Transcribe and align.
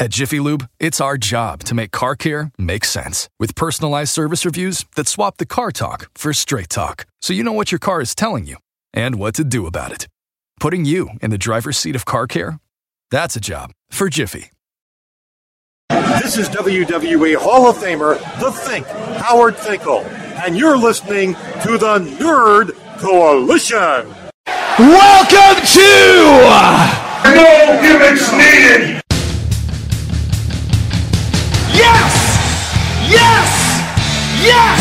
At 0.00 0.12
Jiffy 0.12 0.40
Lube, 0.40 0.66
it's 0.78 0.98
our 0.98 1.18
job 1.18 1.62
to 1.64 1.74
make 1.74 1.90
car 1.90 2.16
care 2.16 2.52
make 2.56 2.86
sense 2.86 3.28
with 3.38 3.54
personalized 3.54 4.08
service 4.08 4.46
reviews 4.46 4.86
that 4.96 5.06
swap 5.06 5.36
the 5.36 5.44
car 5.44 5.70
talk 5.70 6.10
for 6.14 6.32
straight 6.32 6.70
talk 6.70 7.04
so 7.20 7.34
you 7.34 7.44
know 7.44 7.52
what 7.52 7.70
your 7.70 7.78
car 7.78 8.00
is 8.00 8.14
telling 8.14 8.46
you 8.46 8.56
and 8.94 9.16
what 9.16 9.34
to 9.34 9.44
do 9.44 9.66
about 9.66 9.92
it. 9.92 10.08
Putting 10.58 10.86
you 10.86 11.10
in 11.20 11.30
the 11.30 11.36
driver's 11.36 11.76
seat 11.76 11.94
of 11.96 12.06
car 12.06 12.26
care? 12.26 12.58
That's 13.10 13.36
a 13.36 13.40
job 13.40 13.72
for 13.90 14.08
Jiffy. 14.08 14.48
This 15.90 16.38
is 16.38 16.48
WWE 16.48 17.36
Hall 17.36 17.68
of 17.68 17.76
Famer, 17.76 18.18
The 18.40 18.52
Fink, 18.52 18.86
Howard 19.18 19.54
Finkel, 19.54 19.98
and 19.98 20.56
you're 20.56 20.78
listening 20.78 21.34
to 21.34 21.76
the 21.76 21.98
Nerd 22.18 22.72
Coalition. 22.96 24.08
Welcome 24.78 25.62
to 25.66 27.34
No 27.34 27.78
gimmicks 27.82 28.32
needed. 28.32 29.02
Yes! 33.10 33.50
Yes! 34.42 34.80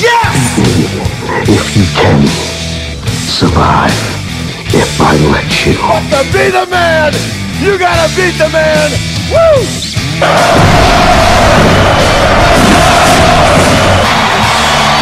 Yes! 0.00 0.94
if 1.48 1.76
you 1.76 1.84
can 1.98 2.26
survive 3.26 3.90
if 4.72 5.00
I 5.00 5.16
let 5.34 5.66
you. 5.66 5.74
To 5.74 6.22
be 6.32 6.50
the 6.50 6.66
man, 6.70 7.12
you 7.60 7.78
gotta 7.78 8.08
beat 8.14 8.38
the 8.38 8.48
man. 8.50 8.90
Woo! 9.30 9.64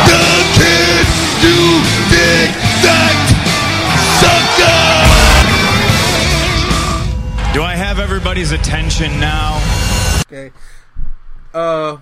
The 0.09 0.25
kid 0.57 1.07
you 1.43 1.83
dig 2.09 2.51
that 2.83 3.17
sucker! 4.21 4.83
Do 7.53 7.63
I 7.63 7.75
have 7.77 7.99
everybody's 7.99 8.53
attention 8.53 9.21
now? 9.21 9.61
Okay. 10.27 10.51
Uh, 11.55 11.99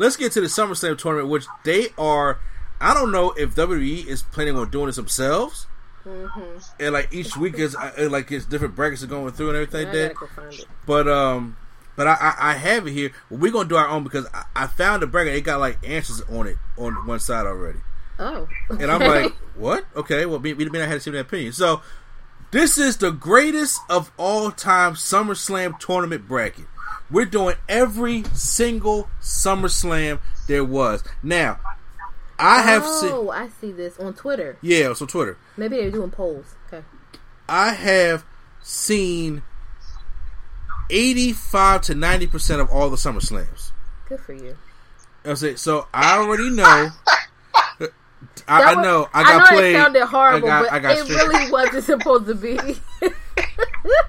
let's 0.00 0.16
get 0.16 0.32
to 0.32 0.40
the 0.40 0.46
SummerSlam 0.46 0.98
tournament, 0.98 1.28
which 1.28 1.46
they 1.62 1.88
are. 1.96 2.40
I 2.80 2.94
don't 2.94 3.12
know 3.12 3.32
if 3.32 3.54
WWE 3.54 4.06
is 4.06 4.22
planning 4.22 4.56
on 4.56 4.70
doing 4.70 4.86
this 4.86 4.96
themselves, 4.96 5.66
and 6.04 6.92
like 6.92 7.12
each 7.12 7.36
week 7.36 7.58
is 7.58 7.76
uh, 7.76 8.08
like 8.10 8.32
it's 8.32 8.46
different 8.46 8.74
brackets 8.74 9.04
are 9.04 9.06
going 9.06 9.32
through 9.32 9.50
and 9.50 9.56
everything. 9.56 9.84
Like 9.84 9.92
that. 9.92 10.14
go. 10.14 10.64
But 10.86 11.06
um, 11.06 11.56
but 11.94 12.08
I, 12.08 12.12
I 12.14 12.34
I 12.38 12.54
have 12.54 12.86
it 12.86 12.92
here. 12.92 13.12
We're 13.28 13.52
gonna 13.52 13.68
do 13.68 13.76
our 13.76 13.88
own 13.88 14.02
because 14.02 14.26
I, 14.32 14.44
I 14.56 14.66
found 14.66 15.02
a 15.02 15.06
bracket. 15.06 15.34
It 15.34 15.42
got 15.42 15.60
like 15.60 15.78
answers 15.86 16.22
on 16.22 16.46
it 16.46 16.56
on 16.78 17.06
one 17.06 17.20
side 17.20 17.46
already. 17.46 17.80
Oh. 18.18 18.48
And 18.70 18.90
I'm 18.90 19.00
like, 19.00 19.32
what? 19.54 19.84
Okay, 19.96 20.26
well, 20.26 20.40
me, 20.40 20.54
me 20.54 20.64
and 20.64 20.78
I 20.78 20.86
had 20.86 20.94
to 20.94 21.00
see 21.00 21.10
that 21.10 21.20
opinion. 21.20 21.52
So, 21.52 21.82
this 22.50 22.76
is 22.76 22.98
the 22.98 23.10
greatest 23.10 23.80
of 23.88 24.12
all 24.16 24.50
time 24.50 24.94
SummerSlam 24.94 25.78
tournament 25.78 26.26
bracket. 26.26 26.66
We're 27.10 27.26
doing 27.26 27.56
every 27.68 28.24
single 28.34 29.08
SummerSlam 29.20 30.20
there 30.46 30.64
was. 30.64 31.02
Now, 31.22 31.58
I 32.38 32.62
have 32.62 32.82
oh, 32.84 33.00
seen. 33.00 33.10
Oh, 33.12 33.30
I 33.30 33.48
see 33.60 33.72
this 33.72 33.98
on 33.98 34.14
Twitter. 34.14 34.56
Yeah, 34.62 34.90
it's 34.90 35.02
on 35.02 35.08
Twitter. 35.08 35.36
Maybe 35.56 35.76
they're 35.76 35.90
doing 35.90 36.10
polls. 36.10 36.54
Okay. 36.68 36.84
I 37.48 37.72
have 37.74 38.24
seen 38.62 39.42
85 40.88 41.80
to 41.82 41.94
90% 41.94 42.60
of 42.60 42.70
all 42.70 42.90
the 42.90 42.96
SummerSlams. 42.96 43.72
Good 44.08 44.20
for 44.20 44.32
you. 44.32 44.56
I 45.24 45.34
say, 45.34 45.56
so 45.56 45.86
I 45.92 46.18
already 46.18 46.50
know. 46.50 46.88
I, 47.14 47.78
That 47.80 47.92
I 48.48 48.74
was- 48.74 48.84
know. 48.84 49.08
I 49.12 49.22
got 49.22 49.38
know 49.38 49.56
played. 49.56 49.74
it 49.74 49.78
sounded 49.78 50.04
horrible, 50.04 50.48
I 50.48 50.50
got, 50.50 50.62
but 50.64 50.72
I 50.72 50.78
got 50.78 50.98
it 50.98 51.08
really 51.08 51.50
wasn't 51.50 51.84
supposed 51.84 52.26
to 52.26 52.34
be. 52.34 52.58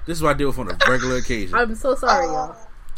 This 0.04 0.18
is 0.18 0.22
what 0.22 0.30
I 0.30 0.38
deal 0.38 0.48
with 0.48 0.58
on 0.58 0.70
a 0.70 0.76
regular 0.88 1.16
occasion. 1.16 1.54
I'm 1.54 1.74
so 1.74 1.94
sorry, 1.94 2.26
y'all. 2.26 2.56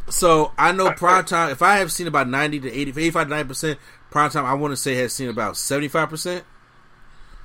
So 0.09 0.53
I 0.59 0.73
know 0.73 0.91
prime 0.93 1.25
time. 1.25 1.51
If 1.51 1.63
I 1.63 1.77
have 1.79 1.91
seen 1.91 2.07
about 2.07 2.29
ninety 2.29 2.61
to 2.61 2.71
80, 2.71 2.91
85 2.91 3.25
to 3.27 3.31
ninety 3.31 3.49
percent 3.49 3.79
prime 4.11 4.31
time, 4.31 4.45
I 4.45 4.55
want 4.55 4.73
to 4.73 4.77
say 4.77 4.95
has 4.97 5.13
seen 5.13 5.29
about 5.29 5.57
seventy 5.57 5.89
five 5.89 6.09
percent. 6.11 6.45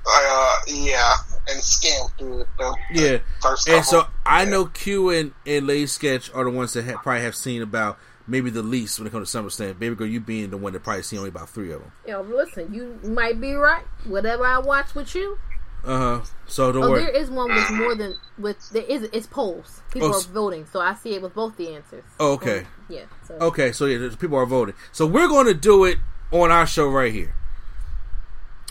Uh, 0.05 0.55
yeah, 0.67 1.13
and 1.49 1.61
skim 1.61 2.07
through 2.17 2.45
the 2.57 2.75
Yeah, 2.91 3.17
first 3.41 3.67
and 3.67 3.83
so 3.83 4.07
I 4.25 4.45
know 4.45 4.65
Q 4.65 5.09
and 5.09 5.33
and 5.45 5.67
Lay 5.67 5.85
Sketch 5.85 6.31
are 6.33 6.43
the 6.45 6.49
ones 6.49 6.73
that 6.73 6.85
ha- 6.85 6.99
probably 7.03 7.21
have 7.21 7.35
seen 7.35 7.61
about 7.61 7.97
maybe 8.25 8.49
the 8.49 8.61
least 8.63 8.97
when 8.97 9.07
it 9.07 9.11
comes 9.11 9.31
to 9.31 9.37
SummerSlam. 9.37 9.77
Baby 9.77 9.95
girl, 9.95 10.07
you 10.07 10.19
being 10.19 10.49
the 10.51 10.57
one 10.57 10.73
that 10.73 10.83
probably 10.83 11.03
seen 11.03 11.19
only 11.19 11.29
about 11.29 11.49
three 11.49 11.71
of 11.71 11.81
them. 11.81 11.91
Yo, 12.07 12.21
listen, 12.21 12.73
you 12.73 12.97
might 13.03 13.41
be 13.41 13.53
right. 13.53 13.83
Whatever 14.05 14.45
I 14.45 14.59
watch 14.59 14.95
with 14.95 15.13
you. 15.15 15.37
Uh 15.85 15.97
huh. 15.97 16.21
So 16.47 16.71
don't 16.71 16.83
Oh, 16.83 16.89
worry. 16.91 17.01
there 17.03 17.09
is 17.15 17.29
one 17.29 17.53
with 17.53 17.71
more 17.71 17.95
than 17.95 18.17
with 18.37 18.69
there 18.71 18.83
is 18.83 19.03
it's 19.13 19.27
polls. 19.27 19.81
People 19.91 20.09
Oh, 20.13 20.17
are 20.17 20.21
voting, 20.21 20.65
so 20.71 20.79
I 20.81 20.93
see 20.95 21.13
it 21.15 21.21
with 21.21 21.33
both 21.33 21.55
the 21.57 21.73
answers. 21.73 22.03
Oh, 22.19 22.33
okay. 22.33 22.65
Yeah. 22.89 23.05
So. 23.27 23.35
Okay, 23.35 23.71
so 23.71 23.85
yeah, 23.85 24.09
people 24.19 24.37
are 24.37 24.45
voting. 24.45 24.75
So 24.91 25.05
we're 25.07 25.27
going 25.27 25.45
to 25.47 25.53
do 25.53 25.85
it 25.85 25.97
on 26.31 26.51
our 26.51 26.67
show 26.67 26.87
right 26.89 27.13
here. 27.13 27.33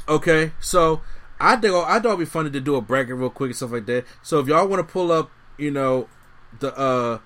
Okay, 0.09 0.53
so 0.61 1.03
I 1.41 1.57
think 1.57 1.75
I 1.75 1.99
thought 2.01 2.07
it'd 2.07 2.19
be 2.21 2.25
funny 2.25 2.51
to 2.51 2.61
do 2.61 2.77
a 2.77 2.81
bracket 2.81 3.17
real 3.17 3.31
quick 3.31 3.49
and 3.49 3.57
stuff 3.57 3.73
like 3.73 3.87
that. 3.87 4.05
So 4.23 4.39
if 4.41 4.47
y'all 4.47 4.67
want 4.67 4.87
to 4.87 4.91
pull 4.93 5.13
up, 5.13 5.31
you 5.57 5.71
know, 5.71 6.09
the 6.61 6.77
uh 6.79 7.19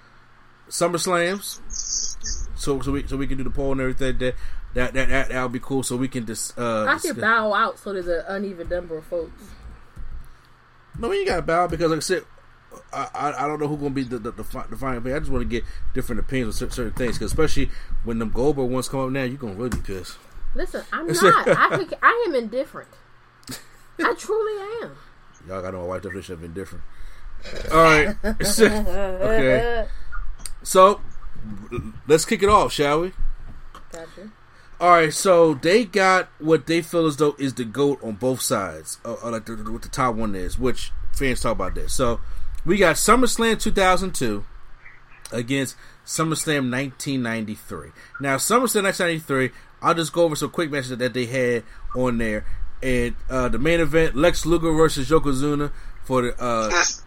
Summer 0.68 0.98
Slams, 0.98 1.60
so 2.54 2.80
so 2.80 2.92
we 2.92 3.06
so 3.06 3.16
we 3.16 3.26
can 3.26 3.38
do 3.38 3.44
the 3.44 3.50
poll 3.50 3.72
and 3.72 3.80
everything. 3.80 4.18
That 4.18 4.34
that 4.74 4.94
that 4.94 5.08
that, 5.08 5.28
that 5.28 5.42
would 5.42 5.52
be 5.52 5.60
cool. 5.60 5.82
So 5.82 5.96
we 5.96 6.08
can 6.08 6.26
just 6.26 6.58
uh. 6.58 6.86
I 6.88 6.98
should 6.98 7.20
bow 7.20 7.52
out 7.52 7.78
so 7.78 7.92
there's 7.92 8.08
an 8.08 8.24
uneven 8.26 8.68
number 8.68 8.96
of 8.98 9.04
votes. 9.04 9.42
No, 10.98 11.10
you 11.12 11.24
got 11.26 11.36
to 11.36 11.42
bow 11.42 11.66
because, 11.68 11.90
like 11.90 11.96
I 11.98 12.00
said, 12.00 12.24
I, 12.92 13.08
I, 13.14 13.44
I 13.44 13.46
don't 13.46 13.60
know 13.60 13.68
who's 13.68 13.78
going 13.80 13.92
to 13.92 13.94
be 13.94 14.02
the 14.04 14.18
the, 14.18 14.30
the, 14.32 14.42
the 14.70 14.76
final 14.76 15.00
pick. 15.00 15.14
I 15.14 15.18
just 15.18 15.30
want 15.30 15.42
to 15.42 15.48
get 15.48 15.64
different 15.94 16.20
opinions 16.20 16.54
on 16.54 16.58
certain, 16.70 16.74
certain 16.74 16.92
things, 16.92 17.18
'cause 17.18 17.26
especially 17.32 17.70
when 18.04 18.18
them 18.18 18.30
Goldberg 18.30 18.70
ones 18.70 18.88
come 18.88 19.00
up 19.00 19.10
now, 19.10 19.22
you're 19.24 19.36
going 19.38 19.54
to 19.54 19.58
really 19.62 19.76
be 19.76 19.82
pissed. 19.82 20.16
Listen, 20.54 20.82
I'm 20.92 21.06
not. 21.12 21.48
I 21.48 21.76
think 21.76 21.92
I 22.02 22.24
am 22.28 22.34
indifferent. 22.34 22.88
I 23.98 24.14
truly 24.14 24.82
am. 24.84 24.96
Y'all 25.48 25.60
got 25.62 25.70
to 25.70 25.76
know 25.76 25.82
my 25.82 25.88
wife 25.88 26.02
definition 26.02 26.34
of 26.34 26.44
indifferent. 26.44 26.84
All 27.72 27.82
right. 27.82 28.16
okay. 28.24 29.86
So, 30.62 31.00
let's 32.06 32.24
kick 32.24 32.42
it 32.42 32.48
off, 32.48 32.72
shall 32.72 33.00
we? 33.00 33.12
Gotcha. 33.90 34.30
All 34.82 34.90
right, 34.90 35.14
so 35.14 35.54
they 35.54 35.84
got 35.84 36.28
what 36.40 36.66
they 36.66 36.82
feel 36.82 37.06
as 37.06 37.16
though 37.16 37.36
is 37.38 37.54
the 37.54 37.64
goat 37.64 38.02
on 38.02 38.14
both 38.14 38.40
sides, 38.40 38.98
uh, 39.04 39.14
uh, 39.22 39.30
like 39.30 39.46
the, 39.46 39.54
what 39.54 39.82
the 39.82 39.88
top 39.88 40.16
one 40.16 40.34
is. 40.34 40.58
Which 40.58 40.90
fans 41.12 41.40
talk 41.40 41.52
about 41.52 41.76
this. 41.76 41.94
So 41.94 42.18
we 42.64 42.78
got 42.78 42.96
SummerSlam 42.96 43.60
2002 43.60 44.44
against 45.30 45.76
SummerSlam 46.04 46.68
1993. 46.68 47.90
Now 48.20 48.38
SummerSlam 48.38 48.82
1993, 48.82 49.50
I'll 49.82 49.94
just 49.94 50.12
go 50.12 50.24
over 50.24 50.34
some 50.34 50.50
quick 50.50 50.72
matches 50.72 50.98
that 50.98 51.14
they 51.14 51.26
had 51.26 51.62
on 51.94 52.18
there. 52.18 52.44
And 52.82 53.14
uh, 53.30 53.50
the 53.50 53.60
main 53.60 53.78
event, 53.78 54.16
Lex 54.16 54.44
Luger 54.44 54.72
versus 54.72 55.08
Yokozuna 55.08 55.70
for 56.02 56.22
the 56.22 56.42
uh, 56.42 56.72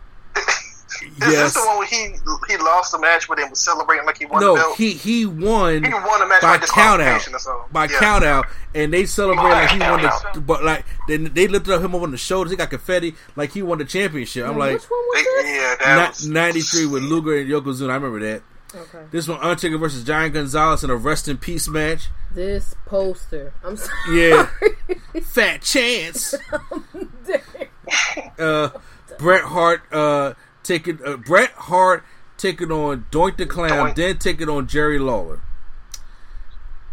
Is, 1.01 1.01
is 1.01 1.17
yes. 1.19 1.31
this 1.31 1.53
the 1.53 1.67
one 1.67 1.77
where 1.77 1.87
he 1.87 2.15
he 2.47 2.57
lost 2.57 2.91
the 2.91 2.99
match, 2.99 3.27
but 3.27 3.37
then 3.37 3.49
was 3.49 3.59
celebrating 3.59 4.05
like 4.05 4.17
he 4.17 4.25
won 4.25 4.39
the 4.41 4.45
No, 4.47 4.55
belt? 4.55 4.77
he 4.77 4.91
he 4.93 5.25
won. 5.25 5.83
He 5.83 5.93
won 5.93 6.19
the 6.19 6.25
match 6.27 6.41
by 6.41 6.57
by 6.57 6.65
count 6.65 7.01
out. 7.01 7.27
or. 7.45 7.65
By 7.71 7.85
Yeah. 7.85 7.99
count 7.99 8.23
out, 8.23 8.45
and 8.73 8.93
they 8.93 9.05
celebrated 9.05 9.49
like 9.49 9.69
he 9.71 9.79
won 9.79 10.01
the. 10.01 10.41
But 10.41 10.63
like 10.63 10.85
then 11.07 11.31
they 11.33 11.47
lifted 11.47 11.73
up 11.73 11.81
him 11.81 11.95
up 11.95 12.01
on 12.01 12.11
the 12.11 12.17
shoulders. 12.17 12.51
He 12.51 12.57
got 12.57 12.69
confetti 12.69 13.15
like 13.35 13.51
he 13.51 13.61
won 13.61 13.77
the 13.77 13.85
championship. 13.85 14.47
I'm 14.47 14.57
like 14.57 14.73
Which 14.73 14.83
one 14.89 14.99
was 14.99 15.23
this? 15.23 15.45
yeah, 15.45 15.75
that 15.95 16.09
was. 16.09 16.27
ninety 16.27 16.61
three 16.61 16.85
with 16.85 17.03
Luger 17.03 17.37
and 17.39 17.49
Yokozuna. 17.49 17.89
I 17.91 17.95
remember 17.95 18.19
that. 18.19 18.41
Okay. 18.73 19.05
This 19.11 19.27
one 19.27 19.39
Undertaker 19.41 19.77
versus 19.77 20.03
Giant 20.03 20.33
Gonzalez 20.33 20.83
in 20.83 20.89
a 20.89 20.95
rest 20.97 21.27
in 21.29 21.37
peace 21.37 21.67
match. 21.69 22.09
This 22.33 22.75
poster. 22.85 23.53
I'm 23.63 23.77
sorry. 23.77 23.93
Yeah. 24.19 24.49
Fat 25.23 25.61
chance. 25.61 26.35
uh, 28.39 28.69
Bret 29.17 29.43
Hart 29.43 29.81
uh, 29.93 30.33
taking 30.65 30.99
uh, 31.05 31.17
Bret 31.17 31.51
Hart 31.51 32.03
taking 32.37 32.71
on 32.71 33.05
Doink 33.11 33.37
the 33.37 33.45
Clown, 33.45 33.69
Doink. 33.91 33.95
then 33.95 34.17
taking 34.17 34.49
on 34.49 34.67
Jerry 34.67 34.99
Lawler. 34.99 35.41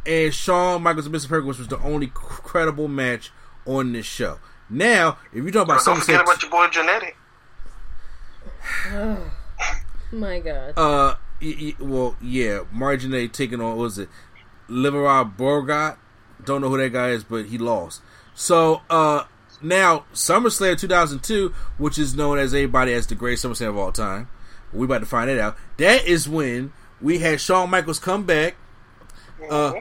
And 0.06 0.32
Shawn 0.34 0.82
Michaels 0.82 1.06
and 1.06 1.14
Mr. 1.14 1.28
Perfect 1.28 1.46
was 1.46 1.68
the 1.68 1.78
only 1.80 2.08
credible 2.12 2.88
match 2.88 3.30
on 3.66 3.92
this 3.92 4.06
show. 4.06 4.38
Now, 4.68 5.18
if 5.32 5.42
you're 5.42 5.50
talking 5.50 5.62
about 5.62 5.84
Don't 5.84 6.02
something, 6.02 6.16
forget 6.16 6.20
about 6.22 6.42
your 6.42 6.50
boy 6.50 6.66
Jannetty. 6.68 7.12
My 10.12 10.40
God. 10.40 10.74
uh, 10.76 11.14
y- 11.40 11.56
y- 11.60 11.76
well, 11.78 12.16
yeah, 12.20 12.60
Marginet 12.74 13.32
taking 13.32 13.60
on 13.60 13.68
what 13.70 13.78
was 13.78 13.98
it 13.98 14.08
Ludvig 14.68 15.36
Borga? 15.36 15.96
Don't 16.44 16.60
know 16.60 16.68
who 16.68 16.76
that 16.78 16.92
guy 16.92 17.10
is, 17.10 17.24
but 17.24 17.46
he 17.46 17.56
lost. 17.58 18.02
So, 18.34 18.82
uh, 18.90 19.24
now 19.62 20.04
SummerSlam 20.12 20.78
2002, 20.78 21.52
which 21.78 21.98
is 21.98 22.14
known 22.14 22.38
as 22.38 22.52
everybody 22.54 22.92
as 22.92 23.06
the 23.06 23.14
greatest 23.14 23.44
SummerSlam 23.44 23.68
of 23.70 23.76
all 23.78 23.92
time, 23.92 24.28
we 24.72 24.84
about 24.84 24.98
to 24.98 25.06
find 25.06 25.28
that 25.28 25.38
out. 25.38 25.56
That 25.76 26.06
is 26.06 26.28
when 26.28 26.72
we 27.00 27.18
had 27.18 27.40
Shawn 27.40 27.70
Michaels 27.70 27.98
come 27.98 28.24
back. 28.24 28.56
Uh, 29.50 29.74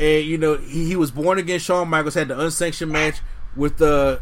and 0.00 0.24
you 0.24 0.38
know 0.38 0.56
he, 0.56 0.86
he 0.86 0.96
was 0.96 1.10
born 1.10 1.38
again. 1.38 1.58
Shawn 1.58 1.88
Michaels 1.88 2.14
had 2.14 2.28
the 2.28 2.38
unsanctioned 2.40 2.90
match 2.92 3.20
with 3.54 3.76
the 3.78 4.20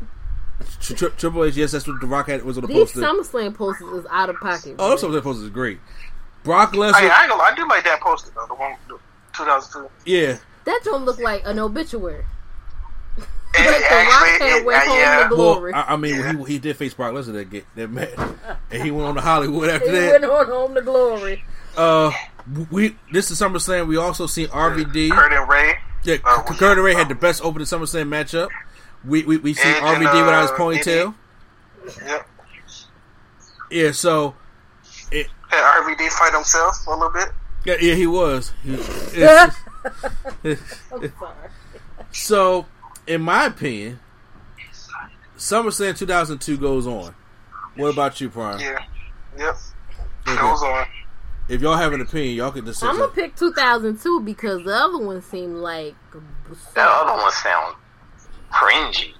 Tri- 0.81 0.97
Tri- 0.97 1.09
Triple 1.11 1.45
H. 1.45 1.57
Yes, 1.57 1.73
that's 1.73 1.87
what 1.87 2.01
The 2.01 2.07
Rock 2.07 2.29
had 2.29 2.45
was 2.45 2.59
on 2.59 2.63
the 2.63 2.69
These 2.69 2.93
poster. 2.93 3.01
SummerSlam 3.01 3.55
posters 3.55 3.89
is 4.01 4.07
out 4.11 4.29
of 4.31 4.37
pocket. 4.37 4.77
Oh, 4.79 4.89
man. 4.89 4.97
those 4.97 5.03
SummerSlam 5.03 5.23
posters 5.23 5.45
is 5.45 5.51
great. 5.51 5.79
Brock 6.45 6.73
Lesnar. 6.73 6.95
I 6.95 7.25
ain't 7.25 7.33
I 7.33 7.55
do 7.55 7.67
like 7.69 7.85
that 7.85 8.01
poster 8.01 8.31
though. 8.35 8.47
The 8.47 8.55
one, 8.55 8.75
the 8.89 8.99
2002. 9.37 9.89
Yeah, 10.05 10.39
That 10.65 10.81
don't 10.85 11.05
look 11.05 11.19
like 11.21 11.43
an 11.47 11.59
obituary. 11.59 12.25
It, 13.55 13.89
the 13.89 13.95
Rock 13.95 14.29
actually, 14.29 14.49
had 14.49 14.65
went 14.65 14.83
uh, 14.83 14.91
home 14.91 14.99
yeah. 14.99 15.29
to 15.29 15.37
well. 15.37 15.71
I, 15.75 15.85
I 15.93 15.97
mean, 15.97 16.39
he 16.47 16.53
he 16.55 16.59
did 16.59 16.77
face 16.77 16.95
Brock 16.95 17.13
Lesnar 17.13 17.35
that 17.35 17.51
get 17.51 17.67
that 17.77 17.89
match, 17.91 18.11
and 18.71 18.83
he 18.83 18.91
went 18.91 19.09
on 19.09 19.15
to 19.17 19.21
Hollywood 19.21 19.69
after 19.69 19.91
he 19.91 19.99
that. 19.99 20.21
went 20.21 20.25
on 20.25 20.47
home 20.47 20.75
to 20.75 20.81
glory. 20.83 21.45
Uh, 21.77 22.11
we 22.71 22.97
this 23.13 23.31
is 23.31 23.41
SummerSlam. 23.41 23.87
We 23.89 23.97
also 23.99 24.27
seen 24.27 24.49
RVD. 24.49 25.11
Kurt 25.11 25.33
and 25.33 25.49
Rey. 25.49 25.75
Yeah, 26.05 26.17
Uh, 26.25 26.43
K- 26.43 26.55
Kurt 26.57 26.79
and 26.79 26.85
Rey 26.85 26.95
had 26.95 27.09
the 27.09 27.15
best 27.15 27.45
opening 27.45 27.67
SummerSlam 27.67 28.09
matchup. 28.09 28.49
We 29.05 29.23
we 29.25 29.37
we 29.37 29.53
see 29.55 29.69
And 29.69 30.03
then, 30.05 30.13
RVD 30.13 30.25
without 30.25 30.43
his 30.43 30.51
uh, 30.51 30.57
ponytail. 30.57 31.15
Yep. 31.85 32.29
Yeah, 33.71 33.83
yeah. 33.85 33.93
so 33.93 34.35
it, 35.11 35.27
Had 35.49 35.83
RVD 35.83 36.09
fight 36.11 36.33
himself 36.33 36.87
a 36.87 36.91
little 36.91 37.11
bit. 37.11 37.29
yeah, 37.65 37.77
yeah, 37.81 37.95
he 37.95 38.07
was. 38.07 38.53
He- 38.65 38.75
it's- 38.75 39.57
I'm 40.45 41.13
sorry. 41.19 41.35
so, 42.13 42.67
in 43.13 43.23
my 43.23 43.47
opinion, 43.47 44.01
SummerSlam 45.37 45.97
2002 45.97 46.57
goes 46.57 46.87
on. 46.87 47.15
What 47.77 47.89
about 47.89 48.21
you, 48.21 48.29
Prime? 48.31 48.61
Yeah. 48.61 48.79
Yep. 49.39 49.57
Okay. 50.29 50.41
Goes 50.41 50.63
on. 50.63 50.87
If 51.49 51.61
y'all 51.61 51.77
have 51.77 51.93
an 51.93 52.01
opinion, 52.01 52.37
y'all 52.37 52.53
can 52.53 52.65
decide. 52.65 52.91
I'm 52.91 52.99
gonna 52.99 53.13
pick 53.13 53.35
2002 53.37 54.21
because 54.21 54.65
the 54.65 54.75
other 54.75 54.99
one 54.99 55.21
seemed 55.23 55.57
like 55.57 55.95
That 56.75 56.89
other 56.89 57.21
one 57.21 57.33
sound 57.33 57.77
cringy. 58.53 59.13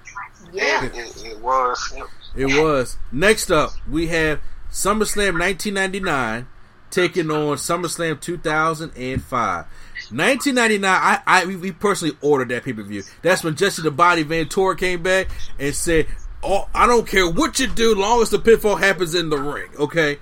yeah. 0.51 0.85
It, 0.85 0.95
it, 0.95 1.25
it 1.25 1.39
was. 1.41 1.93
It 2.35 2.45
was. 2.45 2.97
Next 3.11 3.51
up, 3.51 3.71
we 3.89 4.07
have 4.07 4.39
SummerSlam 4.71 5.39
1999 5.39 6.47
taking 6.89 7.29
on 7.29 7.57
SummerSlam 7.57 8.21
2005. 8.21 9.65
1999, 10.15 10.89
I, 10.91 11.21
I 11.25 11.45
we- 11.45 11.71
personally 11.71 12.15
ordered 12.21 12.49
that 12.49 12.63
pay 12.63 12.73
per 12.73 12.83
view. 12.83 13.03
That's 13.21 13.43
when 13.43 13.55
Jesse 13.55 13.81
the 13.81 13.91
Body 13.91 14.23
Ventura 14.23 14.75
came 14.75 15.01
back 15.03 15.27
and 15.59 15.73
said, 15.75 16.07
"Oh, 16.43 16.67
I 16.73 16.87
don't 16.87 17.07
care 17.07 17.29
what 17.29 17.59
you 17.59 17.67
do, 17.67 17.95
long 17.95 18.21
as 18.21 18.29
the 18.29 18.39
pitfall 18.39 18.75
happens 18.75 19.15
in 19.15 19.29
the 19.29 19.37
ring." 19.37 19.69
Okay, 19.79 20.19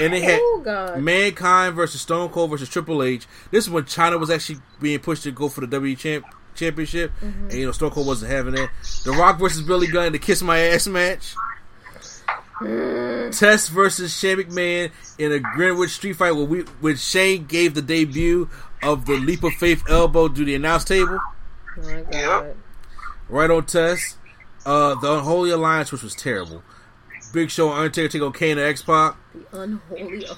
and 0.00 0.12
they 0.12 0.20
had 0.20 0.40
Oh. 0.42 0.96
Mankind 0.98 1.74
versus 1.74 2.00
Stone 2.00 2.30
Cold 2.30 2.50
versus 2.50 2.68
Triple 2.68 3.02
H. 3.02 3.26
This 3.50 3.64
is 3.64 3.70
when 3.70 3.84
Chyna 3.84 4.18
was 4.18 4.30
actually 4.30 4.60
being 4.80 4.98
pushed 5.00 5.24
to 5.24 5.30
go 5.30 5.48
for 5.48 5.60
the 5.60 5.66
W 5.66 5.94
champ 5.96 6.24
championship, 6.54 7.10
mm-hmm. 7.20 7.44
and 7.44 7.52
you 7.54 7.66
know 7.66 7.72
Stone 7.72 7.90
Cold 7.90 8.06
wasn't 8.06 8.30
having 8.32 8.54
it. 8.56 8.70
The 9.04 9.12
Rock 9.12 9.38
versus 9.38 9.62
Billy 9.62 9.88
Gunn, 9.88 10.12
the 10.12 10.18
Kiss 10.18 10.42
My 10.42 10.58
Ass 10.58 10.86
match. 10.86 11.34
Mm. 12.60 13.36
Test 13.36 13.70
versus 13.70 14.16
Shane 14.16 14.38
McMahon 14.38 14.92
in 15.18 15.32
a 15.32 15.40
Greenwich 15.40 15.90
Street 15.90 16.12
fight 16.14 16.32
where 16.32 16.44
we 16.44 16.60
when 16.80 16.96
Shane 16.96 17.46
gave 17.46 17.74
the 17.74 17.82
debut 17.82 18.48
of 18.84 19.06
the 19.06 19.14
Leap 19.14 19.42
of 19.42 19.52
Faith 19.54 19.82
elbow 19.88 20.28
to 20.28 20.44
the 20.44 20.54
announce 20.54 20.84
table. 20.84 21.18
Oh. 21.78 22.04
Yep. 22.12 22.56
Right 23.28 23.50
on 23.50 23.64
Test. 23.66 24.16
Uh, 24.64 24.94
the 25.00 25.14
Unholy 25.18 25.50
Alliance, 25.50 25.90
which 25.92 26.02
was 26.02 26.14
terrible. 26.14 26.62
Big 27.32 27.50
Show 27.50 27.70
and 27.70 27.78
Undertaker 27.78 28.08
take 28.08 28.22
on 28.22 28.32
Kane 28.32 28.58
and 28.58 28.60
X 28.68 28.82
Pac. 28.82 29.16
The 29.50 29.60
unholy 29.60 30.24
alliance. 30.24 30.36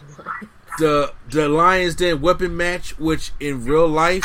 the 0.79 1.13
the 1.29 1.49
Lions 1.49 1.95
Den 1.95 2.21
weapon 2.23 2.57
match, 2.57 2.99
which 2.99 3.33
in 3.39 3.65
real 3.67 3.87
life, 3.87 4.25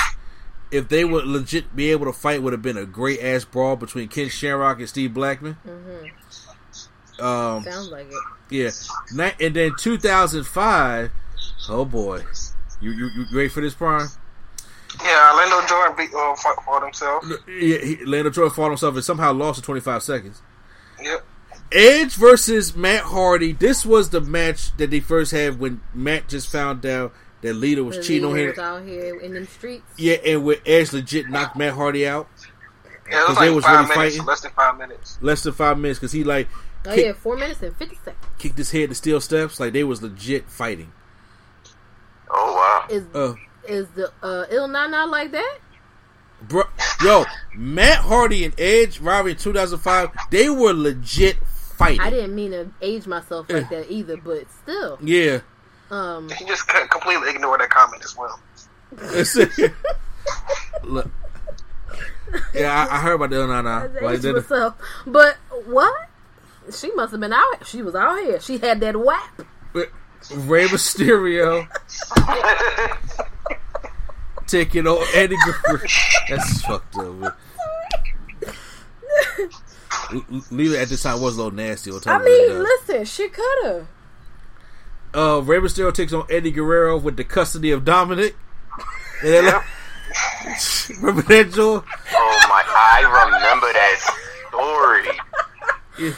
if 0.71 0.88
they 0.88 1.03
would 1.03 1.25
legit 1.25 1.75
be 1.75 1.91
able 1.91 2.06
to 2.06 2.13
fight, 2.13 2.41
would 2.41 2.53
have 2.53 2.62
been 2.62 2.77
a 2.77 2.85
great 2.85 3.21
ass 3.21 3.44
brawl 3.44 3.75
between 3.75 4.07
Ken 4.07 4.29
Shamrock 4.29 4.79
and 4.79 4.88
Steve 4.88 5.13
Blackman. 5.13 5.57
Um, 7.19 7.63
Sounds 7.63 7.89
like 7.89 8.07
it. 8.09 8.15
yeah, 8.50 9.31
and 9.39 9.56
then 9.56 9.71
2005. 9.77 11.12
Oh 11.69 11.85
boy, 11.85 12.24
you 12.81 12.92
you, 12.92 13.10
you 13.16 13.25
ready 13.33 13.50
for 13.50 13.62
this, 13.62 13.74
Prime? 13.74 14.07
Yeah, 15.04 15.31
Orlando 15.33 15.66
Jordan 15.68 15.95
beat 15.98 16.13
uh, 16.13 16.36
fought, 16.36 16.63
fought 16.66 16.83
himself. 16.83 17.24
Yeah, 17.48 17.78
he, 17.78 18.04
Lando 18.06 18.30
Jordan 18.30 18.54
fought 18.54 18.69
himself 18.69 18.95
and 18.95 19.04
somehow 19.04 19.31
lost 19.31 19.60
in 19.60 19.63
25 19.63 20.04
seconds. 20.04 20.42
Yep. 21.01 21.25
Edge 21.72 22.16
versus 22.16 22.75
Matt 22.75 23.04
Hardy. 23.04 23.54
This 23.54 23.86
was 23.86 24.10
the 24.10 24.19
match 24.19 24.75
that 24.75 24.92
they 24.92 25.00
first 25.00 25.31
had 25.31 25.60
when 25.60 25.80
Matt 25.94 26.28
just 26.28 26.51
found 26.51 26.86
out 26.86 27.13
that 27.42 27.54
Lita 27.54 27.83
was 27.83 27.98
The 27.98 28.04
cheating 28.04 28.25
on 28.30 28.38
him. 28.38 28.50
was 28.50 28.60
out 28.60 28.84
here 28.84 29.18
in 29.18 29.34
them 29.34 29.48
streets. 29.48 29.84
Yeah, 29.98 30.16
and 30.25 30.44
with 30.44 30.60
Edge 30.66 30.92
legit 30.92 31.30
knocked 31.30 31.56
Matt 31.56 31.74
Hardy 31.75 32.06
out 32.06 32.27
Yeah, 33.10 33.24
it 33.24 33.30
was 33.30 33.38
they 33.39 33.50
was 33.50 33.63
five 33.63 33.88
really 33.88 33.95
minutes, 33.95 34.16
fighting? 34.18 34.25
less 34.27 34.42
than 34.42 34.51
five 34.51 34.77
minutes. 34.77 35.18
less 35.22 35.44
than 35.44 35.54
five 35.54 35.80
minutes 35.80 36.00
because 36.00 36.12
he 36.12 36.24
like 36.25 36.50
Oh 36.86 36.94
kick- 36.94 37.06
yeah, 37.06 37.13
four 37.13 37.38
minutes 37.38 37.62
and 37.62 37.75
fifty 37.77 37.95
seconds. 37.95 38.25
kicked 38.38 38.57
his 38.57 38.72
head 38.72 38.89
to 38.89 38.95
steel 38.95 39.22
steps. 39.22 39.57
Like 39.60 39.72
they 39.72 39.84
was 39.86 40.01
legit 40.01 40.50
fighting. 40.50 40.92
Oh 42.33 42.54
wow. 42.56 42.86
Is 42.95 43.04
Uh, 43.13 43.33
is 43.68 43.88
the 43.89 44.12
uh, 44.24 44.45
Il 44.51 44.68
Nana 44.68 45.06
like 45.06 45.31
that? 45.31 45.57
bro, 46.48 46.63
yo, 47.04 47.25
Matt 47.56 48.00
Hardy 48.00 48.44
and 48.45 48.60
Edge 48.60 49.00
rivalry 49.00 49.31
in 49.33 49.38
2005. 49.38 50.10
They 50.31 50.50
were 50.50 50.74
legit 50.74 51.38
fighting. 51.45 52.00
I 52.01 52.10
didn't 52.10 52.33
mean 52.33 52.51
to 52.51 52.72
age 52.81 53.06
myself 53.06 53.48
like 53.50 53.69
that 53.69 53.92
either, 53.92 54.18
but 54.18 54.45
still, 54.63 54.98
Yeah. 55.01 55.42
um, 55.92 56.30
He 56.30 56.45
just 56.45 56.68
completely 56.89 57.30
ignored 57.30 57.62
that 57.62 57.69
comment 57.69 58.04
as 58.04 58.18
well. 58.18 58.39
Look. 60.84 61.10
Yeah, 62.54 62.88
I, 62.89 62.95
I 62.95 63.00
heard 63.00 63.13
about 63.16 63.30
the 63.30 63.45
no, 63.45 63.62
no. 63.62 63.86
age 63.86 64.01
Like 64.01 64.22
that. 64.22 64.36
myself. 64.36 64.75
But 65.06 65.36
what? 65.66 65.94
She 66.74 66.92
must 66.94 67.12
have 67.12 67.19
been 67.19 67.34
out. 67.34 67.68
She 67.68 67.81
was 67.81 67.94
out 67.95 68.19
here. 68.24 68.39
She 68.39 68.57
had 68.57 68.80
that 68.80 68.95
whap. 68.98 69.42
Rey 70.33 70.65
Mysterio 70.68 71.68
taking 74.47 74.88
on 74.88 75.06
Eddie 75.13 75.35
Guerrero. 75.45 75.81
That's 76.29 76.62
fucked 76.62 76.95
up. 76.97 77.13
Man. 77.15 77.31
L- 80.13 80.25
L- 80.51 80.75
at 80.77 80.89
this 80.89 81.03
time 81.03 81.21
was 81.21 81.35
a 81.35 81.38
little 81.44 81.51
nasty. 81.51 81.91
On 81.91 82.00
top 82.00 82.13
I 82.13 82.18
of 82.19 82.23
mean, 82.25 82.59
listen, 82.63 83.06
she 83.06 83.27
could 83.29 83.65
have. 83.65 83.88
uh, 85.13 85.41
Rey 85.41 85.57
Mysterio 85.59 85.94
takes 85.94 86.13
on 86.13 86.25
Eddie 86.29 86.51
Guerrero 86.51 86.97
with 86.97 87.17
the 87.17 87.24
custody 87.24 87.71
of 87.71 87.83
Dominic. 87.85 88.35
And 89.24 89.33
then, 89.33 89.45
like, 89.45 89.63
remember 91.01 91.21
that, 91.24 91.51
Joel? 91.53 91.83
Oh 92.13 92.45
my! 92.50 92.63
I 92.67 93.01
remember 93.25 93.71
that 93.74 94.00
story. 94.50 95.07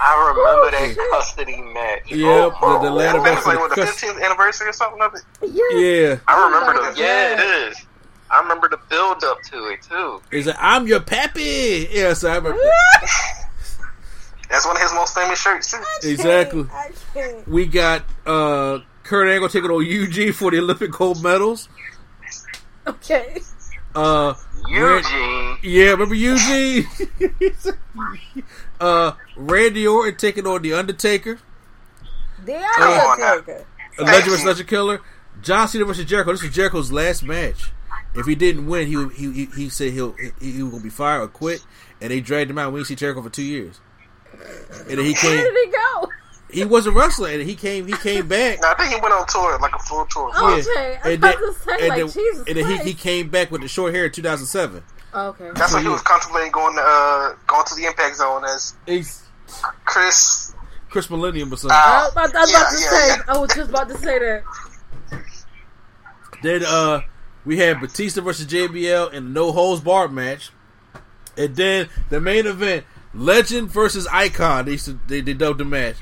I 0.00 0.34
remember 0.34 0.70
that 0.96 1.08
custody 1.12 1.60
match. 1.62 2.10
Yeah, 2.10 2.50
Oh, 2.60 2.78
the, 2.82 2.88
the 2.88 2.94
ladder 2.94 3.20
match 3.20 3.46
like 3.46 3.58
the 3.58 3.74
the 3.76 3.82
custody. 3.86 4.12
15th 4.12 4.24
anniversary 4.24 4.68
or 4.68 4.72
something 4.72 5.00
of 5.02 5.14
it. 5.14 5.22
Yeah. 5.42 5.78
Yeah, 5.78 6.18
I 6.28 6.44
remember 6.46 6.92
the 6.92 7.00
yeah, 7.00 7.34
it 7.40 7.68
is. 7.70 7.86
I 8.30 8.40
remember 8.40 8.68
the 8.68 8.78
build 8.88 9.22
up 9.24 9.38
to 9.50 9.66
it 9.68 9.82
too. 9.82 10.20
he's 10.30 10.46
like, 10.46 10.56
"I'm 10.58 10.86
your 10.86 11.00
pappy." 11.00 11.86
Yeah, 11.90 12.14
so 12.14 12.30
I 12.30 12.36
remember 12.36 12.58
That's 14.50 14.66
one 14.66 14.76
of 14.76 14.82
his 14.82 14.92
most 14.92 15.14
famous 15.14 15.40
shirts 15.40 15.70
too. 15.70 15.82
exactly. 16.08 16.66
We 17.46 17.66
got 17.66 18.04
uh, 18.26 18.80
Kurt 19.02 19.28
Angle 19.28 19.48
taking 19.48 19.70
on 19.70 19.82
UG 19.84 20.34
for 20.34 20.50
the 20.50 20.58
Olympic 20.58 20.90
gold 20.90 21.22
medals. 21.22 21.68
Okay. 22.86 23.40
Uh, 23.94 24.34
Eugene. 24.68 25.41
Yeah, 25.62 25.90
remember 25.90 26.14
Eugene? 26.14 26.86
uh, 28.80 29.12
Randy 29.36 29.86
Orton 29.86 30.16
taking 30.16 30.46
on 30.46 30.62
The 30.62 30.72
Undertaker. 30.74 31.38
The 32.44 32.56
on 32.56 33.20
now. 33.20 33.32
Undertaker. 33.34 33.66
A 33.98 34.02
Legend 34.04 34.30
vs. 34.30 34.44
Legend 34.44 34.68
Killer. 34.68 35.00
John 35.42 35.68
Cena 35.68 35.84
versus 35.84 36.04
Jericho. 36.04 36.32
This 36.32 36.42
was 36.42 36.54
Jericho's 36.54 36.90
last 36.92 37.22
match. 37.22 37.70
If 38.14 38.26
he 38.26 38.34
didn't 38.34 38.66
win, 38.66 38.86
he 38.86 39.08
he 39.16 39.32
he, 39.32 39.46
he 39.56 39.68
said 39.70 39.92
he'll 39.92 40.12
he, 40.12 40.52
he 40.52 40.62
was 40.62 40.72
gonna 40.72 40.82
be 40.84 40.90
fired 40.90 41.22
or 41.22 41.28
quit. 41.28 41.64
And 42.00 42.10
they 42.10 42.20
dragged 42.20 42.50
him 42.50 42.58
out. 42.58 42.72
We 42.72 42.80
didn't 42.80 42.88
see 42.88 42.94
Jericho 42.96 43.22
for 43.22 43.30
two 43.30 43.42
years. 43.42 43.80
And 44.88 44.98
then 44.98 45.04
he 45.06 45.12
Where 45.12 45.20
came. 45.20 45.36
did 45.38 45.54
he 45.66 45.70
go? 45.72 46.08
He 46.50 46.64
was 46.64 46.86
a 46.86 46.92
wrestler, 46.92 47.30
and 47.30 47.42
he 47.42 47.54
came. 47.54 47.86
He 47.86 47.94
came 47.94 48.28
back. 48.28 48.60
No, 48.60 48.68
I 48.70 48.74
think 48.74 48.92
he 48.94 49.00
went 49.00 49.14
on 49.14 49.26
tour, 49.26 49.58
like 49.60 49.74
a 49.74 49.78
full 49.78 50.04
tour. 50.06 50.30
Oh, 50.34 50.56
Yeah. 50.56 50.62
Okay, 50.62 50.98
I 51.02 51.08
was 51.08 51.14
And 51.14 51.14
about 51.14 51.38
then, 51.38 51.54
to 51.54 51.58
say, 51.60 51.72
and 51.80 51.88
like, 51.88 51.98
then, 51.98 52.08
Jesus 52.08 52.46
and 52.48 52.56
then 52.56 52.66
he, 52.66 52.76
he 52.90 52.94
came 52.94 53.28
back 53.30 53.50
with 53.50 53.62
the 53.62 53.68
short 53.68 53.94
hair 53.94 54.04
in 54.06 54.12
2007. 54.12 54.82
Okay. 55.14 55.50
That's 55.54 55.74
when 55.74 55.82
he 55.82 55.88
was 55.88 56.00
contemplating 56.02 56.52
going 56.52 56.74
to 56.76 56.82
uh, 56.82 57.34
going 57.46 57.64
to 57.66 57.74
the 57.74 57.84
Impact 57.84 58.16
Zone 58.16 58.44
as 58.44 58.74
He's 58.86 59.22
Chris. 59.84 60.54
Chris 60.88 61.08
Millennium 61.10 61.52
or 61.52 61.56
something. 61.56 61.76
I 61.78 62.02
was 62.04 62.12
about, 62.12 62.34
I 62.34 62.40
was 62.40 62.50
about 62.50 62.62
Yeah, 62.62 62.76
to 62.76 62.82
yeah, 62.82 62.90
say. 62.90 63.08
yeah. 63.08 63.22
I 63.34 63.38
was 63.38 63.54
just 63.54 63.70
about 63.70 63.88
to 63.88 63.98
say 63.98 64.18
that. 64.18 64.42
Then 66.42 66.64
uh 66.66 67.00
we 67.44 67.58
had 67.58 67.80
Batista 67.80 68.20
versus 68.20 68.46
JBL 68.46 69.12
in 69.12 69.26
a 69.26 69.28
no 69.28 69.52
holds 69.52 69.80
barred 69.82 70.12
match. 70.12 70.50
And 71.36 71.56
then 71.56 71.88
the 72.10 72.20
main 72.20 72.46
event, 72.46 72.84
Legend 73.14 73.70
versus 73.70 74.06
Icon. 74.12 74.66
They 74.66 74.72
used 74.72 74.84
to, 74.84 74.98
they, 75.08 75.20
they 75.22 75.32
dubbed 75.34 75.58
the 75.60 75.64
match. 75.64 75.96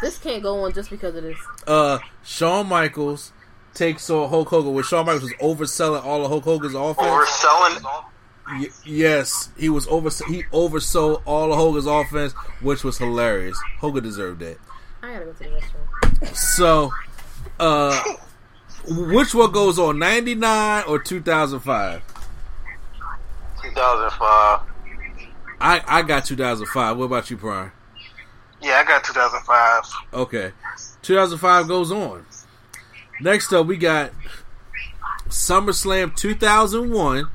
This 0.00 0.18
can't 0.18 0.42
go 0.42 0.64
on 0.64 0.72
just 0.72 0.90
because 0.90 1.14
of 1.14 1.22
this. 1.22 1.38
Uh 1.66 1.98
Shawn 2.24 2.68
Michaels 2.68 3.32
takes 3.74 4.08
on 4.10 4.28
Hulk 4.28 4.48
Hogan, 4.48 4.74
where 4.74 4.84
Shawn 4.84 5.06
Michaels 5.06 5.22
was 5.24 5.32
overselling 5.40 6.04
all 6.04 6.22
of 6.24 6.30
Hulk 6.30 6.44
Hogan's 6.44 6.74
offense. 6.74 7.06
Overselling. 7.06 8.04
Y- 8.48 8.68
yes, 8.84 9.50
he 9.56 9.68
was 9.68 9.86
over 9.88 10.10
he 10.28 10.42
oversold 10.52 11.22
all 11.24 11.52
of 11.52 11.58
Hogan's 11.58 11.86
offense, 11.86 12.32
which 12.60 12.84
was 12.84 12.98
hilarious. 12.98 13.58
Hogan 13.78 14.02
deserved 14.02 14.40
that. 14.40 14.58
I 15.02 15.12
gotta 15.12 15.24
go 15.26 15.32
to 15.32 15.38
the 15.38 15.50
restaurant. 15.50 16.36
So, 16.36 16.92
uh, 17.58 18.02
which 18.88 19.34
one 19.34 19.52
goes 19.52 19.78
on, 19.78 19.98
99 19.98 20.84
or 20.88 20.98
2005? 20.98 22.02
2005. 23.62 24.60
I, 25.60 25.82
I 25.86 26.02
got 26.02 26.24
2005. 26.24 26.96
What 26.96 27.04
about 27.04 27.30
you, 27.30 27.36
Brian? 27.36 27.70
Yeah, 28.60 28.80
I 28.80 28.84
got 28.84 29.04
2005. 29.04 29.84
Okay. 30.12 30.52
2005 31.02 31.68
goes 31.68 31.92
on. 31.92 32.26
Next 33.20 33.52
up, 33.52 33.66
we 33.66 33.76
got 33.76 34.12
SummerSlam 35.28 36.16
2001, 36.16 37.28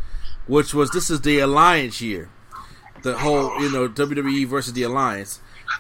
which 0.48 0.74
was, 0.74 0.90
this 0.92 1.10
is 1.10 1.22
the 1.22 1.40
Alliance 1.40 2.02
year. 2.02 2.30
The 3.04 3.18
whole, 3.18 3.62
you 3.62 3.72
know, 3.72 3.88
WWE 3.88 4.48
versus 4.48 4.74
the 4.74 4.84
Alliance. 4.84 5.40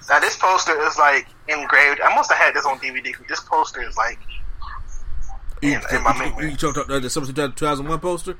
Now 0.09 0.19
this 0.19 0.37
poster 0.37 0.79
is 0.85 0.97
like 0.97 1.27
engraved. 1.47 2.01
I 2.01 2.13
must 2.15 2.29
have 2.31 2.39
had 2.39 2.53
this 2.53 2.65
on 2.65 2.77
DVD. 2.79 3.13
This 3.27 3.39
poster 3.41 3.81
is 3.81 3.97
like 3.97 4.19
You, 5.61 5.79
in 5.91 6.03
my 6.03 6.13
you, 6.13 6.19
memory. 6.19 6.51
you 6.51 6.57
talked 6.57 6.77
about 6.77 7.01
the 7.01 7.07
SummerSlam 7.07 7.55
2001 7.55 7.99
poster? 7.99 8.37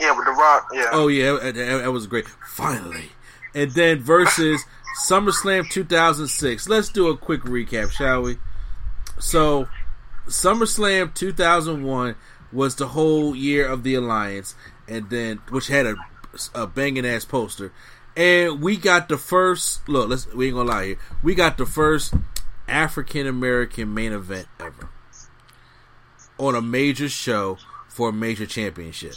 Yeah, 0.00 0.16
with 0.16 0.26
the 0.26 0.32
Rock. 0.32 0.68
Yeah. 0.72 0.88
Oh 0.92 1.08
yeah, 1.08 1.38
that 1.52 1.92
was 1.92 2.06
great. 2.06 2.26
Finally, 2.28 3.10
and 3.54 3.70
then 3.72 4.00
versus 4.00 4.64
SummerSlam 5.06 5.68
2006. 5.70 6.68
Let's 6.68 6.88
do 6.88 7.08
a 7.08 7.16
quick 7.16 7.42
recap, 7.42 7.90
shall 7.92 8.22
we? 8.22 8.38
So, 9.18 9.68
SummerSlam 10.26 11.14
2001 11.14 12.14
was 12.52 12.76
the 12.76 12.88
whole 12.88 13.34
year 13.36 13.66
of 13.66 13.82
the 13.82 13.94
Alliance, 13.94 14.54
and 14.88 15.10
then 15.10 15.38
which 15.50 15.68
had 15.68 15.86
a, 15.86 15.96
a 16.54 16.66
banging 16.66 17.06
ass 17.06 17.24
poster, 17.24 17.72
and 18.16 18.60
we 18.60 18.76
got 18.76 19.08
the 19.08 19.18
first 19.18 19.88
look. 19.88 20.08
Let's 20.08 20.26
we 20.32 20.46
ain't 20.46 20.56
gonna 20.56 20.68
lie 20.68 20.86
here. 20.86 20.98
We 21.22 21.34
got 21.34 21.58
the 21.58 21.66
first 21.66 22.14
African 22.66 23.26
American 23.26 23.92
main 23.94 24.12
event 24.12 24.48
ever 24.58 24.90
on 26.38 26.54
a 26.54 26.62
major 26.62 27.08
show 27.08 27.58
for 27.88 28.10
a 28.10 28.12
major 28.12 28.46
championship 28.46 29.16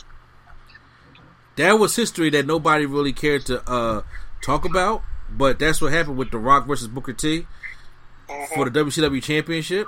that 1.56 1.74
was 1.74 1.96
history 1.96 2.30
that 2.32 2.46
nobody 2.46 2.86
really 2.86 3.14
cared 3.14 3.46
to 3.46 3.70
uh, 3.70 4.02
talk 4.44 4.66
about. 4.66 5.04
But 5.30 5.60
that's 5.60 5.82
what 5.82 5.94
happened 5.94 6.18
with 6.18 6.32
The 6.32 6.38
Rock 6.38 6.68
versus 6.68 6.88
Booker 6.88 7.14
T 7.14 7.48
for 8.54 8.70
the 8.70 8.84
WCW 8.84 9.24
Championship. 9.24 9.88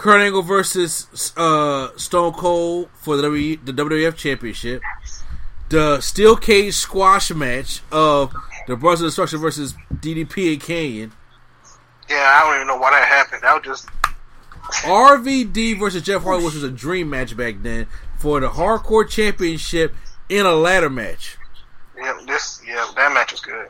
Kurt 0.00 0.22
Angle 0.22 0.40
versus 0.40 1.34
uh, 1.36 1.88
Stone 1.98 2.32
Cold 2.32 2.88
for 2.94 3.16
the, 3.16 3.22
w- 3.24 3.58
the 3.62 3.70
WWF 3.72 4.16
Championship. 4.16 4.80
The 5.68 6.00
steel 6.00 6.36
cage 6.36 6.72
squash 6.72 7.30
match 7.32 7.82
of 7.92 8.32
the 8.66 8.76
Brothers 8.76 9.02
of 9.02 9.06
Destruction 9.08 9.40
versus 9.40 9.74
DDP 9.94 10.54
and 10.54 10.62
Kanyon. 10.62 11.12
Yeah, 12.08 12.16
I 12.16 12.40
don't 12.46 12.54
even 12.54 12.66
know 12.66 12.78
why 12.78 12.92
that 12.92 13.06
happened. 13.06 13.42
That 13.42 13.54
was 13.54 13.62
just 13.62 13.88
RVD 14.86 15.78
versus 15.78 16.00
Jeff 16.02 16.22
Hardy, 16.22 16.46
which 16.46 16.54
was 16.54 16.62
a 16.64 16.70
dream 16.70 17.10
match 17.10 17.36
back 17.36 17.56
then 17.60 17.86
for 18.16 18.40
the 18.40 18.48
Hardcore 18.48 19.06
Championship 19.06 19.94
in 20.30 20.46
a 20.46 20.52
ladder 20.52 20.88
match. 20.88 21.36
yeah. 21.98 22.18
This 22.26 22.62
yeah, 22.66 22.86
that 22.96 23.12
match 23.12 23.32
was 23.32 23.42
good. 23.42 23.68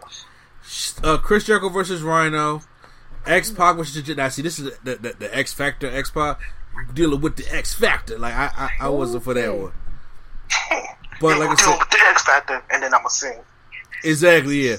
uh, 1.05 1.19
Chris 1.19 1.45
Jericho 1.47 1.71
versus 1.71 2.03
Rhino, 2.03 2.63
X 3.27 3.51
Pac 3.51 3.77
was 3.77 3.95
versus 3.95 4.17
now 4.17 4.29
see 4.29 4.43
this 4.43 4.59
is 4.59 4.77
the, 4.85 4.97
the, 4.97 5.15
the 5.19 5.37
X 5.37 5.53
Factor 5.53 5.89
X 5.91 6.11
Pac 6.11 6.41
dealing 6.95 7.21
with 7.21 7.37
the 7.37 7.47
X 7.55 7.75
Factor. 7.75 8.19
Like 8.19 8.35
I 8.35 8.51
I, 8.57 8.71
I 8.87 8.89
wasn't 8.89 9.25
for 9.25 9.35
that 9.35 9.55
one, 9.57 9.73
but 11.21 11.39
like 11.39 11.51
I 11.51 11.55
said, 11.55 11.79
with 11.79 11.91
the 11.91 11.99
X 12.09 12.23
Factor, 12.25 12.63
and 12.71 12.83
then 12.83 12.95
I'ma 12.95 13.09
sing. 13.09 13.41
exactly 14.05 14.69
yeah. 14.69 14.77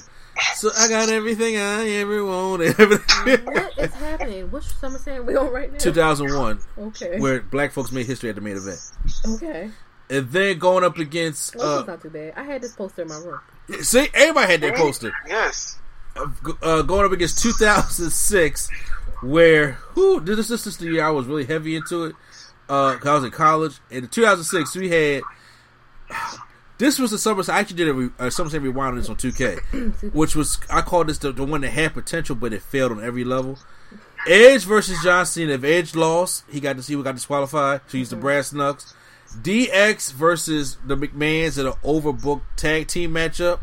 So 0.54 0.70
I 0.78 0.88
got 0.88 1.10
everything 1.10 1.56
I 1.58 1.86
ever 1.90 2.24
wanted. 2.24 2.76
what 2.78 3.78
is 3.78 3.94
happening? 3.94 4.50
Which 4.50 4.64
saying 4.64 5.26
we 5.26 5.36
on 5.36 5.52
right 5.52 5.70
now? 5.70 5.78
2001, 5.78 6.58
Okay. 6.78 7.20
where 7.20 7.42
black 7.42 7.70
folks 7.72 7.92
made 7.92 8.06
history 8.06 8.30
at 8.30 8.34
the 8.36 8.40
main 8.40 8.56
event, 8.56 8.80
Okay. 9.34 9.70
and 10.08 10.30
then 10.30 10.58
going 10.58 10.84
up 10.84 10.96
against 10.98 11.54
Well, 11.54 11.80
this 11.80 11.88
uh, 11.88 11.92
not 11.92 12.00
too 12.02 12.08
bad. 12.10 12.32
I 12.36 12.44
had 12.44 12.62
this 12.62 12.74
poster 12.74 13.02
in 13.02 13.08
my 13.08 13.16
room. 13.18 13.40
see 13.82 14.08
everybody 14.14 14.50
had 14.52 14.60
that 14.62 14.74
poster. 14.76 15.12
Yes. 15.28 15.78
Uh, 16.62 16.82
going 16.82 17.06
up 17.06 17.12
against 17.12 17.42
2006, 17.42 18.68
where 19.22 19.72
who 19.72 20.20
this 20.20 20.48
this 20.48 20.66
is 20.66 20.76
the 20.78 20.86
year 20.86 21.04
I 21.04 21.10
was 21.10 21.26
really 21.26 21.44
heavy 21.44 21.76
into 21.76 22.04
it. 22.04 22.16
Uh, 22.68 22.96
'cause 22.96 23.06
I 23.06 23.14
was 23.14 23.24
in 23.24 23.30
college. 23.30 23.74
In 23.90 24.08
2006, 24.08 24.74
we 24.76 24.88
had 24.90 25.22
this 26.78 26.98
was 26.98 27.10
the 27.10 27.18
summer. 27.18 27.42
I 27.48 27.60
actually 27.60 27.76
did 27.76 27.88
a, 27.88 27.94
re, 27.94 28.06
a 28.18 28.26
SummerSlam 28.26 28.62
rewind 28.62 28.92
on 28.92 28.96
this 28.96 29.08
on 29.08 29.16
2K, 29.16 30.12
which 30.12 30.34
was 30.34 30.58
I 30.70 30.80
called 30.80 31.08
this 31.08 31.18
the, 31.18 31.32
the 31.32 31.44
one 31.44 31.60
that 31.62 31.70
had 31.70 31.94
potential, 31.94 32.34
but 32.34 32.52
it 32.52 32.62
failed 32.62 32.92
on 32.92 33.02
every 33.04 33.24
level. 33.24 33.58
Edge 34.26 34.64
versus 34.64 34.98
John 35.02 35.26
Cena. 35.26 35.52
If 35.54 35.64
Edge 35.64 35.94
lost, 35.94 36.44
he 36.50 36.60
got 36.60 36.76
to 36.76 36.82
see 36.82 36.94
we 36.96 37.02
got 37.02 37.14
disqualified. 37.14 37.80
So 37.86 37.92
he 37.92 37.98
used 37.98 38.12
the 38.12 38.16
brass 38.16 38.52
knucks. 38.52 38.94
DX 39.40 40.12
versus 40.12 40.76
the 40.84 40.96
McMahons 40.96 41.58
in 41.58 41.66
an 41.66 41.72
overbooked 41.84 42.42
tag 42.56 42.86
team 42.86 43.12
matchup. 43.12 43.60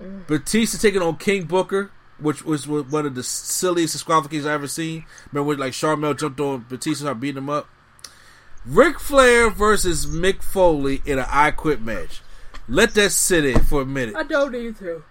Batista 0.00 0.78
taking 0.78 1.02
on 1.02 1.16
King 1.16 1.44
Booker, 1.44 1.90
which 2.18 2.44
was 2.44 2.66
one 2.68 3.06
of 3.06 3.14
the 3.14 3.22
silliest 3.22 3.92
disqualifications 3.94 4.46
I 4.46 4.54
ever 4.54 4.68
seen. 4.68 5.04
Remember 5.32 5.48
when 5.48 5.58
like 5.58 5.72
Sharmell 5.72 6.18
jumped 6.18 6.40
on 6.40 6.66
Batista, 6.68 6.88
and 6.90 6.96
started 6.98 7.20
beating 7.20 7.38
him 7.38 7.50
up. 7.50 7.68
Ric 8.66 9.00
Flair 9.00 9.50
versus 9.50 10.06
Mick 10.06 10.42
Foley 10.42 11.00
in 11.06 11.18
an 11.18 11.26
I 11.28 11.50
Quit 11.50 11.80
match. 11.80 12.20
Let 12.68 12.94
that 12.94 13.10
sit 13.12 13.44
in 13.44 13.60
for 13.60 13.82
a 13.82 13.86
minute. 13.86 14.14
I 14.14 14.24
don't 14.24 14.52
need 14.52 14.76
to. 14.78 15.02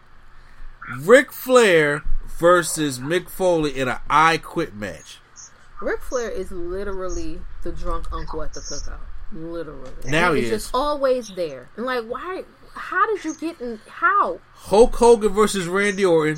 Ric 1.00 1.32
Flair 1.32 2.04
versus 2.38 3.00
Mick 3.00 3.30
Foley 3.30 3.78
in 3.78 3.88
an 3.88 3.98
I 4.10 4.38
Quit 4.38 4.76
match. 4.76 5.20
Ric 5.82 6.02
Flair 6.02 6.30
is 6.30 6.52
literally 6.52 7.42
the 7.64 7.72
drunk 7.72 8.12
uncle 8.12 8.44
at 8.44 8.54
the 8.54 8.60
cookout. 8.60 9.00
Literally. 9.32 9.92
Now 10.06 10.34
He's 10.34 10.46
he 10.50 10.54
is. 10.54 10.64
just 10.64 10.76
always 10.76 11.30
there. 11.36 11.70
And 11.76 11.86
like, 11.86 12.06
why? 12.06 12.44
How 12.78 13.08
did 13.08 13.26
you 13.26 13.36
get 13.36 13.60
in? 13.60 13.80
How? 13.88 14.40
Hulk 14.54 14.96
Hogan 14.96 15.34
versus 15.34 15.68
Randy 15.68 16.06
Orton, 16.06 16.38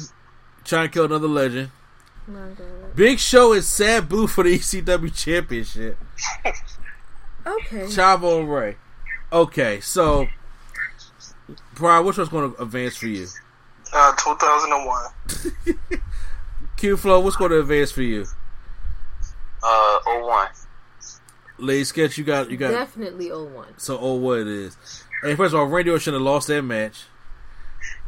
trying 0.63 0.87
to 0.87 0.93
kill 0.93 1.05
another 1.05 1.27
legend. 1.27 1.71
Big 2.95 3.19
Show 3.19 3.53
is 3.53 3.67
Sabu 3.67 4.27
for 4.27 4.43
the 4.43 4.57
ECW 4.59 5.15
Championship. 5.15 5.97
Okay. 6.45 7.85
Chavo 7.87 8.39
and 8.41 8.51
Rey. 8.51 8.75
Okay, 9.31 9.79
so 9.79 10.27
Brian, 11.75 12.05
which 12.05 12.17
one's 12.17 12.29
going 12.29 12.53
to 12.53 12.61
advance 12.61 12.97
for 12.97 13.07
you? 13.07 13.27
Uh, 13.91 14.13
2001. 14.15 15.71
Q 16.77 16.97
Flow, 16.97 17.19
what's 17.19 17.35
going 17.35 17.51
to 17.51 17.59
advance 17.59 17.91
for 17.91 18.03
you? 18.03 18.25
Uh, 19.63 19.99
01. 20.05 20.47
Lady 21.57 21.83
Sketch, 21.83 22.17
you 22.17 22.23
got 22.23 22.49
you 22.49 22.57
got 22.57 22.71
Definitely 22.71 23.31
01. 23.31 23.67
so 23.77 23.97
oh 23.99 24.15
what 24.15 24.39
it 24.39 24.47
is. 24.47 24.77
And 25.23 25.37
first 25.37 25.53
of 25.53 25.59
all, 25.59 25.65
Randy 25.67 25.91
Orton 25.91 26.01
should 26.01 26.13
have 26.13 26.21
lost 26.23 26.47
that 26.47 26.61
match. 26.61 27.03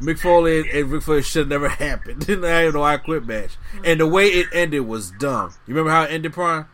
Mick 0.00 0.18
Foley 0.18 0.60
and, 0.60 0.68
and 0.70 0.90
Ric 0.90 1.02
Flair 1.02 1.22
should 1.22 1.40
have 1.40 1.48
never 1.48 1.68
happened. 1.86 2.26
Didn't 2.26 2.44
have 2.44 2.74
no 2.74 2.82
I 2.82 2.96
quit 2.98 3.26
match. 3.26 3.56
And 3.84 4.00
the 4.00 4.06
way 4.06 4.28
it 4.28 4.46
ended 4.52 4.82
was 4.86 5.10
dumb. 5.12 5.54
You 5.66 5.74
remember 5.74 5.90
how 5.90 6.02
it 6.04 6.10
ended, 6.10 6.32
Brian? 6.32 6.66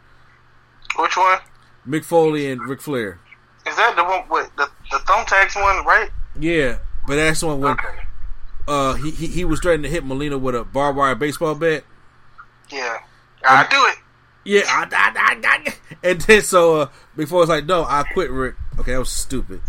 Which 0.98 1.16
one? 1.16 1.38
Mick 1.86 2.04
Foley 2.04 2.50
and 2.50 2.60
Ric 2.62 2.80
Flair. 2.80 3.20
Is 3.66 3.76
that 3.76 3.96
the 3.96 4.04
one 4.04 4.28
with 4.30 4.50
the 4.56 4.68
the 4.90 4.96
thumbtacks 4.98 5.54
one, 5.60 5.84
right? 5.84 6.08
Yeah, 6.40 6.78
but 7.06 7.16
that's 7.16 7.40
the 7.40 7.46
one 7.48 7.60
when 7.60 7.72
Okay. 7.72 7.88
uh 8.66 8.94
he, 8.94 9.10
he 9.10 9.26
he 9.26 9.44
was 9.44 9.60
threatening 9.60 9.82
to 9.84 9.88
hit 9.90 10.04
Melina 10.06 10.38
with 10.38 10.54
a 10.54 10.64
barbed 10.64 10.96
wire 10.96 11.14
baseball 11.14 11.54
bat. 11.54 11.84
Yeah. 12.70 12.98
I 13.44 13.66
do 13.70 13.76
it. 13.86 13.98
Yeah, 14.44 14.62
I, 14.66 14.84
I, 14.90 15.12
I, 15.44 15.64
I, 15.66 15.74
and 16.02 16.20
then 16.22 16.40
so 16.42 16.76
uh, 16.80 16.88
before 17.16 17.42
it's 17.42 17.50
like, 17.50 17.66
no, 17.66 17.84
I 17.84 18.02
quit, 18.14 18.30
Ric. 18.30 18.54
Okay, 18.78 18.92
that 18.92 18.98
was 18.98 19.10
stupid. 19.10 19.60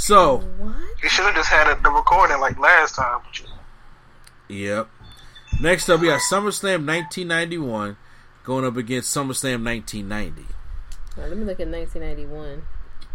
So, 0.00 0.38
What? 0.38 0.74
You 1.02 1.10
should 1.10 1.26
have 1.26 1.34
just 1.34 1.50
had 1.50 1.70
it, 1.70 1.82
the 1.82 1.90
recording 1.90 2.40
like 2.40 2.58
last 2.58 2.94
time. 2.94 3.20
yep. 4.48 4.88
Next 5.60 5.90
up, 5.90 6.00
we 6.00 6.06
got 6.06 6.20
SummerSlam 6.22 6.86
1991 6.86 7.98
going 8.42 8.64
up 8.64 8.78
against 8.78 9.14
SummerSlam 9.14 9.62
1990. 9.62 10.42
All 10.42 11.22
right, 11.22 11.28
let 11.28 11.36
me 11.38 11.44
look 11.44 11.60
at 11.60 11.68
1991. 11.68 12.62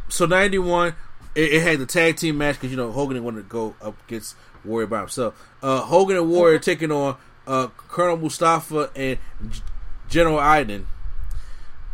So 0.09 0.27
91, 0.27 0.93
it, 1.33 1.53
it 1.53 1.61
had 1.63 1.79
the 1.79 1.87
tag 1.87 2.17
team 2.17 2.37
match 2.37 2.55
because 2.57 2.69
you 2.69 2.77
know 2.77 2.91
Hogan 2.91 3.15
didn't 3.15 3.25
want 3.25 3.37
to 3.37 3.43
go 3.43 3.75
up 3.81 3.95
against 4.07 4.35
Warrior 4.63 4.85
by 4.85 4.99
himself. 4.99 5.43
Uh, 5.63 5.81
Hogan 5.81 6.17
and 6.17 6.29
Warrior 6.29 6.59
taking 6.59 6.91
on 6.91 7.17
uh, 7.47 7.67
Colonel 7.87 8.17
Mustafa 8.17 8.91
and 8.95 9.17
G- 9.49 9.61
General 10.07 10.37
Adnan, 10.37 10.85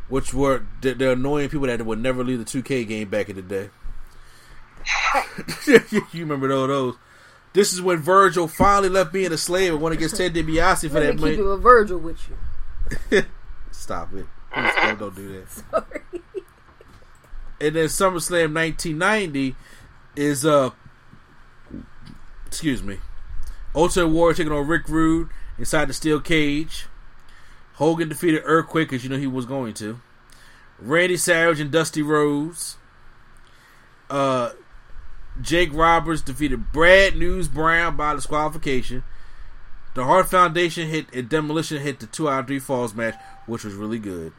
which 0.10 0.33
were 0.33 0.65
the, 0.81 0.93
the 0.95 1.12
annoying 1.13 1.48
people 1.48 1.67
that 1.67 1.86
would 1.86 2.00
never 2.00 2.25
leave 2.25 2.39
the 2.45 2.62
2K 2.62 2.86
game 2.86 3.07
back 3.07 3.29
in 3.29 3.38
the 3.38 3.41
day. 3.41 3.69
you 5.67 6.05
remember 6.13 6.47
those? 6.47 6.67
those. 6.67 6.95
This 7.53 7.73
is 7.73 7.81
when 7.81 7.97
Virgil 7.97 8.47
finally 8.47 8.89
left 8.89 9.11
being 9.11 9.31
a 9.33 9.38
slave 9.38 9.73
and 9.73 9.81
went 9.81 9.93
against 9.95 10.15
Ted 10.15 10.33
DiBiase 10.33 10.88
for 10.89 11.00
Let 11.00 11.05
that 11.05 11.15
me 11.15 11.21
money. 11.21 11.35
keep 11.35 11.61
Virgil 11.61 11.97
with 12.00 12.19
you. 13.11 13.23
Stop 13.71 14.13
it. 14.13 14.25
Please 14.53 14.71
don't, 14.75 15.00
don't 15.00 15.15
do 15.15 15.39
that. 15.39 15.50
Sorry. 15.50 16.01
And 17.59 17.75
then 17.75 17.85
SummerSlam 17.85 18.53
1990 18.55 19.55
is 20.15 20.45
uh 20.45 20.71
excuse 22.47 22.81
me. 22.83 22.97
Ultimate 23.75 24.09
Warrior 24.09 24.35
taking 24.35 24.51
on 24.51 24.67
Rick 24.67 24.89
Rude 24.89 25.29
inside 25.57 25.85
the 25.85 25.93
steel 25.93 26.19
cage. 26.19 26.88
Hogan 27.75 28.09
defeated 28.09 28.41
Earthquake, 28.45 28.91
as 28.91 29.03
you 29.03 29.09
know 29.09 29.17
he 29.17 29.27
was 29.27 29.45
going 29.45 29.73
to. 29.75 30.00
Randy 30.79 31.15
Savage 31.17 31.59
and 31.59 31.71
Dusty 31.71 32.01
Rhodes. 32.01 32.77
Uh, 34.09 34.51
Jake 35.39 35.73
Roberts 35.73 36.21
defeated 36.21 36.71
Bad 36.71 37.15
News 37.15 37.47
Brown 37.47 37.95
by 37.95 38.15
disqualification. 38.15 39.03
The 39.93 40.03
Hart 40.05 40.29
Foundation 40.29 40.88
hit 40.88 41.07
and 41.13 41.29
Demolition 41.29 41.81
hit 41.81 42.00
the 42.00 42.07
two 42.07 42.29
out 42.29 42.41
of 42.41 42.47
three 42.47 42.59
falls 42.59 42.93
match, 42.93 43.15
which 43.45 43.63
was 43.63 43.73
really 43.75 44.00
good. 44.00 44.33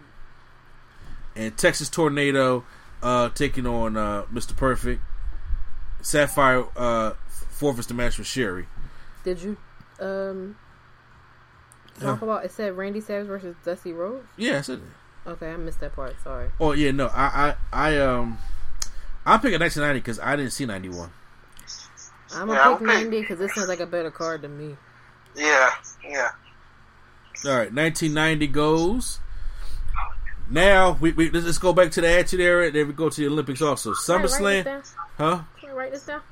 And 1.37 1.57
Texas 1.57 1.89
Tornado 1.89 2.65
uh, 3.03 3.31
taking 3.31 3.67
on 3.67 3.97
uh, 3.97 4.25
Mr. 4.33 4.57
Perfect. 4.57 5.03
Sapphire 6.01 6.67
uh, 6.77 7.13
forfeits 7.29 7.87
the 7.87 7.95
match 7.95 8.19
with 8.19 8.27
Sherri. 8.27 8.67
Did 9.25 9.41
you 9.41 9.57
um 10.01 10.57
talk 12.01 12.23
about? 12.23 12.45
It 12.45 12.51
said 12.51 12.77
Randy 12.77 13.01
Savage 13.01 13.29
versus 13.29 13.55
Dusty 13.65 13.93
Rhodes. 13.93 14.27
Yeah, 14.37 14.59
I 14.59 14.61
said 14.63 14.81
that. 14.81 15.31
Okay, 15.33 15.53
I 15.53 15.57
missed 15.57 15.81
that 15.81 15.95
part. 15.95 16.17
Sorry. 16.23 16.51
Oh 16.59 16.73
yeah, 16.73 16.91
no, 16.91 17.07
I 17.07 17.55
I, 17.73 17.91
I 17.91 17.99
um 17.99 18.39
I'm 19.25 19.41
picking 19.41 19.61
1990 19.61 20.01
because 20.01 20.19
I 20.19 20.37
didn't 20.37 20.53
see 20.53 20.67
91. 20.67 21.11
I'm 22.35 22.47
gonna 22.49 22.61
pick 22.61 22.67
okay. 22.77 22.85
ninety 22.85 23.21
because 23.21 23.39
this 23.39 23.55
sounds 23.55 23.69
like 23.69 23.81
a 23.81 23.87
better 23.87 24.11
card 24.11 24.43
to 24.43 24.49
me. 24.49 24.77
Yeah, 25.37 25.71
yeah. 26.03 26.31
All 27.45 27.51
right, 27.51 27.73
1990 27.73 28.47
goes. 28.49 29.19
Now 30.49 30.97
we, 31.01 31.13
we 31.13 31.31
let's 31.31 31.47
just 31.47 31.61
go 31.61 31.73
back 31.73 31.91
to 31.93 32.01
the 32.01 32.09
Attitude 32.09 32.41
Era. 32.41 32.71
Then 32.71 32.87
we 32.89 32.95
go 32.95 33.11
to 33.11 33.21
the 33.21 33.27
Olympics 33.27 33.61
also. 33.63 33.93
Can 33.93 34.15
I 34.15 34.17
write 34.17 34.23
this 34.23 34.39
SummerSlam, 34.39 34.65
down? 34.65 34.83
huh? 35.19 35.43
Can 35.61 35.71
I 35.71 35.73
write 35.73 35.93
this 35.93 36.07
down? 36.07 36.23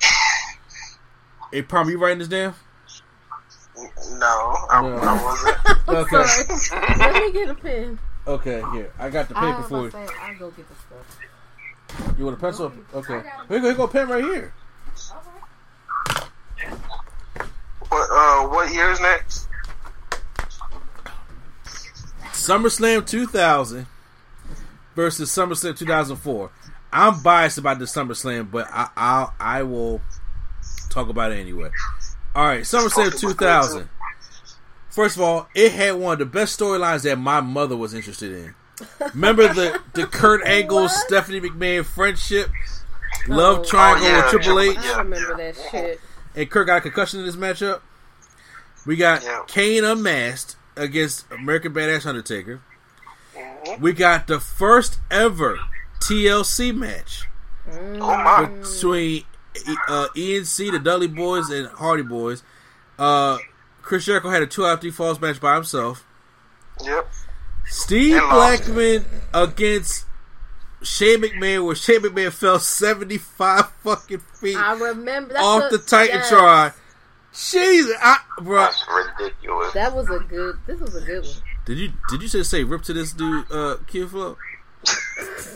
Hey, 1.53 1.63
Palmer, 1.63 1.91
you 1.91 1.99
writing 1.99 2.19
this 2.19 2.29
down? 2.29 2.55
No, 4.13 4.57
I, 4.71 4.81
No. 4.83 4.97
I 4.97 5.23
wasn't. 5.25 5.57
Okay. 5.89 6.25
Sorry. 6.57 6.97
Let 6.99 7.15
me 7.15 7.33
get 7.33 7.49
a 7.51 7.55
pen. 7.55 7.99
Okay, 8.27 8.63
here 8.73 8.93
I 8.99 9.11
got 9.11 9.29
the 9.29 9.37
I 9.37 9.41
paper 9.41 9.59
was 9.61 9.69
for 9.69 9.81
you. 9.81 9.87
about 9.89 10.07
to 10.09 10.09
say, 10.09 10.15
I'll 10.23 10.39
go 10.39 10.51
get 10.53 10.69
the 10.69 10.75
stuff. 10.77 11.19
You 12.19 12.25
want 12.25 12.37
a 12.37 12.41
pencil? 12.41 12.73
Okay. 12.95 13.23
Here 13.49 13.57
you 13.57 13.61
go, 13.61 13.61
here 13.61 13.71
you 13.71 13.77
go, 13.77 13.87
pen 13.87 14.09
right 14.09 14.25
here. 14.25 14.53
What 17.89 18.09
uh, 18.13 18.49
what 18.49 18.73
year 18.73 18.91
is 18.91 19.01
next? 19.01 19.49
SummerSlam 22.33 23.07
2000 23.07 23.87
versus 24.95 25.31
SummerSlam 25.31 25.77
2004. 25.77 26.51
I'm 26.93 27.23
biased 27.23 27.59
about 27.59 27.79
the 27.79 27.85
SummerSlam, 27.85 28.51
but 28.51 28.67
I 28.71 28.89
I'll, 28.97 29.35
I 29.39 29.63
will 29.63 30.01
talk 30.89 31.09
about 31.09 31.33
it 31.33 31.37
anyway. 31.37 31.71
All 32.35 32.47
right, 32.47 32.63
SummerSlam 32.63 33.19
2000. 33.19 33.89
First 34.91 35.17
of 35.17 35.23
all, 35.23 35.49
it 35.55 35.73
had 35.73 35.95
one 35.95 36.15
of 36.15 36.19
the 36.19 36.27
best 36.27 36.59
storylines 36.59 37.05
that 37.05 37.17
my 37.17 37.41
mother 37.41 37.77
was 37.77 37.95
interested 37.95 38.33
in. 38.33 38.55
Remember 39.15 39.53
the 39.53 39.81
the 39.95 40.07
Kurt 40.07 40.47
Angle 40.47 40.89
Stephanie 40.89 41.41
McMahon 41.41 41.85
friendship, 41.85 42.49
love 43.29 43.59
Oh. 43.61 43.65
triangle 43.65 44.07
Oh, 44.07 44.09
yeah, 44.11 44.17
with 44.23 44.31
Triple 44.31 44.61
H, 44.61 44.79
I 44.79 44.99
remember 44.99 45.37
that 45.37 45.57
shit. 45.71 46.01
and 46.35 46.51
Kurt 46.51 46.67
got 46.67 46.79
a 46.79 46.81
concussion 46.81 47.21
in 47.21 47.27
this 47.27 47.37
matchup. 47.37 47.81
We 48.87 48.97
got 48.97 49.23
Yeah. 49.23 49.43
Kane 49.47 49.85
unmasked 49.85 50.57
against 50.77 51.31
American 51.31 51.73
Badass 51.75 52.07
Undertaker. 52.07 52.61
We 53.79 53.93
got 53.93 54.27
the 54.27 54.41
first 54.41 54.99
ever 55.11 55.59
TLC 56.01 56.75
match 56.75 57.27
Oh 57.71 57.99
my! 57.99 58.47
between 58.47 59.25
uh, 59.89 60.09
E&C, 60.17 60.71
the 60.71 60.79
Dudley 60.79 61.09
Boys, 61.09 61.51
and 61.51 61.67
Hardy 61.69 62.03
Boys. 62.03 62.43
Uh, 62.99 63.37
Chris 63.83 64.07
Jericho 64.07 64.31
had 64.31 64.43
a 64.43 64.47
two 64.47 64.65
out 64.65 64.75
of 64.75 64.81
three 64.81 64.91
falls 64.91 65.21
match 65.21 65.41
by 65.41 65.55
himself. 65.57 66.07
Yep. 66.85 67.11
Steve 67.67 68.17
And 68.17 68.27
lost. 68.29 68.65
Blackman 68.65 69.05
against 69.35 70.07
Shane 70.83 71.21
McMahon, 71.23 71.67
where 71.67 71.75
Shane 71.75 72.01
McMahon 72.01 72.33
fell 72.33 72.59
seventy 72.59 73.19
five 73.19 73.71
fucking 73.85 74.21
feet 74.41 74.57
I 74.57 74.73
remember 74.79 75.35
that's 75.35 75.45
off 75.45 75.65
a- 75.65 75.77
the 75.77 75.79
Titantron. 75.79 76.73
Jesus, 77.33 77.95
I, 78.03 78.17
bro. 78.43 78.57
That's 78.63 78.85
ridiculous. 79.19 79.73
That 79.75 79.95
was 79.95 80.09
a 80.11 80.19
good. 80.19 80.57
This 80.67 80.81
was 80.81 80.97
a 80.97 81.01
good 81.01 81.23
one. 81.25 81.33
Did 81.67 81.79
you 81.79 81.93
did 82.09 82.23
you 82.23 82.29
just 82.29 82.51
say 82.51 82.65
rip 82.65 82.83
to 82.83 82.93
this 82.93 83.13
dude, 83.13 83.45
uh, 83.53 83.77
Q 83.87 84.09
Flow? 84.09 84.37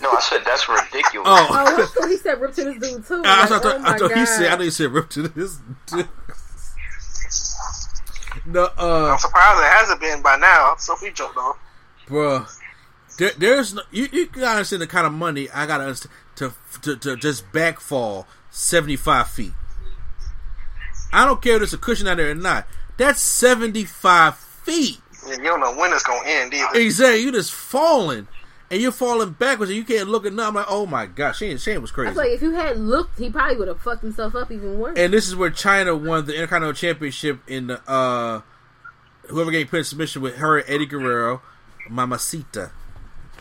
No, 0.02 0.10
I 0.10 0.20
said 0.20 0.42
that's 0.44 0.68
ridiculous. 0.68 1.26
Oh, 1.26 1.46
Oh, 1.50 1.54
I 1.54 1.86
thought 1.86 2.08
he 2.10 2.16
said 2.18 2.38
rip 2.40 2.54
to 2.56 2.64
this 2.64 2.74
dude 2.76 3.06
too. 3.06 3.22
I, 3.24 3.40
Like, 3.48 3.62
thought, 3.62 3.76
oh 3.76 3.78
my 3.78 3.94
I 3.94 3.98
thought 3.98 4.12
he 4.12 4.26
said 4.26 4.52
I 4.52 4.56
know 4.56 4.64
he 4.64 4.70
said 4.70 4.90
rip 4.92 5.08
to 5.10 5.22
this 5.28 5.58
dude. 5.86 6.08
no, 8.46 8.68
uh, 8.78 9.10
I'm 9.12 9.18
surprised 9.18 9.60
it 9.60 9.72
hasn't 9.72 10.00
been 10.00 10.22
by 10.22 10.36
now. 10.36 10.74
So 10.78 10.94
Sophie 10.94 11.12
jumped 11.12 11.36
off. 11.38 11.56
Bruh, 12.08 12.50
there, 13.18 13.32
there's 13.38 13.74
no, 13.74 13.82
you, 13.90 14.08
you 14.12 14.26
gotta 14.26 14.46
understand 14.56 14.82
the 14.82 14.86
kind 14.86 15.06
of 15.06 15.12
money 15.12 15.48
I 15.50 15.66
gotta 15.66 15.84
understand 15.84 16.12
to, 16.36 16.52
to 16.82 16.96
to 16.96 17.16
just 17.16 17.50
backfall 17.52 18.26
seventy 18.50 18.96
five 18.96 19.28
feet. 19.28 19.52
I 21.12 21.24
don't 21.24 21.40
care 21.40 21.54
if 21.54 21.60
there's 21.60 21.74
a 21.74 21.78
cushion 21.78 22.08
out 22.08 22.16
there 22.16 22.30
or 22.30 22.34
not. 22.34 22.66
That's 22.96 23.20
seventy 23.20 23.84
five 23.84 24.36
feet. 24.36 25.00
And 25.26 25.38
you 25.38 25.44
don't 25.44 25.60
know 25.60 25.74
when 25.74 25.92
it's 25.92 26.02
gonna 26.02 26.28
end 26.28 26.52
either. 26.52 26.78
Exactly, 26.78 27.20
you 27.22 27.32
just 27.32 27.52
falling, 27.52 28.28
and 28.70 28.82
you're 28.82 28.92
falling 28.92 29.30
backwards, 29.30 29.70
and 29.70 29.78
you 29.78 29.84
can't 29.84 30.08
look 30.08 30.26
at 30.26 30.32
nothing. 30.32 30.48
I'm 30.48 30.54
like, 30.56 30.66
oh 30.68 30.84
my 30.84 31.06
gosh, 31.06 31.38
Shane, 31.38 31.56
Shane 31.56 31.80
was 31.80 31.92
I 31.92 31.94
crazy. 31.94 32.08
was 32.08 32.16
like, 32.18 32.30
if 32.32 32.42
you 32.42 32.50
had 32.50 32.78
looked, 32.78 33.18
he 33.18 33.30
probably 33.30 33.56
would 33.56 33.68
have 33.68 33.80
fucked 33.80 34.02
himself 34.02 34.34
up 34.34 34.50
even 34.52 34.78
worse. 34.78 34.98
And 34.98 35.12
this 35.12 35.26
is 35.26 35.34
where 35.34 35.50
Chyna 35.50 35.98
won 35.98 36.26
the 36.26 36.34
Intercontinental 36.34 36.74
Championship 36.74 37.40
in 37.48 37.68
the 37.68 37.80
uh 37.90 38.42
whoever 39.28 39.50
gave 39.50 39.68
put 39.70 39.86
submission 39.86 40.20
with 40.20 40.36
her 40.36 40.58
and 40.58 40.68
Eddie 40.68 40.84
Guerrero, 40.86 41.40
Mamacita, 41.90 42.70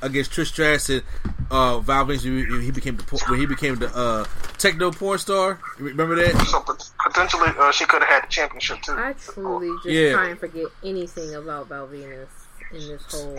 against 0.01 0.31
Trish 0.31 0.47
Stratus 0.47 0.89
and 0.89 1.03
uh 1.51 1.79
Val 1.79 2.05
Venis 2.05 2.23
when 2.25 2.61
he 2.61 2.71
became 2.71 2.97
the 2.97 3.03
when 3.29 3.39
he 3.39 3.45
became 3.45 3.75
the 3.75 3.87
uh 3.95 4.25
techno 4.57 4.91
porn 4.91 5.17
star. 5.19 5.59
Remember 5.79 6.15
that? 6.15 6.35
So 6.47 6.61
potentially, 7.05 7.49
uh, 7.59 7.71
she 7.71 7.85
could 7.85 8.01
have 8.01 8.09
had 8.09 8.23
the 8.23 8.27
championship 8.27 8.81
too. 8.81 8.93
I 8.93 9.13
truly 9.13 9.69
just 9.83 9.87
Yeah. 9.87 10.13
try 10.13 10.29
and 10.29 10.39
forget 10.39 10.65
anything 10.83 11.35
about 11.35 11.67
Val 11.69 11.87
Venis 11.87 12.27
in 12.71 12.79
this 12.79 13.03
whole 13.11 13.37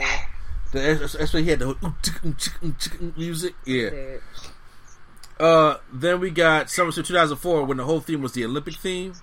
That's 0.73 1.13
that's 1.15 1.33
why 1.33 1.41
he 1.41 1.51
had 1.51 1.59
the 1.61 1.67
whole 1.75 3.13
music. 3.17 3.55
Yeah. 3.65 3.91
Uh, 5.41 5.79
then 5.93 6.21
we 6.21 6.31
got 6.31 6.67
SummerSlam 6.67 7.05
2004 7.07 7.65
when 7.65 7.77
the 7.79 7.85
whole 7.85 8.01
theme 8.01 8.23
was 8.23 8.33
the 8.33 8.45
Olympic 8.45 8.75
theme. 8.77 9.15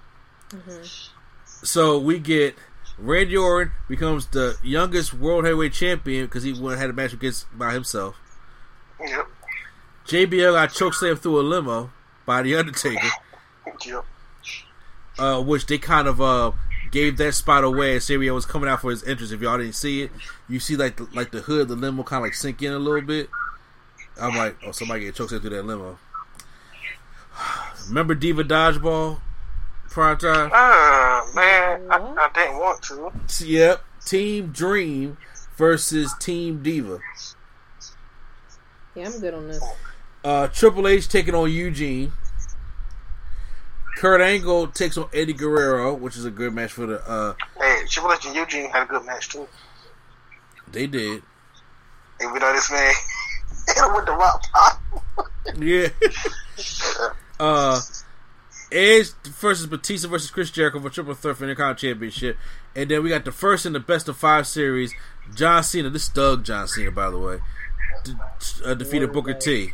So 1.63 1.99
we 1.99 2.19
get 2.19 2.55
Randy 3.01 3.35
Orton 3.35 3.73
becomes 3.89 4.27
the 4.27 4.57
youngest 4.63 5.11
world 5.13 5.43
heavyweight 5.45 5.73
champion 5.73 6.25
because 6.25 6.43
he 6.43 6.53
won, 6.53 6.77
had 6.77 6.91
a 6.91 6.93
match 6.93 7.13
against 7.13 7.45
by 7.57 7.73
himself. 7.73 8.15
Yep. 8.99 9.27
JBL 10.05 10.53
got 10.53 10.69
chokeslammed 10.69 11.19
through 11.19 11.39
a 11.39 11.41
limo 11.41 11.91
by 12.27 12.43
the 12.43 12.55
Undertaker, 12.55 13.07
Yep. 13.85 14.05
uh, 15.17 15.41
which 15.41 15.65
they 15.65 15.79
kind 15.79 16.07
of 16.07 16.21
uh, 16.21 16.51
gave 16.91 17.17
that 17.17 17.33
spot 17.33 17.63
away 17.63 17.95
as 17.95 18.05
JBL 18.05 18.35
was 18.35 18.45
coming 18.45 18.69
out 18.69 18.81
for 18.81 18.91
his 18.91 19.03
entrance. 19.03 19.31
If 19.31 19.41
y'all 19.41 19.57
didn't 19.57 19.73
see 19.73 20.03
it, 20.03 20.11
you 20.47 20.59
see 20.59 20.75
like 20.75 20.97
the, 20.97 21.07
like 21.13 21.31
the 21.31 21.41
hood, 21.41 21.61
of 21.61 21.67
the 21.69 21.75
limo 21.75 22.03
kind 22.03 22.19
of 22.19 22.27
like 22.27 22.35
sink 22.35 22.61
in 22.61 22.71
a 22.71 22.79
little 22.79 23.01
bit. 23.01 23.29
I'm 24.19 24.35
like, 24.35 24.57
oh, 24.63 24.71
somebody 24.71 25.05
get 25.05 25.15
chokeslammed 25.15 25.41
through 25.41 25.49
that 25.51 25.65
limo. 25.65 25.97
Remember 27.87 28.13
Diva 28.13 28.43
Dodgeball? 28.43 29.21
Prime 29.91 30.17
time. 30.17 30.49
Ah 30.53 31.29
man, 31.35 31.85
I, 31.91 31.97
I 31.97 32.29
didn't 32.33 32.59
want 32.59 32.81
to. 32.83 33.11
Yep. 33.45 33.81
Team 34.05 34.47
Dream 34.53 35.17
versus 35.57 36.13
Team 36.17 36.63
Diva. 36.63 36.99
Yeah, 38.95 39.07
I'm 39.07 39.19
good 39.19 39.33
on 39.33 39.47
this. 39.49 39.61
Uh, 40.23 40.47
Triple 40.47 40.87
H 40.87 41.09
taking 41.09 41.35
on 41.35 41.51
Eugene. 41.51 42.13
Kurt 43.97 44.21
Angle 44.21 44.67
takes 44.67 44.97
on 44.97 45.09
Eddie 45.13 45.33
Guerrero, 45.33 45.93
which 45.93 46.15
is 46.15 46.23
a 46.23 46.31
good 46.31 46.53
match 46.53 46.71
for 46.71 46.85
the. 46.85 47.07
Uh, 47.07 47.33
Hey, 47.59 47.83
Triple 47.89 48.13
H 48.13 48.25
and 48.25 48.35
Eugene 48.35 48.69
had 48.69 48.83
a 48.83 48.85
good 48.85 49.05
match 49.05 49.27
too. 49.27 49.45
they 50.71 50.87
did. 50.87 51.21
We 52.21 52.39
know 52.39 52.53
this 52.53 52.71
man 52.71 52.93
hit 53.67 53.77
him 53.77 53.93
with 53.93 54.05
the 54.05 54.13
rock 54.13 54.41
pop. 54.53 54.81
Yeah. 55.57 55.89
uh, 57.41 57.79
Edge 58.71 59.11
versus 59.23 59.67
Batista 59.67 60.07
versus 60.07 60.31
Chris 60.31 60.49
Jericho 60.49 60.79
for 60.79 60.89
Triple 60.89 61.13
Threat 61.13 61.35
for 61.35 61.45
the 61.45 61.51
Intercontinental 61.51 61.89
Championship, 61.89 62.37
and 62.75 62.89
then 62.89 63.03
we 63.03 63.09
got 63.09 63.25
the 63.25 63.31
first 63.31 63.65
in 63.65 63.73
the 63.73 63.79
best 63.79 64.07
of 64.07 64.17
five 64.17 64.47
series. 64.47 64.93
John 65.35 65.63
Cena, 65.63 65.89
this 65.89 66.07
Doug 66.07 66.43
John 66.43 66.67
Cena, 66.67 66.91
by 66.91 67.09
the 67.09 67.19
way, 67.19 67.39
uh, 68.65 68.73
defeated 68.73 69.13
Booker 69.13 69.33
T. 69.33 69.71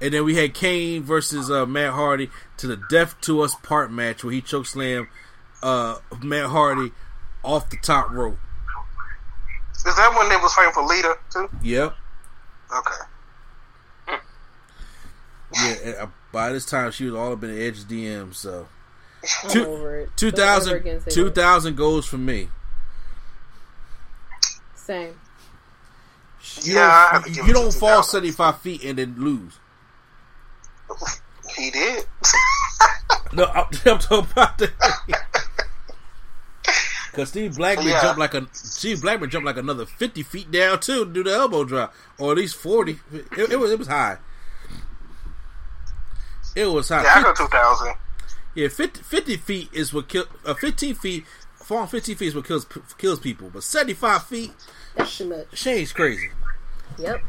And 0.00 0.12
then 0.12 0.24
we 0.24 0.34
had 0.36 0.52
Kane 0.52 1.02
versus 1.02 1.50
uh, 1.50 1.64
Matt 1.64 1.94
Hardy 1.94 2.30
to 2.58 2.66
the 2.66 2.78
Death 2.90 3.18
to 3.22 3.40
Us 3.40 3.54
part 3.62 3.90
match 3.90 4.22
where 4.22 4.32
he 4.32 4.42
chokeslammed 4.42 5.08
uh, 5.62 5.96
Matt 6.22 6.46
Hardy 6.46 6.92
off 7.42 7.70
the 7.70 7.78
top 7.78 8.10
rope. 8.10 8.38
Is 9.74 9.84
that 9.84 10.14
when 10.16 10.28
they 10.28 10.36
was 10.36 10.52
fighting 10.52 10.72
for 10.72 10.82
Lita 10.82 11.16
too? 11.30 11.48
Yep. 11.62 11.94
Okay. 12.76 14.18
Yeah. 15.54 16.06
And, 16.36 16.48
by 16.48 16.52
this 16.52 16.66
time, 16.66 16.90
she 16.90 17.04
was 17.06 17.14
all 17.14 17.32
up 17.32 17.42
in 17.44 17.54
the 17.54 17.62
Edge 17.64 17.84
DM. 17.84 18.34
So 18.34 18.68
I'm 19.44 19.50
Two- 19.50 19.66
over 19.66 20.00
it. 20.00 20.10
Don't 20.16 20.38
ever 20.38 20.70
2000, 20.70 20.76
again 20.76 21.02
2000 21.08 21.76
goes 21.76 22.06
for 22.06 22.18
me. 22.18 22.48
Same. 24.74 25.18
You 26.62 26.74
Yeah, 26.74 27.10
don't, 27.12 27.26
you, 27.28 27.34
give 27.34 27.36
you 27.36 27.42
it 27.44 27.46
to 27.48 27.52
don't 27.54 27.74
fall 27.74 28.02
2000. 28.02 28.10
75 28.10 28.60
feet 28.60 28.84
and 28.84 28.98
then 28.98 29.14
lose. 29.18 29.58
He 31.56 31.70
did. 31.70 32.04
No, 33.32 33.46
I'm, 33.46 33.64
I'm 33.86 33.98
talking 33.98 34.30
about 34.30 34.58
the. 34.58 34.70
Because 37.10 37.30
Steve 37.30 37.56
Blackman 37.56 37.86
Yeah. 37.86 38.02
jumped 38.02 38.18
like 38.18 38.34
a 38.34 38.46
Steve 38.52 39.00
Blackman 39.00 39.30
jumped 39.30 39.46
like 39.46 39.56
another 39.56 39.86
fifty 39.86 40.22
feet 40.22 40.50
down 40.50 40.80
too 40.80 41.06
to 41.06 41.10
do 41.10 41.24
the 41.24 41.32
elbow 41.32 41.64
drop, 41.64 41.94
or 42.18 42.32
at 42.32 42.36
least 42.36 42.56
forty. 42.56 42.98
It, 43.10 43.52
it 43.52 43.58
was 43.58 43.70
it 43.70 43.78
was 43.78 43.88
high. 43.88 44.18
It 46.56 46.66
was 46.66 46.88
high. 46.88 47.02
Yeah, 47.04 47.14
I 47.16 47.22
go 47.22 47.34
2000. 47.34 47.94
Yeah, 48.54 48.68
50, 48.68 49.02
50 49.02 49.36
feet 49.36 49.68
is 49.72 49.92
what 49.92 50.08
kill. 50.08 50.24
Uh, 50.44 50.54
fifteen 50.54 50.94
feet, 50.94 51.26
falling 51.56 51.88
fifteen 51.88 52.16
feet 52.16 52.28
is 52.28 52.34
what 52.34 52.46
kills 52.46 52.66
kills 52.96 53.20
people. 53.20 53.50
But 53.52 53.62
seventy 53.64 53.92
five 53.92 54.24
feet, 54.24 54.50
That's 54.96 55.18
too 55.18 55.28
much. 55.28 55.46
Shane's 55.52 55.92
crazy. 55.92 56.30
Yep. 56.98 57.22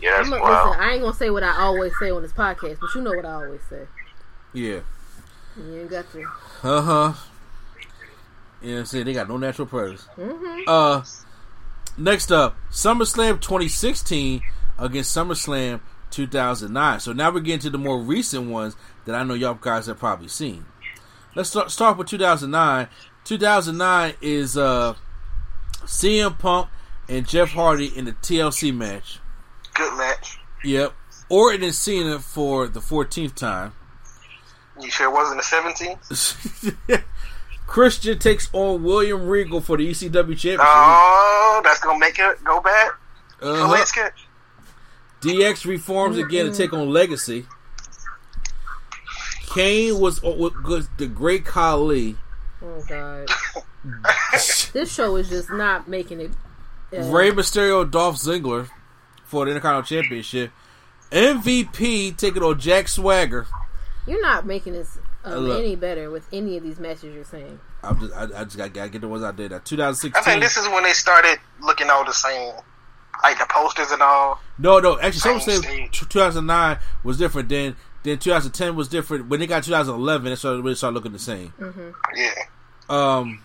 Yeah, 0.00 0.16
I'm 0.16 0.30
that's 0.30 0.42
wild. 0.42 0.68
listen, 0.70 0.82
I 0.82 0.92
ain't 0.92 1.02
gonna 1.02 1.14
say 1.14 1.30
what 1.30 1.44
I 1.44 1.56
always 1.60 1.92
say 2.00 2.10
on 2.10 2.22
this 2.22 2.32
podcast, 2.32 2.78
but 2.80 2.92
you 2.96 3.00
know 3.02 3.12
what 3.14 3.24
I 3.24 3.32
always 3.34 3.60
say. 3.70 3.86
Yeah. 4.52 4.80
You 5.56 5.80
ain't 5.82 5.90
got 5.90 6.10
to. 6.12 6.22
Uh 6.64 6.82
huh. 6.82 7.12
You 8.60 8.68
know 8.70 8.74
what 8.74 8.80
I'm 8.80 8.86
saying? 8.86 9.04
They 9.04 9.12
got 9.12 9.28
no 9.28 9.36
natural 9.36 9.66
predators. 9.68 10.08
Mhm. 10.18 10.64
Uh, 10.66 11.02
next 11.96 12.32
up, 12.32 12.56
SummerSlam 12.72 13.40
2016 13.40 14.42
against 14.80 15.16
SummerSlam 15.16 15.78
2009. 16.14 17.00
So 17.00 17.12
now 17.12 17.30
we're 17.30 17.40
getting 17.40 17.60
to 17.60 17.70
the 17.70 17.78
more 17.78 18.00
recent 18.00 18.50
ones 18.50 18.76
that 19.04 19.14
I 19.14 19.24
know 19.24 19.34
y'all 19.34 19.54
guys 19.54 19.86
have 19.86 19.98
probably 19.98 20.28
seen. 20.28 20.66
Let's 21.34 21.50
start, 21.50 21.70
start 21.70 21.98
with 21.98 22.06
2009. 22.08 22.88
2009 23.24 24.14
is 24.20 24.56
uh, 24.56 24.94
CM 25.84 26.38
Punk 26.38 26.68
and 27.08 27.26
Jeff 27.26 27.50
Hardy 27.50 27.86
in 27.96 28.04
the 28.04 28.12
TLC 28.12 28.74
match. 28.74 29.18
Good 29.74 29.96
match. 29.96 30.38
Yep. 30.62 30.94
Orton 31.28 31.64
and 31.64 31.74
Cena 31.74 32.20
for 32.20 32.68
the 32.68 32.80
14th 32.80 33.34
time. 33.34 33.72
You 34.80 34.90
sure 34.90 35.08
it 35.08 35.12
wasn't 35.12 35.40
the 35.40 35.96
17th? 36.10 37.04
Christian 37.66 38.18
takes 38.18 38.48
on 38.52 38.82
William 38.82 39.26
Regal 39.26 39.60
for 39.60 39.76
the 39.76 39.88
ECW 39.90 40.12
Championship. 40.12 40.60
Oh, 40.60 41.60
that's 41.64 41.80
gonna 41.80 41.98
make 41.98 42.18
it 42.18 42.42
go 42.44 42.60
bad. 42.60 42.90
Uh-huh. 43.40 44.10
So 45.24 45.30
let's 45.30 45.38
get. 45.38 45.56
DX 45.56 45.66
reforms 45.66 46.18
again 46.18 46.46
to 46.46 46.56
take 46.56 46.72
on 46.72 46.90
Legacy. 46.90 47.46
Kane 49.54 50.00
was, 50.00 50.22
was 50.22 50.88
the 50.96 51.06
great 51.06 51.44
Khali. 51.44 52.16
Oh 52.62 52.82
God. 52.88 53.28
this 54.72 54.92
show 54.92 55.16
is 55.16 55.28
just 55.28 55.50
not 55.50 55.86
making 55.88 56.20
it. 56.20 56.30
uh, 56.92 57.02
Rey 57.02 57.30
Mysterio, 57.30 57.88
Dolph 57.88 58.16
Ziggler 58.16 58.68
for 59.24 59.44
the 59.44 59.52
Intercontinental 59.52 60.02
Championship. 60.02 60.50
MVP 61.10 62.16
taking 62.16 62.42
on 62.42 62.58
Jack 62.58 62.88
Swagger. 62.88 63.46
You're 64.06 64.22
not 64.22 64.46
making 64.46 64.72
this 64.72 64.98
um, 65.24 65.44
Look. 65.44 65.58
any 65.58 65.76
better 65.76 66.10
with 66.10 66.26
any 66.32 66.56
of 66.56 66.62
these 66.62 66.78
matches 66.78 67.14
you're 67.14 67.24
saying. 67.24 67.60
I'm 67.82 68.00
just, 68.00 68.12
I, 68.14 68.22
I 68.24 68.44
just 68.44 68.56
got 68.56 68.74
to 68.74 68.88
get 68.88 69.00
the 69.00 69.08
ones 69.08 69.22
I 69.22 69.32
did. 69.32 69.52
That 69.52 69.64
2016. 69.64 70.12
I 70.16 70.20
2016. 70.20 70.32
think 70.32 70.42
this 70.42 70.56
is 70.56 70.68
when 70.72 70.82
they 70.82 70.92
started 70.92 71.38
looking 71.62 71.90
all 71.90 72.04
the 72.04 72.12
same, 72.12 72.54
like 73.22 73.38
the 73.38 73.46
posters 73.48 73.90
and 73.90 74.02
all. 74.02 74.40
No, 74.58 74.78
no. 74.80 74.98
Actually, 75.00 75.40
said 75.40 75.62
stage. 75.62 76.00
2009 76.00 76.78
was 77.02 77.18
different. 77.18 77.48
Then, 77.48 77.76
then 78.02 78.18
2010 78.18 78.76
was 78.76 78.88
different. 78.88 79.28
When 79.28 79.40
they 79.40 79.46
got 79.46 79.64
2011, 79.64 80.32
it 80.32 80.36
started 80.36 80.62
really 80.62 80.74
started 80.74 80.94
looking 80.94 81.12
the 81.12 81.18
same. 81.18 81.52
Yeah. 82.14 82.30
Um, 82.88 83.40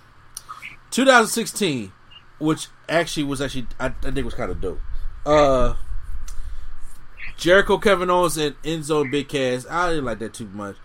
2016, 0.91 1.91
which 2.39 2.67
actually 2.88 3.23
was 3.23 3.41
actually 3.41 3.67
I, 3.79 3.88
I 3.88 4.12
think 4.12 4.25
was 4.25 4.34
kind 4.34 4.51
of 4.51 4.60
dope. 4.62 4.79
Uh, 5.25 5.75
Jericho, 7.38 7.77
Kevin 7.77 8.10
Owens, 8.10 8.38
and 8.38 8.62
Enzo 8.63 9.10
Big 9.10 9.29
Cass. 9.29 9.65
I 9.69 9.89
didn't 9.89 10.05
like 10.05 10.19
that 10.19 10.34
too 10.34 10.47
much. 10.47 10.75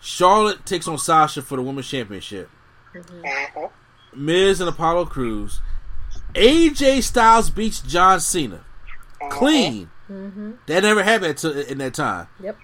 Charlotte 0.00 0.66
takes 0.66 0.86
on 0.88 0.98
Sasha 0.98 1.42
for 1.42 1.56
the 1.56 1.62
Women's 1.62 1.88
Championship. 1.88 2.50
Mhm. 2.94 3.70
Miz 4.14 4.60
and 4.60 4.68
Apollo 4.68 5.06
Crews. 5.06 5.60
AJ 6.34 7.02
Styles 7.02 7.50
beats 7.50 7.80
John 7.80 8.20
Cena. 8.20 8.64
Clean. 9.30 9.90
Mm-hmm. 10.10 10.52
That 10.66 10.82
never 10.82 11.02
happened 11.02 11.38
to, 11.38 11.70
in 11.70 11.78
that 11.78 11.94
time. 11.94 12.28
Yep. 12.42 12.58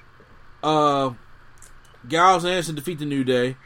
Uh, 0.62 1.10
Gallows 2.08 2.44
and 2.44 2.52
Anderson 2.52 2.74
defeat 2.74 2.98
the 2.98 3.04
New 3.04 3.24
Day. 3.24 3.56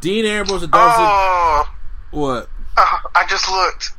Dean 0.00 0.24
Ambrose 0.24 0.62
and 0.62 0.72
Dolph 0.72 0.92
Ziggler. 0.94 0.98
Oh, 1.00 1.74
What? 2.10 2.48
uh, 2.76 2.98
I 3.14 3.26
just 3.28 3.50
looked. 3.50 3.90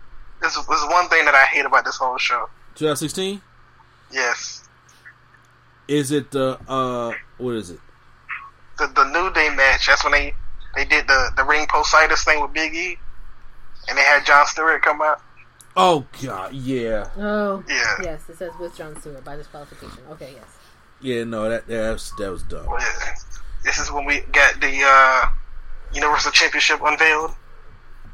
This 0.42 0.56
was 0.68 0.90
one 0.92 1.08
thing 1.10 1.26
that 1.26 1.36
I 1.36 1.44
hate 1.46 1.66
about 1.66 1.84
this 1.86 1.98
whole 1.98 2.18
show. 2.18 2.48
2016? 2.76 3.42
Yes, 4.12 4.68
Is 5.88 6.12
it 6.12 6.32
the 6.32 6.58
uh 6.68 7.12
what 7.38 7.56
is 7.56 7.70
it? 7.70 7.80
the 8.80 8.88
the 8.88 9.04
New 9.04 9.32
Day 9.34 9.50
match. 9.54 9.86
That's 9.88 10.04
when 10.04 10.14
they 10.14 10.34
they 10.76 10.86
did 10.86 11.08
the 11.08 11.32
the 11.36 11.44
ring 11.44 11.68
postitis 11.68 12.24
thing 12.24 12.42
with 12.42 12.54
Big 12.54 12.74
E, 12.74 12.98
and 13.88 13.98
they 13.98 14.02
had 14.02 14.26
Jon 14.26 14.46
Stewart 14.48 14.82
come 14.82 15.02
out. 15.02 15.22
Oh 15.80 16.06
god, 16.24 16.54
yeah. 16.54 17.10
Oh. 17.18 17.64
Yeah. 17.68 17.96
Yes, 18.04 18.30
it 18.30 18.38
says 18.38 18.52
with 18.60 18.76
Jon 18.76 19.00
Stewart 19.00 19.24
by 19.24 19.36
disqualification. 19.36 20.04
Okay, 20.12 20.34
yes. 20.36 20.46
Yeah, 21.02 21.24
no, 21.24 21.50
that 21.50 21.68
that 21.68 21.92
was 21.94 22.12
that 22.18 22.32
was 22.32 22.44
dumb. 22.44 22.66
Yeah. 22.68 23.14
This 23.64 23.78
is 23.80 23.92
when 23.92 24.06
we 24.06 24.22
got 24.32 24.60
the 24.60 24.82
uh, 24.86 25.30
Universal 25.94 26.32
Championship 26.32 26.82
unveiled. 26.84 27.32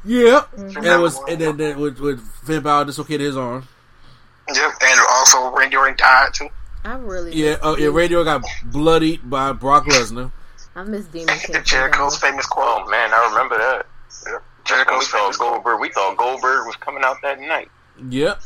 Yeah. 0.04 0.44
Mhm. 0.56 0.76
And 0.76 0.86
it 0.86 1.00
was 1.00 1.18
and 1.28 1.40
then, 1.40 1.56
then 1.56 1.80
with, 1.80 1.98
with 1.98 2.20
Finn 2.44 2.62
Balor 2.62 2.84
dislocated 2.86 3.26
his 3.26 3.36
arm. 3.36 3.66
Yep, 4.52 4.72
and 4.80 5.00
also 5.10 5.50
Randy 5.56 5.76
Orton 5.76 5.96
died 5.96 6.28
too. 6.32 6.48
I 6.84 6.94
really 6.94 7.32
Yeah, 7.34 7.50
miss 7.52 7.58
oh 7.62 7.70
yeah, 7.72 7.76
Demon- 7.86 7.94
Radio 7.94 8.22
got 8.24 8.44
bloodied 8.64 9.28
by 9.28 9.52
Brock 9.52 9.86
Lesnar. 9.86 10.30
I 10.76 10.84
miss 10.84 11.06
Demon 11.06 11.36
King. 11.38 11.56
Jericho's 11.64 12.16
famous 12.18 12.46
quote. 12.46 12.82
Oh 12.86 12.88
man, 12.90 13.10
I 13.12 13.28
remember 13.30 13.58
that. 13.58 13.86
Yep. 14.30 14.42
We 14.70 14.76
Jericho's 14.76 15.08
thought. 15.08 15.38
Goldberg, 15.38 15.80
we 15.80 15.90
thought 15.92 16.16
Goldberg 16.16 16.66
was 16.66 16.76
coming 16.76 17.02
out 17.04 17.16
that 17.22 17.40
night. 17.40 17.70
Yep. 18.10 18.40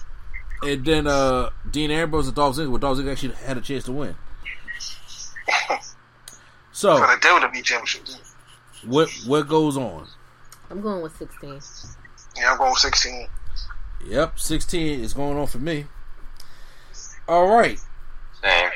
And 0.63 0.85
then 0.85 1.07
uh 1.07 1.51
Dean 1.71 1.91
Ambrose 1.91 2.27
and 2.27 2.37
Dolph 2.37 2.57
Ziggler, 2.57 2.71
where 2.71 2.79
Dolph 2.79 2.99
Ziggler 2.99 3.13
actually 3.13 3.35
had 3.35 3.57
a 3.57 3.61
chance 3.61 3.85
to 3.85 3.93
win. 3.93 4.17
So 6.73 6.97
For 6.97 7.07
the 7.07 7.21
WWE 7.21 7.63
Championship. 7.63 8.03
what 8.87 9.11
what 9.27 9.47
goes 9.49 9.77
on? 9.77 10.07
I'm 10.71 10.81
going 10.81 11.03
with 11.03 11.15
16. 11.17 11.61
Yeah, 12.39 12.53
I'm 12.53 12.59
going 12.59 12.75
16. 12.75 13.29
Yep, 14.07 14.39
sixteen 14.39 15.01
is 15.01 15.13
going 15.13 15.37
on 15.37 15.47
for 15.47 15.59
me. 15.59 15.85
All 17.29 17.49
right. 17.55 17.79
Same. 18.43 18.71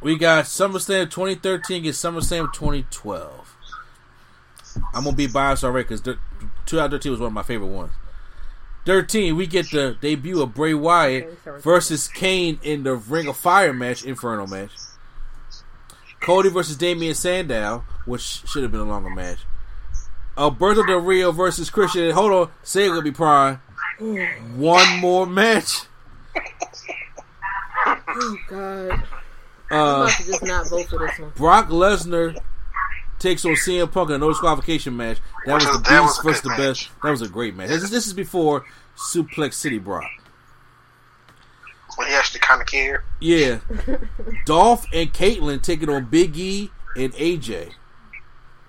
We 0.00 0.16
got 0.16 0.46
SummerSlam 0.46 1.10
2013 1.10 1.82
against 1.82 2.02
SummerSlam 2.02 2.52
2012. 2.54 3.45
I'm 4.94 5.04
gonna 5.04 5.16
be 5.16 5.26
biased 5.26 5.64
already 5.64 5.84
because 5.88 6.00
2013 6.02 7.10
was 7.12 7.20
one 7.20 7.28
of 7.28 7.32
my 7.32 7.42
favorite 7.42 7.68
ones. 7.68 7.92
13, 8.84 9.34
we 9.36 9.46
get 9.48 9.70
the 9.72 9.96
debut 10.00 10.40
of 10.42 10.54
Bray 10.54 10.72
Wyatt 10.72 11.38
versus 11.60 12.06
Kane 12.06 12.60
in 12.62 12.84
the 12.84 12.94
Ring 12.94 13.26
of 13.26 13.36
Fire 13.36 13.72
match, 13.72 14.04
Inferno 14.04 14.46
match. 14.46 14.70
Cody 16.20 16.48
versus 16.50 16.76
Damien 16.76 17.14
Sandow, 17.14 17.84
which 18.04 18.22
should 18.46 18.62
have 18.62 18.70
been 18.72 18.80
a 18.80 18.84
longer 18.84 19.10
match. 19.10 19.40
Alberto 20.38 20.82
Del 20.84 20.98
Rio 20.98 21.32
versus 21.32 21.68
Christian. 21.70 22.10
Hold 22.12 22.32
on, 22.32 22.50
say 22.62 22.84
it 22.86 22.88
gonna 22.88 23.02
be 23.02 23.10
prime. 23.10 23.60
One 24.56 25.00
more 25.00 25.26
match. 25.26 25.82
Oh, 27.88 28.36
God. 28.48 29.02
I'm 29.70 29.78
Uh, 29.78 30.02
about 30.04 30.10
to 30.12 30.24
just 30.26 30.42
not 30.44 30.68
vote 30.68 30.86
for 30.88 30.98
this 31.00 31.18
one. 31.18 31.32
Brock 31.34 31.68
Lesnar 31.68 32.38
takes 33.18 33.44
on 33.44 33.52
CM 33.52 33.90
Punk 33.90 34.10
in 34.10 34.16
a 34.16 34.18
no 34.18 34.28
disqualification 34.30 34.96
match. 34.96 35.18
That 35.46 35.54
Which 35.54 35.64
was 35.64 35.72
the 35.72 35.78
was- 35.78 35.82
that 35.88 36.02
Beast 36.02 36.18
a 36.20 36.22
versus 36.22 36.42
the 36.42 36.48
match. 36.50 36.58
Best. 36.58 36.88
That 37.02 37.10
was 37.10 37.22
a 37.22 37.28
great 37.28 37.54
match. 37.56 37.68
This 37.68 37.82
is, 37.84 37.90
this 37.90 38.06
is 38.06 38.12
before 38.12 38.64
Suplex 38.96 39.54
City 39.54 39.78
Brock. 39.78 40.04
When 41.96 42.08
he 42.08 42.14
actually 42.14 42.40
kind 42.40 42.60
of 42.60 42.66
cared. 42.66 43.02
Yeah. 43.20 43.60
Dolph 44.44 44.84
and 44.92 45.12
Kaitlyn 45.14 45.62
taking 45.62 45.88
on 45.88 46.04
Big 46.06 46.36
E 46.36 46.70
and 46.96 47.12
AJ. 47.14 47.72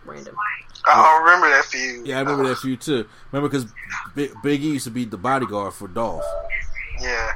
Random. 0.05 0.35
I 0.85 1.19
remember 1.19 1.49
that 1.49 1.65
feud. 1.65 2.07
Yeah, 2.07 2.17
I 2.17 2.19
remember 2.21 2.47
that 2.47 2.59
feud 2.59 2.79
too. 2.79 3.05
Remember 3.33 3.49
because 3.49 3.69
Big, 4.15 4.31
Big 4.41 4.63
E 4.63 4.69
used 4.73 4.85
to 4.85 4.91
be 4.91 5.03
the 5.03 5.17
bodyguard 5.17 5.73
for 5.73 5.89
Dolph. 5.89 6.23
Yeah. 7.01 7.33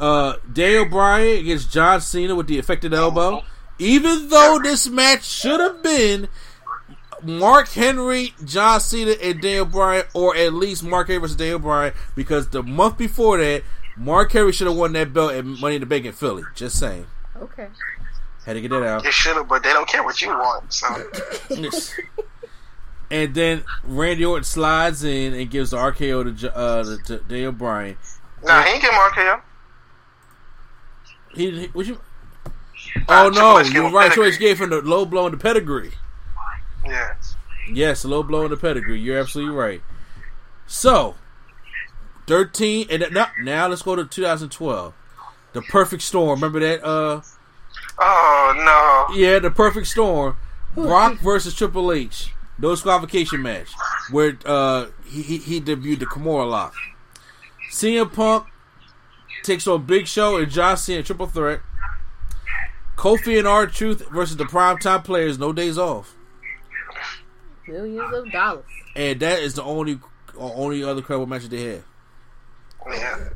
Uh, 0.00 0.34
Daniel 0.50 0.86
Bryan 0.86 1.38
against 1.40 1.70
John 1.70 2.00
Cena 2.00 2.34
with 2.34 2.46
the 2.46 2.58
affected 2.58 2.94
elbow. 2.94 3.44
Even 3.78 4.28
though 4.28 4.58
this 4.62 4.88
match 4.88 5.24
should 5.24 5.60
have 5.60 5.82
been 5.82 6.28
Mark 7.22 7.68
Henry, 7.68 8.34
John 8.44 8.80
Cena, 8.80 9.12
and 9.22 9.40
Daniel 9.40 9.64
Bryan, 9.64 10.04
or 10.14 10.36
at 10.36 10.52
least 10.52 10.84
Mark 10.84 11.08
Henry 11.08 11.20
versus 11.20 11.36
Daniel 11.36 11.58
Bryan, 11.58 11.92
because 12.14 12.48
the 12.48 12.62
month 12.62 12.98
before 12.98 13.38
that, 13.38 13.62
Mark 13.96 14.32
Henry 14.32 14.52
should 14.52 14.66
have 14.66 14.76
won 14.76 14.92
that 14.92 15.12
belt 15.12 15.32
at 15.32 15.44
Money 15.44 15.76
in 15.76 15.80
the 15.80 15.86
Bank 15.86 16.04
in 16.04 16.12
Philly. 16.12 16.42
Just 16.54 16.78
saying. 16.78 17.06
Okay. 17.36 17.68
Had 18.46 18.54
to 18.54 18.60
get 18.60 18.70
that 18.70 18.82
out. 18.82 19.06
It 19.06 19.12
should 19.12 19.36
have, 19.36 19.48
but 19.48 19.62
they 19.62 19.72
don't 19.72 19.88
care 19.88 20.04
what 20.04 20.20
you 20.20 20.28
want. 20.28 20.72
So 20.72 20.86
and 21.50 21.66
And 23.10 23.34
then 23.34 23.64
Randy 23.84 24.24
Orton 24.24 24.44
slides 24.44 25.04
in 25.04 25.34
and 25.34 25.50
gives 25.50 25.70
the 25.70 25.76
RKO 25.76 26.24
to, 26.24 26.32
J- 26.32 26.50
uh, 26.54 26.82
to, 26.82 26.98
to 27.04 27.18
Daniel 27.18 27.52
Bryan. 27.52 27.96
Nah, 28.42 28.62
he 28.62 28.72
ain't 28.72 28.82
get 28.82 28.92
RKO. 28.92 29.40
He, 31.34 31.50
he 31.60 31.66
what 31.68 31.86
you? 31.86 32.00
Uh, 32.96 33.00
Oh 33.08 33.30
Triple 33.30 33.40
no, 33.42 33.58
you're 33.60 33.90
right. 33.90 34.08
pedigree. 34.10 34.28
H 34.28 34.38
gave 34.38 34.60
him 34.60 34.70
the 34.70 34.80
low 34.80 35.04
blow 35.04 35.26
in 35.26 35.32
the 35.32 35.38
pedigree. 35.38 35.92
Yeah. 36.84 37.14
Yes, 37.70 38.04
a 38.04 38.08
low 38.08 38.22
blow 38.22 38.44
in 38.44 38.50
the 38.50 38.56
pedigree. 38.56 39.00
You're 39.00 39.18
absolutely 39.18 39.54
right. 39.54 39.82
So, 40.66 41.14
thirteen, 42.26 42.86
and 42.90 43.04
now, 43.12 43.28
now 43.40 43.68
let's 43.68 43.82
go 43.82 43.96
to 43.96 44.04
2012. 44.04 44.94
The 45.52 45.62
Perfect 45.62 46.02
Storm. 46.02 46.40
Remember 46.40 46.60
that? 46.60 46.84
Uh, 46.84 47.20
Oh 47.98 49.06
no. 49.08 49.14
yeah, 49.16 49.38
the 49.38 49.50
Perfect 49.50 49.86
Storm. 49.86 50.36
Brock 50.74 51.18
versus 51.20 51.54
Triple 51.54 51.92
H. 51.92 52.32
No 52.58 52.70
disqualification 52.70 53.42
match 53.42 53.68
where 54.10 54.36
uh 54.44 54.86
he 55.06 55.22
he, 55.22 55.38
he 55.38 55.60
debuted 55.60 56.00
the 56.00 56.06
Kimura 56.06 56.48
lock. 56.48 56.74
CM 57.72 58.12
Punk 58.12 58.46
takes 59.42 59.66
on 59.66 59.84
Big 59.86 60.06
Show 60.06 60.36
and 60.36 60.50
John 60.50 60.76
Cena 60.76 61.02
triple 61.02 61.26
threat. 61.26 61.60
Kofi 62.96 63.38
and 63.38 63.46
R 63.46 63.66
Truth 63.66 64.08
versus 64.10 64.36
the 64.36 64.44
Primetime 64.44 65.04
Players. 65.04 65.38
No 65.38 65.52
days 65.52 65.78
off. 65.78 66.14
Millions 67.66 68.12
of 68.14 68.30
dollars. 68.30 68.64
and 68.94 69.20
that 69.20 69.40
is 69.40 69.54
the 69.54 69.62
only 69.62 69.98
uh, 70.38 70.52
only 70.54 70.82
other 70.84 71.02
credible 71.02 71.26
match 71.26 71.42
that 71.42 71.50
they 71.50 71.62
had. 71.64 71.82
Yeah. 72.90 73.28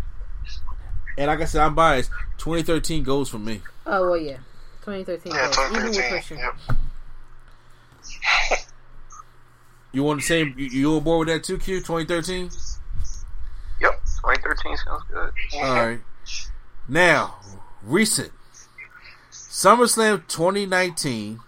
And 1.16 1.26
like 1.28 1.40
I 1.40 1.44
said, 1.46 1.62
I'm 1.62 1.74
biased. 1.74 2.10
2013 2.38 3.02
goes 3.02 3.28
for 3.30 3.38
me. 3.38 3.62
Oh 3.86 4.10
well, 4.10 4.16
yeah. 4.16 4.36
2013. 4.84 5.32
Yeah, 5.32 5.46
goes. 5.46 5.56
2013. 5.56 6.38
Yep. 6.38 6.54
You 9.90 10.02
want 10.04 10.20
the 10.20 10.26
same? 10.26 10.54
You, 10.58 10.66
you 10.66 10.92
on 10.96 11.02
board 11.02 11.26
with 11.26 11.34
that 11.34 11.44
too? 11.44 11.56
Q 11.58 11.78
2013. 11.78 12.50
Yep. 13.80 14.00
2013 14.04 14.76
sounds 14.76 15.02
good. 15.10 15.32
All 15.54 15.74
right. 15.86 16.00
Now, 16.86 17.36
recent 17.82 18.30
SummerSlam 19.58 20.24
2019 20.28 21.40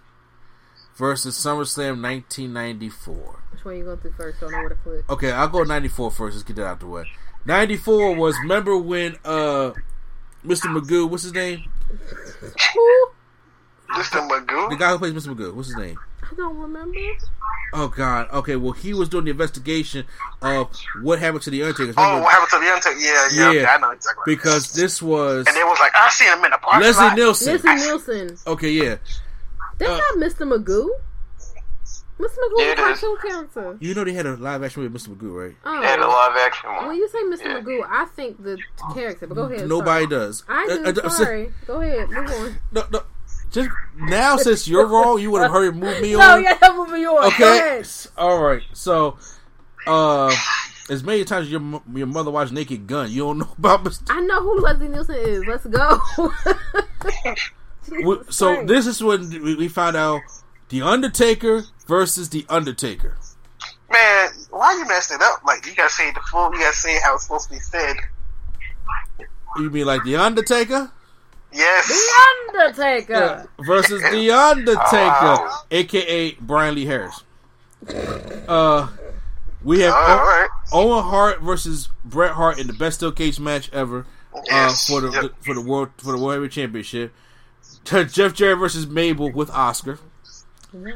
versus 0.97 1.37
SummerSlam 1.37 2.03
1994. 2.03 3.43
Which 3.51 3.63
one 3.63 3.77
you 3.77 3.85
going 3.85 3.99
through 3.99 4.11
first? 4.17 4.41
So 4.41 4.47
I 4.47 4.51
know 4.51 4.57
where 4.57 4.67
to 4.67 4.75
click. 4.75 5.09
Okay, 5.09 5.31
I'll 5.31 5.47
go 5.47 5.63
94 5.63 6.11
first. 6.11 6.35
Let's 6.35 6.43
get 6.43 6.57
that 6.57 6.65
out 6.65 6.81
the 6.81 6.87
way. 6.87 7.05
94 7.45 8.17
was 8.17 8.35
remember 8.41 8.77
when 8.77 9.15
uh 9.23 9.71
Mr. 10.43 10.65
Magoo, 10.65 11.09
what's 11.09 11.23
his 11.23 11.33
name? 11.33 11.63
Who? 13.93 14.01
Mr. 14.01 14.27
Magoo. 14.29 14.69
The 14.69 14.75
guy 14.75 14.91
who 14.91 14.97
plays 14.99 15.13
Mr. 15.13 15.35
Magoo, 15.35 15.53
what's 15.53 15.69
his 15.69 15.77
name? 15.77 15.97
I 16.23 16.33
don't 16.35 16.57
remember. 16.57 16.97
Oh 17.73 17.87
God. 17.87 18.29
Okay. 18.31 18.55
Well, 18.55 18.71
he 18.73 18.93
was 18.93 19.09
doing 19.09 19.25
the 19.25 19.31
investigation 19.31 20.05
of 20.41 20.75
what 21.01 21.19
happened 21.19 21.43
to 21.43 21.49
the 21.49 21.63
Undertaker. 21.63 21.93
Oh, 21.97 22.21
what 22.21 22.31
happened 22.31 22.49
to 22.51 22.59
the 22.59 22.71
Undertaker? 22.73 22.99
Yeah, 22.99 23.27
yeah, 23.31 23.51
Yeah. 23.51 23.61
yeah. 23.61 23.69
I 23.71 23.77
know 23.79 23.91
exactly. 23.91 24.19
What 24.21 24.25
because 24.25 24.73
this 24.73 25.01
was 25.01 25.45
and 25.47 25.55
it 25.57 25.65
was 25.65 25.77
like, 25.79 25.91
I 25.95 26.09
seen 26.09 26.27
him 26.29 26.43
in 26.45 26.51
the 26.51 26.57
parking 26.57 26.81
Leslie 26.83 27.05
lot. 27.05 27.15
Nielsen. 27.17 27.53
Leslie 27.53 27.75
Nielsen. 27.75 28.37
Okay, 28.47 28.69
yeah. 28.71 28.95
That's 29.77 29.91
Uh, 29.91 29.97
not 29.97 30.17
Mr. 30.17 30.47
Magoo. 30.47 30.89
Mr. 32.19 32.37
Magoo 32.37 32.59
Yeah, 32.59 32.65
is 32.65 32.67
a 32.67 32.71
is. 32.71 32.77
cartoon 32.99 33.17
character. 33.29 33.77
You 33.79 33.93
know 33.95 34.03
they 34.03 34.13
had 34.13 34.25
a 34.27 34.35
live 34.35 34.63
action 34.63 34.83
with 34.83 34.93
Mr. 34.93 35.15
Magoo, 35.15 35.33
right? 35.47 35.55
Oh. 35.65 35.81
They 35.81 35.87
had 35.87 35.99
a 35.99 36.07
live 36.07 36.37
action 36.37 36.69
one. 36.75 36.87
When 36.89 36.95
you 36.97 37.09
say 37.09 37.23
Mr. 37.23 37.45
Yeah. 37.45 37.59
Magoo, 37.61 37.81
I 37.89 38.05
think 38.05 38.43
the 38.43 38.57
character. 38.93 39.27
But 39.27 39.35
go 39.35 39.41
ahead. 39.43 39.67
Nobody 39.67 40.05
sorry. 40.05 40.07
does. 40.07 40.43
I 40.47 40.67
do. 40.67 40.83
Uh, 41.01 41.05
uh, 41.05 41.09
sorry. 41.09 41.51
Go 41.65 41.81
ahead. 41.81 42.09
Move 42.09 42.29
on. 42.31 42.57
No, 42.71 42.83
no. 42.91 43.01
Just 43.51 43.69
now, 43.97 44.37
since 44.37 44.67
you're 44.67 44.87
wrong, 44.87 45.19
you 45.19 45.29
would 45.31 45.41
have 45.41 45.51
hurried 45.51 45.75
move 45.75 46.01
me 46.01 46.13
No, 46.15 46.21
on. 46.21 46.43
yeah, 46.43 46.57
that 46.57 46.75
moving 46.75 47.01
you 47.01 47.09
on. 47.17 47.25
Okay. 47.25 47.43
ahead. 47.57 47.87
All 48.17 48.41
right. 48.41 48.61
So, 48.73 49.17
uh, 49.85 50.33
as 50.89 51.03
many 51.03 51.23
times 51.25 51.47
as 51.47 51.51
your 51.51 51.81
your 51.93 52.07
mother 52.07 52.31
watched 52.31 52.51
Naked 52.53 52.87
Gun, 52.87 53.11
you 53.11 53.23
don't 53.23 53.37
know 53.39 53.49
about 53.57 53.83
Mr. 53.83 54.03
I 54.09 54.21
know 54.21 54.41
who 54.41 54.59
Leslie 54.61 54.87
Nielsen 54.87 55.15
is. 55.15 55.45
Let's 55.45 55.65
go. 55.65 55.99
We- 57.89 58.19
So 58.29 58.63
this 58.65 58.87
is 58.87 59.03
when 59.03 59.27
we 59.43 59.55
we 59.55 59.67
found 59.67 59.97
out 59.97 60.21
the 60.69 60.81
Undertaker 60.83 61.63
versus 61.87 62.29
the 62.29 62.45
Undertaker. 62.47 63.17
Man, 63.91 64.29
why 64.51 64.73
you 64.73 64.87
messed 64.87 65.11
it 65.11 65.21
up? 65.21 65.43
Like 65.43 65.65
you 65.65 65.75
gotta 65.75 65.89
say 65.89 66.11
the 66.11 66.21
full. 66.31 66.53
You 66.53 66.59
gotta 66.59 66.75
say 66.77 66.97
how 67.03 67.15
it's 67.15 67.23
supposed 67.23 67.47
to 67.49 67.55
be 67.55 67.59
said. 67.59 67.97
You 69.57 69.69
mean 69.69 69.85
like 69.85 70.03
the 70.03 70.15
Undertaker 70.15 70.91
Yes. 71.53 71.87
The 71.87 72.57
Undertaker. 72.59 73.49
versus 73.59 74.01
the 74.11 74.31
Undertaker, 74.31 74.81
Oh, 74.93 75.45
wow. 75.47 75.57
aka 75.71 76.31
Brian 76.39 76.75
Lee 76.75 76.85
Harris. 76.85 77.23
Uh, 78.47 78.87
we 79.63 79.81
have 79.81 79.93
All 79.93 80.19
O- 80.19 80.23
right. 80.23 80.49
Owen 80.71 81.03
Hart 81.03 81.41
versus 81.41 81.89
Bret 82.05 82.31
Hart 82.31 82.59
in 82.59 82.67
the 82.67 82.73
best 82.73 82.97
steel 82.97 83.11
cage 83.11 83.39
match 83.39 83.69
ever 83.73 84.05
Yes. 84.45 84.89
uh, 84.89 84.93
for 84.93 85.01
the 85.01 85.11
Yep. 85.11 85.31
for 85.41 85.53
the 85.53 85.61
world 85.61 85.89
for 85.97 86.11
the 86.13 86.17
world 86.17 86.31
heavyweight 86.33 86.51
championship. 86.51 87.13
Jeff 87.83 88.33
Jarrett 88.33 88.59
versus 88.59 88.87
Mabel 88.87 89.31
with 89.31 89.49
Oscar. 89.51 89.99
What? 90.71 90.93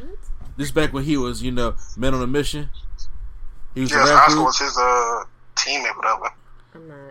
This 0.58 0.68
is 0.68 0.72
back 0.72 0.94
when 0.94 1.04
he 1.04 1.18
was, 1.18 1.44
you 1.44 1.52
know, 1.52 1.76
men 1.98 2.14
on 2.14 2.22
a 2.22 2.28
mission. 2.28 2.70
He 3.74 3.82
was 3.82 3.92
Yes, 3.92 4.08
Oscar 4.08 4.30
referee. 4.32 4.44
was 4.44 4.60
his 4.60 4.78
uh 4.78 5.24
teammate, 5.56 5.96
whatever. 5.98 6.32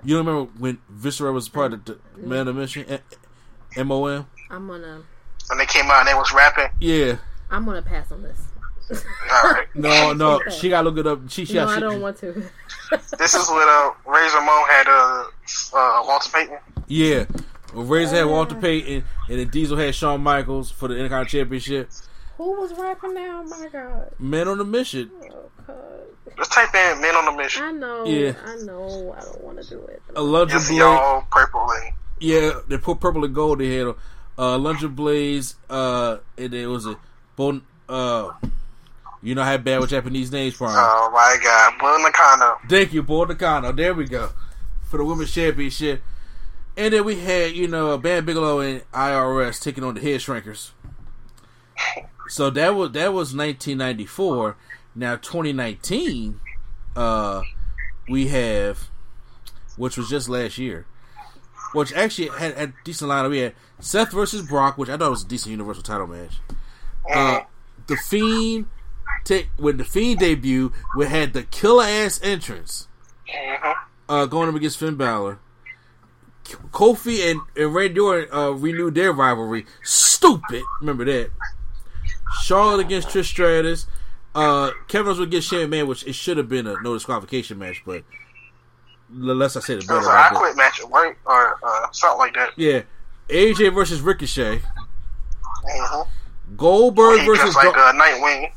You 0.05 0.17
don't 0.17 0.27
remember 0.27 0.51
when 0.59 0.79
Viscera 0.91 1.33
was 1.33 1.49
part 1.49 1.73
of 1.73 1.85
the 1.85 1.99
men 2.17 2.41
on 2.41 2.49
a 2.49 2.53
mission? 2.55 2.85
M 3.77 3.91
O 3.91 4.07
M. 4.07 4.27
I'm 4.51 4.67
gonna. 4.67 5.03
And 5.51 5.61
they 5.61 5.67
came 5.67 5.91
out 5.91 6.01
and 6.01 6.09
they 6.09 6.15
was 6.15 6.33
rapping. 6.33 6.69
Yeah. 6.81 7.17
I'm 7.51 7.65
gonna 7.65 7.83
pass 7.83 8.11
on 8.11 8.23
this. 8.23 8.41
All 8.91 9.51
right. 9.51 9.67
No, 9.75 10.13
no. 10.13 10.41
She 10.51 10.69
got 10.69 10.83
to 10.83 10.91
look 10.91 10.99
it 10.99 11.07
up. 11.07 11.31
She, 11.31 11.45
she 11.45 11.55
no, 11.55 11.65
got, 11.65 11.71
I 11.71 11.75
she, 11.77 11.81
don't 11.81 12.01
want 12.01 12.17
to. 12.19 12.33
This 13.19 13.35
is 13.35 13.49
when 13.49 13.67
uh, 13.67 13.91
Razor 14.07 14.39
Ramon 14.39 14.69
had 14.69 14.87
uh, 14.87 15.25
uh, 15.73 16.03
Walter 16.07 16.31
Payton. 16.31 16.59
Yeah. 16.87 17.25
Well, 17.75 17.85
Razor 17.85 18.17
had 18.17 18.25
Walter 18.27 18.55
Payton, 18.55 19.03
and 19.29 19.39
then 19.39 19.49
Diesel 19.49 19.77
had 19.77 19.95
Shawn 19.95 20.21
Michaels 20.21 20.71
for 20.71 20.87
the 20.87 20.95
Intercontinental 20.95 21.41
Championship. 21.41 21.91
Who 22.37 22.53
was 22.61 22.73
rapping 22.79 23.15
now? 23.15 23.43
Oh 23.45 23.49
my 23.49 23.69
God. 23.69 24.11
Men 24.19 24.49
on 24.49 24.61
a 24.61 24.65
mission. 24.65 25.11
Oh 25.25 25.51
God. 25.67 25.77
Just 26.37 26.53
type 26.53 26.75
in 26.75 27.01
"Men 27.01 27.15
on 27.15 27.27
a 27.27 27.37
Mission." 27.37 27.63
I 27.63 27.73
know. 27.73 28.05
Yeah. 28.05 28.35
I 28.45 28.57
know. 28.57 29.15
I 29.17 29.21
don't 29.25 29.43
want 29.43 29.63
to 29.63 29.69
do 29.69 29.81
it. 29.87 30.03
Alundra 30.15 30.51
Just 30.51 30.69
Blaze. 30.69 30.79
y'all 30.79 31.25
purple 31.31 31.69
and 31.71 31.93
Yeah, 32.21 32.61
they 32.69 32.79
put 32.79 33.01
purple 33.01 33.25
and 33.25 33.35
gold. 33.35 33.59
They 33.59 33.75
had 33.77 33.89
uh, 33.89 33.95
Alundra 34.39 34.95
Blaze, 34.95 35.57
uh, 35.69 36.19
and 36.39 36.55
it 36.55 36.67
was 36.67 36.87
a 36.87 36.97
Bon. 37.37 37.63
Uh, 37.89 38.31
you 39.23 39.35
know 39.35 39.43
how 39.43 39.57
bad 39.57 39.81
with 39.81 39.91
Japanese 39.91 40.31
names, 40.31 40.57
Brian. 40.57 40.77
oh 40.79 41.11
my 41.13 41.37
God, 41.43 41.79
Bull 41.79 42.03
Nakano. 42.03 42.59
Thank 42.69 42.93
you, 42.93 43.03
Bull 43.03 43.27
Nakano. 43.27 43.73
There 43.73 43.95
we 43.95 44.05
go. 44.05 44.31
For 44.91 44.99
the 44.99 45.05
Women's 45.05 45.33
Championship. 45.33 46.03
And 46.77 46.93
then 46.93 47.05
we 47.05 47.21
had, 47.21 47.53
you 47.53 47.69
know, 47.69 47.97
Bam 47.99 48.25
Bigelow 48.25 48.61
and 48.61 48.91
IRS 48.93 49.63
taking 49.63 49.85
on 49.85 49.95
the 49.95 50.01
Head 50.01 50.21
Shrinkers. 50.21 50.71
So 52.29 52.51
that 52.51 52.75
was 52.75 52.93
that 52.93 53.13
was 53.13 53.35
1994. 53.35 54.57
Now 54.97 55.17
2019, 55.17 56.41
uh, 56.97 57.43
we 58.09 58.29
have, 58.29 58.91
which 59.77 59.97
was 59.97 60.09
just 60.09 60.29
last 60.29 60.59
year, 60.59 60.87
which 61.75 61.93
actually 61.93 62.29
had, 62.29 62.53
a 62.53 62.73
decent 62.85 63.11
lineup. 63.11 63.31
We 63.31 63.39
had 63.39 63.55
Seth 63.81 64.13
versus 64.13 64.43
Brock, 64.43 64.79
which 64.79 64.89
I 64.89 64.97
thought 64.97 65.11
was 65.11 65.25
a 65.25 65.29
decent 65.29 65.51
Universal 65.51 65.83
Title 65.83 66.07
match. 66.07 66.37
Uh, 67.13 67.41
the 67.87 67.97
Fiend, 67.97 68.67
take 69.25 69.49
when 69.57 69.77
the 69.77 69.85
Fiend 69.85 70.21
debut, 70.21 70.73
we 70.97 71.07
had 71.07 71.33
the 71.33 71.43
killer 71.43 71.85
ass 71.85 72.21
entrance 72.23 72.89
uh, 74.09 74.27
going 74.27 74.49
up 74.49 74.55
against 74.55 74.79
Finn 74.79 74.97
Balor. 74.97 75.39
Kofi 76.45 77.31
and, 77.31 77.41
and 77.57 77.75
Randy 77.75 78.01
Orton 78.01 78.29
uh, 78.33 78.51
renewed 78.51 78.95
their 78.95 79.13
rivalry. 79.13 79.65
Stupid. 79.83 80.63
Remember 80.81 81.05
that. 81.07 81.31
Charlotte 82.43 82.85
against 82.85 83.09
Trish 83.09 83.25
Stratus. 83.25 83.87
Uh, 84.35 84.73
Kevin 84.89 85.07
Owens 85.07 85.21
would 85.21 85.31
get 85.31 85.45
Shane 85.45 85.71
Man, 85.71 85.87
which 85.87 86.07
it 86.07 86.15
should 86.15 86.37
have 86.37 86.49
been 86.49 86.67
a 86.67 86.75
no 86.83 86.95
disqualification 86.95 87.59
match, 87.59 87.83
but 87.87 88.03
l- 89.11 89.35
less 89.35 89.57
I 89.57 89.61
said 89.61 89.79
it 89.79 89.85
It 89.85 89.89
better. 89.89 90.01
was 90.01 90.09
an 90.09 90.15
I 90.15 90.29
quit 90.31 90.57
match 90.57 90.81
at 90.81 90.91
work 90.91 91.17
or 91.27 91.59
uh, 91.63 91.87
something 91.93 92.19
like 92.19 92.35
that. 92.35 92.51
Yeah. 92.57 92.83
AJ 93.29 93.73
versus 93.75 94.01
Ricochet. 94.01 94.61
Mm-hmm. 95.69 96.57
Goldberg 96.57 97.21
He 97.21 97.27
versus 97.27 97.55
like 97.57 97.73
Dol- 97.73 97.83
uh, 97.83 97.93
Nightwing. 97.93 98.53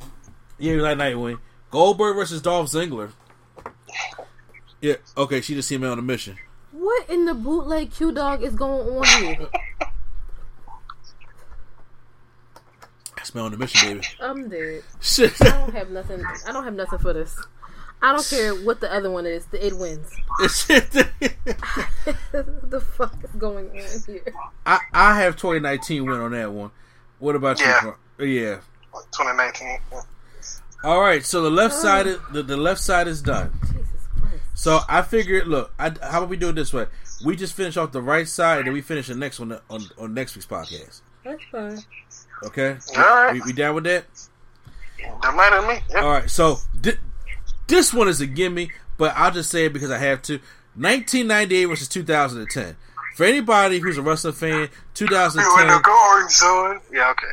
Yeah, 0.60 0.71
he 0.71 0.75
was 0.75 0.83
like 0.83 0.97
Nightwing. 0.97 1.39
Goldberg 1.71 2.15
versus 2.15 2.41
Dolph 2.41 2.69
Ziggler. 2.69 3.12
Yeah, 4.81 4.95
okay, 5.17 5.41
she 5.41 5.53
just 5.55 5.67
seen 5.69 5.81
me 5.81 5.88
on 5.88 5.97
a 5.97 6.01
mission. 6.01 6.38
What 6.71 7.10
in 7.10 7.25
the 7.25 7.33
bootleg 7.33 7.91
Q 7.91 8.12
dog 8.12 8.43
is 8.43 8.53
going 8.53 8.88
on 8.97 9.05
here? 9.23 9.47
That's 13.15 13.33
me 13.33 13.41
on 13.41 13.51
the 13.51 13.57
mission, 13.57 13.95
baby. 13.97 14.07
I'm 14.19 14.47
dead. 14.49 14.83
Shit. 15.01 15.33
I 15.41 15.49
don't 15.49 15.73
have 15.73 15.89
nothing. 15.89 16.23
I 16.47 16.51
don't 16.51 16.63
have 16.63 16.75
nothing 16.75 16.99
for 16.99 17.13
this. 17.13 17.36
I 18.01 18.12
don't 18.13 18.27
care 18.29 18.53
what 18.53 18.79
the 18.79 18.93
other 18.93 19.10
one 19.10 19.25
is. 19.25 19.45
The 19.47 19.65
it 19.65 19.77
wins. 19.77 20.10
the 22.31 22.81
fuck 22.95 23.15
is 23.23 23.31
going 23.38 23.69
on 23.71 23.75
here? 24.05 24.21
I, 24.65 24.79
I 24.93 25.19
have 25.21 25.36
2019 25.36 26.05
win 26.05 26.19
on 26.19 26.31
that 26.31 26.51
one. 26.51 26.71
What 27.19 27.36
about 27.36 27.60
Yeah. 27.60 27.83
you? 27.86 27.95
Bro? 28.17 28.25
Yeah. 28.27 28.55
2019. 29.12 29.79
All 30.83 31.01
right, 31.01 31.25
so 31.25 31.41
the 31.41 31.49
left 31.49 31.73
side 31.73 32.05
is, 32.07 32.19
the, 32.31 32.43
the 32.43 32.55
left 32.57 32.79
side 32.81 33.07
is 33.07 33.21
done. 33.21 33.51
So 34.53 34.79
I 34.88 35.01
figured, 35.01 35.47
look, 35.47 35.71
I, 35.79 35.89
how 36.01 36.19
about 36.19 36.29
we 36.29 36.38
do 36.38 36.49
it 36.49 36.53
this 36.53 36.71
way? 36.73 36.86
We 37.25 37.36
just 37.36 37.53
finish 37.55 37.77
off 37.77 37.91
the 37.91 38.01
right 38.01 38.27
side, 38.27 38.60
and 38.60 38.67
then 38.67 38.73
we 38.73 38.81
finish 38.81 39.07
the 39.07 39.15
next 39.15 39.39
one 39.39 39.60
on 39.69 39.81
on 39.97 40.13
next 40.13 40.36
week's 40.36 40.45
podcast. 40.47 41.01
That's 41.23 41.43
fine. 41.51 41.79
Okay, 42.45 42.77
All 42.95 43.03
right. 43.03 43.33
we, 43.33 43.41
we 43.41 43.53
down 43.53 43.73
with 43.75 43.83
that? 43.86 44.05
Don't 45.21 45.36
matter 45.36 45.62
to 45.62 45.67
me. 45.67 45.79
Yep. 45.89 46.03
All 46.03 46.10
right, 46.12 46.29
so 46.29 46.55
thi- 46.81 46.97
this 47.67 47.93
one 47.93 48.08
is 48.08 48.21
a 48.21 48.27
gimme, 48.27 48.71
but 48.97 49.13
I'll 49.15 49.32
just 49.32 49.49
say 49.51 49.65
it 49.65 49.73
because 49.73 49.91
I 49.91 49.97
have 49.99 50.21
to. 50.23 50.39
1998 50.75 51.65
versus 51.65 51.88
2010. 51.88 52.75
For 53.15 53.25
anybody 53.25 53.80
who's 53.80 53.97
a 53.97 54.01
wrestling 54.01 54.34
fan, 54.34 54.49
You 54.53 54.63
in 54.63 54.69
2010. 54.93 55.67
the 55.67 55.80
garden, 55.84 56.30
son. 56.30 56.80
Yeah, 56.93 57.12
okay. 57.12 57.27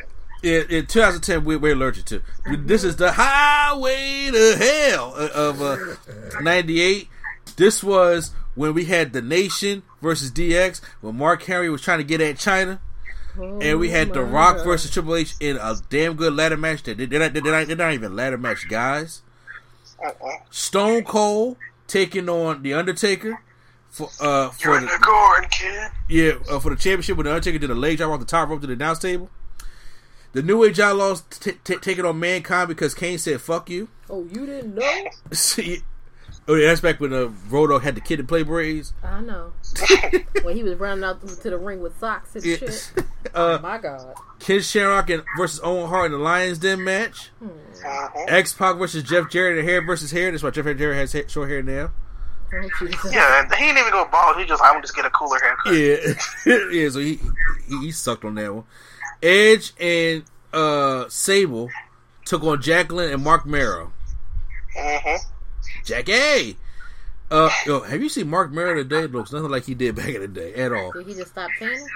in, 0.71 0.77
in 0.79 0.85
2010 0.87 1.45
we, 1.45 1.55
we're 1.57 1.73
allergic 1.73 2.05
to. 2.05 2.21
This 2.57 2.83
is 2.83 2.95
the 2.95 3.11
highway 3.11 4.29
to 4.31 4.55
hell 4.57 5.13
of 5.15 5.61
uh, 5.61 5.77
98. 6.41 7.07
This 7.57 7.83
was 7.83 8.31
when 8.55 8.73
we 8.73 8.85
had 8.85 9.13
the 9.13 9.21
Nation 9.21 9.83
versus 10.01 10.31
DX 10.31 10.81
when 11.01 11.15
Mark 11.17 11.43
Henry 11.43 11.69
was 11.69 11.81
trying 11.81 11.99
to 11.99 12.03
get 12.03 12.19
at 12.21 12.37
Chyna. 12.37 12.79
and 13.37 13.79
we 13.79 13.89
had 13.91 14.13
The 14.13 14.23
Rock 14.23 14.57
God. 14.57 14.63
versus 14.65 14.89
Triple 14.91 15.15
H 15.15 15.35
in 15.39 15.57
a 15.57 15.75
damn 15.89 16.15
good 16.15 16.33
ladder 16.33 16.57
match. 16.57 16.81
That 16.83 16.97
they're 16.97 17.07
not, 17.19 17.33
they're 17.33 17.43
not, 17.43 17.67
they're 17.67 17.75
not 17.75 17.93
even 17.93 18.15
ladder 18.15 18.37
match 18.39 18.67
guys. 18.67 19.21
Stone 20.49 21.03
Cold 21.03 21.57
taking 21.87 22.29
on 22.29 22.63
The 22.63 22.73
Undertaker 22.73 23.41
for 23.89 24.09
uh 24.21 24.49
for 24.49 24.67
You're 24.69 24.77
in 24.77 24.85
the, 24.85 24.91
the 24.91 25.05
garden, 25.05 25.49
kid. 25.49 25.91
yeah, 26.09 26.31
uh, 26.49 26.59
for 26.59 26.69
the 26.71 26.75
championship 26.75 27.17
when 27.17 27.25
the 27.25 27.31
Undertaker 27.31 27.59
did 27.59 27.69
a 27.69 27.75
leg 27.75 27.97
drop 27.97 28.11
off 28.11 28.19
the 28.19 28.25
top 28.25 28.49
rope 28.49 28.61
to 28.61 28.67
the 28.67 28.73
announce 28.73 28.99
table. 28.99 29.29
The 30.33 30.43
New 30.43 30.63
Age 30.65 30.79
Outlaws 30.81 31.21
t- 31.29 31.53
t- 31.63 31.77
taking 31.77 32.03
on 32.03 32.19
Mankind 32.19 32.67
because 32.67 32.93
Kane 32.93 33.17
said 33.17 33.39
"fuck 33.39 33.69
you." 33.69 33.87
Oh, 34.09 34.25
you 34.29 34.45
didn't 34.45 34.75
know? 34.75 35.03
See, 35.31 35.81
oh 36.47 36.55
yeah, 36.55 36.67
that's 36.67 36.81
back 36.81 36.99
when 36.99 37.13
uh, 37.13 37.29
Rodo 37.49 37.81
had 37.81 37.95
the 37.95 38.01
kid 38.01 38.17
to 38.17 38.23
play 38.23 38.43
braids. 38.43 38.93
I 39.03 39.21
know. 39.21 39.53
when 40.43 40.55
he 40.55 40.63
was 40.63 40.75
running 40.79 41.03
out 41.03 41.25
to 41.27 41.49
the 41.49 41.57
ring 41.57 41.81
with 41.81 41.97
socks 41.99 42.35
and 42.35 42.45
Yeah. 42.45 42.57
shit. 42.57 42.91
Uh, 43.33 43.57
oh 43.59 43.61
my 43.63 43.77
god. 43.79 44.13
Ken 44.39 44.61
Shamrock 44.61 45.09
and 45.09 45.23
versus 45.35 45.59
Owen 45.61 45.89
Hart 45.89 46.05
in 46.05 46.11
the 46.13 46.17
Lions 46.19 46.57
Den 46.59 46.83
match. 46.85 47.31
Mm-hmm. 47.43 48.25
X 48.29 48.53
Pac 48.53 48.77
versus 48.77 49.03
Jeff 49.03 49.29
Jarrett, 49.29 49.57
and 49.57 49.67
hair 49.67 49.81
versus 49.81 50.11
hair. 50.11 50.31
That's 50.31 50.41
why 50.43 50.51
Jeff 50.51 50.63
Jarrett 50.63 50.95
has 50.95 51.11
ha- 51.11 51.27
short 51.27 51.49
hair 51.49 51.61
now. 51.63 51.91
Yeah, 53.11 53.41
and 53.41 53.53
he 53.55 53.65
didn't 53.65 53.79
even 53.79 53.91
go 53.91 54.07
bald. 54.09 54.37
He 54.37 54.45
just, 54.45 54.61
I'm 54.63 54.79
just 54.81 54.95
get 54.95 55.03
a 55.03 55.09
cooler 55.09 55.39
haircut. 55.39 55.73
Yeah, 55.73 56.13
yeah. 56.71 56.89
So 56.89 56.99
he, 56.99 57.19
he 57.67 57.77
he 57.85 57.91
sucked 57.91 58.23
on 58.23 58.35
that 58.35 58.53
one. 58.53 58.63
Edge 59.21 59.73
and 59.81 60.23
uh 60.53 61.09
Sable 61.09 61.69
took 62.23 62.43
on 62.43 62.61
Jacqueline 62.61 63.11
and 63.11 63.23
Marc 63.23 63.45
Mero. 63.45 63.91
hmm 64.77 65.15
Jackie. 65.85 66.57
Uh, 67.31 67.49
yo, 67.65 67.79
have 67.81 68.01
you 68.01 68.09
seen 68.09 68.29
Marc 68.29 68.51
Mero 68.51 68.75
today? 68.75 69.07
Looks 69.07 69.31
nothing 69.31 69.49
like 69.49 69.63
he 69.65 69.73
did 69.73 69.95
back 69.95 70.09
in 70.09 70.21
the 70.21 70.27
day 70.27 70.53
at 70.55 70.71
all. 70.73 70.91
Did 70.91 71.07
he 71.07 71.13
just 71.13 71.31
stop 71.31 71.49
tanning? 71.57 71.87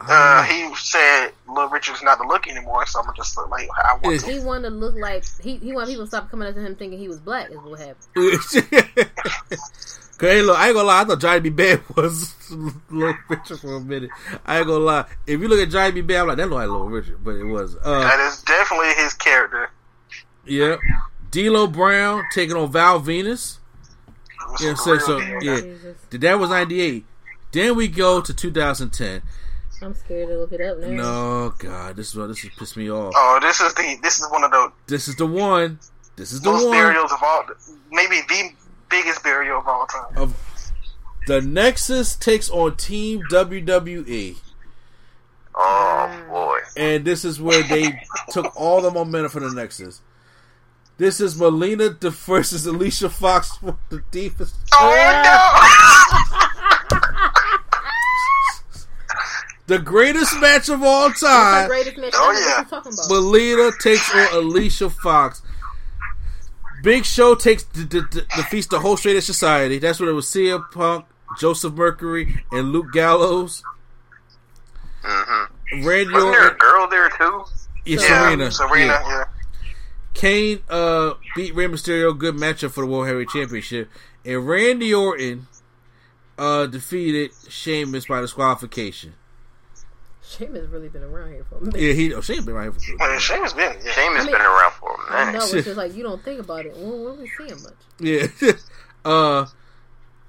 Uh, 0.00 0.44
he 0.44 0.72
said 0.76 1.30
Little 1.48 1.68
Richard's 1.70 2.04
not 2.04 2.18
the 2.18 2.24
look 2.24 2.46
anymore, 2.46 2.86
so 2.86 3.00
I'm 3.00 3.06
gonna 3.06 3.16
just 3.16 3.36
look 3.36 3.50
like 3.50 3.68
I 3.84 3.98
want 4.00 4.20
to. 4.20 4.30
He 4.30 4.38
wanted 4.38 4.70
to 4.70 4.74
look 4.76 4.94
like 4.94 5.24
he 5.42 5.56
he 5.56 5.72
wanted 5.72 5.88
people 5.88 6.04
to 6.04 6.08
stop 6.08 6.30
coming 6.30 6.46
up 6.46 6.54
to 6.54 6.60
him 6.60 6.76
thinking 6.76 7.00
he 7.00 7.08
was 7.08 7.18
black. 7.18 7.50
Is 7.50 7.56
what 7.56 7.80
happened. 7.80 8.06
Cause 10.18 10.30
hey, 10.30 10.42
look, 10.42 10.58
I 10.58 10.66
ain't 10.68 10.74
gonna 10.76 10.86
lie. 10.88 11.00
I 11.00 11.04
thought 11.04 11.20
Johnny 11.20 11.40
B. 11.40 11.50
Bad 11.50 11.80
was 11.96 12.34
Little 12.90 13.14
Richard 13.28 13.58
for 13.60 13.76
a 13.76 13.80
minute. 13.80 14.10
I 14.46 14.58
ain't 14.58 14.66
gonna 14.66 14.84
lie. 14.84 15.04
If 15.26 15.40
you 15.40 15.48
look 15.48 15.60
at 15.60 15.70
Johnny 15.70 15.92
B. 15.92 16.00
Bad, 16.00 16.22
I'm 16.22 16.28
like 16.28 16.36
that 16.38 16.48
look 16.48 16.58
like 16.58 16.68
Little 16.68 16.88
Richard, 16.88 17.22
but 17.24 17.32
it 17.36 17.44
was. 17.44 17.76
Uh, 17.84 18.00
That 18.00 18.20
is 18.20 18.42
definitely 18.42 18.94
his 18.94 19.14
character. 19.14 19.70
yeah. 20.44 20.76
D'Lo 21.30 21.66
Brown 21.66 22.24
taking 22.32 22.56
on 22.56 22.70
Val 22.72 23.00
Venis. 23.00 23.58
Yeah, 24.60 24.74
so, 24.74 24.98
so 24.98 25.18
yeah, 25.40 25.60
that 26.10 26.38
was 26.38 26.50
'98. 26.50 27.04
Then 27.52 27.76
we 27.76 27.88
go 27.88 28.20
to 28.20 28.32
2010. 28.34 29.22
I'm 29.80 29.94
scared 29.94 30.28
to 30.28 30.38
look 30.38 30.52
it 30.52 30.60
up 30.60 30.78
now. 30.78 30.88
No, 30.88 31.54
God, 31.58 31.96
this 31.96 32.08
is 32.08 32.16
what 32.16 32.26
this 32.28 32.42
is 32.44 32.50
pissed 32.58 32.76
me 32.76 32.90
off. 32.90 33.12
Oh, 33.16 33.38
this 33.40 33.60
is 33.60 33.72
the 33.74 33.96
this 34.02 34.20
is 34.20 34.28
one 34.30 34.42
of 34.44 34.50
the 34.50 34.72
This 34.86 35.06
is 35.08 35.16
the 35.16 35.26
one. 35.26 35.78
This 36.16 36.32
is 36.32 36.40
the 36.40 36.50
most 36.50 36.64
one. 36.64 36.72
burials 36.72 37.12
of 37.12 37.22
all, 37.22 37.44
maybe 37.92 38.20
the 38.28 38.50
biggest 38.88 39.22
burial 39.22 39.58
of 39.60 39.68
all 39.68 39.86
time. 39.86 40.16
of 40.16 40.34
the 41.28 41.40
Nexus 41.40 42.16
takes 42.16 42.50
on 42.50 42.74
Team 42.76 43.22
WWE, 43.30 44.36
Oh 45.54 46.24
boy. 46.28 46.58
and 46.76 47.04
this 47.04 47.24
is 47.24 47.40
where 47.40 47.62
they 47.62 48.00
took 48.30 48.50
all 48.56 48.80
the 48.80 48.90
momentum 48.90 49.30
for 49.30 49.40
the 49.40 49.50
Nexus. 49.50 50.00
This 50.98 51.20
is 51.20 51.38
Melina 51.38 51.90
de- 51.90 52.10
versus 52.10 52.66
Alicia 52.66 53.08
Fox 53.08 53.56
for 53.56 53.78
the 53.88 54.02
deepest. 54.10 54.54
The 59.66 59.78
greatest 59.78 60.40
match 60.40 60.68
of 60.70 60.82
all 60.82 61.08
That's 61.08 61.20
the 61.20 61.26
time. 61.26 61.68
greatest 61.68 61.98
match. 61.98 62.12
Oh, 62.14 62.32
yeah. 62.32 62.56
What 62.56 62.64
you 62.64 62.70
talking 62.70 62.92
about? 62.94 63.10
Melina 63.10 63.70
takes 63.80 64.14
on 64.14 64.34
Alicia 64.34 64.88
Fox. 64.90 65.42
Big 66.82 67.04
Show 67.04 67.34
takes 67.34 67.64
d- 67.64 67.84
d- 67.84 68.00
d- 68.10 68.20
defeats 68.36 68.66
the 68.68 68.80
whole 68.80 68.96
Straight 68.96 69.16
Edge 69.16 69.24
Society. 69.24 69.78
That's 69.78 70.00
what 70.00 70.08
it 70.08 70.12
was. 70.12 70.26
CM 70.26 70.70
Punk, 70.70 71.04
Joseph 71.38 71.74
Mercury, 71.74 72.42
and 72.50 72.72
Luke 72.72 72.92
Gallows. 72.92 73.62
Mm-hmm. 75.04 75.86
Randy 75.86 76.14
Wasn't 76.14 76.32
there 76.32 76.48
a 76.48 76.54
girl 76.56 76.88
there 76.88 77.10
too? 77.10 77.44
yeah, 77.84 77.98
Yeah, 78.00 78.06
Serena, 78.28 78.50
Serena, 78.50 78.86
yeah. 78.86 79.08
yeah. 79.08 79.24
Kane 80.14 80.60
uh, 80.68 81.14
beat 81.36 81.54
Rey 81.54 81.66
Mysterio. 81.66 82.16
Good 82.16 82.34
matchup 82.34 82.70
for 82.72 82.80
the 82.80 82.86
World 82.86 83.06
Heavyweight 83.06 83.28
Championship. 83.28 83.88
And 84.24 84.46
Randy 84.46 84.92
Orton 84.92 85.46
uh, 86.36 86.66
defeated 86.66 87.30
Sheamus 87.48 88.06
by 88.06 88.20
disqualification. 88.20 89.14
Sheamus 90.22 90.68
really 90.68 90.88
been 90.90 91.02
around 91.04 91.32
here 91.32 91.44
for 91.48 91.56
a 91.56 91.60
minute. 91.64 91.80
Yeah, 91.80 91.92
he. 91.94 92.12
Oh, 92.12 92.20
Sheamus 92.20 92.44
been 92.44 92.54
right 92.54 92.64
here 92.64 92.72
for 92.72 92.96
Well, 92.98 93.18
Sheamus 93.18 93.52
been, 93.54 93.76
yeah. 93.84 93.92
Sheamus 93.92 94.22
I 94.22 94.24
mean- 94.24 94.32
been 94.32 94.40
around 94.42 94.72
for 94.72 94.90
a 94.92 95.12
I 95.12 95.24
know 95.26 95.38
minute. 95.38 95.54
it's 95.54 95.64
just 95.64 95.76
like 95.78 95.94
you 95.94 96.02
don't 96.02 96.22
think 96.22 96.40
about 96.40 96.66
it. 96.66 96.76
We 96.76 96.82
don't 96.82 97.04
really 97.04 97.28
see 97.38 97.46
him 97.48 97.62
much. 97.62 97.74
Yeah. 97.98 98.52
uh, 99.10 99.46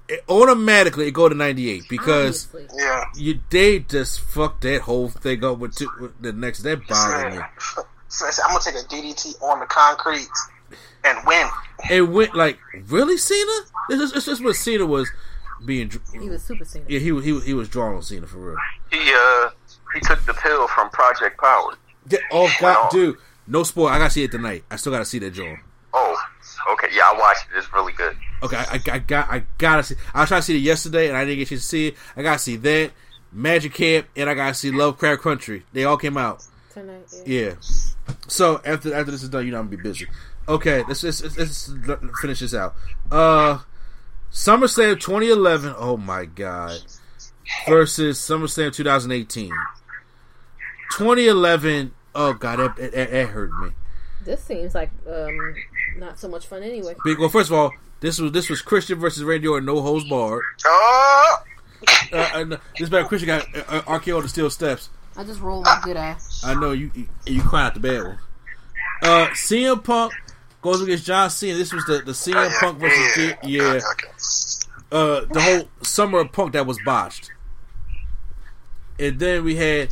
it- 0.08 0.24
automatically 0.28 1.06
it 1.08 1.10
go 1.10 1.28
to 1.28 1.34
ninety 1.34 1.68
eight 1.68 1.82
because 1.90 2.46
Obviously. 2.46 2.78
Yeah. 2.82 3.04
you 3.14 3.40
they 3.50 3.80
just 3.80 4.20
fucked 4.20 4.62
that 4.62 4.82
whole 4.82 5.08
thing 5.10 5.44
up 5.44 5.58
with, 5.58 5.74
two, 5.74 5.90
with 6.00 6.20
the 6.22 6.32
next. 6.32 6.62
That 6.62 6.86
bothered 6.88 7.34
me. 7.34 7.40
So 8.10 8.26
I 8.26 8.30
said, 8.30 8.42
I'm 8.46 8.50
gonna 8.50 8.64
take 8.64 8.74
a 8.74 8.86
DDT 8.86 9.40
on 9.40 9.60
the 9.60 9.66
concrete 9.66 10.28
and 11.04 11.18
win. 11.26 11.46
It 11.88 12.02
went 12.02 12.34
like 12.34 12.58
really 12.88 13.16
Cena. 13.16 13.60
This 13.88 14.00
is 14.00 14.12
this 14.12 14.28
is 14.28 14.42
what 14.42 14.56
Cena 14.56 14.84
was 14.84 15.08
being. 15.64 15.90
He 16.12 16.28
was 16.28 16.42
super 16.42 16.64
Cena. 16.64 16.84
Yeah, 16.88 16.98
he 16.98 17.12
was 17.12 17.24
he 17.24 17.32
was 17.32 17.44
he 17.46 17.54
was 17.54 17.68
drawing 17.68 17.96
on 17.96 18.02
Cena 18.02 18.26
for 18.26 18.38
real. 18.38 18.56
He 18.90 19.12
uh 19.14 19.50
he 19.94 20.00
took 20.00 20.24
the 20.26 20.34
pill 20.34 20.66
from 20.68 20.90
Project 20.90 21.40
Power. 21.40 21.76
Yeah, 22.10 22.18
oh 22.32 22.52
God, 22.60 22.90
dude, 22.90 23.16
no 23.46 23.62
spoil. 23.62 23.86
I 23.86 23.98
gotta 23.98 24.10
see 24.10 24.24
it 24.24 24.32
tonight. 24.32 24.64
I 24.70 24.76
still 24.76 24.92
gotta 24.92 25.04
see 25.04 25.20
that 25.20 25.30
John. 25.30 25.60
Oh, 25.92 26.16
okay. 26.72 26.88
Yeah, 26.92 27.02
I 27.06 27.18
watched 27.18 27.46
it. 27.54 27.58
It's 27.58 27.72
really 27.72 27.92
good. 27.92 28.16
Okay, 28.42 28.56
I, 28.56 28.74
I, 28.74 28.94
I 28.94 28.98
got 28.98 29.30
I 29.30 29.44
gotta 29.56 29.84
see. 29.84 29.94
I 30.12 30.20
was 30.20 30.28
trying 30.28 30.40
to 30.40 30.44
see 30.44 30.56
it 30.56 30.62
yesterday 30.62 31.08
and 31.08 31.16
I 31.16 31.24
didn't 31.24 31.38
get 31.38 31.46
a 31.48 31.50
chance 31.50 31.62
to 31.62 31.68
see 31.68 31.86
it. 31.88 31.96
I 32.16 32.22
gotta 32.22 32.40
see 32.40 32.56
that 32.56 32.90
Magic 33.32 33.72
Camp 33.72 34.08
and 34.16 34.28
I 34.28 34.34
gotta 34.34 34.54
see 34.54 34.72
Lovecraft 34.72 35.22
Country. 35.22 35.64
They 35.72 35.84
all 35.84 35.96
came 35.96 36.16
out. 36.16 36.44
Tonight, 36.72 37.06
yeah. 37.26 37.40
Yeah. 37.40 37.54
So 38.28 38.60
after 38.64 38.94
after 38.94 39.10
this 39.10 39.22
is 39.22 39.28
done, 39.28 39.44
you 39.46 39.52
know 39.52 39.58
I'm 39.58 39.66
gonna 39.66 39.76
be 39.76 39.82
busy. 39.82 40.06
Okay, 40.48 40.82
let's 40.88 41.02
let's, 41.02 41.22
let's, 41.36 41.68
let's 41.68 42.20
finish 42.20 42.40
this 42.40 42.54
out. 42.54 42.74
Uh, 43.10 43.58
SummerSlam 44.32 44.98
2011. 45.00 45.74
Oh 45.76 45.96
my 45.96 46.24
God. 46.24 46.78
Versus 47.68 48.18
SummerSlam 48.18 48.72
2018. 48.72 49.50
2011. 50.92 51.92
Oh 52.14 52.32
God, 52.34 52.58
that, 52.58 52.76
that, 52.92 53.10
that 53.10 53.28
hurt 53.28 53.50
me. 53.62 53.70
This 54.24 54.42
seems 54.42 54.74
like 54.74 54.90
um 55.08 55.54
not 55.96 56.18
so 56.18 56.28
much 56.28 56.46
fun 56.46 56.62
anyway. 56.62 56.94
Big- 57.04 57.18
Well, 57.18 57.28
first 57.28 57.50
of 57.50 57.54
all, 57.56 57.72
this 58.00 58.18
was 58.20 58.32
this 58.32 58.48
was 58.50 58.62
Christian 58.62 58.98
versus 58.98 59.22
Randy 59.24 59.48
Orton, 59.48 59.66
no 59.66 59.80
holds 59.80 60.08
barred. 60.08 60.42
Oh, 60.64 61.36
Uh, 62.12 62.28
and 62.34 62.58
this 62.78 62.88
bad 62.88 63.06
Christian 63.06 63.26
got 63.28 63.46
uh, 63.56 63.62
uh, 63.68 63.82
RKO 63.98 64.16
on 64.18 64.22
the 64.22 64.28
steel 64.28 64.50
steps. 64.50 64.90
I 65.20 65.24
just 65.24 65.40
rolled 65.42 65.66
my 65.66 65.78
good 65.84 65.98
ass. 65.98 66.42
I 66.42 66.54
know 66.54 66.72
you 66.72 66.90
you, 66.94 67.06
you 67.26 67.42
cry 67.42 67.66
out 67.66 67.74
the 67.74 67.80
bad 67.80 68.02
one. 68.04 68.18
Uh, 69.02 69.26
CM 69.32 69.84
Punk 69.84 70.14
goes 70.62 70.80
against 70.80 71.04
John 71.04 71.28
Cena. 71.28 71.58
This 71.58 71.74
was 71.74 71.84
the 71.84 71.98
the 71.98 72.12
CM 72.12 72.50
Punk 72.58 72.78
versus 72.78 73.16
yeah, 73.18 73.34
yeah, 73.42 73.72
yeah. 73.74 73.80
Uh, 74.90 75.26
the 75.30 75.40
whole 75.42 75.68
summer 75.82 76.20
of 76.20 76.32
Punk 76.32 76.54
that 76.54 76.64
was 76.66 76.78
botched. 76.86 77.30
And 78.98 79.18
then 79.18 79.44
we 79.44 79.56
had 79.56 79.90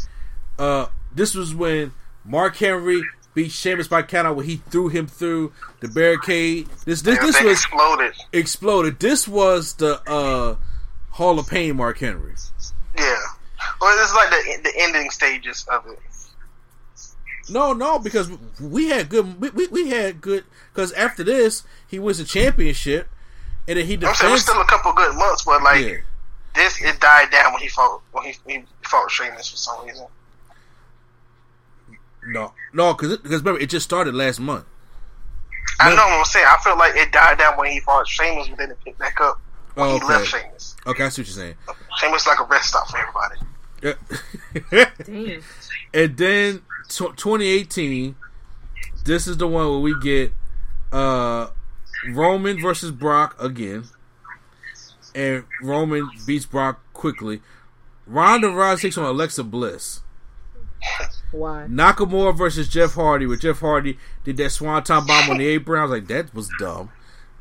uh, 0.58 0.86
this 1.14 1.34
was 1.34 1.54
when 1.54 1.92
Mark 2.24 2.56
Henry 2.56 3.02
beat 3.34 3.52
Sheamus 3.52 3.86
by 3.86 4.02
countout 4.04 4.34
when 4.34 4.46
he 4.46 4.56
threw 4.70 4.88
him 4.88 5.06
through 5.06 5.52
the 5.80 5.88
barricade. 5.88 6.68
This 6.86 7.02
this 7.02 7.18
this 7.18 7.36
Everything 7.36 7.44
was 7.44 7.52
exploded. 7.58 8.14
exploded. 8.32 8.98
This 8.98 9.28
was 9.28 9.74
the 9.74 10.00
uh, 10.10 10.56
Hall 11.10 11.38
of 11.38 11.48
Pain 11.48 11.76
Mark 11.76 11.98
Henry. 11.98 12.32
Yeah. 12.96 13.14
Well, 13.80 13.96
it's 14.02 14.14
like 14.14 14.30
the 14.30 14.70
the 14.70 14.72
ending 14.82 15.10
stages 15.10 15.66
of 15.70 15.86
it. 15.86 15.98
No, 17.50 17.72
no, 17.72 17.98
because 17.98 18.30
we 18.60 18.88
had 18.90 19.08
good. 19.08 19.40
We, 19.40 19.50
we, 19.50 19.66
we 19.68 19.88
had 19.88 20.20
good. 20.20 20.44
Because 20.72 20.92
after 20.92 21.24
this, 21.24 21.64
he 21.86 21.98
wins 21.98 22.18
the 22.18 22.24
championship, 22.24 23.08
and 23.66 23.78
then 23.78 23.86
he 23.86 23.94
I'm 23.94 24.14
saying 24.14 24.36
still 24.36 24.60
a 24.60 24.66
couple 24.66 24.92
good 24.92 25.14
months, 25.16 25.44
but 25.44 25.62
like 25.62 25.84
Yeah. 25.84 25.96
this, 26.54 26.80
it 26.82 27.00
died 27.00 27.30
down 27.30 27.52
when 27.54 27.62
he 27.62 27.68
fought 27.68 28.02
when 28.12 28.24
he, 28.24 28.36
he 28.46 28.64
fought 28.82 29.10
Sheamus 29.10 29.48
for 29.50 29.56
some 29.56 29.86
reason. 29.86 30.06
No, 32.26 32.52
no, 32.74 32.92
because 32.94 33.16
because 33.18 33.40
remember 33.40 33.60
it 33.60 33.70
just 33.70 33.84
started 33.84 34.14
last 34.14 34.40
month. 34.40 34.66
I 35.80 35.90
know 35.90 35.96
what 35.96 36.18
I'm 36.18 36.24
saying. 36.24 36.46
I 36.48 36.56
feel 36.62 36.76
like 36.76 36.96
it 36.96 37.12
died 37.12 37.38
down 37.38 37.56
when 37.56 37.70
he 37.70 37.80
fought 37.80 38.06
Sheamus, 38.06 38.48
but 38.48 38.58
then 38.58 38.70
it 38.72 38.78
picked 38.84 38.98
back 38.98 39.20
up 39.20 39.40
when 39.74 39.88
Oh, 39.88 39.98
he 39.98 40.04
left. 40.04 40.26
Sheamus. 40.26 40.76
Okay, 40.86 41.04
I 41.04 41.08
see 41.08 41.22
what 41.22 41.28
you're 41.28 41.36
saying. 41.36 41.54
Sheamus 41.98 42.26
like 42.26 42.40
a 42.40 42.44
rest 42.44 42.68
stop 42.68 42.88
for 42.88 42.98
everybody. 42.98 43.40
Yeah. 43.82 44.84
Damn. 45.04 45.42
and 45.94 46.16
then 46.16 46.62
tw 46.88 47.16
2018, 47.16 48.16
this 49.04 49.26
is 49.26 49.36
the 49.36 49.46
one 49.46 49.68
where 49.68 49.78
we 49.78 49.98
get 50.00 50.32
uh 50.92 51.48
Roman 52.10 52.60
versus 52.60 52.90
Brock 52.90 53.36
again, 53.40 53.84
and 55.14 55.44
Roman 55.62 56.08
beats 56.26 56.46
Brock 56.46 56.80
quickly. 56.92 57.40
Ronda 58.06 58.48
Rousey 58.48 58.82
takes 58.82 58.98
on 58.98 59.04
Alexa 59.04 59.44
Bliss. 59.44 60.00
Why? 61.30 61.66
Nakamura 61.68 62.36
versus 62.36 62.68
Jeff 62.68 62.94
Hardy, 62.94 63.26
where 63.26 63.36
Jeff 63.36 63.60
Hardy 63.60 63.98
did 64.24 64.36
that 64.38 64.50
swanton 64.50 65.06
bomb 65.06 65.30
on 65.30 65.38
the 65.38 65.46
apron. 65.46 65.80
I 65.80 65.82
was 65.82 65.90
like, 65.90 66.08
that 66.08 66.34
was 66.34 66.48
dumb. 66.58 66.90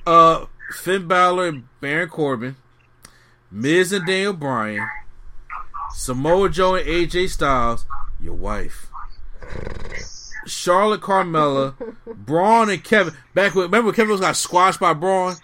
Uh, 0.05 0.45
Finn 0.71 1.07
Balor 1.07 1.47
and 1.47 1.67
Baron 1.79 2.09
Corbin, 2.09 2.57
Miz 3.51 3.91
and 3.93 4.05
Daniel 4.05 4.33
Bryan, 4.33 4.87
Samoa 5.93 6.49
Joe 6.49 6.75
and 6.75 6.87
AJ 6.87 7.29
Styles, 7.29 7.85
your 8.19 8.33
wife, 8.33 8.87
Charlotte 10.45 11.01
Carmella, 11.01 11.75
Braun 12.05 12.69
and 12.69 12.83
Kevin. 12.83 13.13
Back 13.33 13.55
when 13.55 13.65
remember 13.65 13.87
when 13.87 13.95
Kevin 13.95 14.11
was 14.11 14.21
got 14.21 14.35
squashed 14.35 14.79
by 14.79 14.93
Braun? 14.93 15.35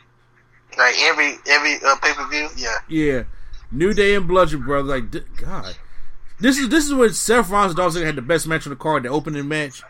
Like 0.77 0.95
every 1.01 1.37
every 1.47 1.75
uh, 1.85 1.95
pay 1.97 2.13
per 2.13 2.27
view, 2.29 2.49
yeah. 2.57 2.77
Yeah, 2.87 3.23
New 3.71 3.93
Day 3.93 4.15
and 4.15 4.27
Bludgeon 4.27 4.63
Brothers. 4.63 4.89
Like 4.89 5.11
d- 5.11 5.21
God, 5.37 5.75
this 6.39 6.57
is 6.57 6.69
this 6.69 6.85
is 6.85 6.93
when 6.93 7.13
Seth 7.13 7.49
Rollins 7.49 7.71
and 7.71 7.77
Dolph 7.77 7.93
Ziggler 7.93 8.05
had 8.05 8.15
the 8.15 8.21
best 8.21 8.47
match 8.47 8.65
on 8.65 8.71
the 8.71 8.75
card, 8.75 9.03
the 9.03 9.09
opening 9.09 9.47
match. 9.47 9.81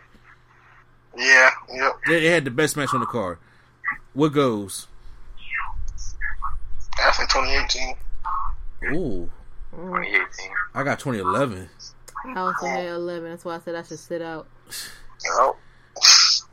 Yeah, 1.16 1.50
yep. 1.72 1.92
They, 2.06 2.20
they 2.20 2.26
had 2.26 2.44
the 2.44 2.50
best 2.50 2.76
match 2.76 2.92
on 2.92 3.00
the 3.00 3.06
card. 3.06 3.38
What 4.12 4.28
goes? 4.32 4.86
I 7.02 7.10
say 7.12 7.24
2018. 7.24 7.94
Ooh, 8.84 9.30
2018. 9.72 10.26
I 10.74 10.82
got 10.82 10.98
2011. 10.98 11.68
I 12.26 12.38
also 12.38 12.66
had 12.66 12.86
11. 12.86 13.30
That's 13.30 13.44
why 13.44 13.56
I 13.56 13.58
said 13.60 13.74
I 13.74 13.82
should 13.82 13.98
sit 13.98 14.22
out. 14.22 14.46
Yep. 14.68 15.56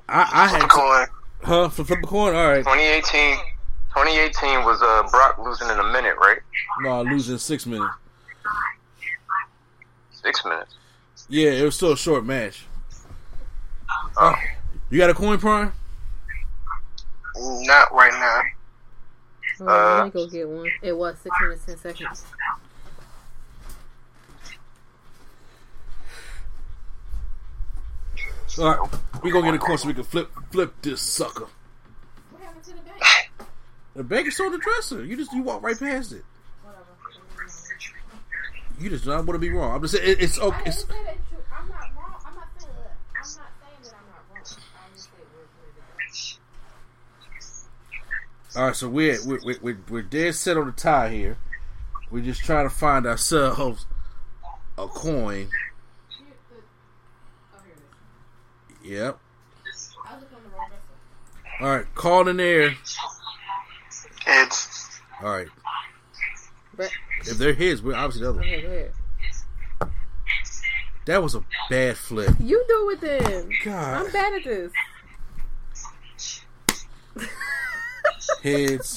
I, 0.10 0.30
I 0.34 0.48
had 0.48 0.70
Coin. 0.70 1.08
huh 1.44 1.70
for 1.70 1.84
flip 1.86 2.00
a 2.04 2.08
coin. 2.08 2.36
All 2.36 2.48
right, 2.48 2.58
2018. 2.60 3.38
2018 3.94 4.64
was 4.66 4.82
uh 4.82 5.04
Brock 5.10 5.38
losing 5.38 5.70
in 5.70 5.80
a 5.80 5.92
minute, 5.92 6.16
right? 6.18 6.38
no, 6.82 7.02
losing 7.04 7.38
six 7.38 7.66
minutes. 7.66 7.94
Six 10.12 10.46
minutes. 10.46 10.76
Yeah, 11.30 11.52
it 11.52 11.64
was 11.64 11.76
still 11.76 11.94
a 11.94 11.98
short 11.98 12.26
match. 12.26 12.66
Uh, 14.18 14.36
you 14.90 14.98
got 14.98 15.10
a 15.10 15.14
coin, 15.14 15.38
Prime? 15.40 15.72
Not 17.38 17.94
right 17.94 18.12
now. 18.14 18.42
Uh, 19.62 19.98
let 19.98 20.06
me 20.06 20.10
go 20.10 20.28
get 20.28 20.50
one. 20.50 20.72
It 20.82 20.98
was 20.98 21.16
6 21.20 21.36
minutes, 21.42 21.66
10 21.66 21.78
seconds. 21.78 22.26
All 28.58 28.66
right, 28.66 28.90
we 29.24 29.32
gonna 29.32 29.46
get 29.46 29.56
a 29.56 29.60
coin 29.60 29.78
so 29.78 29.88
we 29.88 29.94
can 29.94 30.04
flip 30.04 30.30
flip 30.52 30.74
this 30.82 31.00
sucker. 31.00 31.48
What 32.32 32.42
happened 32.42 32.64
to 32.66 32.72
the 32.72 32.82
bank? 32.82 33.32
The 33.96 34.04
bag 34.04 34.28
is 34.28 34.40
on 34.42 34.52
the 34.52 34.58
dresser. 34.58 35.06
You 35.06 35.16
just 35.16 35.32
you 35.32 35.44
walk 35.44 35.64
right 35.64 35.78
past 35.80 36.12
it. 36.12 36.26
You 38.80 38.90
just 38.90 39.06
don't 39.06 39.26
want 39.26 39.36
to 39.36 39.40
be 39.40 39.52
wrong. 39.52 39.76
I'm 39.76 39.82
just 39.82 39.94
saying 39.94 40.10
it, 40.10 40.22
it's 40.22 40.40
okay. 40.40 40.64
It's, 40.66 40.86
I'm 40.90 41.70
not 41.70 41.80
wrong. 41.96 42.16
I'm 42.26 42.36
not 42.36 42.48
saying 42.58 42.74
that. 42.76 42.98
I'm 43.14 43.22
not 43.22 43.30
saying 43.30 43.46
that 43.84 43.94
I'm 43.94 44.08
not 44.10 44.26
wrong. 44.28 44.38
I'm 44.38 44.44
just 44.44 45.06
saying 45.12 45.26
we're 45.32 45.48
All 48.56 48.66
right, 48.66 48.76
so 48.76 48.90
we're 48.90 49.18
we're, 49.26 49.40
we're 49.44 49.58
we're 49.62 49.78
we're 49.90 50.02
dead 50.02 50.36
set 50.36 50.58
on 50.58 50.66
the 50.66 50.72
tie 50.74 51.10
here. 51.10 51.38
We're 52.10 52.24
just 52.24 52.42
trying 52.42 52.68
to 52.68 52.74
find 52.76 53.06
ourselves 53.06 53.86
a 54.78 54.88
coin. 54.88 55.50
Yep. 58.84 59.20
All 61.62 61.68
right, 61.68 61.96
call 61.96 62.28
in 62.28 62.38
there. 62.38 62.76
Heads. 64.26 64.90
All 65.22 65.30
right, 65.30 65.48
But 66.76 66.90
if 67.22 67.38
they're 67.38 67.54
his, 67.54 67.82
we're 67.84 67.96
obviously 67.96 68.24
the 68.24 68.30
other. 68.30 68.40
okay. 68.42 68.90
That 71.06 71.22
was 71.24 71.36
a 71.36 71.44
bad 71.70 71.98
flip. 71.98 72.36
You 72.40 72.64
do 72.68 72.90
it 72.92 73.02
then. 73.02 73.50
God. 73.64 74.06
I'm 74.06 74.12
bad 74.12 74.34
at 74.34 74.44
this. 74.44 74.72
Heads. 78.44 78.96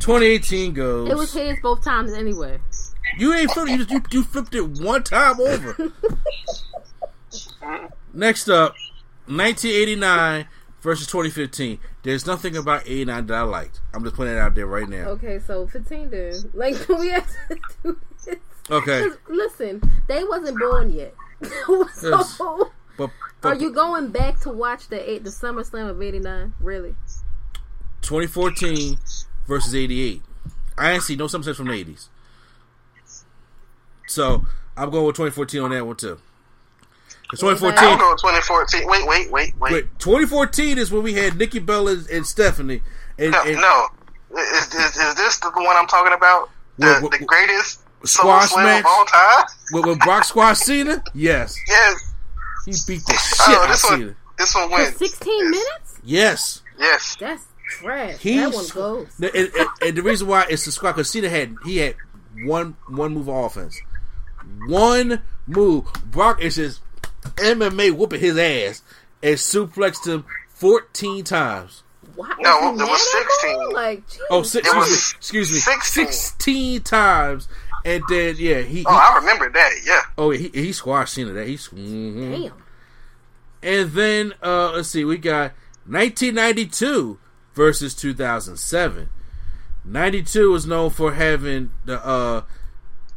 2018 0.00 0.72
goes. 0.72 1.10
It 1.10 1.16
was 1.16 1.32
his 1.32 1.58
both 1.60 1.84
times 1.84 2.12
anyway. 2.12 2.58
You 3.18 3.34
ain't 3.34 3.50
flipped. 3.50 3.70
You 3.70 3.78
just 3.78 3.90
you, 3.90 4.02
you 4.10 4.24
flipped 4.24 4.54
it 4.54 4.66
one 4.80 5.02
time 5.02 5.40
over. 5.40 5.92
Next 8.12 8.48
up, 8.48 8.74
1989 9.26 10.46
versus 10.80 11.06
2015. 11.06 11.78
There's 12.02 12.26
nothing 12.26 12.56
about 12.56 12.82
89 12.86 13.26
that 13.26 13.34
I 13.34 13.42
liked. 13.42 13.80
I'm 13.92 14.02
just 14.02 14.16
putting 14.16 14.34
it 14.34 14.38
out 14.38 14.54
there 14.54 14.66
right 14.66 14.88
now. 14.88 15.08
Okay, 15.10 15.38
so 15.38 15.66
15 15.66 16.10
then. 16.10 16.34
Like, 16.54 16.88
we 16.88 17.08
have 17.08 17.28
to 17.48 17.58
do 17.82 17.98
this. 18.24 18.38
Okay. 18.70 19.06
Listen, 19.28 19.82
they 20.08 20.24
wasn't 20.24 20.58
born 20.58 20.90
yet. 20.90 21.14
So, 21.94 22.70
But, 22.96 23.10
are 23.42 23.54
you 23.54 23.72
going 23.72 24.08
back 24.08 24.40
to 24.40 24.50
watch 24.50 24.88
the 24.88 25.10
eight, 25.10 25.24
the 25.24 25.30
Summer 25.30 25.64
Slam 25.64 25.86
of 25.86 26.02
89? 26.02 26.52
Really? 26.60 26.94
2014 28.02 28.98
versus 29.46 29.74
88. 29.74 30.22
I 30.78 30.92
ain't 30.92 31.02
see 31.02 31.16
no 31.16 31.26
subsets 31.26 31.56
from 31.56 31.66
the 31.68 31.72
80s. 31.84 32.08
So 34.06 34.44
I'm 34.76 34.90
going 34.90 35.06
with 35.06 35.16
2014 35.16 35.60
on 35.62 35.70
that 35.70 35.86
one 35.86 35.96
too. 35.96 36.18
'Cause 37.30 37.42
I'm 37.44 37.50
2014, 37.56 37.98
going 37.98 38.16
2014. 38.18 38.86
Wait, 38.88 39.06
wait, 39.06 39.30
wait, 39.30 39.54
wait. 39.60 39.72
wait, 39.72 39.98
2014 40.00 40.78
is 40.78 40.90
when 40.90 41.04
we 41.04 41.12
had 41.14 41.36
Nikki 41.36 41.60
Bella 41.60 41.92
and, 41.92 42.06
and 42.08 42.26
Stephanie. 42.26 42.82
And, 43.18 43.30
No, 43.30 43.42
and 43.44 43.56
no. 43.60 43.86
Is, 44.36 44.74
is, 44.74 44.96
is 44.96 45.14
this 45.14 45.38
the 45.38 45.50
one 45.54 45.76
I'm 45.76 45.86
talking 45.86 46.12
about? 46.12 46.50
The, 46.78 46.86
What- 46.86 47.02
what- 47.02 47.12
the 47.18 47.24
greatest 47.24 47.80
Squash 48.04 48.48
Squash 48.50 48.64
match? 48.64 48.80
of 48.80 48.86
all 48.86 49.04
time? 49.04 49.44
When, 49.72 49.82
when 49.86 49.98
Brock 49.98 50.24
Squash 50.24 50.58
Cena? 50.58 51.04
Yes. 51.14 51.54
Yes. 51.68 52.14
He 52.64 52.72
beat 52.92 53.04
the 53.06 53.14
oh, 53.14 53.18
shit 53.18 53.48
Oh, 53.48 53.58
out 53.58 53.64
of 53.64 53.68
this 53.70 53.82
Cena. 53.82 54.14
this 54.38 54.54
one 54.54 54.68
For 54.70 54.76
wins. 54.76 54.96
16 54.96 55.50
minutes? 55.50 55.98
Yes. 56.02 56.62
Yes. 56.78 57.16
That's 57.20 57.44
trash. 57.70 58.18
He 58.18 58.38
that 58.38 58.52
one 58.52 58.64
squ- 58.64 58.74
goes. 58.74 59.08
And, 59.20 59.34
and- 59.34 59.68
and 59.82 59.96
the 59.96 60.02
reason 60.02 60.26
why 60.28 60.46
it's 60.50 60.64
the 60.64 60.72
squad 60.72 60.92
because 60.92 61.10
Cena 61.10 61.28
had 61.30 61.54
he 61.64 61.78
had 61.78 61.94
one 62.44 62.76
one 62.88 63.14
move 63.14 63.28
of 63.28 63.44
offense, 63.44 63.80
one 64.66 65.22
move. 65.46 65.84
Brock 66.10 66.42
is 66.42 66.56
just 66.56 66.80
MMA 67.36 67.92
whooping 67.92 68.20
his 68.20 68.36
ass 68.36 68.82
and 69.22 69.36
suplexed 69.36 70.06
him 70.06 70.24
fourteen 70.48 71.24
times. 71.24 71.82
Why? 72.16 72.34
No, 72.40 72.72
it 72.74 72.76
was 72.76 73.12
16. 73.12 73.72
Like, 73.72 74.02
Oh, 74.30 74.42
geez. 74.42 74.50
six, 74.52 74.68
It 74.68 74.74
excuse, 74.74 74.76
was 74.76 74.90
me, 74.90 75.16
excuse 75.18 75.52
me, 75.52 75.58
16. 75.58 76.06
sixteen 76.06 76.80
times, 76.82 77.48
and 77.84 78.02
then 78.10 78.34
yeah, 78.38 78.60
he, 78.60 78.84
Oh, 78.86 78.90
he 78.90 78.96
I 78.96 79.16
remember 79.16 79.48
that. 79.50 79.70
Yeah. 79.86 80.02
oh 80.18 80.30
he, 80.30 80.48
he 80.52 80.72
squashed 80.72 81.14
Cena. 81.14 81.32
That 81.32 81.46
he's 81.46 81.68
mhm. 81.68 82.42
Damn. 82.42 82.52
And 83.62 83.90
then 83.92 84.34
uh 84.42 84.72
let's 84.72 84.88
see, 84.88 85.04
we 85.04 85.16
got 85.18 85.52
1992 85.86 87.18
versus 87.54 87.94
2007. 87.94 89.08
92 89.84 90.54
is 90.54 90.66
known 90.66 90.90
for 90.90 91.12
having 91.14 91.70
the 91.84 92.04
uh 92.04 92.42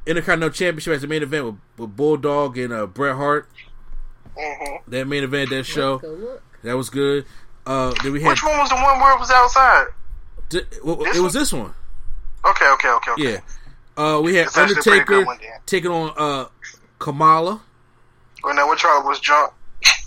Intercontinental 0.06 0.50
Championship 0.54 0.94
as 0.96 1.02
the 1.02 1.08
main 1.08 1.24
event 1.24 1.46
with, 1.46 1.56
with 1.78 1.96
Bulldog 1.96 2.58
and 2.58 2.74
uh, 2.74 2.86
Bret 2.86 3.16
Hart. 3.16 3.48
hmm 4.38 4.76
That 4.88 5.08
main 5.08 5.24
event, 5.24 5.50
that 5.52 5.64
show, 5.66 6.02
that 6.64 6.74
was 6.76 6.90
good. 6.90 7.26
Uh, 7.66 7.94
then 8.04 8.12
we 8.12 8.22
had 8.22 8.30
Which 8.32 8.44
one 8.44 8.58
was 8.58 8.70
the 8.70 8.76
one 8.76 9.00
where 9.00 9.16
it 9.16 9.20
was 9.20 9.32
outside? 9.32 9.88
d- 10.50 10.62
well, 10.84 11.02
it 11.04 11.20
was 11.22 11.34
one? 11.34 11.34
this 11.34 11.54
one, 11.54 11.74
Okay, 12.46 12.68
okay, 12.74 12.90
okay, 12.90 13.12
okay. 13.12 13.32
yeah. 13.34 13.40
Uh, 13.96 14.20
we 14.22 14.36
had 14.36 14.48
It's 14.48 14.58
actually 14.58 14.80
a 14.80 14.84
pretty 14.84 15.00
Undertaker 15.00 15.26
one, 15.26 15.38
taking 15.66 15.92
on 15.92 16.14
uh 16.18 16.46
Kamala. 17.00 17.62
When 18.42 18.56
that 18.58 18.68
one 18.68 18.78
Charlie 18.78 19.08
was 19.08 19.20
drunk. 19.22 19.54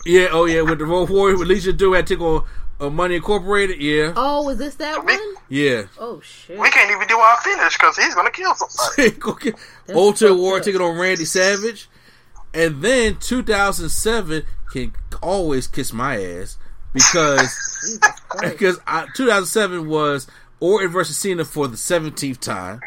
Yeah, 0.04 0.28
oh 0.32 0.44
yeah, 0.44 0.60
with 0.60 0.78
the 0.78 0.84
Road 0.84 1.08
Warrior 1.08 1.38
with 1.38 1.48
Alicia 1.48 1.72
Do 1.72 1.94
had 1.94 2.06
to 2.06 2.14
take 2.14 2.20
on 2.22 2.44
uh, 2.80 2.90
Money 2.90 3.16
Incorporated. 3.16 3.80
Yeah, 3.80 4.12
Oh, 4.16 4.44
was 4.44 4.58
this 4.58 4.74
that 4.76 5.04
We- 5.04 5.16
one? 5.16 5.34
yeah. 5.48 5.84
Oh, 5.98 6.20
shit. 6.20 6.58
We 6.58 6.68
can't 6.70 6.90
even 6.90 7.06
do 7.08 7.16
our 7.18 7.36
finish 7.40 7.74
because 7.74 7.96
he's 7.96 8.14
gonna 8.14 8.30
kill 8.30 8.54
somebody. 8.54 9.16
Ultimate 9.94 10.28
fucked 10.30 10.38
War 10.40 10.56
up. 10.58 10.62
taking 10.62 10.80
on 10.80 10.98
Randy 10.98 11.24
Savage. 11.24 11.88
And 12.54 12.80
then 12.82 13.16
2007 13.18 14.44
can 14.72 14.94
always 15.22 15.66
kiss 15.66 15.92
my 15.92 16.22
ass 16.22 16.56
because 16.92 17.98
because 18.42 18.78
I, 18.86 19.06
2007 19.14 19.88
was 19.88 20.26
Orton 20.60 20.90
versus 20.90 21.16
Cena 21.18 21.44
for 21.44 21.68
the 21.68 21.76
17th 21.76 22.40
time. 22.40 22.80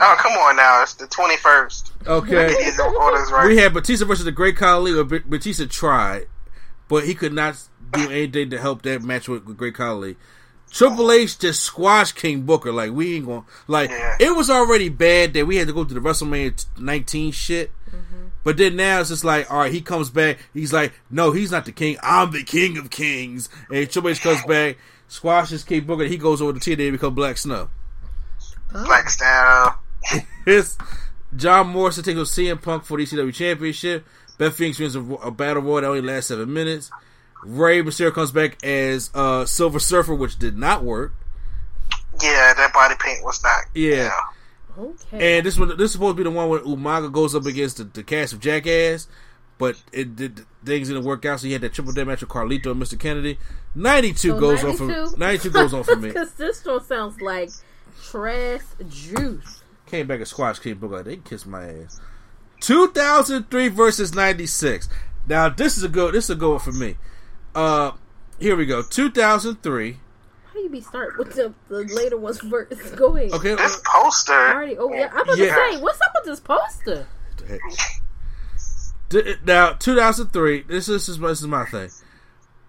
Oh, 0.00 0.16
come 0.18 0.32
on 0.32 0.56
now. 0.56 0.82
It's 0.82 0.94
the 0.94 1.06
21st. 1.06 2.06
Okay. 2.06 2.54
Orders 2.80 3.30
right. 3.32 3.46
We 3.48 3.56
had 3.58 3.72
Batista 3.74 4.04
versus 4.06 4.24
the 4.24 4.32
Great 4.32 4.56
Khali. 4.56 4.92
Or 4.92 5.04
B- 5.04 5.18
Batista 5.26 5.66
tried, 5.66 6.26
but 6.88 7.04
he 7.04 7.14
could 7.14 7.32
not 7.34 7.56
do 7.92 8.10
anything 8.10 8.50
to 8.50 8.58
help 8.58 8.82
that 8.82 9.02
match 9.02 9.28
with, 9.28 9.44
with 9.44 9.56
Great 9.56 9.74
Khali. 9.74 10.16
Triple 10.70 11.10
H 11.10 11.38
just 11.38 11.62
squashed 11.62 12.14
King 12.14 12.42
Booker. 12.42 12.72
Like 12.72 12.92
we 12.92 13.16
ain't 13.16 13.26
gonna 13.26 13.44
like. 13.66 13.90
Yeah. 13.90 14.16
It 14.20 14.36
was 14.36 14.48
already 14.50 14.88
bad 14.88 15.34
that 15.34 15.46
we 15.46 15.56
had 15.56 15.66
to 15.66 15.74
go 15.74 15.84
through 15.84 16.00
the 16.00 16.08
WrestleMania 16.08 16.64
19 16.78 17.32
shit. 17.32 17.72
Mm-hmm. 17.88 18.28
But 18.44 18.56
then 18.56 18.76
now 18.76 19.00
it's 19.00 19.10
just 19.10 19.24
like, 19.24 19.50
all 19.50 19.58
right, 19.58 19.72
he 19.72 19.80
comes 19.80 20.10
back. 20.10 20.38
He's 20.54 20.72
like, 20.72 20.92
no, 21.10 21.32
he's 21.32 21.50
not 21.50 21.64
the 21.64 21.72
king. 21.72 21.98
I'm 22.02 22.30
the 22.30 22.44
king 22.44 22.78
of 22.78 22.90
kings. 22.90 23.48
And 23.70 23.90
Triple 23.90 24.10
H 24.10 24.22
comes 24.22 24.44
back, 24.44 24.78
squashes 25.08 25.64
King 25.64 25.84
Booker. 25.84 26.04
He 26.04 26.16
goes 26.16 26.40
over 26.40 26.58
to 26.58 26.58
TNA 26.58 26.88
and 26.88 26.92
become 26.92 27.14
Black 27.14 27.36
Snow. 27.36 27.68
Black 28.72 29.04
oh. 29.06 29.08
style. 29.08 29.80
It's 30.46 30.78
John 31.36 31.68
Morrison 31.68 32.02
takes 32.02 32.18
on 32.18 32.24
CM 32.24 32.62
Punk 32.62 32.84
for 32.84 32.96
the 32.96 33.04
ECW 33.04 33.34
Championship. 33.34 34.06
Beth 34.38 34.54
Phoenix 34.54 34.78
wins 34.78 34.96
a, 34.96 35.00
a 35.00 35.30
battle 35.30 35.62
royal 35.62 35.82
that 35.82 35.86
only 35.88 36.00
lasts 36.00 36.28
seven 36.28 36.52
minutes. 36.52 36.90
Rey 37.42 37.82
Mysterio 37.82 38.12
comes 38.12 38.30
back 38.32 38.62
as 38.64 39.10
uh, 39.14 39.44
Silver 39.46 39.78
Surfer, 39.78 40.14
which 40.14 40.38
did 40.38 40.56
not 40.58 40.84
work. 40.84 41.12
Yeah, 42.22 42.52
that 42.54 42.72
body 42.74 42.94
paint 42.98 43.24
was 43.24 43.42
not. 43.42 43.64
Yeah. 43.74 44.10
Okay. 44.78 45.36
And 45.38 45.46
this 45.46 45.58
one, 45.58 45.68
this 45.68 45.78
is 45.80 45.92
supposed 45.92 46.16
to 46.16 46.22
be 46.22 46.24
the 46.24 46.30
one 46.30 46.48
where 46.48 46.60
Umaga 46.60 47.10
goes 47.12 47.34
up 47.34 47.46
against 47.46 47.78
the, 47.78 47.84
the 47.84 48.02
cast 48.02 48.32
of 48.32 48.40
Jackass, 48.40 49.08
but 49.58 49.82
it 49.92 50.16
did 50.16 50.40
things 50.64 50.88
didn't 50.88 51.04
work 51.04 51.24
out. 51.24 51.40
So 51.40 51.46
he 51.46 51.52
had 51.52 51.62
that 51.62 51.72
triple 51.72 51.92
death 51.92 52.06
match 52.06 52.20
with 52.20 52.30
Carlito 52.30 52.70
and 52.72 52.82
Mr. 52.82 52.98
Kennedy. 52.98 53.38
Ninety 53.74 54.12
two 54.12 54.30
So 54.30 54.40
goes 54.40 54.64
on 54.64 54.76
for 54.76 55.16
92? 55.18 55.50
goes 55.50 55.72
on 55.74 55.84
for 55.84 55.96
me. 55.96 56.08
Because 56.12 56.32
this 56.34 56.64
one 56.64 56.82
sounds 56.84 57.20
like 57.20 57.50
trash 58.10 58.60
juice. 58.88 59.62
Came 59.86 60.06
back 60.06 60.18
and 60.18 60.28
squashed 60.28 60.62
King 60.62 60.74
Booker. 60.76 61.02
They 61.02 61.16
kissed 61.16 61.46
my 61.46 61.64
ass. 61.68 62.00
2003 62.60 63.68
versus 63.68 64.14
96. 64.14 64.88
Now 65.26 65.48
this 65.48 65.76
is 65.76 65.84
a 65.84 65.88
good. 65.88 66.14
This 66.14 66.24
is 66.24 66.30
a 66.30 66.34
good 66.36 66.50
one 66.50 66.58
for 66.60 66.72
me. 66.72 66.96
Uh, 67.54 67.92
here 68.38 68.56
we 68.56 68.66
go. 68.66 68.82
2003. 68.82 69.92
How 70.46 70.52
do 70.54 70.58
you 70.60 70.68
be 70.68 70.80
start 70.80 71.18
with 71.18 71.34
the, 71.34 71.52
the 71.68 71.84
later 71.94 72.16
ones 72.16 72.38
first? 72.40 72.96
Go 72.96 73.16
ahead. 73.16 73.32
Okay. 73.32 73.54
This 73.54 73.80
poster. 73.84 74.32
Already. 74.32 74.76
Oh 74.78 74.92
yeah. 74.92 75.08
I'm 75.12 75.20
about 75.22 75.38
Yeah. 75.38 75.46
to 75.54 75.72
say, 75.74 75.80
what's 75.80 76.00
up 76.00 76.12
with 76.14 76.24
this 76.24 76.40
poster? 76.40 77.06
D- 79.08 79.34
Now 79.44 79.72
2003. 79.72 80.62
This 80.62 80.88
is 80.88 81.06
this 81.06 81.08
is, 81.08 81.18
this 81.18 81.40
is 81.40 81.46
my 81.46 81.64
thing. 81.64 81.90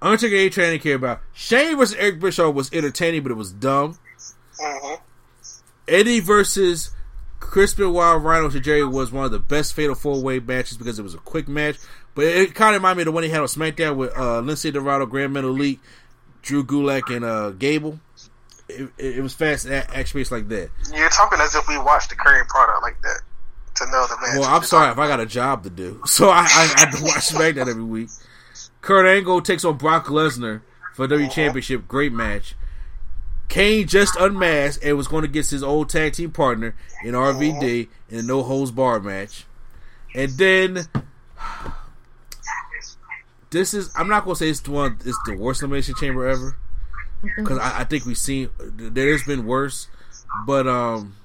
Undertaker 0.02 0.36
A 0.36 0.50
Train 0.50 0.72
didn't 0.72 0.84
care 0.84 0.96
about. 0.96 1.22
Shane 1.34 1.78
versus 1.78 1.96
Eric 2.00 2.20
Bischoff 2.20 2.56
was 2.56 2.74
entertaining, 2.74 3.22
but 3.22 3.32
it 3.32 3.36
was 3.36 3.52
dumb. 3.52 4.00
hmm 4.60 4.96
Eddie 5.88 6.20
versus 6.22 6.92
Chris 7.40 7.74
Benoit 7.74 8.22
Rhyno 8.22 8.62
Jerry 8.62 8.86
was 8.86 9.12
one 9.12 9.26
of 9.26 9.32
the 9.32 9.40
best 9.40 9.74
Fatal 9.74 9.94
Four 9.96 10.22
Way 10.24 10.40
matches 10.40 10.78
because 10.78 10.98
it 10.98 11.04
was 11.04 11.14
a 11.14 11.18
quick 11.20 11.48
match. 11.48 11.78
But 12.14 12.26
it 12.26 12.56
kind 12.56 12.76
of 12.76 12.82
reminded 12.82 12.98
me 12.98 13.02
of 13.04 13.06
the 13.06 13.12
one 13.12 13.24
he 13.24 13.30
had 13.30 13.42
on 13.42 13.48
SmackDown 13.48 13.96
with 13.96 14.12
uh, 14.12 14.42
Lince 14.42 14.72
Dorado, 14.72 15.06
Gran 15.06 15.34
Metalik, 15.34 15.80
Drew 16.42 16.64
Gulak, 16.64 17.16
and 17.16 17.24
uh, 17.24 17.52
Gable. 17.52 18.00
It, 18.68 18.90
it, 18.98 19.18
it 19.18 19.22
was 19.22 19.34
fast 19.34 19.68
action 19.68 20.20
based 20.20 20.32
like 20.32 20.48
that. 20.50 20.70
You're 20.94 21.10
talking 21.10 21.40
as 21.40 21.56
if 21.56 21.68
we 21.68 21.78
watched 21.78 22.10
the 22.10 22.16
current 22.16 22.48
product 22.50 22.82
like 22.82 23.02
that 23.02 23.22
to 23.76 23.86
know 23.92 24.08
the 24.08 24.18
match. 24.22 24.40
Well, 24.40 24.44
I'm 24.44 24.64
sorry 24.64 24.92
if 24.92 24.98
I 24.98 25.08
got 25.08 25.20
a 25.20 25.26
job 25.26 25.64
to 25.64 25.70
do, 25.70 26.02
so 26.06 26.30
I, 26.30 26.46
I, 26.48 26.74
I 26.78 27.02
watch 27.02 27.30
SmackDown 27.30 27.70
every 27.70 27.84
week. 27.84 28.10
Kurt 28.82 29.06
Angle 29.06 29.42
takes 29.42 29.64
on 29.64 29.78
Brock 29.78 30.08
Lesnar 30.08 30.62
for 30.94 31.08
W 31.08 31.30
Championship. 31.30 31.88
Great 31.88 32.12
match. 32.12 32.56
Kane 33.48 33.86
just 33.86 34.16
unmasked 34.16 34.84
and 34.84 34.96
was 34.96 35.10
going 35.10 35.24
to 35.24 35.28
get 35.28 35.50
his 35.50 35.62
old 35.62 35.90
tag 35.90 36.14
team 36.14 36.32
partner 36.32 36.74
in 37.04 37.14
RVD 37.14 37.90
in 38.10 38.20
a 38.20 38.22
no 38.22 38.44
holds 38.44 38.72
bar 38.72 39.00
match. 39.02 39.46
And 40.16 40.32
then 40.32 40.88
this 43.52 43.74
is 43.74 43.92
I'm 43.96 44.08
not 44.08 44.26
going 44.26 44.36
to 44.36 44.40
say 44.40 44.50
it's 44.50 44.62
the 44.62 44.72
one 44.72 44.98
it's 45.06 45.20
the 45.26 45.36
worst 45.36 45.62
elimination 45.62 45.96
chamber 45.96 46.28
ever 46.28 46.58
because 47.38 47.60
I, 47.60 47.82
I 47.82 47.84
think 47.84 48.06
we've 48.06 48.18
seen 48.18 48.50
there's 48.60 49.24
been 49.24 49.46
worse, 49.46 49.88
but 50.46 50.68
um. 50.68 51.18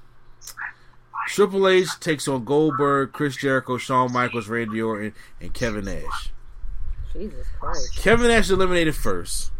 Triple 1.29 1.67
H 1.67 1.89
takes 1.99 2.25
on 2.29 2.45
Goldberg, 2.45 3.11
Chris 3.11 3.35
Jericho, 3.35 3.77
Shawn 3.77 4.13
Michaels, 4.13 4.47
Randy 4.47 4.81
Orton, 4.81 5.13
and 5.41 5.53
Kevin 5.53 5.83
Nash. 5.83 6.31
Jesus 7.11 7.45
Christ. 7.59 7.97
Kevin 7.97 8.29
Nash 8.29 8.49
eliminated 8.49 8.95
first. 8.95 9.51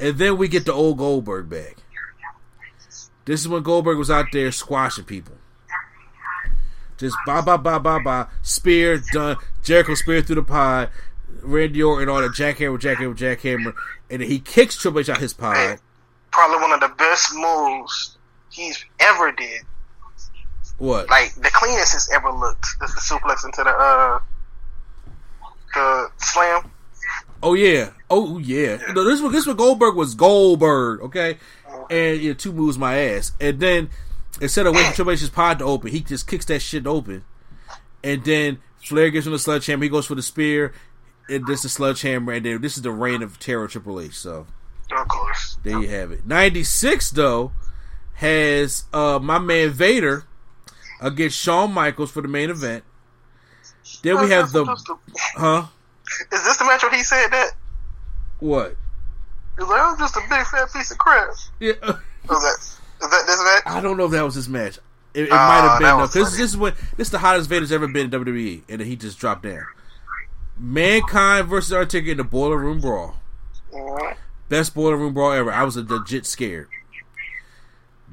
And 0.00 0.16
then 0.16 0.36
we 0.36 0.46
get 0.48 0.64
the 0.64 0.72
old 0.72 0.98
Goldberg 0.98 1.48
back. 1.48 1.78
This 3.24 3.40
is 3.40 3.48
when 3.48 3.62
Goldberg 3.62 3.98
was 3.98 4.10
out 4.10 4.26
there 4.32 4.52
squashing 4.52 5.04
people. 5.04 5.34
Just 6.98 7.16
ba 7.26 7.42
ba 7.42 7.58
ba 7.58 7.80
ba 7.80 7.98
ba. 8.02 8.28
Spear, 8.42 9.02
done. 9.12 9.36
Jericho 9.62 9.94
spear 9.94 10.22
through 10.22 10.36
the 10.36 10.42
pod. 10.42 10.90
Randy 11.44 11.82
Orton 11.82 12.08
on 12.08 12.24
a 12.24 12.28
jackhammer, 12.28 12.78
jackhammer, 12.78 13.16
jackhammer. 13.16 13.74
And 14.10 14.22
he 14.22 14.38
kicks 14.38 14.76
Triple 14.76 15.00
H 15.00 15.08
out 15.08 15.18
his 15.18 15.32
pod. 15.32 15.78
Probably 16.30 16.60
one 16.60 16.72
of 16.72 16.80
the 16.80 16.94
best 16.96 17.32
moves 17.34 18.18
he's 18.50 18.84
ever 19.00 19.32
did. 19.32 19.62
What? 20.78 21.08
Like 21.08 21.34
the 21.34 21.50
cleanest 21.52 21.92
he's 21.92 22.10
ever 22.12 22.30
looked. 22.30 22.66
Is 22.82 22.94
the 22.94 23.00
suplex 23.00 23.44
into 23.44 23.62
the 23.62 23.70
uh 23.70 24.18
the 25.74 26.10
slam. 26.18 26.70
Oh 27.42 27.54
yeah. 27.54 27.90
Oh 28.10 28.38
yeah. 28.38 28.78
No, 28.92 29.04
this 29.04 29.20
one 29.20 29.32
this 29.32 29.46
one 29.46 29.56
Goldberg 29.56 29.94
was 29.94 30.14
Goldberg, 30.14 31.00
okay? 31.02 31.38
And 31.90 32.20
yeah, 32.20 32.34
two 32.34 32.52
moves 32.52 32.78
my 32.78 32.96
ass. 32.98 33.32
And 33.40 33.60
then 33.60 33.90
instead 34.40 34.66
of 34.66 34.74
waiting 34.74 34.90
for 34.90 34.96
Triple 34.96 35.12
H's 35.12 35.30
pod 35.30 35.58
to 35.60 35.64
open, 35.64 35.90
he 35.90 36.00
just 36.00 36.26
kicks 36.26 36.46
that 36.46 36.60
shit 36.60 36.86
open. 36.86 37.24
And 38.02 38.24
then 38.24 38.58
Flair 38.78 39.10
gives 39.10 39.26
him 39.26 39.32
the 39.32 39.38
sledgehammer, 39.38 39.84
he 39.84 39.88
goes 39.88 40.06
for 40.06 40.14
the 40.14 40.22
spear, 40.22 40.72
and 41.28 41.46
this 41.46 41.64
is 41.64 41.72
sledgehammer, 41.72 42.32
and 42.32 42.44
then 42.44 42.60
this 42.60 42.76
is 42.76 42.82
the 42.82 42.92
reign 42.92 43.22
of 43.22 43.38
terror 43.38 43.66
Triple 43.68 44.00
H, 44.00 44.14
so 44.18 44.46
Of 44.92 45.08
course. 45.08 45.56
there 45.62 45.80
you 45.80 45.88
have 45.88 46.12
it. 46.12 46.26
Ninety 46.26 46.64
six 46.64 47.10
though 47.10 47.52
has 48.14 48.84
uh 48.92 49.18
my 49.22 49.38
man 49.38 49.70
Vader 49.70 50.24
against 51.00 51.36
Shawn 51.38 51.72
Michaels 51.72 52.10
for 52.10 52.22
the 52.22 52.28
main 52.28 52.50
event. 52.50 52.84
Then 54.02 54.20
we 54.20 54.30
have 54.30 54.52
the 54.52 54.64
huh? 55.36 55.66
Is 56.32 56.44
this 56.44 56.56
the 56.58 56.64
match 56.64 56.82
where 56.82 56.92
he 56.94 57.02
said 57.02 57.28
that? 57.28 57.52
What? 58.40 58.76
He's 59.58 59.66
like, 59.68 59.80
I'm 59.80 59.98
just 59.98 60.16
a 60.16 60.20
big 60.28 60.44
fat 60.46 60.72
piece 60.72 60.90
of 60.90 60.98
crap. 60.98 61.28
Yeah. 61.60 61.72
Was 61.82 62.42
that 62.42 63.04
is 63.04 63.10
that 63.10 63.24
this 63.26 63.42
match? 63.44 63.62
I 63.66 63.80
don't 63.80 63.96
know 63.96 64.06
if 64.06 64.10
that 64.12 64.22
was 64.24 64.34
his 64.34 64.48
match. 64.48 64.78
It, 65.12 65.24
it 65.24 65.28
Ah, 65.32 65.36
might 65.36 65.68
have 65.68 65.78
been 65.78 65.88
though, 65.88 65.96
was 65.98 66.12
because 66.12 66.32
this 66.32 66.50
is 66.50 66.56
what 66.56 66.74
this 66.96 67.08
is 67.08 67.10
the 67.10 67.18
hottest 67.18 67.48
Vader's 67.50 67.70
ever 67.70 67.86
been 67.86 68.12
in 68.12 68.24
WWE, 68.24 68.62
and 68.68 68.80
he 68.80 68.96
just 68.96 69.18
dropped 69.18 69.42
down. 69.42 69.64
Mankind 70.56 71.48
versus 71.48 71.72
Undertaker 71.72 72.12
in 72.12 72.16
the 72.18 72.24
Boiler 72.24 72.58
Room 72.58 72.80
Brawl, 72.80 73.16
best 74.48 74.74
Boiler 74.74 74.96
Room 74.96 75.14
Brawl 75.14 75.32
ever. 75.32 75.52
I 75.52 75.64
was 75.64 75.76
a 75.76 75.82
legit 75.82 76.26
scared. 76.26 76.68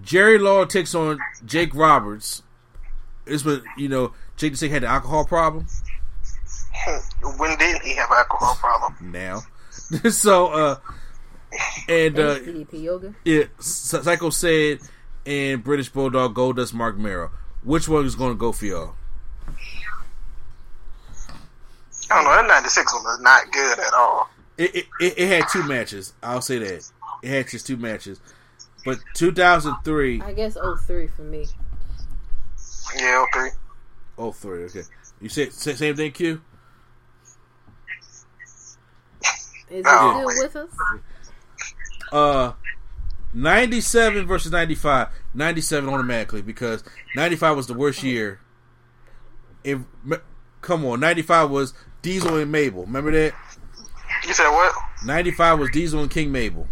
Jerry 0.03 0.39
Law 0.39 0.65
takes 0.65 0.95
on 0.95 1.19
Jake 1.45 1.75
Roberts. 1.75 2.41
This 3.25 3.45
was 3.45 3.61
you 3.77 3.87
know 3.87 4.13
Jake 4.37 4.53
the 4.53 4.57
Snake 4.57 4.71
had 4.71 4.83
the 4.83 4.87
alcohol 4.87 5.25
problem. 5.25 5.67
When 7.37 7.55
did 7.59 7.81
he 7.83 7.93
have 7.95 8.09
an 8.09 8.17
alcohol 8.17 8.55
problem? 8.55 8.95
Now, 9.11 9.41
so 10.09 10.47
uh, 10.47 10.75
and 11.87 12.17
uh, 12.17 12.39
CDP 12.39 12.81
yoga. 12.81 13.13
Yeah, 13.23 13.43
Sycho 13.59 14.31
Sid, 14.31 14.81
and 15.25 15.63
British 15.63 15.89
Bulldog 15.89 16.33
Goldust 16.33 16.73
Marc 16.73 16.97
Mero. 16.97 17.31
Which 17.63 17.87
one 17.87 18.05
is 18.05 18.15
going 18.15 18.31
to 18.31 18.37
go 18.37 18.51
for 18.51 18.65
y'all? 18.65 18.95
I 22.11 22.15
don't 22.15 22.23
know. 22.25 22.31
That 22.35 22.47
'96 22.47 22.93
one 22.93 23.03
was 23.03 23.19
not 23.21 23.51
good 23.51 23.79
at 23.79 23.93
all. 23.93 24.29
It, 24.57 24.75
it, 24.75 24.85
it, 24.99 25.13
it 25.17 25.27
had 25.27 25.45
two 25.51 25.63
matches. 25.63 26.13
I'll 26.21 26.41
say 26.41 26.57
that. 26.59 26.91
It 27.23 27.29
had 27.29 27.47
just 27.47 27.65
two 27.67 27.77
matches. 27.77 28.19
But 28.83 28.97
2003, 29.15 30.21
I 30.21 30.33
guess 30.33 30.57
03 30.85 31.07
for 31.07 31.21
me. 31.21 31.45
Yeah, 32.97 33.23
okay. 33.35 33.49
oh 34.17 34.31
three, 34.31 34.63
okay. 34.65 34.81
You 35.21 35.29
said 35.29 35.53
same 35.53 35.95
thing, 35.95 36.11
Q. 36.11 36.41
Is 39.69 39.85
Oh, 39.87 40.27
it 40.27 40.33
still 40.33 40.43
with 40.43 40.55
us? 40.55 40.69
Uh, 42.11 42.53
97 43.33 44.27
versus 44.27 44.51
95. 44.51 45.07
97 45.33 45.87
automatically 45.89 46.41
because 46.41 46.83
95 47.15 47.55
was 47.55 47.67
the 47.67 47.73
worst 47.73 48.03
year. 48.03 48.41
If 49.63 49.79
come 50.61 50.85
on, 50.85 50.99
95 50.99 51.49
was 51.49 51.73
Diesel 52.01 52.37
and 52.37 52.51
Mabel. 52.51 52.85
Remember 52.85 53.11
that? 53.11 53.33
You 54.27 54.33
said 54.33 54.49
what? 54.49 54.73
95 55.05 55.59
was 55.59 55.69
Diesel 55.71 56.01
and 56.01 56.11
King 56.11 56.31
Mabel. 56.31 56.67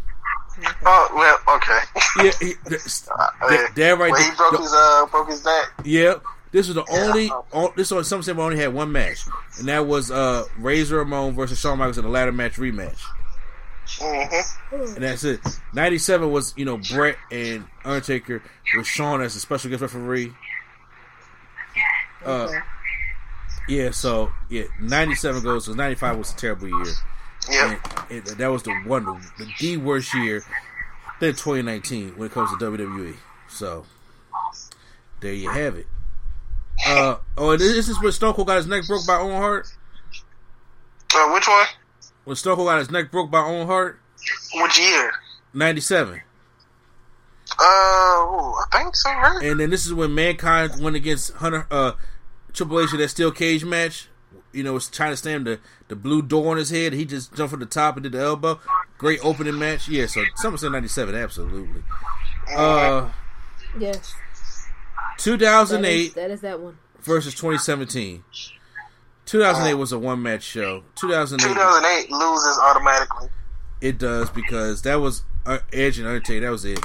Oh 0.86 1.10
well, 1.16 1.56
okay. 1.56 1.80
Yeah, 2.18 2.32
he, 2.40 2.54
Uh, 3.12 3.48
that, 3.50 3.72
that 3.76 3.98
right 3.98 4.14
there. 4.14 4.30
he 4.30 4.36
broke 4.36 4.60
his 4.60 4.74
uh 4.74 5.06
broke 5.10 5.30
his 5.30 5.42
back. 5.42 5.72
Yeah, 5.86 6.16
This 6.52 6.68
was 6.68 6.76
the 6.76 6.86
only. 6.92 7.24
This 7.24 7.32
on- 7.54 7.72
This 7.78 7.92
on 7.94 8.02
SummerSlam 8.04 8.38
only 8.40 8.58
had 8.58 8.74
one 8.74 8.92
match, 8.92 9.20
and 9.58 9.68
that 9.70 9.88
was 9.88 10.12
uh 10.12 10.44
Razor 10.58 10.98
Ramon 10.98 11.34
versus 11.34 11.60
Shawn 11.60 11.78
Michaels 11.78 11.98
in 11.98 12.04
the 12.04 12.10
ladder 12.10 12.34
match 12.34 12.58
rematch. 12.58 13.00
Mm-hmm. 14.00 14.76
And 14.96 14.98
that's 15.04 15.24
it. 15.24 15.40
Ninety 15.74 15.98
seven 15.98 16.30
was 16.30 16.54
you 16.58 16.66
know 16.66 16.78
Bret 16.78 17.16
and 17.32 17.66
Undertaker 17.86 18.44
with 18.76 18.86
Shawn 18.86 19.22
as 19.22 19.36
a 19.36 19.40
special 19.40 19.70
guest 19.70 19.82
referee. 19.82 20.34
Uh, 22.26 22.50
yeah. 23.70 23.92
So 23.92 24.32
yeah, 24.50 24.64
ninety 24.82 25.16
seven 25.16 25.42
goes. 25.44 25.66
So 25.66 25.74
ninety 25.74 25.96
five 25.96 26.18
was 26.18 26.32
a 26.34 26.36
terrible 26.36 26.68
year. 26.68 26.94
And 27.52 27.80
it, 28.10 28.26
that 28.38 28.48
was 28.48 28.64
the 28.64 28.74
one, 28.86 29.06
the, 29.06 29.48
the 29.60 29.78
worst 29.78 30.14
year. 30.14 30.44
than 31.20 31.32
2019 31.32 32.18
when 32.18 32.28
it 32.28 32.32
comes 32.32 32.50
to 32.52 32.58
WWE. 32.58 33.16
So 33.48 33.86
there 35.22 35.34
you 35.34 35.50
have 35.50 35.76
it. 35.76 35.88
Uh 36.86 37.18
oh, 37.38 37.58
this 37.58 37.90
is 37.90 38.02
when 38.02 38.12
Stone 38.12 38.34
Cold 38.36 38.48
got 38.48 38.58
his 38.58 38.68
neck 38.68 38.86
broke 38.88 39.06
by 39.08 39.16
Owen 39.16 39.38
Hart. 39.38 39.68
Uh, 41.16 41.32
which 41.34 41.48
one? 41.48 41.66
When 42.26 42.36
Stone 42.36 42.56
Cold 42.58 42.68
got 42.68 42.80
his 42.80 42.92
neck 42.92 43.10
broke 43.12 43.32
by 43.32 43.40
Owen 43.40 43.68
Hart, 43.68 44.00
Which 44.54 44.80
year? 44.80 45.12
97. 45.54 46.22
Uh, 47.60 47.64
ooh, 47.64 48.54
I 48.54 48.66
think 48.72 48.96
so, 48.96 49.10
right? 49.10 49.40
And 49.44 49.60
then 49.60 49.70
this 49.72 49.86
is 49.86 49.94
when 49.94 50.14
Mankind 50.14 50.82
went 50.82 50.96
against 50.96 51.34
Hunter 51.34 51.66
uh 51.72 51.94
Triple 52.60 52.82
H 52.82 52.92
in 52.94 53.00
that 53.00 53.08
steel 53.10 53.32
cage 53.32 53.64
match. 53.64 54.10
You 54.52 54.64
know, 54.64 54.74
was 54.74 54.90
trying 54.90 55.12
to 55.12 55.18
slam 55.18 55.46
the, 55.46 55.60
the 55.88 55.96
blue 55.96 56.22
door 56.22 56.52
on 56.52 56.58
his 56.58 56.70
head. 56.72 56.92
He 56.94 57.06
just 57.06 57.34
jumped 57.36 57.52
from 57.52 57.62
the 57.62 57.66
top 57.66 57.96
and 57.96 58.04
did 58.04 58.12
the 58.12 58.20
elbow. 58.20 58.60
Great 58.98 59.20
opening 59.24 59.58
match. 59.58 59.88
Yeah, 59.88 60.08
so 60.08 60.24
SummerSlam 60.44 60.74
97, 60.74 61.16
absolutely. 61.16 61.84
Uh, 62.56 63.10
Yes. 63.80 64.14
2008 65.20 66.16
That 66.16 66.32
is 66.32 66.42
that 66.42 66.60
one. 66.60 66.78
versus 67.02 67.34
2017. 67.36 68.24
2008 69.26 69.74
was 69.76 69.92
a 69.92 70.00
one 70.00 70.22
match 70.22 70.44
show. 70.44 70.84
2008, 70.96 71.48
2008 71.54 72.12
loses 72.12 72.58
automatically. 72.60 73.30
it 73.82 73.98
does 73.98 74.30
because 74.32 74.82
that 74.82 74.96
was 74.96 75.24
uh, 75.46 75.60
Edge 75.72 75.98
and 76.00 76.08
Undertaker. 76.08 76.42
That 76.46 76.52
was 76.52 76.66
it. 76.66 76.80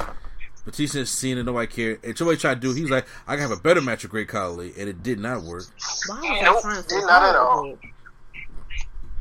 Batista 0.64 0.92
seen 0.92 1.00
and 1.00 1.08
Cena, 1.08 1.42
nobody 1.42 1.66
cared. 1.66 2.04
And 2.04 2.16
Triple 2.16 2.32
H 2.32 2.40
tried 2.40 2.60
to 2.60 2.60
do. 2.60 2.72
He 2.74 2.82
was 2.82 2.90
like, 2.90 3.06
"I 3.26 3.34
can 3.36 3.40
have 3.48 3.50
a 3.50 3.60
better 3.60 3.80
match 3.82 4.02
with 4.02 4.10
Great 4.10 4.28
Khali," 4.28 4.72
and 4.78 4.88
it 4.88 5.02
did 5.02 5.18
not 5.18 5.42
work. 5.42 5.64
Why 6.08 6.20
was 6.20 6.42
Nope, 6.42 6.64
I 6.64 6.80
so 6.80 6.88
did 7.00 7.06
not 7.06 7.22
at 7.22 7.36
all. 7.36 7.78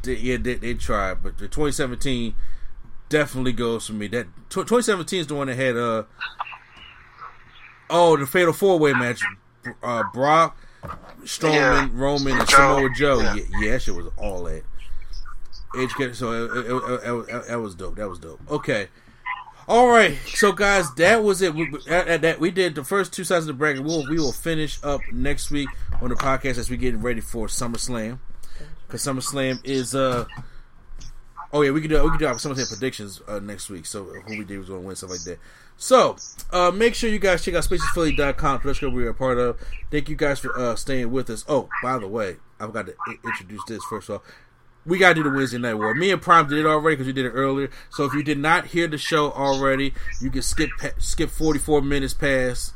They, 0.03 0.15
yeah, 0.15 0.37
they, 0.37 0.55
they 0.55 0.73
tried, 0.73 1.23
but 1.23 1.37
the 1.37 1.47
2017 1.47 2.35
definitely 3.09 3.51
goes 3.53 3.87
for 3.87 3.93
me. 3.93 4.07
That 4.07 4.27
2017 4.49 5.19
is 5.21 5.27
the 5.27 5.35
one 5.35 5.47
that 5.47 5.55
had 5.55 5.75
uh 5.77 6.03
oh 7.89 8.17
the 8.17 8.25
Fatal 8.25 8.53
Four 8.53 8.79
Way 8.79 8.93
match. 8.93 9.21
Uh, 9.81 10.03
Brock, 10.13 10.57
Strowman, 11.23 11.53
Yeah. 11.53 11.89
Roman, 11.93 12.37
and 12.39 12.49
Joe. 12.49 12.55
Samoa 12.57 12.89
Joe. 12.95 13.19
Yeah. 13.21 13.35
Yeah, 13.35 13.43
yeah, 13.61 13.71
that 13.71 13.81
shit 13.81 13.95
was 13.95 14.07
all 14.17 14.43
that. 14.43 14.63
Edge 15.75 15.91
so 16.15 16.31
it, 16.33 16.65
it, 16.65 16.71
it, 16.71 17.29
it- 17.35 17.47
that 17.47 17.59
was 17.59 17.73
dope. 17.75 17.95
That 17.95 18.07
was 18.09 18.19
dope. 18.19 18.39
Okay. 18.51 18.89
All 19.67 19.87
right, 19.87 20.17
so 20.27 20.51
guys, 20.51 20.93
that 20.95 21.23
was 21.23 21.41
it. 21.41 21.55
We, 21.55 21.69
that, 21.87 22.37
we 22.39 22.51
did 22.51 22.75
the 22.75 22.83
first 22.83 23.13
two 23.13 23.23
sides 23.23 23.43
of 23.43 23.47
the 23.47 23.53
bracket. 23.53 23.83
We'll 23.83 24.05
we 24.09 24.17
will 24.17 24.33
finish 24.33 24.77
up 24.83 24.99
next 25.11 25.51
week 25.51 25.69
on 26.01 26.09
the 26.09 26.15
podcast 26.15 26.57
as 26.57 26.69
we 26.69 26.75
getting 26.77 27.01
ready 27.01 27.21
for 27.21 27.47
SummerSlam 27.47 28.19
because 28.85 29.01
SummerSlam 29.03 29.59
is 29.63 29.95
uh 29.95 30.25
oh 31.53 31.61
yeah 31.61 31.71
we 31.71 31.79
can 31.79 31.89
do 31.89 32.03
we 32.03 32.09
can 32.09 32.19
do 32.19 32.27
our 32.27 32.33
SummerSlam 32.35 32.67
predictions 32.67 33.21
uh, 33.27 33.39
next 33.39 33.69
week. 33.69 33.85
So 33.85 34.03
who 34.03 34.37
we 34.37 34.43
did 34.43 34.59
was 34.59 34.67
going 34.67 34.81
to 34.81 34.87
win 34.87 34.95
stuff 34.97 35.11
like 35.11 35.23
that. 35.23 35.39
So 35.77 36.17
uh, 36.51 36.71
make 36.71 36.93
sure 36.93 37.09
you 37.09 37.19
guys 37.19 37.43
check 37.43 37.55
out 37.55 37.63
spacesphilly.com. 37.63 38.61
That's 38.65 38.81
what 38.81 38.91
we 38.93 39.05
are 39.05 39.09
a 39.09 39.13
part 39.13 39.37
of. 39.37 39.59
Thank 39.89 40.09
you 40.09 40.15
guys 40.15 40.39
for 40.39 40.57
uh, 40.59 40.75
staying 40.75 41.09
with 41.11 41.29
us. 41.29 41.45
Oh, 41.47 41.69
by 41.81 41.97
the 41.99 42.07
way, 42.07 42.35
I 42.59 42.65
forgot 42.65 42.87
to 42.87 42.95
i- 43.07 43.17
introduce 43.27 43.63
this 43.65 43.83
first 43.89 44.09
of 44.09 44.15
all. 44.15 44.23
We 44.85 44.97
gotta 44.97 45.15
do 45.15 45.23
the 45.23 45.29
Wednesday 45.29 45.57
night 45.57 45.75
war. 45.75 45.93
Me 45.93 46.11
and 46.11 46.21
Prime 46.21 46.47
did 46.47 46.59
it 46.59 46.65
already 46.65 46.95
because 46.95 47.07
we 47.07 47.13
did 47.13 47.25
it 47.25 47.29
earlier. 47.31 47.69
So 47.89 48.03
if 48.05 48.13
you 48.13 48.23
did 48.23 48.37
not 48.37 48.67
hear 48.67 48.87
the 48.87 48.97
show 48.97 49.31
already, 49.31 49.93
you 50.21 50.29
can 50.29 50.41
skip 50.41 50.69
pa- 50.79 50.91
skip 50.97 51.29
forty 51.29 51.59
four 51.59 51.81
minutes 51.81 52.13
past. 52.13 52.73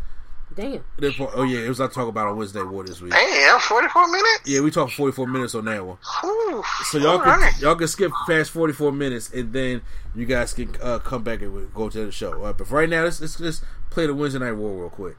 Damn. 0.55 0.83
the 0.97 1.29
Oh 1.35 1.43
yeah, 1.43 1.59
it 1.59 1.69
was 1.69 1.79
I 1.79 1.87
talk 1.87 2.07
about 2.07 2.27
on 2.27 2.37
Wednesday 2.37 2.63
war 2.63 2.83
this 2.83 2.99
week. 2.99 3.11
Damn, 3.11 3.59
44 3.59 4.07
minutes? 4.07 4.41
Yeah, 4.45 4.61
we 4.61 4.71
talked 4.71 4.93
forty 4.93 5.11
four 5.11 5.27
minutes 5.27 5.53
on 5.53 5.65
that 5.65 5.85
one. 5.85 5.97
Whew. 6.21 6.63
So 6.85 6.97
y'all 6.97 7.19
can 7.19 7.39
right. 7.39 7.59
y'all 7.59 7.75
can 7.75 7.87
skip 7.87 8.11
past 8.25 8.49
forty 8.49 8.73
four 8.73 8.91
minutes, 8.91 9.31
and 9.31 9.53
then 9.53 9.83
you 10.15 10.25
guys 10.25 10.53
can 10.53 10.75
uh, 10.81 10.97
come 10.97 11.23
back 11.23 11.41
and 11.41 11.71
go 11.73 11.89
to 11.89 12.05
the 12.05 12.11
show. 12.11 12.33
All 12.33 12.39
right, 12.39 12.57
but 12.57 12.67
for 12.67 12.75
right 12.75 12.89
now, 12.89 13.03
let's, 13.03 13.21
let's 13.21 13.37
just 13.37 13.63
play 13.91 14.07
the 14.07 14.15
Wednesday 14.15 14.39
night 14.39 14.53
war 14.53 14.79
real 14.79 14.89
quick. 14.89 15.17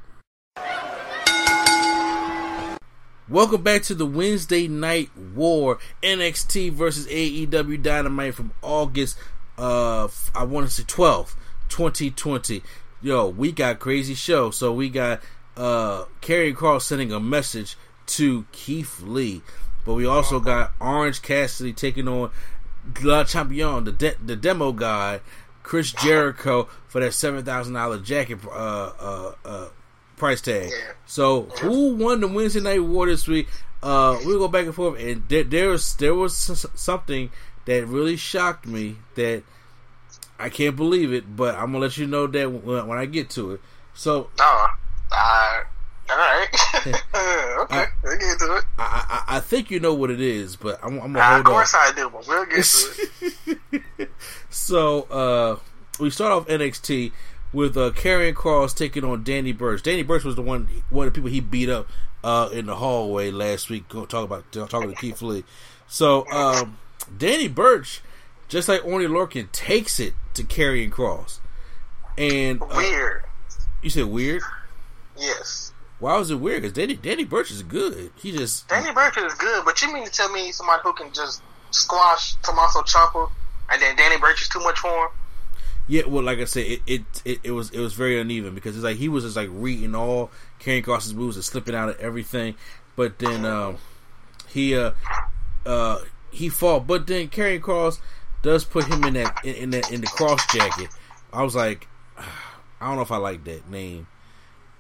Welcome 3.31 3.61
back 3.61 3.83
to 3.83 3.95
the 3.95 4.07
Wednesday 4.07 4.69
Night 4.69 5.11
War 5.35 5.79
NXT 6.03 6.73
versus 6.73 7.07
AEW 7.09 7.83
Dynamite 7.83 8.35
from 8.35 8.53
August 8.63 9.19
uh 9.59 10.09
I 10.35 10.45
want 10.45 10.67
to 10.67 10.73
say 10.73 10.85
12th, 10.85 11.35
2020. 11.69 12.63
Yo, 13.03 13.29
we 13.29 13.53
got 13.53 13.81
crazy 13.81 14.15
show. 14.15 14.51
So 14.51 14.73
we 14.73 14.89
got 14.89 15.21
uh 15.59 16.07
Karrion 16.23 16.55
Kross 16.55 16.83
sending 16.83 17.13
a 17.13 17.21
message 17.21 17.77
to 18.07 18.47
Keith 18.51 19.03
Lee. 19.03 19.43
But 19.85 19.93
we 19.93 20.07
also 20.07 20.41
got 20.41 20.73
Orange 20.81 21.21
Cassidy 21.21 21.75
taking 21.75 22.09
on 22.09 22.31
Le 23.03 23.27
Champion, 23.27 23.85
the 23.85 23.93
de- 23.93 24.17
the 24.25 24.37
demo 24.37 24.73
guy, 24.73 25.21
Chris 25.63 25.93
Jericho 25.93 26.67
for 26.87 27.01
that 27.01 27.13
seven 27.13 27.45
thousand 27.45 27.75
dollar 27.75 27.99
jacket 27.99 28.39
uh, 28.47 28.49
uh, 28.99 29.35
uh, 29.45 29.69
price 30.19 30.41
tag. 30.41 30.71
So 31.07 31.43
who 31.61 31.95
won 31.95 32.21
the 32.21 32.29
Wednesday 32.29 32.61
Night 32.61 32.83
War 32.83 33.07
this 33.07 33.27
week? 33.27 33.49
Uh, 33.83 34.19
we 34.27 34.33
go 34.35 34.49
back 34.49 34.67
and 34.67 34.75
forth, 34.75 34.99
and 35.01 35.23
there, 35.29 35.45
there 35.45 35.69
was 35.71 35.95
there 35.97 36.15
was 36.15 36.35
something 36.75 37.31
that 37.67 37.87
really 37.87 38.17
shocked 38.17 38.67
me 38.67 38.97
that 39.15 39.43
I 40.39 40.49
can't 40.49 40.75
believe 40.77 41.13
it, 41.13 41.37
but 41.37 41.55
I'm 41.55 41.67
gonna 41.73 41.79
let 41.79 41.97
you 41.97 42.07
know 42.07 42.27
that 42.27 42.51
when, 42.51 42.87
when 42.87 42.99
I 42.99 43.07
get 43.07 43.31
to 43.31 43.53
it. 43.53 43.61
So 43.95 44.31
Oh, 44.41 44.69
uh, 45.13 45.61
all 46.11 46.17
right. 46.17 46.49
okay, 47.61 47.85
we'll 48.03 48.19
get 48.19 48.39
to 48.41 48.57
it. 48.57 48.65
I, 48.79 49.23
I 49.29 49.37
I 49.37 49.41
think 49.41 49.71
you 49.71 49.79
know 49.79 49.95
what 49.95 50.11
it 50.11 50.21
is, 50.21 50.57
but 50.57 50.81
I'm, 50.83 50.95
I'm 51.01 51.13
gonna 51.13 51.19
Uh, 51.21 51.29
hold 51.35 51.41
of 51.41 51.47
course 51.47 51.75
on. 51.75 51.81
I 51.81 51.93
do, 51.95 52.11
but 52.11 52.27
we'll 52.27 52.47
get 52.47 52.65
to 52.65 53.57
it. 54.01 54.11
So 54.51 55.03
uh, 55.03 55.57
we 56.01 56.11
start 56.11 56.33
off 56.33 56.47
NXT 56.49 57.13
with 57.53 57.77
uh, 57.77 57.91
Karrion 57.93 58.35
Kross 58.35 58.77
taking 58.77 59.05
on 59.05 59.23
Danny 59.25 59.53
Burch. 59.53 59.83
Danny 59.83 60.03
Burch 60.03 60.25
was 60.25 60.37
the 60.37 60.43
one 60.43 60.69
one 60.91 61.07
of 61.07 61.13
the 61.15 61.19
people 61.19 61.31
he 61.31 61.41
beat 61.41 61.69
up 61.69 61.89
uh, 62.23 62.49
in 62.53 62.67
the 62.67 62.77
hallway 62.77 63.31
last 63.31 63.71
week. 63.71 63.89
Go 63.89 64.05
talk 64.05 64.25
about 64.25 64.51
talking 64.53 64.91
to 64.91 64.95
Keith 64.97 65.23
Lee. 65.23 65.45
So 65.87 66.27
um, 66.31 66.79
Danny 67.17 67.49
Burch, 67.49 68.03
just 68.49 68.69
like 68.69 68.85
Oney 68.85 69.07
Lorcan, 69.07 69.51
takes 69.53 69.99
it 70.01 70.15
to 70.35 70.45
Karrion 70.45 70.91
Kross. 70.91 71.39
And 72.17 72.61
uh, 72.63 72.67
Weird. 72.77 73.23
you 73.83 73.91
said 73.91 74.07
weird. 74.07 74.43
Yes. 75.17 75.73
Why 76.01 76.17
was 76.17 76.31
it 76.31 76.37
weird? 76.37 76.63
Because 76.63 76.75
Danny 76.75 76.95
Danny 76.95 77.25
Burch 77.25 77.51
is 77.51 77.63
good. 77.63 78.13
He 78.17 78.31
just 78.33 78.69
Danny 78.69 78.93
Burch 78.93 79.17
is 79.17 79.35
good, 79.35 79.65
but 79.65 79.81
you 79.83 79.93
mean 79.93 80.05
to 80.05 80.11
tell 80.11 80.31
me 80.31 80.53
somebody 80.53 80.81
who 80.85 80.93
can 80.93 81.13
just 81.13 81.43
squash 81.71 82.35
Tommaso 82.43 82.83
Ciampa, 82.83 83.31
and 83.71 83.83
then 83.83 83.97
Danny 83.97 84.17
Burch 84.19 84.43
is 84.43 84.49
too 84.49 84.61
much 84.61 84.79
for 84.79 85.07
him? 85.07 85.11
Yeah, 85.89 86.03
well, 86.07 86.23
like 86.23 86.39
I 86.39 86.45
said, 86.45 86.67
it, 86.67 86.83
it 86.87 87.03
it 87.25 87.41
it 87.45 87.51
was 87.51 87.71
it 87.71 87.81
was 87.81 87.95
very 87.95 88.21
uneven 88.21 88.55
because 88.55 88.77
it's 88.77 88.85
like 88.85 88.99
he 88.99 89.09
was 89.09 89.25
just 89.25 89.37
like 89.37 89.49
reading 89.51 89.95
all 89.95 90.31
Karrion 90.61 90.85
Kross's 90.85 91.15
moves 91.15 91.37
and 91.37 91.45
slipping 91.45 91.75
out 91.75 91.89
of 91.89 91.99
everything, 91.99 92.55
but 92.95 93.19
then 93.19 93.47
um, 93.47 93.79
he 94.49 94.77
uh 94.77 94.93
uh 95.65 96.01
he 96.31 96.49
fought, 96.49 96.87
but 96.87 97.07
then 97.07 97.29
carrying 97.29 97.61
Cross 97.61 98.01
does 98.43 98.65
put 98.65 98.85
him 98.85 99.05
in 99.05 99.15
that 99.15 99.45
in, 99.45 99.55
in 99.55 99.71
that 99.71 99.91
in 99.91 100.01
the 100.01 100.07
cross 100.07 100.45
jacket. 100.53 100.89
I 101.33 101.43
was 101.43 101.55
like, 101.55 101.89
I 102.81 102.87
don't 102.87 102.97
know 102.97 103.03
if 103.03 103.13
I 103.13 103.17
like 103.17 103.45
that 103.45 103.69
name, 103.71 104.07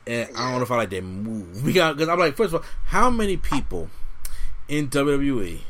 and 0.06 0.28
I 0.36 0.50
don't 0.50 0.58
know 0.58 0.62
if 0.62 0.70
I 0.70 0.76
like 0.76 0.90
that 0.90 1.02
move. 1.04 1.64
We 1.64 1.72
got 1.74 1.96
because 1.96 2.08
I'm 2.08 2.18
like, 2.18 2.36
first 2.36 2.54
of 2.54 2.62
all, 2.62 2.70
how 2.86 3.10
many 3.10 3.36
people 3.36 3.90
in 4.68 4.88
WWE 4.88 5.60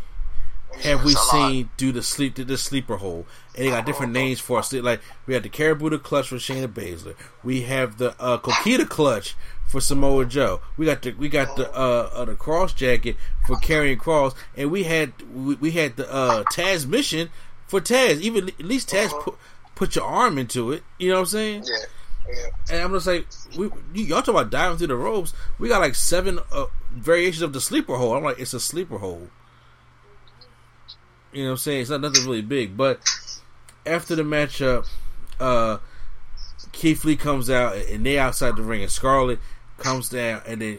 have 0.83 1.05
we 1.05 1.15
seen 1.15 1.71
do 1.77 1.93
the 1.93 2.03
sleep 2.03 2.35
the 2.35 2.59
sleeper 2.59 2.97
hole? 2.97 3.27
And 3.59 3.67
they 3.67 3.71
got 3.71 3.87
different 3.87 4.13
names 4.13 4.39
for 4.39 4.61
us. 4.61 4.73
Like 4.73 5.01
we 5.27 5.35
had 5.35 5.43
the 5.43 5.49
Kirifuda 5.49 6.01
clutch 6.01 6.29
for 6.29 6.37
Shayna 6.37 6.69
Baszler. 6.69 7.17
We 7.43 7.63
have 7.63 7.99
the 7.99 8.15
uh, 8.21 8.39
Coquina 8.39 8.89
clutch 8.89 9.35
for 9.67 9.81
Samoa 9.81 10.27
Joe. 10.27 10.61
We 10.77 10.87
got 10.87 11.03
the 11.03 11.11
we 11.15 11.29
got 11.29 11.57
the 11.57 11.69
uh, 11.77 12.11
uh 12.13 12.25
the 12.25 12.37
cross 12.37 12.73
jacket 12.73 13.17
for 13.49 13.57
Karrion 13.57 13.99
Kross, 13.99 14.37
and 14.57 14.71
we 14.71 14.85
had 14.85 15.13
we, 15.35 15.57
we 15.57 15.73
had 15.73 15.97
the 15.97 16.09
uh 16.09 16.45
Tazmission 16.45 17.31
for 17.67 17.81
Taz. 17.81 18.21
Even 18.21 18.49
at 18.49 18.61
least 18.61 18.91
Taz 18.91 19.11
put 19.23 19.35
put 19.75 19.97
your 19.97 20.05
arm 20.05 20.39
into 20.39 20.71
it. 20.71 20.85
You 20.99 21.09
know 21.09 21.17
what 21.17 21.21
I'm 21.21 21.27
saying? 21.27 21.65
Yeah. 21.67 21.85
Yeah. 22.29 22.51
And 22.71 22.83
I'm 22.83 22.93
just 22.93 23.07
like, 23.07 23.27
we, 23.57 23.71
y'all 23.95 24.21
talk 24.21 24.29
about 24.29 24.51
diving 24.51 24.79
through 24.79 24.89
the 24.89 24.97
ropes. 24.97 25.33
We 25.59 25.69
got 25.69 25.81
like 25.81 25.95
seven 25.95 26.39
uh, 26.53 26.67
variations 26.93 27.43
of 27.43 27.53
the 27.55 27.61
sleeper 27.61 27.97
hole. 27.97 28.15
I'm 28.15 28.23
like, 28.23 28.39
it's 28.39 28.53
a 28.53 28.61
sleeper 28.61 28.99
hole. 28.99 29.29
You 31.33 31.45
know 31.45 31.51
what 31.51 31.53
I'm 31.53 31.57
saying? 31.59 31.81
It's 31.83 31.91
not 31.91 32.03
nothing 32.03 32.25
really 32.25 32.43
big. 32.43 32.77
But 32.77 33.01
after 33.87 34.15
the 34.15 34.23
matchup, 34.23 34.87
uh, 35.41 35.79
Keith 36.73 37.05
Lee 37.05 37.17
comes 37.17 37.51
out 37.51 37.77
and 37.77 38.05
they 38.05 38.19
outside 38.19 38.57
the 38.57 38.63
ring, 38.63 38.83
and 38.83 38.91
Scarlett 38.91 39.39
comes 39.79 40.09
down, 40.09 40.43
and 40.47 40.61
then 40.61 40.79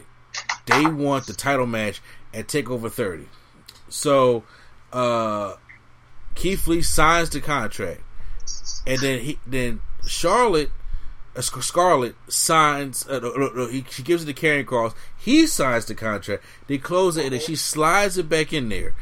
they 0.66 0.86
want 0.86 1.26
the 1.26 1.32
title 1.32 1.66
match 1.66 2.00
at 2.32 2.46
Takeover 2.46 2.90
30. 2.90 3.26
So 3.88 4.44
uh, 4.92 5.54
Keith 6.34 6.66
Lee 6.66 6.82
signs 6.82 7.30
the 7.30 7.40
contract, 7.40 8.02
and 8.86 8.98
then 9.00 9.20
he 9.20 9.38
then 9.46 9.80
Charlotte. 10.06 10.70
Uh, 11.36 11.40
Scarlett 11.42 12.16
signs. 12.26 13.06
Uh, 13.06 13.68
he, 13.70 13.84
she 13.88 14.02
gives 14.02 14.24
it 14.24 14.34
to 14.34 14.34
Karrion 14.34 14.64
Kross. 14.64 14.94
He 15.16 15.46
signs 15.46 15.86
the 15.86 15.94
contract. 15.94 16.42
They 16.66 16.76
close 16.76 17.16
it, 17.16 17.24
and 17.24 17.32
then 17.32 17.40
she 17.40 17.54
slides 17.54 18.18
it 18.18 18.28
back 18.28 18.52
in 18.52 18.68
there. 18.68 18.94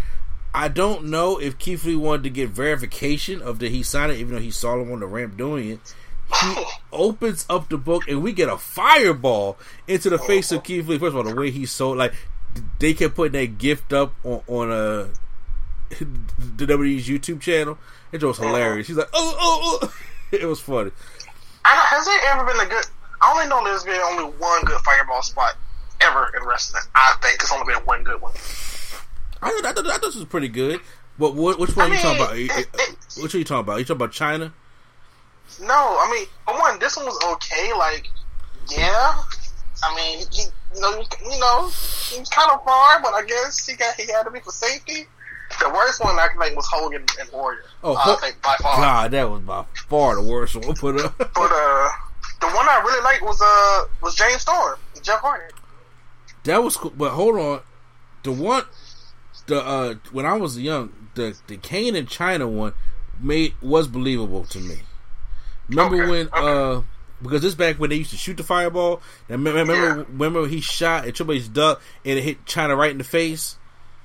I 0.55 0.69
don't 0.69 1.05
know 1.05 1.39
if 1.39 1.59
Keith 1.59 1.85
Lee 1.85 1.97
wanted 1.97 2.25
to 2.25 2.31
get 2.31 2.51
verification 2.51 3.43
of 3.43 3.59
that 3.59 3.71
he 3.71 3.83
signed 3.83 4.13
it, 4.13 4.19
even 4.19 4.35
though 4.35 4.41
he 4.41 4.51
saw 4.51 4.81
him 4.81 4.91
on 4.93 5.01
the 5.01 5.07
ramp 5.07 5.37
doing 5.37 5.71
it. 5.71 5.95
He 6.43 6.65
opens 6.93 7.47
up 7.49 7.69
the 7.69 7.79
book, 7.79 8.07
and 8.09 8.23
we 8.23 8.33
get 8.33 8.49
a 8.49 8.59
fireball 8.59 9.59
into 9.87 10.11
the 10.11 10.19
face 10.19 10.53
of 10.53 10.63
Keith 10.63 10.87
Lee. 10.87 10.99
First 10.99 11.11
of 11.11 11.17
all, 11.17 11.23
the 11.23 11.35
way 11.35 11.51
he 11.51 11.65
sold, 11.65 11.97
like 11.97 12.13
they 12.79 12.95
kept 12.95 13.15
putting 13.15 13.41
that 13.41 13.59
gift 13.59 13.93
up 13.93 14.15
on, 14.25 14.43
on 14.47 14.71
uh, 14.71 15.09
the 15.91 16.67
WWE's 16.67 17.09
YouTube 17.09 17.41
channel. 17.41 17.79
It 18.13 18.23
was 18.23 18.39
hilarious. 18.39 18.89
He's 18.89 18.97
like, 18.97 19.11
oh, 19.13 19.37
oh, 19.39 19.79
oh. 19.83 19.95
It 20.31 20.45
was 20.45 20.61
funny. 20.61 20.91
I 21.65 21.75
don't, 21.75 21.87
has 21.87 22.05
there 22.05 22.21
ever 22.33 22.45
been 22.45 22.61
a 22.61 22.69
good? 22.69 22.85
I 23.23 23.33
only 23.33 23.47
know 23.49 23.65
there's 23.65 23.85
been 23.85 23.99
only 23.99 24.25
one 24.39 24.63
good 24.65 24.79
fireball 24.81 25.23
spot 25.23 25.57
ever 26.03 26.31
in 26.37 26.47
wrestling. 26.47 26.83
I 26.95 27.17
think 27.23 27.37
it's 27.41 27.51
only 27.51 27.73
been 27.73 27.83
one 27.87 28.05
good 28.05 28.21
one. 28.21 28.35
I 29.43 29.51
thought, 29.51 29.65
I 29.67 29.73
thought, 29.73 29.87
I 29.87 29.91
thought 29.93 30.03
this 30.03 30.17
was 30.17 30.25
pretty 30.25 30.49
good. 30.49 30.81
But 31.19 31.35
what, 31.35 31.59
which 31.59 31.75
one 31.77 31.87
I 31.87 31.91
are 31.91 31.95
you 31.97 32.01
talking 32.01 32.23
about? 32.23 32.37
it- 32.39 32.69
it- 32.75 33.23
which 33.23 33.35
are 33.35 33.39
you 33.39 33.45
talking 33.45 33.61
about? 33.61 33.79
you 33.79 33.85
talking 33.85 33.97
about 33.97 34.13
Chyna? 34.13 34.53
No, 35.61 35.75
I 35.75 36.09
mean, 36.13 36.27
for 36.45 36.55
one, 36.59 36.79
this 36.79 36.97
one 36.97 37.07
was 37.07 37.19
okay. 37.35 37.73
Like, 37.77 38.09
yeah, 38.71 39.15
I 39.83 39.95
mean, 39.97 40.27
he, 40.31 40.43
you 40.75 40.81
know, 40.81 40.91
you 41.25 41.39
know, 41.41 41.67
he 41.69 42.19
was 42.21 42.29
kind 42.29 42.51
of 42.53 42.63
far, 42.65 43.01
but 43.03 43.15
I 43.15 43.25
guess 43.27 43.67
he 43.67 43.75
got 43.75 43.95
he 43.95 44.07
had 44.13 44.23
to 44.25 44.31
be 44.31 44.41
for 44.41 44.53
safety. 44.53 45.07
The 45.61 45.71
worst 45.71 46.05
one 46.05 46.17
I 46.19 46.29
can 46.29 46.39
think 46.41 46.55
was 46.55 46.69
Hogan 46.71 47.05
and 47.19 47.33
Warrior. 47.33 47.63
Oh, 47.83 47.97
I 47.97 48.15
think 48.21 48.41
by 48.43 48.55
far. 48.63 48.77
God, 48.77 49.11
that 49.13 49.29
was 49.31 49.41
by 49.41 49.65
far 49.89 50.15
the 50.15 50.23
worst 50.23 50.55
one. 50.55 50.75
Put 50.75 51.01
up. 51.01 51.17
But 51.19 51.51
uh, 51.51 51.89
the 52.41 52.47
one 52.55 52.69
I 52.69 52.81
really 52.85 53.03
liked 53.03 53.23
was 53.23 53.41
uh 53.43 53.85
was 54.03 54.15
James 54.15 54.43
Storm, 54.43 54.79
Jeff 55.03 55.21
Hardy. 55.21 55.53
That 56.45 56.63
was 56.63 56.77
cool. 56.77 56.93
But 56.97 57.11
hold 57.13 57.37
on, 57.39 57.61
the 58.23 58.33
one, 58.33 58.65
the 59.49 59.61
uh, 59.61 59.95
when 60.13 60.25
I 60.25 60.35
was 60.35 60.59
young, 60.59 60.93
the 61.15 61.37
the 61.49 61.57
Kane 61.57 61.97
and 61.97 62.09
Chyna 62.09 62.49
one 62.49 62.75
made 63.21 63.55
was 63.61 63.89
believable 63.89 64.45
to 64.45 64.61
me. 64.61 64.77
Remember 65.69 66.03
Okay, 66.03 66.11
when 66.11 66.29
uh, 66.33 66.83
because 67.21 67.43
this 67.43 67.55
back 67.55 67.77
when 67.81 67.91
they 67.91 67.97
used 67.97 68.11
to 68.11 68.17
shoot 68.17 68.37
the 68.37 68.45
fireball. 68.45 69.03
And 69.29 69.45
remember, 69.45 69.73
remember, 69.73 70.07
remember 70.11 70.47
he 70.47 70.61
shot 70.61 71.05
and 71.05 71.15
Triple 71.15 71.35
H 71.35 71.53
ducked 71.53 71.83
and 72.05 72.19
it 72.19 72.23
hit 72.23 72.45
Chyna 72.45 72.77
right 72.77 72.91
in 72.93 72.99
the 72.99 73.05
face. 73.05 73.57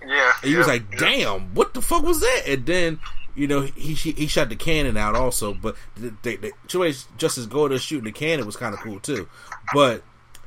Yeah, 0.05 0.33
And 0.41 0.51
he 0.51 0.57
was 0.57 0.67
yeah, 0.67 0.73
like, 0.73 0.83
yeah. 0.93 0.97
"Damn, 0.99 1.53
what 1.53 1.73
the 1.73 1.81
fuck 1.81 2.03
was 2.03 2.19
that?" 2.19 2.43
And 2.47 2.65
then, 2.65 2.99
you 3.35 3.47
know, 3.47 3.61
he 3.61 3.93
he, 3.93 4.11
he 4.11 4.27
shot 4.27 4.49
the 4.49 4.55
cannon 4.55 4.97
out 4.97 5.15
also. 5.15 5.53
But 5.53 5.75
the, 5.95 6.13
the, 6.23 6.35
the 6.37 6.51
Triple 6.67 6.85
H 6.85 7.05
just 7.17 7.37
as 7.37 7.45
go 7.45 7.67
to 7.67 7.77
shooting 7.79 8.05
the 8.05 8.11
cannon 8.11 8.45
was 8.45 8.57
kind 8.57 8.73
of 8.73 8.79
cool 8.81 8.99
too. 8.99 9.29
But 9.73 10.03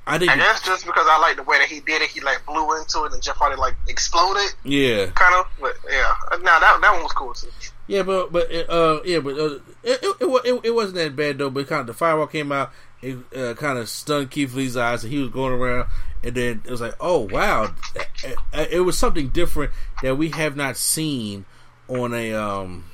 I 0.07 0.15
I 0.15 0.19
didn't. 0.19 0.39
guess 0.39 0.63
just 0.65 0.87
because 0.87 1.07
I 1.09 1.19
like 1.19 1.37
the 1.37 1.43
way 1.43 1.59
that 1.59 1.69
he 1.69 1.81
did 1.81 2.01
it, 2.03 2.11
he 2.11 2.21
like 2.21 2.45
blew 2.47 2.77
into 2.79 3.05
it, 3.05 3.13
and 3.13 3.23
Jeff 3.23 3.37
Hardy 3.37 3.57
like 3.57 3.75
exploded, 3.89 4.55
Yeah, 4.65 5.07
kind 5.07 5.35
of. 5.35 5.47
But 5.61 5.75
yeah, 5.91 6.15
now 6.43 6.59
that 6.61 6.79
that 6.81 6.93
one 6.93 7.03
was 7.03 7.13
cool 7.13 7.35
too. 7.35 7.49
yeah, 7.89 8.03
but 8.03 8.31
but 8.33 8.51
uh, 8.71 9.01
yeah, 9.05 9.19
but 9.19 9.37
uh, 9.39 9.55
it, 9.83 9.99
it, 10.03 10.17
it 10.21 10.61
it 10.67 10.71
wasn't 10.75 10.97
that 10.97 11.17
bad 11.17 11.39
though. 11.39 11.51
But 11.51 11.67
kind 11.67 11.81
of 11.81 11.87
the 11.89 11.95
firewall 11.95 12.29
came 12.29 12.53
out, 12.53 12.71
it 13.03 13.17
uh, 13.37 13.55
kind 13.55 13.79
of 13.79 13.89
stunned 13.89 14.31
Keith 14.31 14.55
Lee's 14.55 14.77
eyes, 14.77 15.03
and 15.03 15.13
he 15.13 15.19
was 15.19 15.31
going 15.31 15.53
around, 15.53 15.89
and 16.23 16.35
then 16.37 16.63
it 16.65 16.71
was 16.71 16.81
like, 16.81 16.95
oh 17.01 17.21
wow, 17.31 17.75
it, 17.97 18.07
it- 18.53 18.69
it 18.73 18.81
was 18.81 18.97
something 18.97 19.29
different 19.31 19.73
that 20.03 20.15
we 20.17 20.31
have 20.31 20.55
not 20.57 20.77
seen 20.77 21.45
on 21.89 22.15
a 22.15 22.33
um 22.33 22.85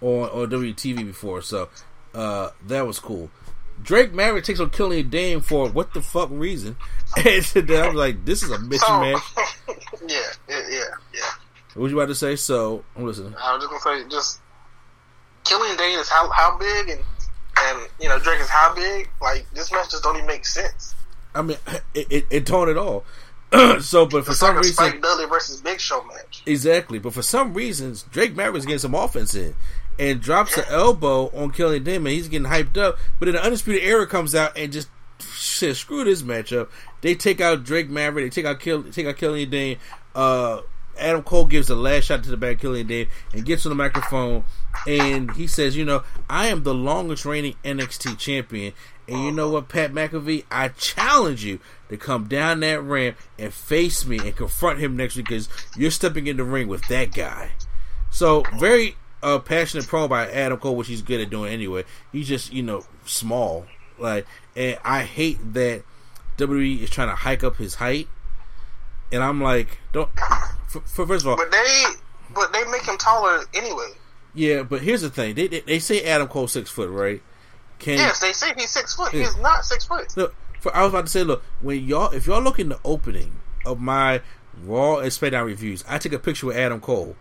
on 0.00 0.28
on 0.30 0.50
WTV 0.50 1.04
before. 1.06 1.42
So 1.42 1.68
uh, 2.14 2.50
that 2.66 2.86
was 2.86 2.98
cool. 2.98 3.30
Drake 3.82 4.12
Maverick 4.12 4.44
takes 4.44 4.60
on 4.60 4.70
Killian 4.70 5.08
Dain 5.10 5.40
for 5.40 5.68
what 5.68 5.92
the 5.94 6.00
fuck 6.02 6.28
reason? 6.32 6.76
And 7.16 7.26
I 7.70 7.86
was 7.88 7.94
like, 7.94 8.24
this 8.24 8.42
is 8.42 8.50
a 8.50 8.58
mission 8.58 8.86
So, 8.86 9.00
match. 9.00 9.22
yeah, 10.08 10.18
yeah, 10.48 10.60
yeah, 10.70 10.84
yeah. 11.14 11.20
What 11.74 11.90
you 11.90 11.98
about 11.98 12.08
to 12.08 12.14
say? 12.14 12.36
So 12.36 12.84
I'm 12.96 13.04
listening. 13.04 13.34
I 13.38 13.54
was 13.54 13.64
just 13.64 13.84
gonna 13.84 14.00
say, 14.02 14.08
just 14.08 14.40
Killian 15.44 15.76
Dain 15.76 15.98
is 15.98 16.08
how 16.08 16.30
how 16.30 16.56
big, 16.58 16.88
and 16.88 17.00
and 17.58 17.88
you 18.00 18.08
know 18.08 18.18
Drake 18.18 18.40
is 18.40 18.48
how 18.48 18.74
big. 18.74 19.10
Like 19.20 19.46
this 19.54 19.70
match 19.72 19.90
just 19.90 20.02
don't 20.02 20.16
even 20.16 20.26
make 20.26 20.46
sense. 20.46 20.94
I 21.34 21.42
mean, 21.42 21.56
it, 21.94 22.06
it, 22.10 22.26
it 22.30 22.46
don't 22.46 22.68
at 22.68 22.76
all. 22.78 23.04
so, 23.80 24.06
but 24.06 24.24
for 24.24 24.30
It's 24.30 24.40
some 24.40 24.54
like 24.56 24.64
reason, 24.64 24.74
Spike 24.74 25.02
Dudley 25.02 25.26
versus 25.26 25.60
Big 25.60 25.78
Show 25.80 26.02
match. 26.04 26.42
exactly. 26.46 26.98
But 26.98 27.12
for 27.12 27.22
some 27.22 27.52
reasons, 27.52 28.04
Drake 28.04 28.34
Maverick's 28.34 28.64
getting 28.64 28.78
some 28.78 28.94
offense 28.94 29.34
in 29.34 29.54
and 30.02 30.20
drops 30.20 30.56
the 30.56 30.68
elbow 30.68 31.28
on 31.28 31.52
Killian 31.52 31.86
and 31.86 32.08
He's 32.08 32.26
getting 32.26 32.48
hyped 32.48 32.76
up. 32.76 32.98
But 33.20 33.26
then 33.26 33.36
the 33.36 33.44
Undisputed 33.44 33.84
Era 33.84 34.04
comes 34.04 34.34
out 34.34 34.58
and 34.58 34.72
just 34.72 34.88
says, 35.20 35.78
"Screw 35.78 36.02
this 36.02 36.22
matchup." 36.22 36.68
They 37.02 37.14
take 37.14 37.40
out 37.40 37.62
Drake 37.62 37.88
Maverick. 37.88 38.26
They 38.26 38.42
take 38.42 38.50
out 38.50 38.58
Kill, 38.58 38.82
take 38.82 39.06
out 39.06 39.16
Killian 39.16 39.50
Dain. 39.50 39.78
Uh, 40.12 40.62
Adam 40.98 41.22
Cole 41.22 41.46
gives 41.46 41.68
the 41.68 41.76
last 41.76 42.04
shot 42.04 42.24
to 42.24 42.30
the 42.30 42.36
back, 42.36 42.58
Killian 42.58 42.88
Dain, 42.88 43.06
and 43.32 43.44
gets 43.44 43.64
on 43.64 43.70
the 43.70 43.76
microphone 43.76 44.44
and 44.88 45.30
he 45.32 45.46
says, 45.46 45.76
"You 45.76 45.84
know, 45.84 46.02
I 46.28 46.48
am 46.48 46.64
the 46.64 46.74
longest 46.74 47.24
reigning 47.24 47.54
NXT 47.64 48.18
champion." 48.18 48.72
And 49.06 49.22
you 49.22 49.30
know 49.30 49.50
what, 49.50 49.68
Pat 49.68 49.92
McAfee? 49.92 50.46
I 50.50 50.68
challenge 50.68 51.44
you 51.44 51.60
to 51.90 51.96
come 51.96 52.24
down 52.24 52.60
that 52.60 52.82
ramp 52.82 53.16
and 53.38 53.54
face 53.54 54.04
me 54.04 54.18
and 54.18 54.34
confront 54.34 54.80
him 54.80 54.96
next 54.96 55.14
week 55.14 55.28
because 55.28 55.48
you're 55.76 55.90
stepping 55.92 56.26
in 56.26 56.38
the 56.38 56.44
ring 56.44 56.66
with 56.66 56.86
that 56.88 57.12
guy. 57.12 57.52
So 58.10 58.44
very 58.58 58.96
uh, 59.22 59.38
passionate 59.38 59.86
promo 59.86 60.08
by 60.08 60.30
Adam 60.30 60.58
Cole, 60.58 60.76
which 60.76 60.88
he's 60.88 61.02
good 61.02 61.20
at 61.20 61.30
doing 61.30 61.52
anyway. 61.52 61.84
He's 62.10 62.28
just 62.28 62.52
you 62.52 62.62
know 62.62 62.84
small, 63.04 63.66
like, 63.98 64.26
and 64.56 64.78
I 64.84 65.02
hate 65.02 65.54
that 65.54 65.84
WWE 66.38 66.80
is 66.80 66.90
trying 66.90 67.08
to 67.08 67.14
hike 67.14 67.44
up 67.44 67.56
his 67.56 67.76
height. 67.76 68.08
And 69.12 69.22
I'm 69.22 69.40
like, 69.40 69.78
don't. 69.92 70.08
For, 70.68 70.80
for 70.80 71.06
first 71.06 71.24
of 71.24 71.28
all, 71.28 71.36
But 71.36 71.50
they 71.50 71.84
but 72.34 72.52
they 72.52 72.64
make 72.70 72.82
him 72.82 72.96
taller 72.96 73.44
anyway. 73.54 73.90
yeah, 74.34 74.62
but 74.62 74.80
here's 74.80 75.02
the 75.02 75.10
thing: 75.10 75.34
they 75.34 75.48
they, 75.48 75.60
they 75.60 75.78
say 75.78 76.02
Adam 76.04 76.28
Cole 76.28 76.48
six 76.48 76.70
foot, 76.70 76.90
right? 76.90 77.22
Can 77.78 77.98
Yes, 77.98 78.20
they 78.20 78.32
say 78.32 78.52
he's 78.56 78.70
six 78.70 78.94
foot. 78.94 79.12
Yeah. 79.12 79.24
He's 79.24 79.36
not 79.38 79.64
six 79.64 79.84
foot. 79.84 80.16
Look, 80.16 80.34
for, 80.60 80.74
I 80.74 80.82
was 80.84 80.92
about 80.92 81.06
to 81.06 81.10
say, 81.10 81.24
look, 81.24 81.42
when 81.60 81.84
y'all, 81.84 82.10
if 82.12 82.26
y'all 82.26 82.40
look 82.40 82.58
in 82.60 82.68
the 82.68 82.78
opening 82.84 83.40
of 83.66 83.80
my 83.80 84.22
Raw 84.64 84.98
and 84.98 85.10
SmackDown 85.10 85.46
reviews, 85.46 85.84
I 85.88 85.98
took 85.98 86.12
a 86.12 86.18
picture 86.18 86.46
with 86.46 86.56
Adam 86.56 86.80
Cole. 86.80 87.16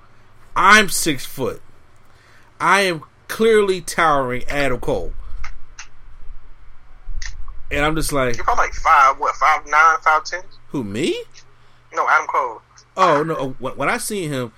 I'm 0.56 0.90
six 0.90 1.26
foot. 1.26 1.62
I 2.62 2.82
am 2.82 3.04
clearly 3.28 3.82
towering 3.82 4.44
Adam 4.48 4.80
Cole, 4.80 5.14
and 7.72 7.84
I'm 7.84 7.96
just 7.96 8.14
like, 8.14 8.36
You're 8.36 8.44
probably 8.44 8.66
like 8.66 8.74
five, 8.76 9.20
what, 9.20 9.36
five 9.36 9.66
nine, 9.68 9.98
five 10.04 10.24
ten? 10.24 10.44
who 10.68 10.84
me? 10.84 11.24
No, 11.92 12.08
Adam 12.08 12.28
Cole. 12.28 12.62
Oh 12.96 13.24
no! 13.24 13.36
Oh, 13.36 13.56
when, 13.58 13.76
when 13.78 13.90
I 13.90 13.98
seen 13.98 14.30
him, 14.30 14.54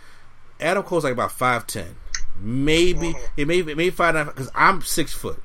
Adam 0.60 0.84
Cole's 0.84 1.06
like 1.06 1.14
about 1.14 1.32
five 1.32 1.66
ten, 1.66 1.96
maybe 2.38 3.14
mm-hmm. 3.14 3.26
it 3.38 3.48
may 3.48 3.62
maybe 3.62 3.90
five 3.90 4.16
nine 4.16 4.26
because 4.26 4.52
I'm 4.54 4.82
six 4.82 5.14
foot, 5.14 5.42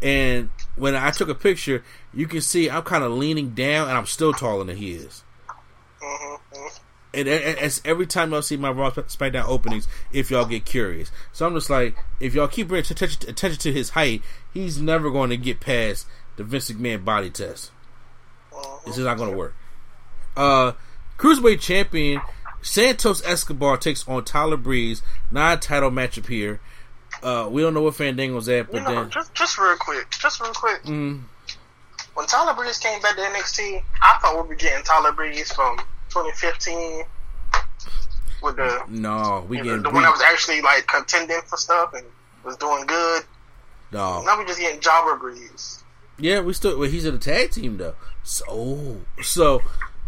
and 0.00 0.50
when 0.76 0.94
I 0.94 1.10
took 1.10 1.28
a 1.28 1.34
picture, 1.34 1.82
you 2.14 2.28
can 2.28 2.42
see 2.42 2.70
I'm 2.70 2.84
kind 2.84 3.02
of 3.02 3.10
leaning 3.10 3.50
down, 3.50 3.88
and 3.88 3.98
I'm 3.98 4.06
still 4.06 4.32
taller 4.32 4.62
than 4.62 4.76
he 4.76 4.92
is. 4.92 5.24
And, 6.00 6.38
and, 7.14 7.26
it's 7.28 7.80
every 7.84 8.06
time 8.06 8.32
y'all 8.32 8.42
see 8.42 8.56
my 8.56 8.70
Raw 8.70 8.90
SmackDown 8.90 9.46
openings, 9.48 9.88
if 10.12 10.30
y'all 10.30 10.44
get 10.44 10.64
curious, 10.64 11.10
so 11.32 11.46
I'm 11.46 11.54
just 11.54 11.70
like, 11.70 11.96
if 12.20 12.34
y'all 12.34 12.48
keep 12.48 12.68
bringing 12.68 12.90
attention, 12.90 13.28
attention 13.28 13.60
to 13.60 13.72
his 13.72 13.90
height, 13.90 14.22
he's 14.52 14.80
never 14.80 15.10
going 15.10 15.30
to 15.30 15.36
get 15.36 15.60
past 15.60 16.06
the 16.36 16.44
Vince 16.44 16.70
McMahon 16.70 17.04
body 17.04 17.30
test. 17.30 17.70
This 18.86 18.98
is 18.98 19.04
not 19.04 19.16
going 19.16 19.30
to 19.30 19.36
work. 19.36 19.54
Uh, 20.36 20.72
Cruiserweight 21.18 21.60
champion 21.60 22.20
Santos 22.62 23.24
Escobar 23.24 23.76
takes 23.76 24.06
on 24.08 24.24
Tyler 24.24 24.56
Breeze, 24.56 25.02
non-title 25.30 25.90
matchup 25.90 26.26
here. 26.26 26.60
Uh, 27.22 27.48
we 27.50 27.62
don't 27.62 27.74
know 27.74 27.82
what 27.82 27.94
Fandango's 27.94 28.48
at, 28.48 28.66
You 28.66 28.72
but 28.72 28.82
know, 28.84 28.94
then 29.02 29.10
just 29.10 29.34
just 29.34 29.58
real 29.58 29.76
quick, 29.76 30.06
just 30.10 30.40
real 30.40 30.52
quick. 30.52 30.82
mm, 30.84 31.22
When 32.14 32.26
Tyler 32.26 32.54
Breeze 32.54 32.78
came 32.78 33.00
back 33.00 33.16
to 33.16 33.22
NXT, 33.22 33.82
I 34.02 34.18
thought 34.20 34.46
we'd 34.48 34.56
be 34.56 34.62
getting 34.62 34.84
Tyler 34.84 35.12
Breeze 35.12 35.50
from 35.52 35.78
2015 36.08 37.04
with 38.42 38.56
the 38.56 38.84
no, 38.88 39.44
we 39.48 39.58
you 39.58 39.62
know, 39.62 39.68
getting 39.70 39.82
the 39.82 39.90
one 39.90 40.02
that 40.02 40.12
was 40.12 40.22
actually 40.22 40.60
like 40.62 40.86
contending 40.86 41.40
for 41.46 41.56
stuff 41.56 41.94
and 41.94 42.04
was 42.44 42.56
doing 42.56 42.86
good. 42.86 43.24
no. 43.92 44.22
Now 44.22 44.38
we're 44.38 44.46
just 44.46 44.60
getting 44.60 44.80
Jobber 44.80 45.16
Breeze. 45.16 45.82
Yeah, 46.18 46.40
we 46.40 46.52
still. 46.52 46.78
Well, 46.78 46.88
he's 46.88 47.04
in 47.04 47.14
the 47.14 47.20
tag 47.20 47.50
team 47.52 47.76
though. 47.78 47.94
So, 48.24 48.98
so 49.22 49.62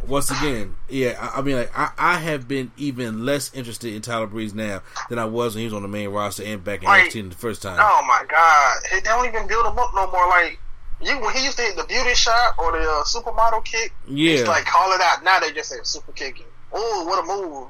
once 0.06 0.30
again, 0.30 0.76
yeah. 0.88 1.16
I, 1.20 1.38
I 1.38 1.42
mean, 1.42 1.56
like 1.56 1.76
I, 1.76 1.90
I 1.98 2.18
have 2.18 2.48
been 2.48 2.72
even 2.76 3.24
less 3.24 3.52
interested 3.54 3.94
in 3.94 4.02
Tyler 4.02 4.26
Breeze 4.26 4.54
now 4.54 4.82
than 5.08 5.18
I 5.18 5.24
was 5.24 5.54
when 5.54 5.60
he 5.60 5.66
was 5.66 5.74
on 5.74 5.82
the 5.82 5.88
main 5.88 6.08
roster 6.08 6.42
and 6.44 6.64
back 6.64 6.82
in 6.82 6.88
Like, 6.88 7.10
NXT 7.12 7.30
the 7.30 7.36
first 7.36 7.62
time. 7.62 7.78
Oh 7.80 8.02
my 8.06 8.24
god, 8.28 8.76
they 8.92 9.00
don't 9.00 9.26
even 9.26 9.46
build 9.46 9.66
him 9.66 9.78
up 9.78 9.90
no 9.94 10.10
more. 10.10 10.28
Like 10.28 10.58
You, 11.02 11.18
when 11.20 11.34
he 11.34 11.44
used 11.44 11.56
to 11.56 11.62
hit 11.62 11.76
the 11.76 11.84
beauty 11.84 12.14
shot 12.14 12.54
or 12.58 12.72
the 12.72 12.78
uh, 12.78 13.04
supermodel 13.04 13.64
kick, 13.64 13.92
Yeah. 14.06 14.42
like 14.42 14.64
call 14.66 14.92
it 14.92 15.00
out. 15.00 15.24
Now 15.24 15.40
they 15.40 15.52
just 15.52 15.70
say 15.70 15.76
super 15.82 16.12
kicking. 16.12 16.46
Oh, 16.72 17.04
what 17.06 17.24
a 17.24 17.26
move! 17.26 17.68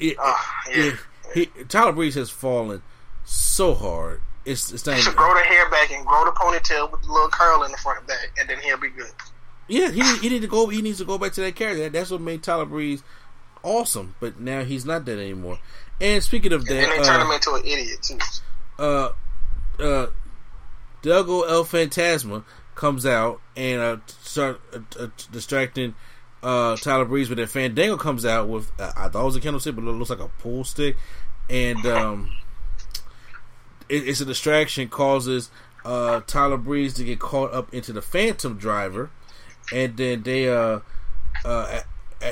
It, 0.00 0.04
it- 0.12 0.16
yeah. 0.18 0.92
it- 0.92 0.98
he, 1.34 1.46
Tyler 1.64 1.92
Breeze 1.92 2.14
has 2.14 2.30
fallen 2.30 2.82
so 3.24 3.74
hard. 3.74 4.22
It's 4.46 4.72
it's 4.72 4.86
not 4.86 4.96
He 4.96 5.02
should 5.02 5.14
grow 5.16 5.34
the 5.34 5.40
hair 5.42 5.68
back 5.68 5.90
and 5.90 6.06
grow 6.06 6.24
the 6.24 6.30
ponytail 6.30 6.90
with 6.90 7.02
the 7.02 7.12
little 7.12 7.28
curl 7.28 7.64
in 7.64 7.70
the 7.72 7.76
front 7.78 8.06
back, 8.06 8.30
and 8.40 8.48
then 8.48 8.58
he'll 8.60 8.78
be 8.78 8.88
good. 8.88 9.10
yeah. 9.66 9.90
He 9.90 10.00
he 10.18 10.28
need 10.30 10.40
to 10.42 10.48
go. 10.48 10.68
He 10.68 10.80
needs 10.80 10.98
to 10.98 11.04
go 11.04 11.18
back 11.18 11.32
to 11.32 11.40
that 11.42 11.54
character. 11.54 11.82
That, 11.84 11.92
that's 11.92 12.10
what 12.10 12.20
made 12.22 12.42
Tyler 12.42 12.64
Breeze 12.64 13.02
awesome. 13.62 14.14
But 14.20 14.40
now 14.40 14.64
he's 14.64 14.86
not 14.86 15.04
that 15.04 15.18
anymore. 15.18 15.58
And 16.00 16.22
speaking 16.22 16.52
of 16.54 16.60
And 16.60 16.68
they 16.70 16.80
that, 16.86 17.04
turn 17.04 17.20
uh, 17.20 17.24
him 17.26 17.30
into 17.32 17.52
an 17.54 17.62
idiot 17.66 18.02
too. 18.02 18.18
uh, 18.78 19.10
uh, 19.80 20.06
Legado 21.02 21.46
del 21.46 21.64
Fantasma 21.64 22.44
comes 22.78 23.04
out 23.04 23.40
and 23.56 23.80
uh, 23.80 23.96
start 24.06 24.60
uh, 24.72 24.78
uh, 25.02 25.08
distracting 25.32 25.96
uh, 26.44 26.76
Tyler 26.76 27.04
Breeze, 27.04 27.28
but 27.28 27.36
then 27.36 27.48
Fandango 27.48 27.96
comes 27.96 28.24
out 28.24 28.48
with 28.48 28.70
uh, 28.80 28.92
I 28.96 29.08
thought 29.08 29.22
it 29.22 29.24
was 29.24 29.36
a 29.36 29.40
candlestick, 29.40 29.74
but 29.74 29.82
it 29.82 29.90
looks 29.90 30.10
like 30.10 30.20
a 30.20 30.28
pool 30.38 30.62
stick, 30.62 30.96
and 31.50 31.84
um, 31.84 32.30
it, 33.88 34.08
it's 34.08 34.20
a 34.20 34.24
distraction, 34.24 34.88
causes 34.88 35.50
uh, 35.84 36.20
Tyler 36.20 36.56
Breeze 36.56 36.94
to 36.94 37.04
get 37.04 37.18
caught 37.18 37.52
up 37.52 37.74
into 37.74 37.92
the 37.92 38.00
Phantom 38.00 38.56
Driver, 38.56 39.10
and 39.74 39.96
then 39.96 40.22
they 40.22 40.48
uh, 40.48 40.78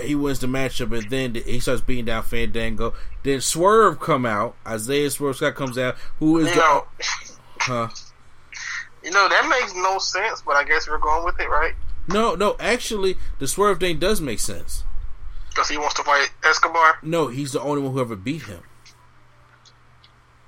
he 0.03 0.15
wins 0.15 0.39
the 0.39 0.47
matchup, 0.47 0.97
and 0.97 1.11
then 1.11 1.35
he 1.35 1.59
starts 1.59 1.81
beating 1.81 2.05
down 2.05 2.23
Fandango. 2.23 2.95
Then 3.25 3.41
Swerve 3.41 3.99
come 3.99 4.25
out, 4.25 4.55
Isaiah 4.65 5.11
Swerve 5.11 5.35
Scott 5.35 5.57
comes 5.57 5.77
out, 5.77 5.97
who 6.21 6.39
is 6.39 6.49
You 6.49 6.55
the 6.55 6.85
huh? 7.59 7.89
You 9.07 9.13
know 9.13 9.29
that 9.29 9.49
makes 9.49 9.73
no 9.77 9.99
sense, 9.99 10.43
but 10.43 10.57
I 10.57 10.65
guess 10.65 10.89
we're 10.89 10.99
going 10.99 11.25
with 11.25 11.39
it, 11.39 11.49
right? 11.49 11.75
No, 12.09 12.35
no, 12.35 12.57
actually, 12.59 13.17
the 13.39 13.47
Swerve 13.47 13.79
thing 13.79 14.01
does 14.01 14.21
make 14.21 14.41
sense. 14.41 14.83
Because 15.51 15.69
he 15.69 15.79
wants 15.79 15.95
to 15.95 16.03
fight 16.03 16.31
Escobar. 16.45 16.99
No, 17.03 17.29
he's 17.29 17.53
the 17.53 17.61
only 17.61 17.83
one 17.83 17.93
who 17.93 18.01
ever 18.01 18.17
beat 18.17 18.43
him. 18.43 18.63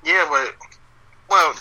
Yeah, 0.05 0.27
but 0.29 0.57
well, 1.31 1.53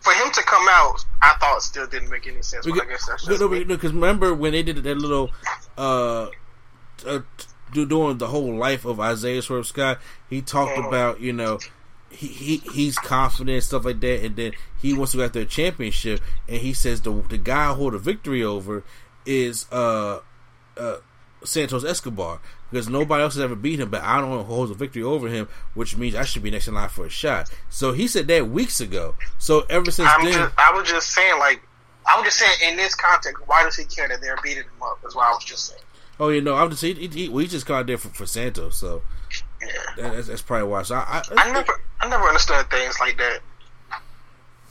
for 0.00 0.12
him 0.12 0.32
to 0.32 0.42
come 0.42 0.66
out, 0.68 1.04
I 1.22 1.36
thought 1.38 1.62
still 1.62 1.86
didn't 1.86 2.10
make 2.10 2.26
any 2.26 2.42
sense. 2.42 2.66
But 2.66 2.82
I 2.82 2.86
guess 2.86 3.06
that's 3.06 3.24
just 3.24 3.40
no, 3.40 3.48
because 3.48 3.92
remember 3.92 4.34
when 4.34 4.50
they 4.52 4.64
did 4.64 4.76
that 4.76 4.98
little 4.98 5.30
uh, 5.78 6.28
uh 7.06 7.20
do- 7.72 7.86
doing 7.86 8.18
the 8.18 8.26
whole 8.26 8.56
life 8.56 8.84
of 8.84 8.98
Isaiah 8.98 9.42
Swerve 9.42 9.66
Scott, 9.66 10.00
he 10.28 10.42
talked 10.42 10.76
Mhm. 10.76 10.88
about 10.88 11.20
you 11.20 11.32
know 11.32 11.60
he, 12.10 12.26
he 12.28 12.56
he's 12.72 12.96
confident 12.96 13.62
stuff 13.62 13.84
like 13.84 14.00
that, 14.00 14.24
and 14.24 14.36
then 14.36 14.52
he 14.80 14.92
wants 14.92 15.12
to 15.12 15.18
go 15.18 15.24
after 15.24 15.40
a 15.40 15.44
championship, 15.44 16.20
and 16.48 16.58
he 16.58 16.72
says 16.72 17.00
the 17.00 17.12
the 17.28 17.38
guy 17.38 17.68
who 17.68 17.74
hold 17.74 17.92
the 17.94 17.98
victory 17.98 18.42
over 18.42 18.84
is 19.24 19.66
uh 19.72 20.20
uh 20.76 20.96
Santos 21.44 21.84
Escobar 21.84 22.40
because 22.70 22.88
nobody 22.88 23.22
else 23.22 23.34
has 23.34 23.42
ever 23.42 23.54
beat 23.54 23.78
him, 23.78 23.90
but 23.90 24.02
I 24.02 24.20
don't 24.20 24.44
holds 24.44 24.70
a 24.70 24.74
victory 24.74 25.02
over 25.02 25.28
him, 25.28 25.48
which 25.74 25.96
means 25.96 26.14
I 26.14 26.24
should 26.24 26.42
be 26.42 26.50
next 26.50 26.68
in 26.68 26.74
line 26.74 26.88
for 26.88 27.06
a 27.06 27.10
shot. 27.10 27.50
So 27.70 27.92
he 27.92 28.08
said 28.08 28.26
that 28.28 28.48
weeks 28.48 28.80
ago. 28.80 29.14
So 29.38 29.60
ever 29.70 29.90
since 29.90 30.08
I'm 30.10 30.24
then, 30.24 30.32
just, 30.32 30.54
I 30.58 30.72
was 30.72 30.88
just 30.88 31.10
saying, 31.10 31.38
like, 31.38 31.62
I 32.06 32.16
was 32.16 32.24
just 32.24 32.38
saying 32.38 32.72
in 32.72 32.76
this 32.76 32.94
context, 32.94 33.42
why 33.46 33.62
does 33.62 33.76
he 33.76 33.84
care 33.84 34.08
that 34.08 34.20
they're 34.20 34.38
beating 34.42 34.64
him 34.64 34.82
up? 34.82 34.98
Is 35.06 35.14
what 35.14 35.26
I 35.26 35.30
was 35.30 35.44
just 35.44 35.66
saying. 35.66 35.82
Oh, 36.18 36.30
you 36.30 36.40
know, 36.40 36.54
I'm 36.54 36.70
just 36.70 36.82
he, 36.82 36.94
he, 36.94 37.08
he, 37.08 37.28
well, 37.28 37.38
he 37.38 37.46
just 37.46 37.66
got 37.66 37.86
there 37.86 37.98
for, 37.98 38.08
for 38.08 38.26
Santos, 38.26 38.78
so 38.78 39.02
Yeah. 39.60 39.68
that, 39.96 40.12
that's, 40.14 40.28
that's 40.28 40.42
probably 40.42 40.68
why. 40.68 40.82
So 40.82 40.94
I, 40.96 41.22
I, 41.36 41.48
I 41.48 41.52
never, 41.52 41.72
I 42.00 42.08
never 42.08 42.24
understood 42.24 42.68
things 42.70 42.96
like 43.00 43.16
that. 43.18 43.40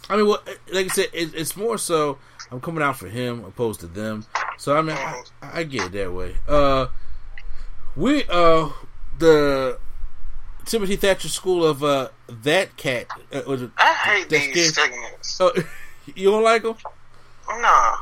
I 0.10 0.18
mean, 0.18 0.28
well, 0.28 0.42
like 0.72 0.86
I 0.86 0.90
said, 0.90 1.08
it, 1.14 1.34
it's 1.34 1.58
more 1.58 1.78
so 1.78 2.20
I'm 2.52 2.62
coming 2.62 2.84
out 2.84 2.98
for 2.98 3.08
him 3.08 3.44
opposed 3.44 3.80
to 3.80 3.88
them. 3.88 4.26
So 4.58 4.78
I 4.78 4.82
mean, 4.82 4.96
I, 4.96 5.22
I 5.42 5.64
get 5.64 5.88
it 5.88 5.92
that 5.94 6.14
way. 6.14 6.36
Uh, 6.48 6.88
we 7.96 8.24
uh 8.30 8.70
the 9.18 9.80
Timothy 10.66 10.96
Thatcher 10.96 11.28
School 11.30 11.66
of 11.66 11.84
uh 11.84 12.10
that 12.44 12.78
cat. 12.78 13.08
Uh, 13.34 13.42
was 13.48 13.64
I 13.78 13.94
hate 13.94 14.30
these 14.30 14.72
skin- 14.72 14.72
segments. 14.92 15.38
Oh, 15.42 15.52
you 16.16 16.30
don't 16.30 16.44
like 16.44 16.62
them? 16.64 16.76
No. 17.48 17.96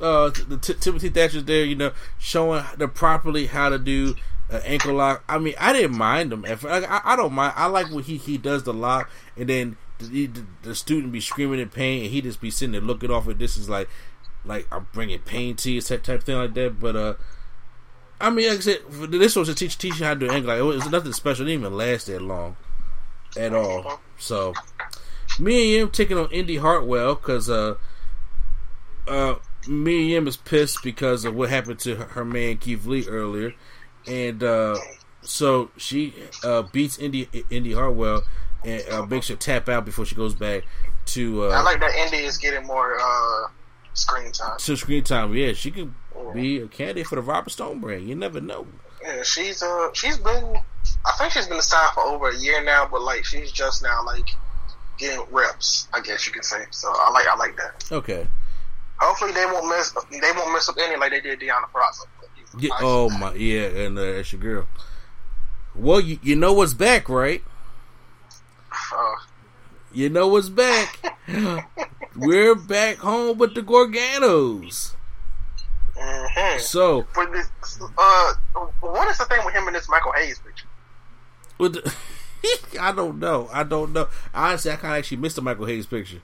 uh, 0.00 0.30
the 0.48 0.58
T- 0.60 0.74
Timothy 0.74 1.08
Thatcher's 1.08 1.44
there, 1.44 1.64
you 1.64 1.74
know, 1.74 1.92
showing 2.18 2.64
the 2.76 2.86
properly 2.88 3.46
how 3.46 3.68
to 3.68 3.78
do 3.78 4.14
uh, 4.50 4.60
ankle 4.64 4.94
lock. 4.94 5.24
I 5.28 5.38
mean, 5.38 5.54
I 5.58 5.72
didn't 5.72 5.96
mind 5.96 6.32
him. 6.32 6.44
At 6.44 6.60
first. 6.60 6.88
I, 6.88 7.00
I 7.04 7.16
don't 7.16 7.32
mind. 7.32 7.54
I 7.56 7.66
like 7.66 7.90
when 7.90 8.04
he 8.04 8.16
he 8.16 8.38
does 8.38 8.62
the 8.62 8.72
lock, 8.72 9.10
and 9.36 9.48
then 9.48 9.76
the, 9.98 10.26
the, 10.26 10.44
the 10.62 10.74
student 10.74 11.12
be 11.12 11.20
screaming 11.20 11.60
in 11.60 11.68
pain, 11.68 12.02
and 12.02 12.10
he 12.10 12.20
just 12.20 12.40
be 12.40 12.50
sitting 12.50 12.72
there 12.72 12.80
looking 12.80 13.10
off. 13.10 13.26
And 13.26 13.38
this 13.38 13.56
is 13.56 13.68
like, 13.68 13.88
like 14.44 14.66
I'm 14.72 14.86
bringing 14.92 15.18
pain 15.20 15.56
to 15.56 15.70
you, 15.70 15.80
type 15.80 16.02
type 16.02 16.22
thing 16.22 16.36
like 16.36 16.54
that. 16.54 16.80
But 16.80 16.96
uh, 16.96 17.14
I 18.20 18.30
mean, 18.30 18.48
like 18.48 18.58
I 18.58 18.60
said, 18.60 18.78
this 18.90 19.36
was 19.36 19.48
to 19.48 19.54
teach 19.54 19.78
teach 19.78 19.98
you 20.00 20.06
how 20.06 20.14
to 20.14 20.20
do 20.20 20.30
ankle 20.30 20.50
lock. 20.50 20.58
It 20.58 20.62
was 20.62 20.90
nothing 20.90 21.12
special. 21.12 21.46
It 21.46 21.50
didn't 21.50 21.62
even 21.62 21.76
last 21.76 22.06
that 22.06 22.22
long 22.22 22.56
at 23.36 23.54
all. 23.54 24.00
So 24.18 24.54
Mia 25.38 25.78
Yim 25.78 25.90
taking 25.90 26.18
on 26.18 26.30
Indi 26.32 26.56
Hartwell 26.56 27.14
because 27.14 27.50
uh 27.50 27.74
uh, 29.06 29.36
Mia 29.66 30.00
Yim 30.00 30.26
is 30.26 30.36
pissed 30.36 30.82
because 30.82 31.24
of 31.24 31.34
what 31.34 31.50
happened 31.50 31.78
to 31.80 31.96
her, 31.96 32.04
her 32.04 32.24
man 32.24 32.58
Keith 32.58 32.86
Lee 32.86 33.06
earlier, 33.08 33.54
and 34.08 34.42
uh, 34.42 34.76
so 35.22 35.70
she 35.76 36.14
uh, 36.44 36.62
beats 36.62 36.98
Indi 36.98 37.28
Indi 37.50 37.72
Hartwell 37.72 38.22
and 38.64 38.82
uh, 38.90 39.06
makes 39.06 39.28
her 39.28 39.36
tap 39.36 39.68
out 39.68 39.84
before 39.84 40.04
she 40.04 40.14
goes 40.14 40.34
back 40.34 40.64
to 41.06 41.44
uh, 41.44 41.48
I 41.48 41.62
like 41.62 41.80
that 41.80 41.94
Indi 41.94 42.18
is 42.18 42.36
getting 42.36 42.66
more 42.66 42.98
uh, 43.00 43.48
screen 43.94 44.32
time. 44.32 44.58
to 44.58 44.76
screen 44.76 45.04
time. 45.04 45.34
Yeah, 45.34 45.52
she 45.52 45.70
could 45.70 45.92
be 46.34 46.58
a 46.60 46.68
candidate 46.68 47.06
for 47.06 47.16
the 47.16 47.22
Robert 47.22 47.50
Stone 47.50 47.80
brand. 47.80 48.08
You 48.08 48.14
never 48.14 48.40
know. 48.40 48.66
Yeah, 49.02 49.22
she's 49.22 49.62
uh, 49.62 49.92
she's 49.92 50.18
been, 50.18 50.56
I 51.06 51.12
think 51.18 51.32
she's 51.32 51.46
been 51.46 51.62
signed 51.62 51.92
for 51.94 52.02
over 52.02 52.28
a 52.28 52.36
year 52.36 52.62
now, 52.64 52.88
but 52.90 53.02
like 53.02 53.24
she's 53.24 53.52
just 53.52 53.82
now 53.82 54.04
like 54.04 54.28
getting 54.98 55.24
reps. 55.30 55.88
I 55.92 56.00
guess 56.00 56.26
you 56.26 56.32
could 56.32 56.44
say. 56.44 56.64
So 56.70 56.92
I 56.92 57.10
like, 57.10 57.26
I 57.26 57.36
like 57.36 57.56
that. 57.56 57.84
Okay. 57.92 58.26
Hopefully 58.98 59.32
they 59.32 59.46
won't 59.46 59.68
mess, 59.68 59.92
they 60.10 60.32
won't 60.34 60.52
mess 60.52 60.68
up 60.68 60.76
any 60.80 60.96
like 60.96 61.12
they 61.12 61.20
did 61.20 61.38
Deanna 61.38 61.70
Praza. 61.72 62.04
Yeah. 62.58 62.70
Oh 62.80 63.10
my. 63.10 63.34
Yeah, 63.34 63.66
and 63.66 63.98
uh, 63.98 64.02
that's 64.12 64.32
your 64.32 64.40
girl. 64.40 64.68
Well, 65.74 66.00
you, 66.00 66.18
you 66.22 66.34
know 66.36 66.52
what's 66.52 66.74
back, 66.74 67.08
right? 67.08 67.42
Uh, 68.92 69.14
You 69.92 70.08
know 70.08 70.28
what's 70.28 70.48
back. 70.48 71.14
We're 72.16 72.54
back 72.54 72.96
home 72.98 73.38
with 73.38 73.54
the 73.54 73.62
Garganos. 73.62 74.94
mhm. 75.96 76.60
So, 76.60 77.06
But 77.14 77.32
this, 77.32 77.48
uh, 77.96 78.34
what 78.80 79.08
is 79.08 79.18
the 79.18 79.24
thing 79.26 79.44
with 79.44 79.54
him 79.54 79.66
and 79.66 79.76
this 79.76 79.88
Michael 79.88 80.12
Hayes 80.12 80.38
picture? 80.38 80.66
with 81.58 81.74
the, 81.74 81.94
I 82.80 82.92
don't 82.92 83.18
know. 83.18 83.48
I 83.52 83.62
don't 83.64 83.92
know. 83.92 84.08
Honestly, 84.34 84.70
I 84.70 84.76
kind 84.76 84.94
of 84.94 84.98
actually 84.98 85.16
missed 85.18 85.36
the 85.36 85.42
Michael 85.42 85.66
Hayes 85.66 85.86
picture. 85.86 86.22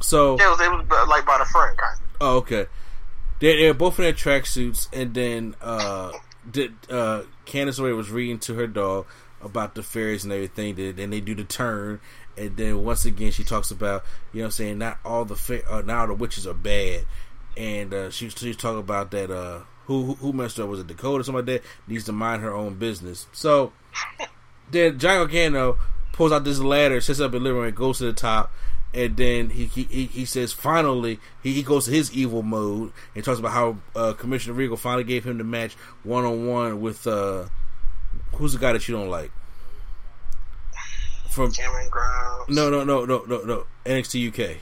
So, 0.00 0.36
Yeah, 0.38 0.46
it 0.46 0.50
was, 0.50 0.60
it 0.60 0.70
was 0.70 1.08
like 1.08 1.26
by 1.26 1.38
the 1.38 1.44
front 1.44 1.76
kind 1.78 1.98
of. 2.00 2.06
oh, 2.20 2.36
okay. 2.38 2.66
They're, 3.40 3.56
they're 3.56 3.74
both 3.74 3.98
in 3.98 4.04
their 4.04 4.12
tracksuits, 4.12 4.88
and 4.92 5.14
then 5.14 5.54
uh, 5.60 6.12
did, 6.50 6.72
uh, 6.88 7.22
Candice 7.46 7.80
LeRae 7.80 7.96
was 7.96 8.10
reading 8.10 8.38
to 8.40 8.54
her 8.54 8.66
dog 8.66 9.06
about 9.42 9.74
the 9.74 9.82
fairies 9.82 10.24
and 10.24 10.32
everything. 10.32 10.74
Then 10.94 11.10
they 11.10 11.20
do 11.20 11.34
the 11.34 11.44
turn, 11.44 12.00
and 12.36 12.56
then 12.56 12.84
once 12.84 13.04
again 13.06 13.32
she 13.32 13.42
talks 13.44 13.70
about 13.70 14.04
you 14.32 14.40
know 14.40 14.44
what 14.44 14.46
I'm 14.48 14.50
saying 14.52 14.78
not 14.78 14.98
all 15.04 15.24
the 15.24 15.36
fa- 15.36 15.66
uh, 15.70 15.80
not 15.82 15.98
all 16.00 16.06
the 16.08 16.14
witches 16.14 16.46
are 16.46 16.54
bad, 16.54 17.06
and 17.56 17.92
uh, 17.94 18.10
she 18.10 18.26
was 18.26 18.34
she 18.38 18.48
was 18.48 18.56
talking 18.58 18.78
about 18.80 19.10
that 19.12 19.30
uh, 19.30 19.60
who 19.86 20.04
who- 20.04 20.14
who 20.16 20.32
messed 20.34 20.60
up 20.60 20.68
was 20.68 20.80
it 20.80 20.86
Dakota 20.86 21.20
or 21.20 21.24
something 21.24 21.46
like 21.46 21.62
that 21.62 21.62
needs 21.88 22.04
to 22.04 22.12
mind 22.12 22.42
her 22.42 22.54
own 22.54 22.74
business. 22.74 23.26
So 23.32 23.72
then 24.70 24.98
John 24.98 25.16
Gargano 25.16 25.78
pulls 26.12 26.32
out 26.32 26.44
this 26.44 26.58
ladder, 26.58 27.00
sits 27.00 27.20
up 27.20 27.32
in 27.34 27.38
the 27.42 27.44
living 27.44 27.58
room, 27.60 27.68
and 27.68 27.76
goes 27.76 27.98
to 27.98 28.04
the 28.04 28.12
top, 28.12 28.52
and 28.92 29.16
then 29.16 29.50
he 29.50 29.66
he, 29.66 30.06
he, 30.06 30.24
says 30.24 30.52
finally 30.52 31.20
he, 31.42 31.52
he 31.52 31.62
goes 31.62 31.84
to 31.84 31.90
his 31.90 32.12
evil 32.12 32.42
mode 32.42 32.92
and 33.14 33.24
talks 33.24 33.38
about 33.38 33.52
how 33.52 33.76
uh, 33.94 34.12
Commissioner 34.14 34.54
Regal 34.54 34.76
finally 34.76 35.04
gave 35.04 35.24
him 35.24 35.38
the 35.38 35.44
match 35.44 35.74
one 36.02 36.24
on 36.24 36.46
one 36.46 36.80
with 36.80 37.06
uh, 37.06 37.46
who's 38.34 38.52
the 38.52 38.58
guy 38.58 38.72
that 38.72 38.88
you 38.88 38.96
don't 38.96 39.08
like 39.08 39.30
from 41.30 41.52
Cameron 41.52 41.88
Grimes. 41.88 42.48
no 42.48 42.68
no 42.68 42.82
no 42.82 43.04
no 43.04 43.24
no 43.26 43.42
no 43.42 43.66
NXT 43.84 44.28
UK. 44.28 44.56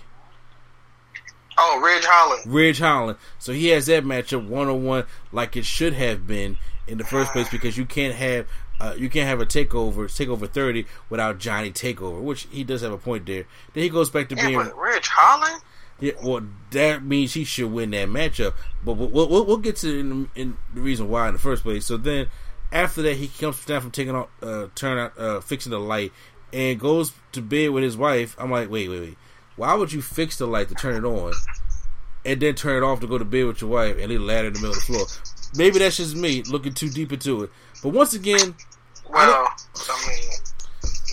Oh, 1.60 1.80
Ridge 1.80 2.04
Holland. 2.04 2.54
Ridge 2.54 2.78
Holland. 2.78 3.18
So 3.40 3.52
he 3.52 3.68
has 3.68 3.86
that 3.86 4.04
matchup 4.04 4.46
one 4.46 4.68
on 4.68 4.84
one 4.84 5.04
like 5.32 5.56
it 5.56 5.64
should 5.64 5.92
have 5.92 6.24
been 6.24 6.56
in 6.86 6.98
the 6.98 7.04
first 7.04 7.32
place 7.32 7.48
because 7.48 7.76
you 7.76 7.84
can't 7.84 8.14
have 8.14 8.46
uh, 8.80 8.94
you 8.96 9.08
can't 9.08 9.28
have 9.28 9.40
a 9.40 9.46
takeover 9.46 10.04
takeover 10.06 10.48
thirty 10.48 10.86
without 11.10 11.38
Johnny 11.38 11.70
Takeover, 11.72 12.20
which 12.20 12.46
he 12.50 12.64
does 12.64 12.82
have 12.82 12.92
a 12.92 12.98
point 12.98 13.26
there. 13.26 13.44
Then 13.74 13.82
he 13.82 13.88
goes 13.88 14.10
back 14.10 14.28
to 14.30 14.36
Yeah, 14.36 14.46
being 14.46 14.58
Ridge 14.76 15.08
Holland. 15.08 15.62
yeah. 16.00 16.12
Well, 16.22 16.42
that 16.70 17.02
means 17.02 17.34
he 17.34 17.44
should 17.44 17.72
win 17.72 17.90
that 17.90 18.08
matchup. 18.08 18.54
But 18.84 18.94
we'll 18.94 19.08
we'll, 19.08 19.28
we'll- 19.28 19.44
we'll 19.46 19.56
get 19.58 19.76
to 19.76 19.98
in, 19.98 20.30
in 20.34 20.56
the 20.74 20.80
reason 20.80 21.08
why 21.08 21.26
in 21.28 21.34
the 21.34 21.40
first 21.40 21.62
place. 21.62 21.86
So 21.86 21.96
then 21.96 22.28
after 22.72 23.02
that, 23.02 23.16
he 23.16 23.28
comes 23.28 23.64
down 23.64 23.80
from 23.80 23.90
taking 23.90 24.14
off, 24.14 24.28
uh, 24.42 24.66
turn 24.74 24.98
out, 24.98 25.18
uh, 25.18 25.40
fixing 25.40 25.70
the 25.70 25.80
light, 25.80 26.12
and 26.52 26.78
goes 26.78 27.12
to 27.32 27.40
bed 27.42 27.70
with 27.70 27.82
his 27.82 27.96
wife. 27.96 28.36
I'm 28.38 28.50
like, 28.50 28.70
wait, 28.70 28.88
wait, 28.88 29.00
wait. 29.00 29.18
Why 29.56 29.74
would 29.74 29.92
you 29.92 30.02
fix 30.02 30.36
the 30.38 30.46
light 30.46 30.68
to 30.68 30.74
turn 30.74 30.94
it 30.96 31.06
on? 31.08 31.32
and 32.24 32.40
then 32.42 32.54
turn 32.54 32.76
it 32.82 32.84
off 32.84 33.00
to 33.00 33.06
go 33.06 33.16
to 33.16 33.24
bed 33.24 33.46
with 33.46 33.60
your 33.62 33.70
wife 33.70 33.96
and 33.96 34.08
leave 34.08 34.18
the 34.18 34.24
ladder 34.26 34.48
in 34.48 34.52
the 34.52 34.58
middle 34.58 34.72
of 34.72 34.74
the 34.74 34.80
floor. 34.82 35.06
Maybe 35.56 35.78
that's 35.78 35.96
just 35.96 36.14
me 36.16 36.42
looking 36.42 36.74
too 36.74 36.90
deep 36.90 37.12
into 37.12 37.44
it. 37.44 37.50
But 37.82 37.90
once 37.90 38.14
again, 38.14 38.54
well, 39.08 39.48
I, 39.50 40.06
mean, 40.08 40.30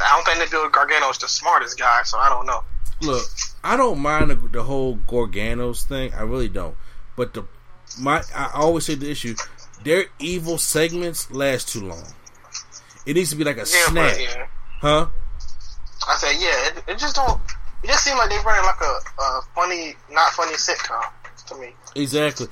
I 0.04 0.16
don't 0.16 0.26
think 0.26 0.40
that 0.40 0.52
Bill 0.52 0.70
Gargano's 0.70 1.18
the 1.18 1.28
smartest 1.28 1.78
guy, 1.78 2.02
so 2.04 2.18
I 2.18 2.30
don't 2.30 2.46
know. 2.46 2.64
Look, 3.02 3.26
I 3.64 3.78
don't 3.78 4.00
mind 4.00 4.32
the, 4.32 4.36
the 4.36 4.64
whole 4.64 4.98
Garganos 4.98 5.84
thing. 5.84 6.14
I 6.14 6.22
really 6.22 6.50
don't. 6.50 6.76
But 7.16 7.34
the 7.34 7.46
my 8.00 8.24
I 8.34 8.52
always 8.56 8.86
say 8.86 8.96
the 8.96 9.10
issue: 9.10 9.36
their 9.84 10.06
evil 10.20 10.58
segments 10.58 11.32
last 11.32 11.70
too 11.70 11.88
long. 11.88 12.04
It 13.06 13.16
needs 13.16 13.30
to 13.30 13.36
be 13.36 13.44
like 13.44 13.58
a 13.58 13.60
yeah, 13.60 13.66
snap, 13.66 14.16
yeah. 14.18 14.48
huh? 14.82 15.08
I 16.08 16.16
said, 16.16 16.36
yeah. 16.40 16.68
It, 16.68 16.84
it, 16.88 16.98
just 16.98 17.16
don't. 17.16 17.40
It 17.84 17.88
just 17.88 18.04
seems 18.04 18.18
like 18.18 18.30
they're 18.30 18.42
running 18.42 18.66
like 18.66 18.82
a, 18.82 19.22
a 19.22 19.42
funny, 19.54 19.96
not 20.12 20.32
funny 20.32 20.54
sitcom 20.54 21.04
to 21.48 21.56
me. 21.56 21.74
Exactly, 21.96 22.48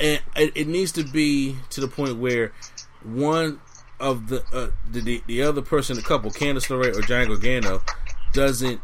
and 0.00 0.20
it, 0.34 0.52
it 0.56 0.66
needs 0.66 0.92
to 0.92 1.04
be 1.04 1.56
to 1.70 1.80
the 1.80 1.88
point 1.88 2.18
where 2.18 2.52
one 3.04 3.60
of 4.00 4.28
the 4.28 4.44
uh, 4.52 4.70
the, 4.90 5.22
the 5.26 5.42
other 5.42 5.62
person, 5.62 5.96
the 5.96 6.02
couple, 6.02 6.30
Candice 6.30 6.68
LeRae 6.68 6.96
or 6.96 7.02
Johnny 7.02 7.26
Gargano, 7.26 7.82
doesn't 8.32 8.80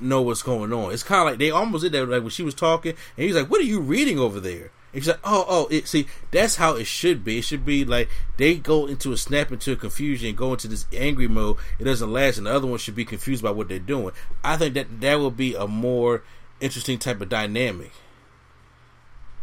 know 0.00 0.22
what's 0.22 0.42
going 0.42 0.72
on. 0.72 0.92
It's 0.92 1.02
kind 1.02 1.20
of 1.20 1.26
like 1.26 1.38
they 1.38 1.50
almost 1.50 1.82
did 1.82 1.92
that. 1.92 2.06
Like 2.06 2.22
when 2.22 2.30
she 2.30 2.42
was 2.42 2.54
talking, 2.54 2.94
and 3.16 3.26
he's 3.26 3.36
like, 3.36 3.50
"What 3.50 3.60
are 3.60 3.64
you 3.64 3.80
reading 3.80 4.18
over 4.18 4.40
there?" 4.40 4.70
And 4.92 5.02
she's 5.02 5.08
like, 5.08 5.20
"Oh, 5.24 5.44
oh, 5.48 5.68
it, 5.70 5.88
see, 5.88 6.06
that's 6.30 6.56
how 6.56 6.76
it 6.76 6.86
should 6.86 7.24
be. 7.24 7.38
It 7.38 7.44
should 7.44 7.64
be 7.64 7.84
like 7.84 8.08
they 8.38 8.54
go 8.54 8.86
into 8.86 9.12
a 9.12 9.16
snap 9.16 9.52
into 9.52 9.72
a 9.72 9.76
confusion, 9.76 10.34
go 10.34 10.52
into 10.52 10.68
this 10.68 10.86
angry 10.92 11.28
mode. 11.28 11.58
It 11.78 11.84
doesn't 11.84 12.12
last, 12.12 12.38
and 12.38 12.46
the 12.46 12.52
other 12.52 12.66
one 12.66 12.78
should 12.78 12.96
be 12.96 13.04
confused 13.04 13.42
by 13.42 13.50
what 13.50 13.68
they're 13.68 13.78
doing. 13.78 14.12
I 14.42 14.56
think 14.56 14.74
that 14.74 15.00
that 15.00 15.16
will 15.16 15.30
be 15.30 15.54
a 15.54 15.66
more 15.66 16.22
interesting 16.60 16.98
type 16.98 17.20
of 17.20 17.28
dynamic." 17.28 17.92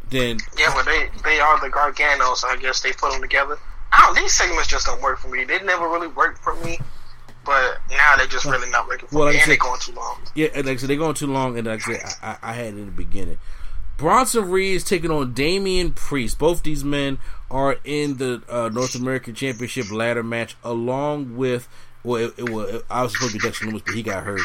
Then 0.09 0.39
yeah, 0.57 0.73
but 0.73 0.85
they 0.85 1.07
they 1.23 1.39
are 1.39 1.59
the 1.59 1.69
Garganos. 1.69 2.43
I 2.43 2.57
guess 2.59 2.81
they 2.81 2.93
put 2.93 3.11
them 3.11 3.21
together. 3.21 3.59
I 3.91 4.05
don't. 4.05 4.15
These 4.15 4.33
segments 4.33 4.67
just 4.67 4.85
don't 4.85 5.01
work 5.01 5.19
for 5.19 5.29
me. 5.29 5.43
They 5.43 5.59
never 5.63 5.87
really 5.87 6.07
worked 6.07 6.39
for 6.39 6.55
me. 6.63 6.79
But 7.45 7.79
now 7.89 8.15
they're 8.17 8.27
just 8.27 8.45
really 8.45 8.69
not 8.69 8.87
working 8.87 9.07
for 9.07 9.19
well, 9.19 9.27
me, 9.27 9.33
like 9.33 9.43
and 9.43 9.51
they're 9.51 9.57
going 9.57 9.79
too 9.79 9.93
long. 9.93 10.19
Yeah, 10.35 10.49
like 10.55 10.67
I 10.67 10.75
said, 10.75 10.89
they're 10.89 10.97
going 10.97 11.15
too 11.15 11.27
long, 11.27 11.57
and 11.57 11.67
like 11.67 11.87
I 11.87 11.93
said, 11.93 12.13
I, 12.21 12.37
I, 12.43 12.53
had 12.53 12.65
it 12.65 12.77
in 12.77 12.85
the 12.85 12.91
beginning. 12.91 13.37
Bronson 13.97 14.49
Reed 14.49 14.75
is 14.75 14.83
taking 14.83 15.09
on 15.09 15.33
Damian 15.33 15.93
Priest. 15.93 16.37
Both 16.37 16.63
these 16.63 16.83
men 16.83 17.17
are 17.49 17.77
in 17.83 18.17
the 18.17 18.43
uh, 18.49 18.69
North 18.69 18.93
American 18.93 19.35
Championship 19.35 19.91
ladder 19.91 20.21
match, 20.21 20.57
along 20.63 21.37
with 21.37 21.67
well, 22.03 22.23
it, 22.23 22.33
it, 22.37 22.49
well, 22.49 22.81
I 22.89 23.03
was 23.03 23.13
supposed 23.13 23.33
to 23.33 23.39
be 23.39 23.43
Dexter 23.43 23.65
Lumis, 23.65 23.83
but 23.85 23.95
he 23.95 24.03
got 24.03 24.23
hurt, 24.23 24.41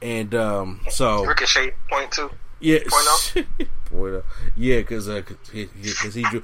and 0.00 0.34
um, 0.34 0.80
so 0.88 1.24
Ricochet 1.24 1.72
point 1.90 2.12
two. 2.12 2.30
Yeah, 2.58 2.78
point 2.78 2.92
oh. 2.92 4.22
yeah, 4.56 4.78
because 4.78 5.08
uh, 5.08 5.22
cause 5.22 5.36
he, 5.52 5.66
cause 5.66 6.14
he 6.14 6.22
drew 6.22 6.42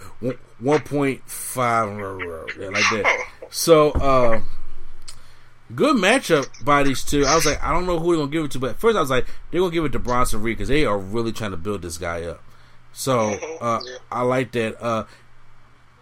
one 0.58 0.80
point 0.80 1.22
five, 1.28 1.88
yeah, 1.98 2.68
like 2.68 2.84
that. 2.90 3.26
So, 3.50 3.90
uh, 3.92 4.42
good 5.74 5.96
matchup 5.96 6.64
by 6.64 6.82
these 6.82 7.02
two. 7.02 7.24
I 7.24 7.34
was 7.34 7.46
like, 7.46 7.62
I 7.62 7.72
don't 7.72 7.86
know 7.86 7.98
who 7.98 8.12
they're 8.12 8.20
gonna 8.20 8.30
give 8.30 8.44
it 8.44 8.50
to, 8.52 8.58
but 8.58 8.78
first 8.78 8.96
I 8.96 9.00
was 9.00 9.10
like, 9.10 9.26
they're 9.50 9.60
gonna 9.60 9.72
give 9.72 9.84
it 9.84 9.92
to 9.92 9.98
Bronson 9.98 10.42
Reed 10.42 10.58
because 10.58 10.68
they 10.68 10.84
are 10.84 10.98
really 10.98 11.32
trying 11.32 11.52
to 11.52 11.56
build 11.56 11.82
this 11.82 11.98
guy 11.98 12.24
up. 12.24 12.42
So, 12.92 13.30
mm-hmm. 13.30 13.64
uh, 13.64 13.80
I 14.10 14.22
like 14.22 14.52
that. 14.52 14.82
Uh, 14.82 15.04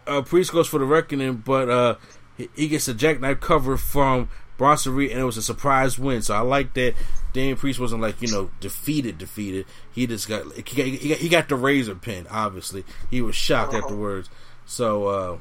uh, 0.06 0.22
Priest 0.22 0.52
goes 0.52 0.66
for 0.66 0.78
the 0.78 0.84
reckoning, 0.84 1.36
but 1.36 1.70
uh, 1.70 1.94
he, 2.36 2.48
he 2.54 2.68
gets 2.68 2.88
a 2.88 2.94
jackknife 2.94 3.40
cover 3.40 3.76
from 3.76 4.28
Bronson 4.58 4.94
Reed, 4.94 5.12
and 5.12 5.20
it 5.20 5.24
was 5.24 5.36
a 5.36 5.42
surprise 5.42 5.98
win. 5.98 6.22
So 6.22 6.34
I 6.34 6.40
like 6.40 6.74
that. 6.74 6.94
Damian 7.32 7.56
Priest 7.56 7.78
wasn't 7.78 8.02
like 8.02 8.20
you 8.20 8.28
know 8.30 8.50
defeated, 8.60 9.18
defeated. 9.18 9.66
He 9.92 10.06
just 10.06 10.28
got 10.28 10.52
he 10.54 10.62
got, 10.62 10.86
he 10.86 11.08
got, 11.08 11.18
he 11.18 11.28
got 11.28 11.48
the 11.48 11.56
razor 11.56 11.94
pin. 11.94 12.26
Obviously, 12.30 12.84
he 13.10 13.22
was 13.22 13.34
shocked 13.34 13.74
uh-huh. 13.74 13.84
afterwards. 13.84 14.28
So 14.66 15.06
uh, 15.06 15.38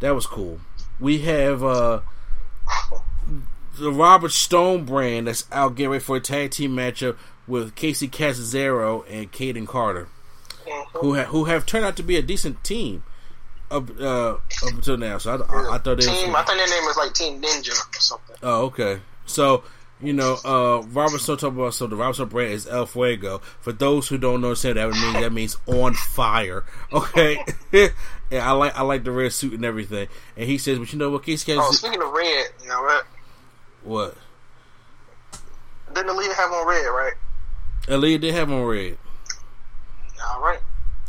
that 0.00 0.14
was 0.14 0.26
cool. 0.26 0.60
We 0.98 1.18
have 1.20 1.62
uh, 1.62 2.00
the 3.78 3.92
Robert 3.92 4.32
Stone 4.32 4.84
brand 4.84 5.26
that's 5.26 5.46
out 5.52 5.76
getting 5.76 5.90
ready 5.90 6.04
for 6.04 6.16
a 6.16 6.20
tag 6.20 6.50
team 6.52 6.74
matchup 6.74 7.16
with 7.46 7.74
Kacy 7.74 8.10
Catanzaro 8.10 9.04
and 9.08 9.30
Kayden 9.30 9.66
Carter, 9.66 10.08
uh-huh. 10.66 10.98
who 11.00 11.14
ha- 11.14 11.24
who 11.24 11.44
have 11.44 11.66
turned 11.66 11.84
out 11.84 11.96
to 11.96 12.02
be 12.02 12.16
a 12.16 12.22
decent 12.22 12.64
team 12.64 13.02
up 13.70 13.90
uh, 14.00 14.34
up 14.34 14.40
until 14.68 14.96
now. 14.96 15.18
So 15.18 15.32
I, 15.32 15.36
I, 15.36 15.74
I 15.74 15.78
thought 15.78 15.98
they 15.98 16.06
team. 16.06 16.34
I 16.34 16.42
think 16.42 16.58
their 16.58 16.68
name 16.68 16.84
was 16.84 16.96
like 16.96 17.14
Team 17.14 17.40
Ninja 17.40 17.70
or 17.70 18.00
something. 18.00 18.36
Oh, 18.42 18.64
okay. 18.66 19.00
So 19.26 19.64
you 20.00 20.12
know, 20.12 20.36
uh, 20.44 20.82
Robert 20.88 21.20
talking 21.20 21.48
about 21.48 21.72
so 21.74 21.86
the 21.86 21.96
Robert 21.96 22.14
Stone 22.14 22.28
brand 22.28 22.52
is 22.52 22.66
El 22.66 22.84
Fuego. 22.84 23.40
For 23.60 23.72
those 23.72 24.08
who 24.08 24.18
don't 24.18 24.44
understand 24.44 24.76
that 24.76 24.90
means 24.90 25.14
that 25.14 25.32
means 25.32 25.56
on 25.66 25.94
fire. 25.94 26.64
Okay, 26.92 27.38
and 27.72 28.40
I 28.40 28.52
like 28.52 28.76
I 28.76 28.82
like 28.82 29.04
the 29.04 29.10
red 29.10 29.32
suit 29.32 29.54
and 29.54 29.64
everything. 29.64 30.08
And 30.36 30.46
he 30.46 30.58
says, 30.58 30.78
but 30.78 30.92
you 30.92 30.98
know 30.98 31.10
what, 31.10 31.24
Case 31.24 31.44
Oh, 31.48 31.72
speaking 31.72 32.00
of 32.00 32.10
red, 32.12 32.46
you 32.62 32.68
know 32.68 32.82
what? 32.82 33.06
What? 33.82 34.16
Didn't 35.94 36.10
Aliyah 36.10 36.34
have 36.34 36.52
on 36.52 36.66
red, 36.66 36.86
right? 36.86 37.12
Aliyah 37.86 38.20
did 38.20 38.34
have 38.34 38.50
on 38.50 38.62
red. 38.62 38.98
All 40.26 40.42
right. 40.42 40.60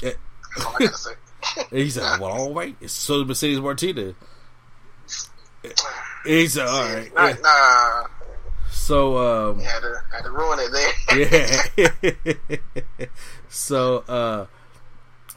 Yeah. 0.01 0.11
That's 0.55 0.65
all 0.65 0.75
I 0.75 0.79
gotta 0.79 0.97
say. 0.97 1.11
he 1.71 1.89
said, 1.89 2.19
"Well, 2.19 2.31
all 2.31 2.53
right." 2.53 2.75
It's 2.81 2.93
so 2.93 3.23
Mercedes 3.23 3.59
Martinez. 3.59 4.15
He 6.25 6.47
said, 6.47 6.67
"All 6.67 6.83
right." 6.83 7.13
Nah, 7.15 7.33
nah. 7.41 8.07
So 8.87 9.17
um, 9.17 9.59
had 9.59 9.81
to, 9.81 10.01
had 10.13 10.23
to 10.23 10.31
ruin 10.31 10.59
it 10.61 10.71
there. 10.71 11.87
yeah. 12.97 13.05
so 13.49 13.97
uh, 14.07 14.45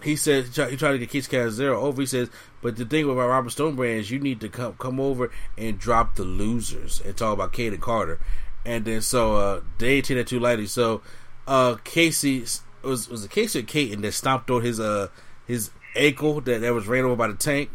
he 0.05 0.15
said 0.15 0.45
he 0.45 0.77
tried 0.77 0.93
to 0.93 0.99
get 0.99 1.11
Keith 1.11 1.29
Zero 1.29 1.81
over. 1.81 2.01
He 2.01 2.07
says, 2.07 2.31
but 2.63 2.77
the 2.77 2.85
thing 2.85 3.11
about 3.11 3.27
Robert 3.27 3.51
Stone 3.51 3.75
brand 3.75 3.99
is 3.99 4.11
you 4.13 4.21
need 4.21 4.41
to 4.43 4.49
come 4.49 4.75
come 4.75 5.01
over 5.01 5.33
and 5.59 5.81
drop 5.81 6.15
the 6.15 6.23
losers 6.23 7.01
and 7.01 7.17
talk 7.17 7.35
about 7.35 7.53
Kayden 7.53 7.81
Carter. 7.81 8.21
And 8.65 8.85
then 8.85 9.01
so 9.01 9.35
uh, 9.35 9.61
they 9.79 10.01
take 10.01 10.19
that 10.19 10.29
too 10.29 10.39
lightly. 10.39 10.67
So 10.67 11.03
uh, 11.49 11.75
Casey 11.83 12.45
was 12.83 13.09
was 13.09 13.25
it 13.25 13.33
Casey 13.33 13.59
or 13.59 13.63
Kate 13.63 13.93
and 13.93 14.05
that 14.05 14.13
stomped 14.13 14.49
on 14.53 14.63
his 14.63 14.79
uh 14.79 15.09
his 15.45 15.73
ankle 15.97 16.41
that, 16.43 16.61
that 16.61 16.73
was 16.73 16.87
ran 16.87 17.03
over 17.05 17.17
by 17.17 17.27
the 17.27 17.35
tank. 17.35 17.71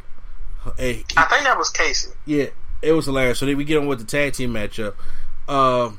He, 0.80 1.04
I 1.18 1.24
think 1.26 1.44
that 1.44 1.58
was 1.58 1.70
Casey. 1.70 2.12
Yeah, 2.26 2.46
it 2.82 2.94
was 2.94 3.08
hilarious. 3.08 3.40
So 3.40 3.46
then 3.46 3.58
we 3.58 3.66
get 3.66 3.78
on 3.78 3.88
with 3.88 4.00
the 4.00 4.06
tag 4.06 4.32
team 4.32 4.54
matchup. 4.54 4.96
Uh, 5.48 5.92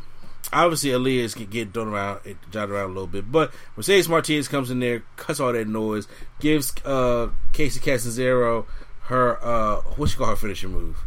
obviously, 0.53 0.91
Elias 0.93 1.35
can 1.35 1.47
get 1.47 1.73
thrown 1.73 1.89
around, 1.89 2.21
jotted 2.51 2.71
around 2.71 2.91
a 2.91 2.93
little 2.93 3.07
bit, 3.07 3.31
but 3.31 3.53
Mercedes 3.77 4.09
Martinez 4.09 4.49
comes 4.49 4.71
in 4.71 4.81
there, 4.81 5.05
cuts 5.17 5.41
all 5.41 5.53
that 5.53 5.69
noise, 5.69 6.09
gives 6.41 6.73
uh, 6.85 7.31
Kacy 7.53 7.81
Catanzaro 7.81 8.67
her 9.03 9.45
uh, 9.45 9.77
what 9.97 10.11
you 10.11 10.17
call 10.17 10.29
her 10.29 10.37
finishing 10.37 10.71
move. 10.71 10.99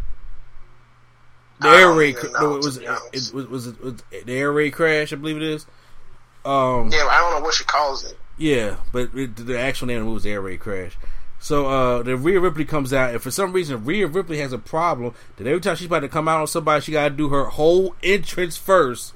The 1.60 1.68
air 1.68 1.92
raid 1.92 2.16
no, 2.40 2.56
it 2.56 2.64
was, 2.64 2.78
it 2.78 2.90
was, 3.14 3.34
was, 3.34 3.48
was, 3.48 3.68
it, 3.68 3.84
was 3.84 4.04
the 4.26 4.34
air 4.34 4.52
raid 4.52 4.72
crash, 4.72 5.12
I 5.12 5.18
believe 5.18 5.38
it 5.38 5.44
is. 5.44 5.66
Um, 6.46 6.90
yeah, 6.92 7.06
I 7.10 7.20
don't 7.20 7.40
know 7.40 7.44
what 7.44 7.54
she 7.54 7.66
calls 7.66 8.06
it. 8.06 8.18
Yeah, 8.38 8.78
but 8.94 9.10
it, 9.14 9.36
the 9.36 9.60
actual 9.60 9.88
name 9.88 9.98
of 9.98 10.06
the 10.06 10.10
movie 10.10 10.30
is 10.30 10.34
air 10.34 10.40
raid 10.40 10.62
crash. 10.62 10.98
So 11.40 11.68
uh, 11.68 12.04
the 12.04 12.18
Rhea 12.18 12.40
Ripley 12.40 12.66
comes 12.66 12.94
out, 12.94 13.12
and 13.12 13.22
for 13.22 13.32
some 13.32 13.54
reason, 13.54 13.86
Rhea 13.86 14.08
Ripley 14.08 14.40
has 14.40 14.52
a 14.52 14.58
problem 14.58 15.14
that 15.38 15.48
every 15.48 15.62
time 15.62 15.78
she's 15.78 15.88
about 15.88 16.02
to 16.02 16.10
come 16.10 16.28
out 16.28 16.42
on 16.42 16.48
somebody, 16.48 16.82
she 16.82 16.92
got 16.92 17.10
to 17.10 17.16
do 17.16 17.30
her 17.30 17.46
whole 17.46 17.96
entrance 18.04 18.58
first 18.58 19.14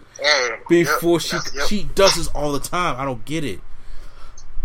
before 0.70 1.20
yep, 1.20 1.22
she 1.22 1.38
yep. 1.56 1.68
she 1.68 1.84
does 1.96 2.16
this 2.16 2.28
all 2.30 2.52
the 2.52 2.60
time. 2.60 3.00
I 3.00 3.06
don't 3.06 3.26
get 3.26 3.44
it. 3.44 3.60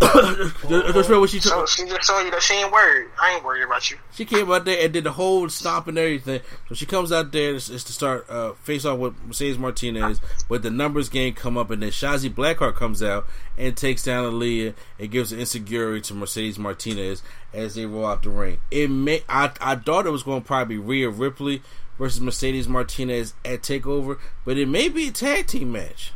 That's 0.00 1.08
what 1.08 1.28
she. 1.30 1.40
So 1.40 1.66
she 1.66 1.84
just 1.84 2.08
told 2.08 2.24
you 2.24 2.30
that 2.30 2.42
she 2.42 2.54
ain't 2.54 2.70
worried. 2.70 3.08
I 3.20 3.34
ain't 3.34 3.44
worried 3.44 3.64
about 3.64 3.90
you. 3.90 3.98
She 4.12 4.24
came 4.24 4.50
out 4.50 4.64
there 4.64 4.84
and 4.84 4.92
did 4.92 5.04
the 5.04 5.12
whole 5.12 5.48
stomp 5.48 5.88
and 5.88 5.98
everything. 5.98 6.40
So 6.68 6.74
she 6.74 6.86
comes 6.86 7.10
out 7.10 7.32
there 7.32 7.54
is, 7.54 7.66
to 7.66 7.92
start 7.92 8.28
uh, 8.30 8.52
face 8.52 8.84
off 8.84 8.98
with 8.98 9.14
Mercedes 9.24 9.58
Martinez, 9.58 10.20
but 10.48 10.62
the 10.62 10.70
numbers 10.70 11.08
game 11.08 11.34
come 11.34 11.58
up, 11.58 11.70
and 11.70 11.82
then 11.82 11.90
Shotzi 11.90 12.30
Blackheart 12.30 12.76
comes 12.76 13.02
out 13.02 13.26
and 13.56 13.76
takes 13.76 14.04
down 14.04 14.30
Aliyah 14.30 14.74
and 14.98 15.10
gives 15.10 15.32
an 15.32 15.40
insecurity 15.40 16.00
to 16.02 16.14
Mercedes 16.14 16.58
Martinez 16.58 17.22
as 17.52 17.74
they 17.74 17.86
roll 17.86 18.06
out 18.06 18.22
the 18.22 18.30
ring. 18.30 18.58
It 18.70 18.90
may 18.90 19.22
I 19.28 19.50
I 19.60 19.74
thought 19.74 20.06
it 20.06 20.10
was 20.10 20.22
going 20.22 20.42
to 20.42 20.46
probably 20.46 20.76
be 20.76 20.82
Rhea 20.82 21.10
Ripley 21.10 21.62
versus 21.98 22.20
Mercedes 22.20 22.68
Martinez 22.68 23.34
at 23.44 23.62
Takeover, 23.62 24.18
but 24.44 24.56
it 24.56 24.68
may 24.68 24.88
be 24.88 25.08
a 25.08 25.12
tag 25.12 25.48
team 25.48 25.72
match. 25.72 26.12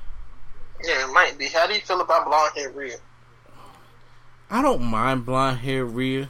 Yeah, 0.85 1.09
it 1.09 1.13
might 1.13 1.37
be. 1.37 1.47
How 1.47 1.67
do 1.67 1.75
you 1.75 1.81
feel 1.81 2.01
about 2.01 2.27
blonde 2.27 2.53
hair 2.55 2.71
Rhea? 2.71 2.97
I 4.53 4.61
don't 4.61 4.83
mind 4.83 5.25
blonde 5.25 5.61
hair 5.61 5.83
Rhea. 5.83 6.29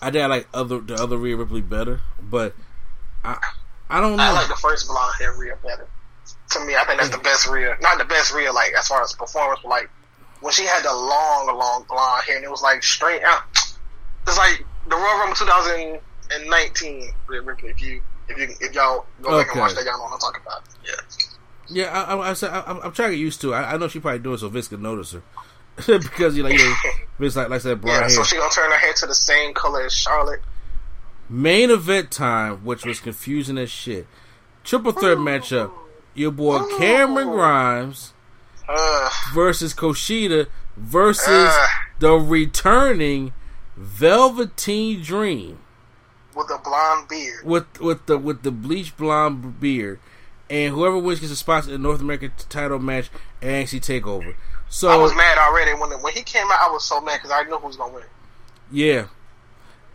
I 0.00 0.08
did 0.08 0.26
like 0.28 0.48
other 0.54 0.80
the 0.80 0.94
other 0.94 1.18
Rhea 1.18 1.36
Ripley 1.36 1.60
better, 1.60 2.00
but 2.18 2.54
I 3.22 3.36
I 3.90 4.00
don't 4.00 4.16
know. 4.16 4.22
I 4.22 4.32
like 4.32 4.48
the 4.48 4.56
first 4.56 4.88
blonde 4.88 5.12
hair 5.18 5.34
Rhea 5.36 5.56
better. 5.62 5.86
To 6.52 6.64
me, 6.64 6.74
I 6.74 6.84
think 6.84 7.00
that's 7.00 7.10
the 7.10 7.18
mm. 7.18 7.22
best 7.22 7.46
Rhea. 7.46 7.76
Not 7.82 7.98
the 7.98 8.06
best 8.06 8.32
Rhea, 8.32 8.50
like 8.50 8.72
as 8.72 8.88
far 8.88 9.02
as 9.02 9.12
performance, 9.12 9.60
but 9.62 9.68
like 9.68 9.90
when 10.40 10.54
she 10.54 10.64
had 10.64 10.84
the 10.84 10.94
long, 10.94 11.46
long 11.54 11.84
blonde 11.86 12.24
hair 12.24 12.36
and 12.36 12.44
it 12.44 12.50
was 12.50 12.62
like 12.62 12.82
straight 12.82 13.22
out. 13.22 13.42
It's 14.26 14.38
like 14.38 14.64
the 14.88 14.96
Royal 14.96 15.18
Rumble 15.18 15.36
2019 15.36 17.10
Rhea 17.26 17.42
Ripley. 17.42 17.68
If 17.68 17.82
you 17.82 18.00
if 18.30 18.38
you 18.38 18.56
if 18.62 18.74
y'all 18.74 19.04
go 19.20 19.38
back 19.38 19.52
and 19.52 19.60
watch 19.60 19.74
that, 19.74 19.84
y'all 19.84 19.98
know 19.98 20.04
what 20.04 20.14
I'm 20.14 20.18
talking 20.18 20.40
about. 20.46 20.62
Yeah. 20.82 20.92
Yeah, 21.66 21.90
I, 21.90 22.14
I, 22.14 22.30
I, 22.30 22.60
I, 22.60 22.86
am 22.86 22.92
trying 22.92 23.10
to 23.10 23.16
get 23.16 23.22
used 23.22 23.40
to 23.40 23.52
it. 23.52 23.56
I, 23.56 23.72
I 23.72 23.76
know 23.78 23.88
she 23.88 23.98
probably 23.98 24.18
doing 24.18 24.36
so 24.36 24.50
Vince 24.50 24.68
can 24.68 24.82
notice 24.82 25.12
her. 25.12 25.22
because 25.86 26.36
you 26.36 26.42
know, 26.42 26.48
you 26.48 26.58
know 26.58 26.74
it's 27.20 27.36
like 27.36 27.48
like 27.48 27.60
I 27.60 27.62
said, 27.62 27.80
blonde 27.80 28.02
Yeah, 28.02 28.08
so 28.08 28.22
she 28.22 28.36
gonna 28.36 28.50
turn 28.50 28.70
her 28.70 28.78
hair 28.78 28.92
to 28.94 29.06
the 29.06 29.14
same 29.14 29.54
color 29.54 29.82
as 29.86 29.92
Charlotte. 29.92 30.40
Main 31.28 31.70
event 31.70 32.10
time, 32.10 32.64
which 32.64 32.84
was 32.84 33.00
confusing 33.00 33.56
as 33.58 33.70
shit. 33.70 34.06
Triple 34.62 34.92
threat 34.92 35.18
matchup. 35.18 35.70
Your 36.14 36.30
boy 36.30 36.60
Cameron 36.78 37.30
Grimes 37.30 38.12
Uh, 38.68 39.10
versus 39.34 39.74
Kushida 39.74 40.46
versus 40.76 41.26
Ugh. 41.28 41.68
the 41.98 42.12
returning 42.12 43.32
Velveteen 43.76 45.02
Dream 45.02 45.58
with 46.34 46.50
a 46.50 46.58
blonde 46.58 47.08
beard. 47.08 47.44
with 47.44 47.80
with 47.80 48.06
the 48.06 48.18
with 48.18 48.42
the 48.42 48.50
bleach 48.50 48.96
blonde 48.96 49.60
beard, 49.60 49.98
and 50.50 50.74
whoever 50.74 50.98
wins 50.98 51.20
gets 51.20 51.32
a 51.32 51.36
spot 51.36 51.64
in 51.66 51.70
the 51.72 51.78
North 51.78 52.00
American 52.00 52.32
title 52.48 52.78
match 52.78 53.10
at 53.42 53.48
NXT 53.48 53.80
Takeover. 54.02 54.34
So 54.74 54.88
I 54.88 54.96
was 54.96 55.14
mad 55.14 55.38
already 55.38 55.72
when 55.72 55.90
when 56.02 56.12
he 56.14 56.22
came 56.22 56.50
out. 56.50 56.58
I 56.60 56.68
was 56.68 56.84
so 56.84 57.00
mad 57.00 57.20
because 57.22 57.30
I 57.30 57.44
knew 57.44 57.56
who 57.58 57.68
was 57.68 57.76
gonna 57.76 57.94
win. 57.94 58.02
Yeah, 58.72 59.06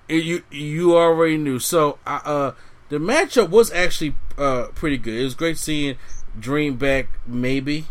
It- 0.07 0.23
you 0.23 0.43
you 0.49 0.95
already 0.95 1.36
knew. 1.36 1.59
So 1.59 1.99
uh, 2.07 2.21
uh, 2.23 2.51
the 2.88 2.97
matchup 2.97 3.49
was 3.49 3.73
actually 3.73 4.15
uh, 4.38 4.67
pretty 4.75 4.97
good. 4.97 5.15
It 5.19 5.23
was 5.25 5.36
great 5.36 5.57
seeing 5.57 5.97
Dream 6.39 6.77
back. 6.77 7.09
Maybe 7.27 7.88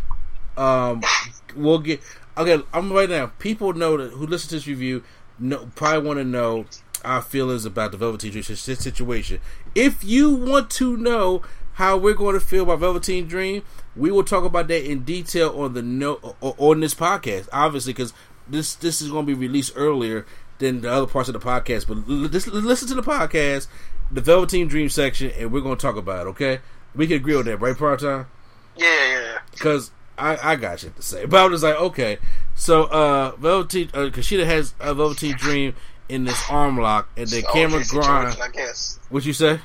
um, 0.57 1.03
we'll 1.55 1.77
get 1.77 2.01
okay. 2.35 2.63
I'm 2.73 2.91
right 2.91 3.07
now. 3.07 3.27
People 3.37 3.73
know 3.73 3.95
that 3.97 4.13
who 4.13 4.25
listen 4.25 4.49
to 4.49 4.55
this 4.55 4.65
review 4.65 5.03
know 5.37 5.69
probably 5.75 6.07
want 6.07 6.17
to 6.17 6.23
know 6.25 6.65
our 7.05 7.21
feelings 7.21 7.65
about 7.65 7.91
the 7.91 7.97
Velveteen 7.97 8.31
Dream 8.31 8.41
situation. 8.43 9.41
If 9.75 10.03
you 10.03 10.31
want 10.31 10.71
to 10.71 10.97
know 10.97 11.43
how 11.73 11.97
we're 11.97 12.15
going 12.15 12.33
to 12.33 12.41
feel 12.41 12.63
about 12.63 12.79
Velveteen 12.79 13.27
Dream, 13.27 13.61
we 13.95 14.11
will 14.11 14.23
talk 14.23 14.43
about 14.43 14.67
that 14.67 14.89
in 14.89 15.03
detail 15.03 15.49
on 15.59 15.73
the 15.73 15.81
no 15.81 16.35
on 16.41 16.79
this 16.79 16.93
podcast. 16.95 17.47
Obviously, 17.51 17.93
because 17.93 18.13
this 18.47 18.75
this 18.75 19.01
is 19.01 19.09
going 19.09 19.25
to 19.25 19.35
be 19.35 19.39
released 19.39 19.73
earlier 19.75 20.25
than 20.59 20.81
the 20.81 20.91
other 20.91 21.07
parts 21.07 21.29
of 21.29 21.33
the 21.33 21.39
podcast. 21.39 21.87
But 21.87 21.97
l- 22.11 22.23
l- 22.23 22.29
just 22.29 22.47
listen 22.47 22.87
to 22.89 22.95
the 22.95 23.01
podcast, 23.03 23.67
the 24.11 24.21
Velveteen 24.21 24.67
Dream 24.67 24.89
section, 24.89 25.31
and 25.31 25.51
we're 25.51 25.61
going 25.61 25.77
to 25.77 25.81
talk 25.81 25.95
about 25.95 26.27
it. 26.27 26.29
Okay, 26.31 26.59
we 26.95 27.07
can 27.07 27.17
agree 27.17 27.35
on 27.35 27.45
that, 27.45 27.57
right, 27.57 27.77
part 27.77 27.99
time? 28.01 28.27
Yeah, 28.75 28.85
yeah, 28.85 29.21
yeah. 29.21 29.37
because 29.51 29.91
I, 30.17 30.37
I 30.51 30.55
got 30.55 30.79
shit 30.79 30.95
to 30.95 31.01
say. 31.01 31.25
But 31.27 31.37
I 31.39 31.47
was 31.47 31.63
like, 31.63 31.75
okay, 31.75 32.17
so 32.55 32.83
uh, 32.83 33.35
Velveteen, 33.37 33.89
uh, 33.93 34.09
Kushida 34.09 34.45
has 34.45 34.73
a 34.79 34.93
Velveteen 34.93 35.35
Dream 35.35 35.75
in 36.07 36.23
this 36.25 36.41
arm 36.49 36.77
lock, 36.77 37.09
and 37.17 37.27
then 37.27 37.39
It's 37.39 37.51
Cameron 37.51 37.83
Grimes. 37.89 38.39
I 38.39 38.49
guess. 38.49 38.99
What 39.09 39.25
you 39.25 39.33
say? 39.33 39.59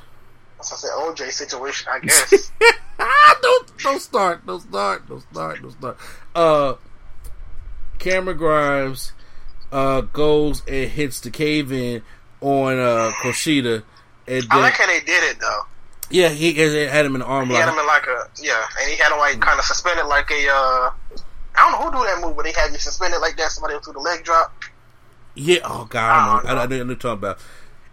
What 0.71 0.85
I 0.85 1.15
said 1.17 1.27
OJ 1.27 1.33
situation. 1.33 1.89
I 1.91 2.01
guess. 2.01 2.51
don't 3.43 3.79
don't 3.79 4.01
start, 4.01 4.47
don't 4.47 4.61
start, 4.61 5.09
don't 5.09 5.21
start, 5.33 5.63
don't 5.63 5.73
start. 5.73 5.97
Uh, 6.35 6.75
Cameron 7.99 8.37
Grimes 8.37 9.13
uh 9.73 10.03
goes 10.03 10.63
and 10.69 10.91
hits 10.91 11.21
the 11.21 11.31
cave 11.31 11.73
in 11.73 12.03
on 12.41 12.79
uh 12.79 13.13
Kushida. 13.23 13.83
and 14.27 14.47
I 14.51 14.61
like 14.61 14.75
how 14.75 14.87
they 14.87 15.01
did 15.01 15.25
it 15.25 15.41
though. 15.41 15.63
yeah, 16.11 16.29
he 16.29 16.53
he 16.53 16.61
had 16.61 17.07
him 17.07 17.15
in 17.15 17.21
the 17.21 17.27
arm 17.27 17.49
He 17.49 17.55
had 17.55 17.69
him 17.69 17.79
in 17.79 17.87
like 17.87 18.07
a 18.07 18.29
yeah, 18.43 18.65
and 18.81 18.91
he 18.91 18.97
had 18.97 19.13
him 19.13 19.19
like 19.19 19.41
kind 19.41 19.59
of 19.59 19.65
suspended 19.65 20.07
like 20.07 20.31
a. 20.31 20.49
uh 20.49 20.91
I 21.57 21.71
don't 21.71 21.73
know 21.73 21.91
who 21.91 21.99
do 21.99 22.05
that 22.05 22.21
move, 22.21 22.37
but 22.37 22.45
they 22.45 22.53
have 22.53 22.73
you 22.73 22.79
suspended 22.79 23.21
like 23.21 23.37
that. 23.37 23.53
Somebody 23.53 23.75
will 23.75 23.81
do 23.81 23.93
the 23.93 24.01
leg 24.01 24.25
drop. 24.25 24.53
Yeah. 25.35 25.59
Oh 25.65 25.87
God, 25.89 26.11
I 26.11 26.27
don't 26.27 26.45
know. 26.45 26.51
I, 26.51 26.65
I, 26.65 26.67
know 26.67 26.79
what 26.79 26.87
you're 26.87 26.97
talking 26.97 27.19
about. 27.19 27.39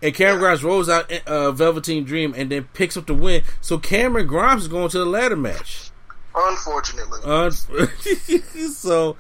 And 0.02 0.14
Cameron 0.16 0.40
Grimes 0.40 0.64
rolls 0.64 0.90
out 0.90 1.12
uh, 1.28 1.52
Velveteen 1.52 2.04
Dream 2.04 2.34
and 2.36 2.50
then 2.52 2.64
picks 2.74 2.98
up 2.98 3.06
the 3.08 3.14
win. 3.14 3.44
So 3.62 3.78
Cameron 3.78 4.28
Grimes 4.28 4.64
is 4.64 4.68
going 4.68 4.90
to 4.90 4.98
the 5.00 5.06
ladder 5.06 5.36
match. 5.36 5.92
Unfortunately, 6.36 7.20
Uh, 7.24 7.50
so 8.72 9.18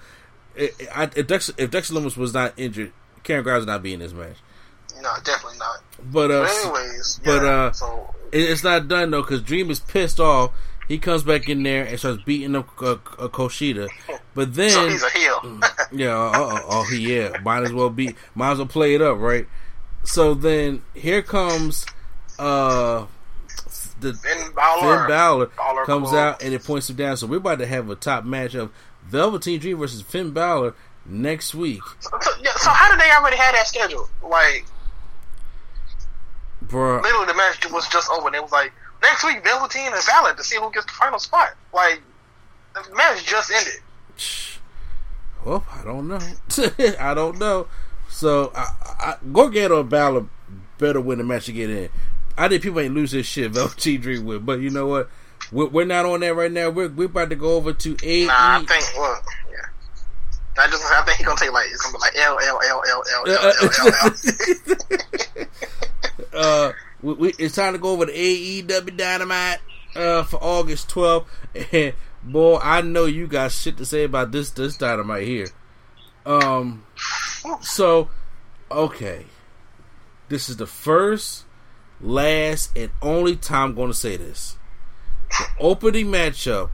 i 0.57 0.69
I, 0.93 1.03
if 1.15 1.27
Dexter, 1.27 1.53
if 1.57 1.69
Dexter 1.71 1.93
Lumis 1.93 2.17
was 2.17 2.33
not 2.33 2.53
injured, 2.57 2.91
Cameron 3.23 3.43
Grimes 3.43 3.61
would 3.61 3.67
not 3.71 3.83
be 3.83 3.93
in 3.93 3.99
this 3.99 4.13
match. 4.13 4.37
no, 5.01 5.13
definitely 5.23 5.57
not. 5.59 5.79
But 6.11 6.31
uh, 6.31 6.43
But 6.43 6.49
anyways, 6.79 7.19
but 7.23 7.43
yeah, 7.43 7.49
uh, 7.49 7.71
so 7.73 8.15
it, 8.31 8.49
it's 8.49 8.63
not 8.63 8.87
done 8.87 9.11
though 9.11 9.21
because 9.21 9.41
Dream 9.41 9.69
is 9.69 9.79
pissed 9.79 10.19
off. 10.19 10.51
He 10.87 10.97
comes 10.97 11.23
back 11.23 11.47
in 11.47 11.63
there 11.63 11.85
and 11.85 11.97
starts 11.99 12.21
beating 12.23 12.55
up 12.55 12.69
uh, 12.81 12.93
uh, 12.93 13.27
Kushida. 13.27 13.87
But 14.33 14.53
then 14.55 14.69
so 14.71 14.87
he's 14.89 15.03
a 15.03 15.09
heel. 15.11 15.59
Yeah, 15.91 16.15
uh, 16.17 16.31
uh, 16.31 16.61
oh 16.69 16.85
he 16.89 17.15
yeah, 17.17 17.37
might 17.43 17.63
as 17.63 17.71
well 17.73 17.89
be, 17.89 18.15
might 18.35 18.51
as 18.53 18.57
well 18.57 18.67
play 18.67 18.95
it 18.95 19.01
up, 19.01 19.19
right? 19.19 19.47
So 20.03 20.33
then 20.33 20.81
here 20.93 21.21
comes 21.21 21.85
uh 22.39 23.05
the 23.99 24.13
Finn 24.13 24.51
Balor. 24.55 24.97
Finn 24.97 25.07
Balor 25.07 25.45
Balor 25.47 25.85
comes 25.85 26.09
cool. 26.09 26.17
out 26.17 26.41
and 26.43 26.53
it 26.53 26.63
points 26.63 26.89
him 26.89 26.95
down. 26.95 27.17
So 27.17 27.27
we're 27.27 27.37
about 27.37 27.59
to 27.59 27.67
have 27.67 27.89
a 27.89 27.95
top 27.95 28.25
match 28.25 28.55
of 28.55 28.71
Velveteen 29.05 29.59
Dream 29.59 29.77
versus 29.77 30.01
Finn 30.01 30.31
Balor 30.31 30.73
next 31.05 31.55
week, 31.55 31.81
So, 31.99 32.11
yeah, 32.43 32.51
so 32.57 32.69
how 32.69 32.91
did 32.91 32.99
they 32.99 33.11
already 33.11 33.37
have 33.37 33.55
that 33.55 33.67
scheduled? 33.67 34.07
Like 34.23 34.65
bro. 36.61 37.01
literally, 37.01 37.25
the 37.25 37.33
match 37.33 37.69
was 37.71 37.87
just 37.89 38.09
over, 38.11 38.27
and 38.27 38.35
it 38.35 38.41
was 38.41 38.51
like 38.51 38.71
next 39.01 39.23
week 39.23 39.43
Velveteen 39.43 39.91
and 39.91 40.05
Balor 40.05 40.35
to 40.35 40.43
see 40.43 40.57
who 40.57 40.71
gets 40.71 40.85
the 40.85 40.91
final 40.91 41.19
spot. 41.19 41.55
Like 41.73 42.01
the 42.73 42.95
match 42.95 43.25
just 43.25 43.51
ended. 43.51 43.81
Well, 45.45 45.65
I 45.71 45.83
don't 45.83 46.07
know. 46.07 46.19
I 46.99 47.13
don't 47.13 47.39
know. 47.39 47.67
So 48.21 48.51
I, 48.53 48.67
I, 48.99 49.15
Gargano 49.33 49.79
and 49.79 49.89
Balor 49.89 50.27
better 50.77 51.01
win 51.01 51.17
the 51.17 51.23
match 51.23 51.47
to 51.47 51.53
get 51.53 51.71
in. 51.71 51.89
I 52.37 52.49
think 52.49 52.61
people 52.61 52.79
ain't 52.79 52.93
lose 52.93 53.09
this 53.09 53.25
shit. 53.25 53.49
Velveteen 53.51 53.99
Dream 53.99 54.25
with, 54.25 54.45
but 54.45 54.59
you 54.59 54.69
know 54.69 54.85
what? 54.85 55.09
We're, 55.51 55.65
we're 55.65 55.85
not 55.85 56.05
on 56.05 56.19
that 56.19 56.35
right 56.35 56.51
now. 56.51 56.69
We're 56.69 56.89
we're 56.89 57.05
about 57.05 57.31
to 57.31 57.35
go 57.35 57.55
over 57.55 57.73
to. 57.73 57.97
AE. 58.03 58.27
Nah, 58.27 58.33
I 58.37 58.57
think 58.59 58.85
well, 58.95 59.19
yeah. 59.51 60.63
I 60.63 60.67
just 60.67 60.83
I 60.85 61.03
think 61.03 61.17
he 61.17 61.23
gonna 61.23 61.35
take 61.35 61.51
like 61.51 61.65
it's 61.71 61.81
gonna 61.81 61.93
be 61.93 61.99
like 61.99 62.15
L 62.15 62.37
L 62.39 62.61
L 62.63 62.83
L 62.87 63.03
L 63.11 63.27
L 63.27 63.53
L 63.59 63.71
L 63.79 63.93
L. 65.33 65.47
uh, 66.35 66.71
we, 67.01 67.13
we, 67.13 67.33
it's 67.39 67.55
time 67.55 67.73
to 67.73 67.79
go 67.79 67.89
over 67.89 68.05
to 68.05 68.13
AEW 68.13 68.97
Dynamite 68.97 69.61
uh, 69.95 70.21
for 70.25 70.37
August 70.43 70.89
12th. 70.89 71.25
And 71.71 71.95
boy, 72.21 72.59
I 72.61 72.81
know 72.81 73.05
you 73.05 73.25
got 73.25 73.51
shit 73.51 73.77
to 73.77 73.85
say 73.85 74.03
about 74.03 74.31
this 74.31 74.51
this 74.51 74.77
Dynamite 74.77 75.25
here. 75.25 75.47
Um, 76.23 76.83
so 77.61 78.09
okay, 78.69 79.25
this 80.29 80.49
is 80.49 80.57
the 80.57 80.67
first, 80.67 81.45
last, 81.99 82.75
and 82.77 82.91
only 83.01 83.35
time 83.35 83.69
I'm 83.69 83.75
going 83.75 83.89
to 83.89 83.93
say 83.93 84.17
this. 84.17 84.57
The 85.29 85.45
opening 85.59 86.07
matchup 86.07 86.69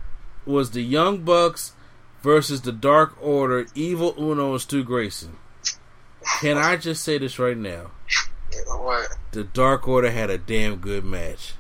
was 0.45 0.71
the 0.71 0.83
Young 0.83 1.23
Bucks 1.23 1.73
versus 2.21 2.61
the 2.61 2.71
Dark 2.71 3.15
Order, 3.21 3.67
Evil 3.75 4.15
Uno 4.17 4.53
and 4.53 4.61
Stu 4.61 4.83
Grayson. 4.83 5.37
Can 6.41 6.57
I 6.57 6.77
just 6.77 7.03
say 7.03 7.17
this 7.17 7.39
right 7.39 7.57
now? 7.57 7.91
What? 8.67 9.07
The 9.31 9.43
Dark 9.43 9.87
Order 9.87 10.11
had 10.11 10.29
a 10.29 10.37
damn 10.37 10.77
good 10.77 11.03
match. 11.03 11.53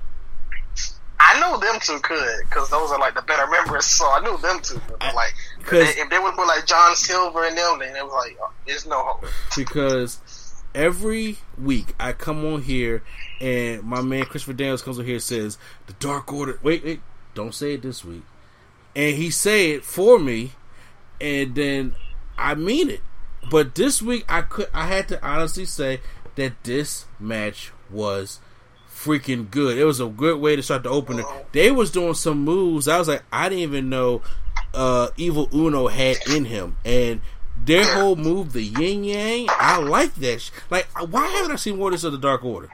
I 1.37 1.39
know 1.51 1.57
them 1.59 1.79
two 1.81 1.99
could 1.99 2.39
because 2.45 2.69
those 2.69 2.91
are 2.91 2.99
like 2.99 3.13
the 3.15 3.21
better 3.21 3.45
members, 3.47 3.85
so 3.85 4.05
I 4.09 4.19
knew 4.21 4.37
them 4.37 4.59
two. 4.61 4.81
But 4.99 5.13
like, 5.13 5.33
if 5.59 5.69
they, 5.69 5.79
Cause- 5.85 5.97
if 5.97 6.09
they 6.09 6.19
would 6.19 6.33
put 6.33 6.47
like 6.47 6.65
John 6.65 6.95
Silver 6.95 7.45
and 7.45 7.57
them, 7.57 7.79
then 7.79 7.95
it 7.95 8.03
was 8.03 8.13
like, 8.13 8.37
oh, 8.41 8.51
there's 8.65 8.85
no 8.87 9.01
hope. 9.03 9.25
because 9.55 10.19
every 10.73 11.37
week 11.57 11.93
I 11.99 12.13
come 12.13 12.43
on 12.45 12.61
here 12.63 13.03
and 13.39 13.83
my 13.83 14.01
man 14.01 14.25
Christopher 14.25 14.53
Daniels 14.53 14.81
comes 14.81 14.99
on 14.99 15.05
here 15.05 15.15
and 15.15 15.23
says 15.23 15.57
the 15.85 15.93
Dark 15.93 16.31
Order. 16.33 16.59
Wait, 16.63 16.83
wait, 16.83 17.01
don't 17.35 17.53
say 17.53 17.73
it 17.75 17.81
this 17.83 18.03
week. 18.03 18.23
And 18.95 19.15
he 19.15 19.29
say 19.29 19.71
it 19.71 19.85
for 19.85 20.17
me, 20.17 20.53
and 21.21 21.53
then 21.53 21.93
I 22.37 22.55
mean 22.55 22.89
it. 22.89 23.01
But 23.51 23.75
this 23.75 24.01
week 24.01 24.25
I 24.27 24.41
could 24.41 24.69
I 24.73 24.87
had 24.87 25.07
to 25.09 25.23
honestly 25.25 25.65
say 25.65 26.01
that 26.35 26.63
this 26.63 27.05
match 27.19 27.71
was 27.91 28.39
freaking 29.07 29.49
good. 29.49 29.77
It 29.77 29.85
was 29.85 29.99
a 29.99 30.07
good 30.07 30.39
way 30.39 30.55
to 30.55 30.61
start 30.63 30.83
the 30.83 30.89
opener. 30.89 31.23
They 31.53 31.71
was 31.71 31.91
doing 31.91 32.13
some 32.13 32.39
moves. 32.43 32.87
I 32.87 32.99
was 32.99 33.07
like, 33.07 33.23
I 33.31 33.47
didn't 33.49 33.63
even 33.63 33.89
know 33.89 34.21
uh, 34.73 35.09
Evil 35.17 35.47
Uno 35.53 35.87
had 35.87 36.17
in 36.29 36.45
him, 36.45 36.75
and 36.85 37.21
their 37.65 37.85
whole 37.85 38.15
move, 38.15 38.53
the 38.53 38.61
Yin 38.63 39.03
Yang, 39.03 39.47
I 39.49 39.77
like 39.79 40.13
that. 40.15 40.41
Sh- 40.41 40.51
like, 40.69 40.87
why 41.09 41.27
haven't 41.27 41.51
I 41.51 41.55
seen 41.55 41.77
more 41.77 41.87
of 41.87 41.93
this 41.93 42.03
of 42.03 42.11
the 42.11 42.17
Dark 42.17 42.43
Order? 42.43 42.69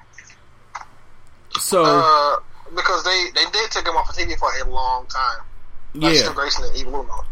So 1.59 1.83
Uh, 1.85 2.37
because 2.75 3.03
they 3.03 3.27
they 3.35 3.45
did 3.51 3.71
take 3.71 3.87
him 3.87 3.95
off 3.95 4.09
of 4.09 4.15
TV 4.15 4.37
for 4.37 4.49
a 4.61 4.69
long 4.69 5.05
time. 5.07 5.45
Like 5.93 6.15
yeah, 6.15 6.33
Grayson 6.33 6.65
and 6.65 6.75
Evil 6.75 7.01
Uno. 7.01 7.23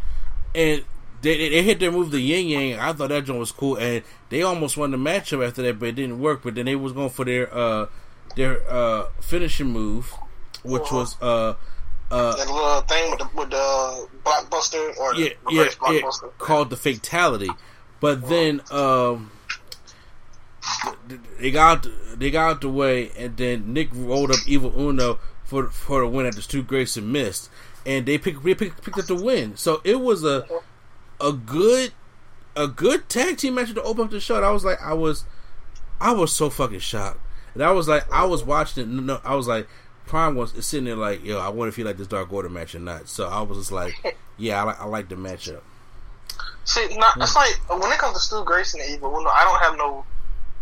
and 0.54 0.84
they, 1.24 1.38
they, 1.38 1.50
they 1.50 1.62
hit 1.64 1.80
their 1.80 1.92
move, 1.92 2.12
the 2.12 2.20
Yin 2.20 2.48
Yang. 2.48 2.80
I 2.80 2.94
thought 2.94 3.10
that 3.10 3.26
joint 3.26 3.40
was 3.40 3.52
cool, 3.52 3.76
and 3.78 4.04
they 4.30 4.42
almost 4.44 4.78
won 4.78 4.92
the 4.92 4.98
matchup 4.98 5.46
after 5.46 5.62
that, 5.64 5.80
but 5.80 5.90
it 5.90 5.96
didn't 5.96 6.20
work. 6.20 6.42
But 6.44 6.56
then 6.56 6.66
they 6.66 6.76
was 6.76 6.94
going 6.94 7.10
for 7.10 7.26
their 7.26 7.54
uh 7.54 7.88
their 8.36 8.62
uh 8.70 9.08
finishing 9.20 9.68
move, 9.68 10.14
which 10.64 10.92
was 10.92 11.16
uh 11.22 11.56
uh 12.12 12.36
That 12.36 12.48
little 12.48 12.82
thing 12.82 13.12
with 13.12 13.20
the 13.20 13.30
with 13.36 13.50
the 13.52 14.08
blockbuster 14.24 14.98
or 14.98 15.16
yeah, 15.16 15.30
the 15.48 15.54
yeah, 15.54 15.66
blockbuster. 15.66 16.38
called 16.38 16.70
the 16.70 16.78
fatality. 16.78 17.50
But 18.00 18.28
then 18.28 18.62
um, 18.72 19.32
they 21.40 21.52
got 21.52 21.86
they 22.16 22.32
got 22.32 22.50
out 22.50 22.62
the 22.62 22.70
way, 22.70 23.12
and 23.18 23.38
then 23.38 23.74
Nick 23.74 23.90
rolled 23.94 24.32
up 24.32 24.38
Evil 24.48 24.74
Uno 24.76 25.20
for 25.44 25.70
for 25.70 26.02
the 26.02 26.08
win 26.08 26.26
after 26.26 26.42
Stu 26.42 26.64
Grayson 26.64 27.12
missed, 27.12 27.50
and 27.86 28.06
they 28.06 28.18
picked 28.18 28.44
they 28.44 28.56
picked, 28.56 28.84
picked 28.84 28.98
up 28.98 29.06
the 29.06 29.16
win. 29.16 29.56
So 29.56 29.82
it 29.84 30.00
was 30.00 30.24
a 30.24 30.46
a 31.20 31.32
good 31.32 31.94
a 32.56 32.68
good 32.68 33.08
tag 33.08 33.38
team 33.38 33.56
match 33.56 33.74
to 33.74 33.84
open 33.84 34.06
up 34.06 34.12
the 34.12 34.20
show. 34.20 34.36
And 34.38 34.46
I 34.46 34.52
was 34.52 34.66
like, 34.66 34.82
I 34.82 34.94
was, 34.94 35.24
I 36.00 36.12
was 36.14 36.34
so 36.34 36.50
fucking 36.50 36.80
shocked. 36.80 37.21
And 37.54 37.64
I 37.64 37.72
was 37.72 37.88
like, 37.88 38.12
I 38.12 38.26
was 38.26 38.44
watching 38.44 38.84
it. 38.84 38.88
No, 38.88 39.20
I 39.24 39.36
was 39.36 39.48
like, 39.48 39.68
Prime 40.06 40.36
was 40.36 40.54
sitting 40.66 40.86
there 40.86 40.96
like, 40.96 41.24
yo, 41.24 41.40
I 41.40 41.50
wonder 41.50 41.70
if 41.70 41.76
he 41.76 41.84
like 41.84 41.98
this 41.98 42.08
Dark 42.08 42.32
Order 42.34 42.50
match 42.50 42.76
or 42.76 42.80
not. 42.80 43.08
So 43.08 43.28
I 43.28 43.42
was 43.42 43.58
just 43.58 43.72
like, 43.72 43.94
yeah, 44.38 44.62
I 44.62 44.64
like, 44.64 44.82
I 44.82 44.86
like 44.86 45.10
the 45.10 45.16
matchup. 45.16 45.62
See, 46.64 46.88
not, 46.98 47.18
it's 47.18 47.36
like 47.36 47.54
when 47.70 47.92
it 47.92 47.98
comes 47.98 48.16
to 48.16 48.20
Stu 48.20 48.44
Grayson 48.44 48.82
and 48.82 48.90
Evil 48.92 49.10
Uno, 49.10 49.30
I 49.30 49.44
don't 49.44 49.60
have 49.62 49.78
no. 49.78 50.06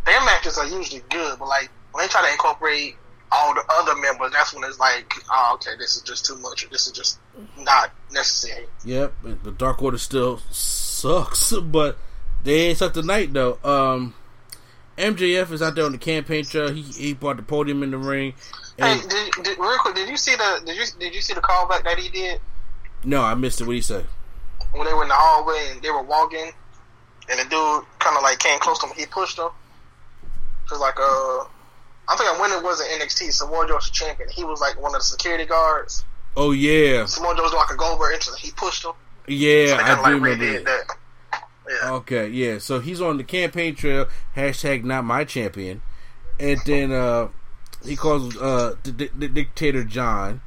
Their 0.05 0.19
matches 0.21 0.57
are 0.57 0.65
usually 0.65 1.03
good, 1.09 1.37
but 1.39 1.47
like 1.47 1.69
when 1.91 2.03
they 2.03 2.07
try 2.07 2.25
to 2.25 2.31
incorporate 2.31 2.95
all 3.31 3.53
the 3.53 3.63
other 3.69 3.95
members, 3.95 4.31
that's 4.31 4.53
when 4.53 4.63
it's 4.63 4.79
like, 4.79 5.13
oh, 5.29 5.51
okay, 5.55 5.71
this 5.77 5.95
is 5.95 6.01
just 6.01 6.25
too 6.25 6.37
much, 6.37 6.65
or 6.65 6.69
this 6.69 6.87
is 6.87 6.93
just 6.93 7.19
not 7.57 7.91
necessary. 8.11 8.65
Yep, 8.85 9.13
the 9.43 9.51
Dark 9.51 9.81
Order 9.81 9.97
still 9.97 10.39
sucks, 10.51 11.53
but 11.63 11.97
they 12.43 12.67
ain't 12.67 12.77
suck 12.77 12.93
tonight 12.93 13.33
though. 13.33 13.57
Um, 13.63 14.13
MJF 14.99 15.51
is 15.51 15.61
out 15.61 15.75
there 15.75 15.85
on 15.85 15.93
the 15.93 15.97
campaign 15.97 16.43
trail. 16.43 16.71
He 16.71 16.81
he 16.81 17.13
brought 17.13 17.37
the 17.37 17.43
podium 17.43 17.83
in 17.83 17.91
the 17.91 17.97
ring. 17.97 18.33
Hey, 18.77 18.99
did, 19.07 19.43
did, 19.43 19.57
real 19.57 19.77
quick, 19.79 19.95
did 19.95 20.09
you 20.09 20.17
see 20.17 20.35
the 20.35 20.61
did 20.65 20.75
you 20.75 20.85
did 20.99 21.15
you 21.15 21.21
see 21.21 21.33
the 21.33 21.41
callback 21.41 21.83
that 21.85 21.97
he 21.97 22.09
did? 22.09 22.39
No, 23.03 23.21
I 23.23 23.33
missed 23.33 23.61
it. 23.61 23.63
What 23.65 23.73
did 23.73 23.77
he 23.77 23.81
say? 23.81 24.03
When 24.73 24.85
they 24.85 24.93
were 24.93 25.03
in 25.03 25.09
the 25.09 25.15
hallway 25.15 25.69
and 25.71 25.81
they 25.81 25.89
were 25.89 26.03
walking, 26.03 26.51
and 27.29 27.39
the 27.39 27.43
dude 27.43 27.85
kind 27.99 28.17
of 28.17 28.23
like 28.23 28.39
came 28.39 28.59
close 28.59 28.77
to 28.79 28.87
him. 28.87 28.93
He 28.97 29.05
pushed 29.05 29.39
him. 29.39 29.49
Cause 30.67 30.79
like 30.79 30.99
uh, 30.99 31.45
I 32.07 32.15
think 32.17 32.29
I 32.29 32.37
when 32.39 32.51
it 32.51 32.61
was 32.61 32.81
in 32.81 32.99
NXT, 32.99 33.31
Samoa 33.31 33.67
Joe 33.67 33.75
was 33.75 33.87
the 33.87 33.93
champion. 33.93 34.29
He 34.29 34.43
was 34.43 34.59
like 34.59 34.79
one 34.79 34.93
of 34.93 34.99
the 34.99 35.05
security 35.05 35.45
guards. 35.45 36.03
Oh 36.35 36.51
yeah. 36.51 37.05
Samoa 37.05 37.35
Joe 37.35 37.43
was 37.43 37.53
like 37.53 37.71
a 37.71 37.77
Goldberg 37.77 38.13
entrance. 38.13 38.37
He 38.37 38.51
pushed 38.51 38.83
him. 38.83 38.91
Yeah, 39.27 39.67
so 39.67 39.75
I 39.77 39.95
do 39.95 40.01
like 40.01 40.13
remember 40.13 40.63
that. 40.63 40.95
Yeah. 41.69 41.91
Okay, 41.91 42.27
yeah. 42.29 42.57
So 42.57 42.79
he's 42.79 43.01
on 43.01 43.17
the 43.17 43.23
campaign 43.23 43.75
trail. 43.75 44.07
Hashtag 44.35 44.83
not 44.83 45.05
my 45.05 45.23
champion. 45.23 45.81
And 46.39 46.59
then 46.65 46.91
uh, 46.91 47.29
he 47.85 47.95
calls 47.95 48.35
uh, 48.37 48.75
the, 48.83 48.91
the, 48.91 49.11
the 49.15 49.27
dictator 49.27 49.83
John. 49.83 50.41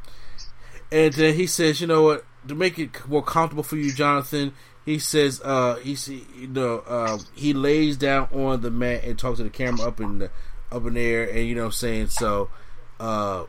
And 0.90 1.12
then 1.14 1.34
he 1.34 1.46
says, 1.46 1.80
you 1.80 1.86
know 1.86 2.02
what? 2.02 2.24
To 2.48 2.54
make 2.54 2.78
it 2.78 3.08
more 3.08 3.22
comfortable 3.22 3.62
for 3.62 3.76
you, 3.76 3.92
Jonathan, 3.92 4.52
he 4.84 4.98
says, 4.98 5.40
uh, 5.44 5.76
he 5.76 5.96
you 6.36 6.48
know, 6.48 6.80
uh, 6.80 7.18
he 7.34 7.52
lays 7.52 7.96
down 7.96 8.28
on 8.32 8.62
the 8.62 8.70
mat 8.70 9.04
and 9.04 9.16
talks 9.16 9.38
to 9.38 9.44
the 9.44 9.50
camera 9.50 9.86
up 9.86 10.00
in 10.00 10.18
the 10.18 10.30
up 10.72 10.84
in 10.86 10.94
the 10.94 11.00
air, 11.00 11.30
and 11.30 11.46
you 11.46 11.54
know, 11.54 11.62
what 11.62 11.66
I'm 11.66 11.72
saying 11.72 12.06
so. 12.08 12.50
Uh, 12.98 13.44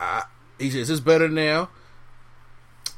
I, 0.00 0.22
he 0.58 0.70
says, 0.70 0.82
"Is 0.82 0.88
this 0.88 1.00
better 1.00 1.28
now?" 1.28 1.68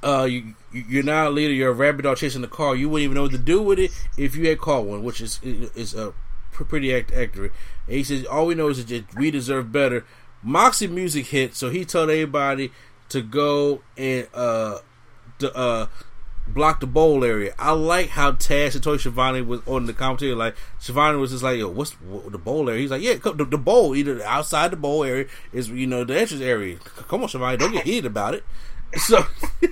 uh, 0.02 0.24
you 0.24 0.54
you're 0.72 1.02
now 1.02 1.28
a 1.28 1.30
leader. 1.30 1.52
You're 1.52 1.70
a 1.70 1.74
rabbit 1.74 2.02
dog 2.02 2.18
chasing 2.18 2.42
the 2.42 2.48
car. 2.48 2.76
You 2.76 2.88
wouldn't 2.88 3.04
even 3.04 3.14
know 3.14 3.22
what 3.22 3.32
to 3.32 3.38
do 3.38 3.62
with 3.62 3.78
it 3.78 3.90
if 4.16 4.36
you 4.36 4.48
had 4.48 4.58
caught 4.58 4.84
one, 4.84 5.02
which 5.02 5.20
is 5.20 5.40
is 5.42 5.94
a 5.94 6.12
pretty 6.50 6.94
accurate. 6.94 7.52
And 7.86 7.96
he 7.96 8.04
says 8.04 8.24
all 8.26 8.46
we 8.46 8.54
know 8.54 8.68
is 8.68 8.84
that 8.84 9.14
we 9.14 9.30
deserve 9.30 9.72
better. 9.72 10.04
Moxie 10.42 10.86
music 10.86 11.26
hit, 11.26 11.54
so 11.54 11.70
he 11.70 11.84
told 11.84 12.10
everybody 12.10 12.70
to 13.08 13.22
go 13.22 13.82
and 13.96 14.28
uh, 14.32 14.78
to, 15.40 15.56
uh, 15.56 15.86
block 16.46 16.80
the 16.80 16.86
bowl 16.86 17.24
area. 17.24 17.54
I 17.58 17.72
like 17.72 18.10
how 18.10 18.32
Taz 18.32 18.74
and 18.74 18.82
Tony 18.82 18.98
Schiavone 18.98 19.42
was 19.42 19.60
on 19.66 19.86
the 19.86 19.92
commentary. 19.92 20.34
Like 20.34 20.54
Schiavone 20.78 21.18
was 21.18 21.32
just 21.32 21.42
like, 21.42 21.58
"Yo, 21.58 21.68
what's 21.68 21.92
what, 22.02 22.30
the 22.30 22.38
bowl 22.38 22.68
area?" 22.68 22.82
He's 22.82 22.90
like, 22.90 23.02
"Yeah, 23.02 23.14
the, 23.14 23.44
the 23.44 23.58
bowl. 23.58 23.96
Either 23.96 24.22
outside 24.22 24.70
the 24.70 24.76
bowl 24.76 25.02
area 25.02 25.26
is 25.52 25.70
you 25.70 25.86
know 25.86 26.04
the 26.04 26.18
entrance 26.18 26.42
area. 26.42 26.78
Come 27.08 27.22
on, 27.22 27.28
Schiavone, 27.28 27.56
don't 27.56 27.72
get 27.72 27.84
heated 27.84 28.06
about 28.06 28.34
it." 28.34 28.44
So. 28.96 29.24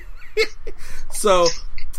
so 1.13 1.47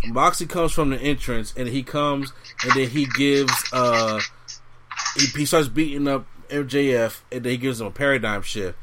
Moxie 0.05 0.45
comes 0.45 0.71
from 0.71 0.91
the 0.91 0.97
entrance 0.97 1.53
and 1.55 1.67
he 1.67 1.83
comes 1.83 2.33
and 2.63 2.73
then 2.73 2.89
he 2.89 3.05
gives 3.05 3.53
uh 3.73 4.19
he, 5.15 5.25
he 5.27 5.45
starts 5.45 5.67
beating 5.67 6.07
up 6.07 6.25
MJF 6.49 7.21
and 7.31 7.43
then 7.43 7.51
he 7.51 7.57
gives 7.57 7.81
him 7.81 7.87
a 7.87 7.91
paradigm 7.91 8.41
shift. 8.41 8.77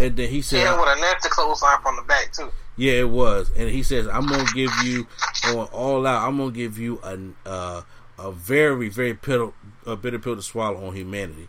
And 0.00 0.16
then 0.16 0.28
he 0.28 0.42
said 0.42 0.62
Yeah, 0.62 0.78
with 0.78 0.88
a 0.88 1.00
nasty 1.00 1.28
clothesline 1.28 1.80
from 1.82 1.96
the 1.96 2.02
back 2.02 2.32
too. 2.32 2.50
Yeah, 2.76 2.92
it 2.92 3.10
was. 3.10 3.50
And 3.56 3.68
he 3.68 3.82
says, 3.82 4.06
I'm 4.06 4.26
gonna 4.26 4.44
give 4.54 4.70
you 4.84 5.06
on 5.48 5.66
all 5.66 6.06
out, 6.06 6.26
I'm 6.26 6.38
gonna 6.38 6.52
give 6.52 6.78
you 6.78 7.00
a 7.02 7.18
uh, 7.48 7.82
a 8.18 8.32
very, 8.32 8.88
very 8.88 9.14
pill 9.14 9.54
a 9.86 9.96
bitter 9.96 10.18
pill 10.18 10.36
to 10.36 10.42
swallow 10.42 10.86
on 10.86 10.94
humanity. 10.94 11.48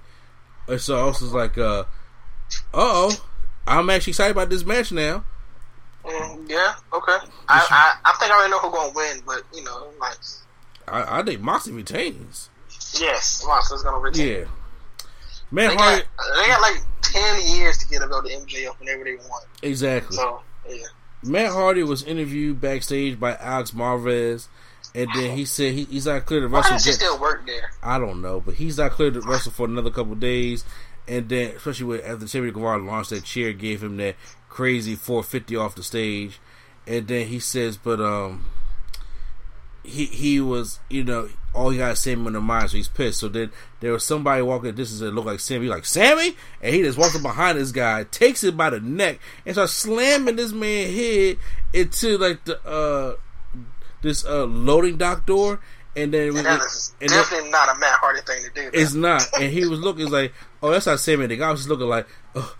And 0.67 0.79
so 0.79 0.99
I 1.01 1.05
was 1.05 1.21
like, 1.21 1.57
uh 1.57 1.85
oh. 2.73 3.27
I'm 3.67 3.89
actually 3.89 4.11
excited 4.11 4.31
about 4.31 4.49
this 4.49 4.65
match 4.65 4.91
now. 4.91 5.23
Mm, 6.03 6.49
yeah, 6.49 6.73
okay. 6.93 7.17
I, 7.47 7.67
I, 7.69 7.93
I 8.05 8.13
think 8.19 8.31
I 8.31 8.35
already 8.35 8.51
know 8.51 8.59
who's 8.59 8.73
gonna 8.73 8.93
win, 8.95 9.21
but 9.25 9.43
you 9.53 9.63
know, 9.63 9.87
like 9.99 10.17
I, 10.87 11.19
I 11.19 11.23
think 11.23 11.41
Moxie 11.41 11.71
retains. 11.71 12.49
Yes, 12.99 13.43
Moxie's 13.45 13.83
gonna 13.83 13.99
retain. 13.99 14.27
Yeah, 14.27 14.45
man, 15.51 15.69
they 15.69 15.75
Hardy, 15.75 16.01
got, 16.01 16.41
they 16.41 16.47
got 16.47 16.61
like 16.61 16.77
ten 17.01 17.41
years 17.55 17.77
to 17.79 17.87
get 17.87 18.01
about 18.01 18.23
the 18.23 18.31
MJF 18.31 18.79
whenever 18.79 19.03
they 19.03 19.15
want. 19.15 19.45
Exactly. 19.61 20.15
So 20.17 20.41
yeah. 20.67 20.77
Matt 21.23 21.51
Hardy 21.51 21.83
was 21.83 22.03
interviewed 22.03 22.59
backstage 22.59 23.19
by 23.19 23.35
Alex 23.35 23.71
Marvez, 23.71 24.47
and 24.95 25.07
then 25.13 25.37
he 25.37 25.45
said 25.45 25.73
he, 25.73 25.83
he's 25.85 26.07
not 26.07 26.25
clear 26.25 26.39
to 26.39 26.47
wrestle. 26.47 26.71
Why 26.71 26.77
does 26.77 26.85
he 26.85 26.91
still 26.93 27.19
work 27.19 27.45
there? 27.45 27.71
I 27.83 27.99
don't 27.99 28.21
know, 28.21 28.39
but 28.39 28.55
he's 28.55 28.77
not 28.77 28.91
clear 28.91 29.11
to 29.11 29.21
wrestle 29.21 29.51
for 29.51 29.67
another 29.67 29.91
couple 29.91 30.15
days. 30.15 30.65
And 31.07 31.29
then, 31.29 31.55
especially 31.55 31.85
with 31.85 32.05
after 32.05 32.27
Sammy 32.27 32.51
Guevara 32.51 32.77
launched 32.77 33.09
that 33.09 33.23
chair, 33.23 33.53
gave 33.53 33.83
him 33.83 33.97
that 33.97 34.15
crazy 34.51 34.95
450 34.95 35.55
off 35.55 35.75
the 35.75 35.81
stage, 35.81 36.39
and 36.85 37.07
then 37.07 37.27
he 37.27 37.39
says, 37.39 37.77
but 37.77 38.01
um, 38.01 38.45
he 39.83 40.05
he 40.05 40.39
was 40.39 40.79
you 40.89 41.03
know 41.03 41.29
all 41.53 41.69
he 41.69 41.77
got 41.77 41.97
Sammy 41.97 42.27
in 42.27 42.33
the 42.33 42.41
mind, 42.41 42.69
so 42.69 42.77
he's 42.77 42.87
pissed. 42.87 43.21
So 43.21 43.29
then 43.29 43.51
there 43.79 43.93
was 43.93 44.03
somebody 44.03 44.41
walking. 44.41 44.75
This 44.75 44.91
is 44.91 45.01
it 45.01 45.13
looked 45.13 45.27
like 45.27 45.39
Sammy, 45.39 45.67
like 45.67 45.85
Sammy, 45.85 46.35
and 46.61 46.75
he 46.75 46.81
just 46.81 46.97
walks 46.97 47.15
up 47.15 47.21
behind 47.21 47.57
this 47.57 47.71
guy, 47.71 48.03
takes 48.03 48.43
it 48.43 48.55
by 48.55 48.69
the 48.69 48.79
neck, 48.79 49.19
and 49.45 49.55
starts 49.55 49.73
slamming 49.73 50.35
this 50.35 50.51
man 50.51 50.93
head 50.93 51.37
into 51.73 52.17
like 52.17 52.43
the 52.43 52.63
uh 52.65 53.15
this 54.01 54.25
uh 54.25 54.45
loading 54.45 54.97
dock 54.97 55.25
door. 55.25 55.61
And 55.93 56.13
then 56.13 56.29
and 56.29 56.45
that 56.45 56.61
is 56.61 56.93
and 57.01 57.09
definitely 57.09 57.45
then, 57.45 57.51
not 57.51 57.75
a 57.75 57.79
Matt 57.79 57.99
Hardy 57.99 58.21
thing 58.21 58.43
to 58.43 58.49
do. 58.49 58.69
It's 58.73 58.93
not. 58.93 59.27
And 59.37 59.51
he 59.51 59.65
was 59.65 59.79
looking 59.81 60.09
like, 60.09 60.33
oh, 60.63 60.71
that's 60.71 60.85
not 60.85 61.01
Sammy. 61.01 61.27
The 61.27 61.35
guy 61.35 61.51
was 61.51 61.61
just 61.61 61.69
looking 61.69 61.87
like, 61.87 62.07
oh, 62.33 62.55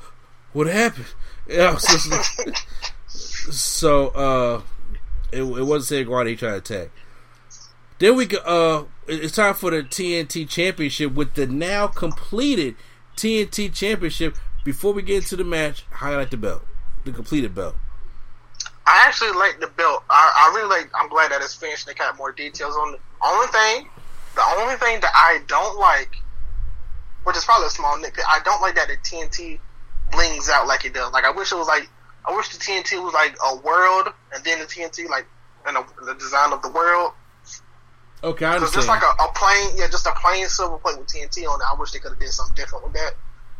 what 0.51 0.67
happened? 0.67 1.05
Yeah, 1.47 1.77
so 3.07 4.07
uh, 4.09 4.61
it, 5.31 5.41
it 5.41 5.63
wasn't 5.63 6.07
Guevara 6.07 6.29
he 6.29 6.35
tried 6.35 6.63
to 6.63 6.75
attack. 6.75 6.91
Then 7.99 8.15
we 8.15 8.27
uh, 8.45 8.83
it's 9.07 9.35
time 9.35 9.53
for 9.53 9.71
the 9.71 9.83
TNT 9.83 10.47
Championship 10.47 11.13
with 11.13 11.33
the 11.33 11.47
now 11.47 11.87
completed 11.87 12.75
TNT 13.15 13.73
Championship. 13.73 14.37
Before 14.63 14.93
we 14.93 15.01
get 15.01 15.17
into 15.17 15.35
the 15.35 15.43
match, 15.43 15.85
highlight 15.91 16.31
the 16.31 16.37
belt, 16.37 16.63
the 17.03 17.11
completed 17.11 17.55
belt. 17.55 17.75
I 18.85 19.05
actually 19.07 19.31
like 19.31 19.59
the 19.59 19.67
belt. 19.67 20.03
I, 20.09 20.31
I 20.35 20.55
really 20.55 20.69
like. 20.69 20.91
I'm 20.95 21.09
glad 21.09 21.31
that 21.31 21.41
it's 21.41 21.55
finished. 21.55 21.85
They 21.85 21.93
got 21.93 22.17
more 22.17 22.31
details 22.31 22.75
on 22.75 22.93
the 22.93 22.99
Only 23.23 23.47
thing, 23.47 23.89
the 24.35 24.43
only 24.57 24.75
thing 24.75 24.99
that 25.01 25.11
I 25.13 25.41
don't 25.47 25.77
like, 25.79 26.15
which 27.23 27.37
is 27.37 27.45
probably 27.45 27.67
a 27.67 27.69
small 27.69 27.97
nitpick, 27.97 28.23
I 28.29 28.39
don't 28.43 28.61
like 28.61 28.75
that 28.75 28.87
the 28.87 28.97
TNT 28.97 29.59
blings 30.11 30.49
out 30.49 30.67
like 30.67 30.85
it 30.85 30.93
does. 30.93 31.11
Like 31.11 31.25
I 31.25 31.31
wish 31.31 31.51
it 31.51 31.55
was 31.55 31.67
like 31.67 31.89
I 32.25 32.35
wish 32.35 32.49
the 32.49 32.59
TNT 32.59 33.03
was 33.03 33.13
like 33.13 33.35
a 33.43 33.55
world, 33.57 34.07
and 34.33 34.43
then 34.43 34.59
the 34.59 34.65
TNT 34.65 35.09
like 35.09 35.25
and 35.65 35.77
the 36.05 36.13
design 36.15 36.53
of 36.53 36.61
the 36.61 36.69
world. 36.71 37.13
Okay, 38.23 38.45
I 38.45 38.55
understand. 38.55 38.85
Just 38.85 38.87
like 38.87 39.01
a, 39.01 39.23
a 39.23 39.31
plain, 39.33 39.77
yeah, 39.77 39.87
just 39.87 40.05
a 40.05 40.11
plain 40.11 40.47
silver 40.47 40.77
plate 40.77 40.97
with 40.97 41.07
TNT 41.07 41.47
on 41.47 41.59
it. 41.59 41.65
I 41.67 41.75
wish 41.79 41.91
they 41.91 41.99
could 41.99 42.11
have 42.11 42.19
did 42.19 42.29
something 42.29 42.55
different 42.55 42.83
with 42.83 42.93
that. 42.93 43.13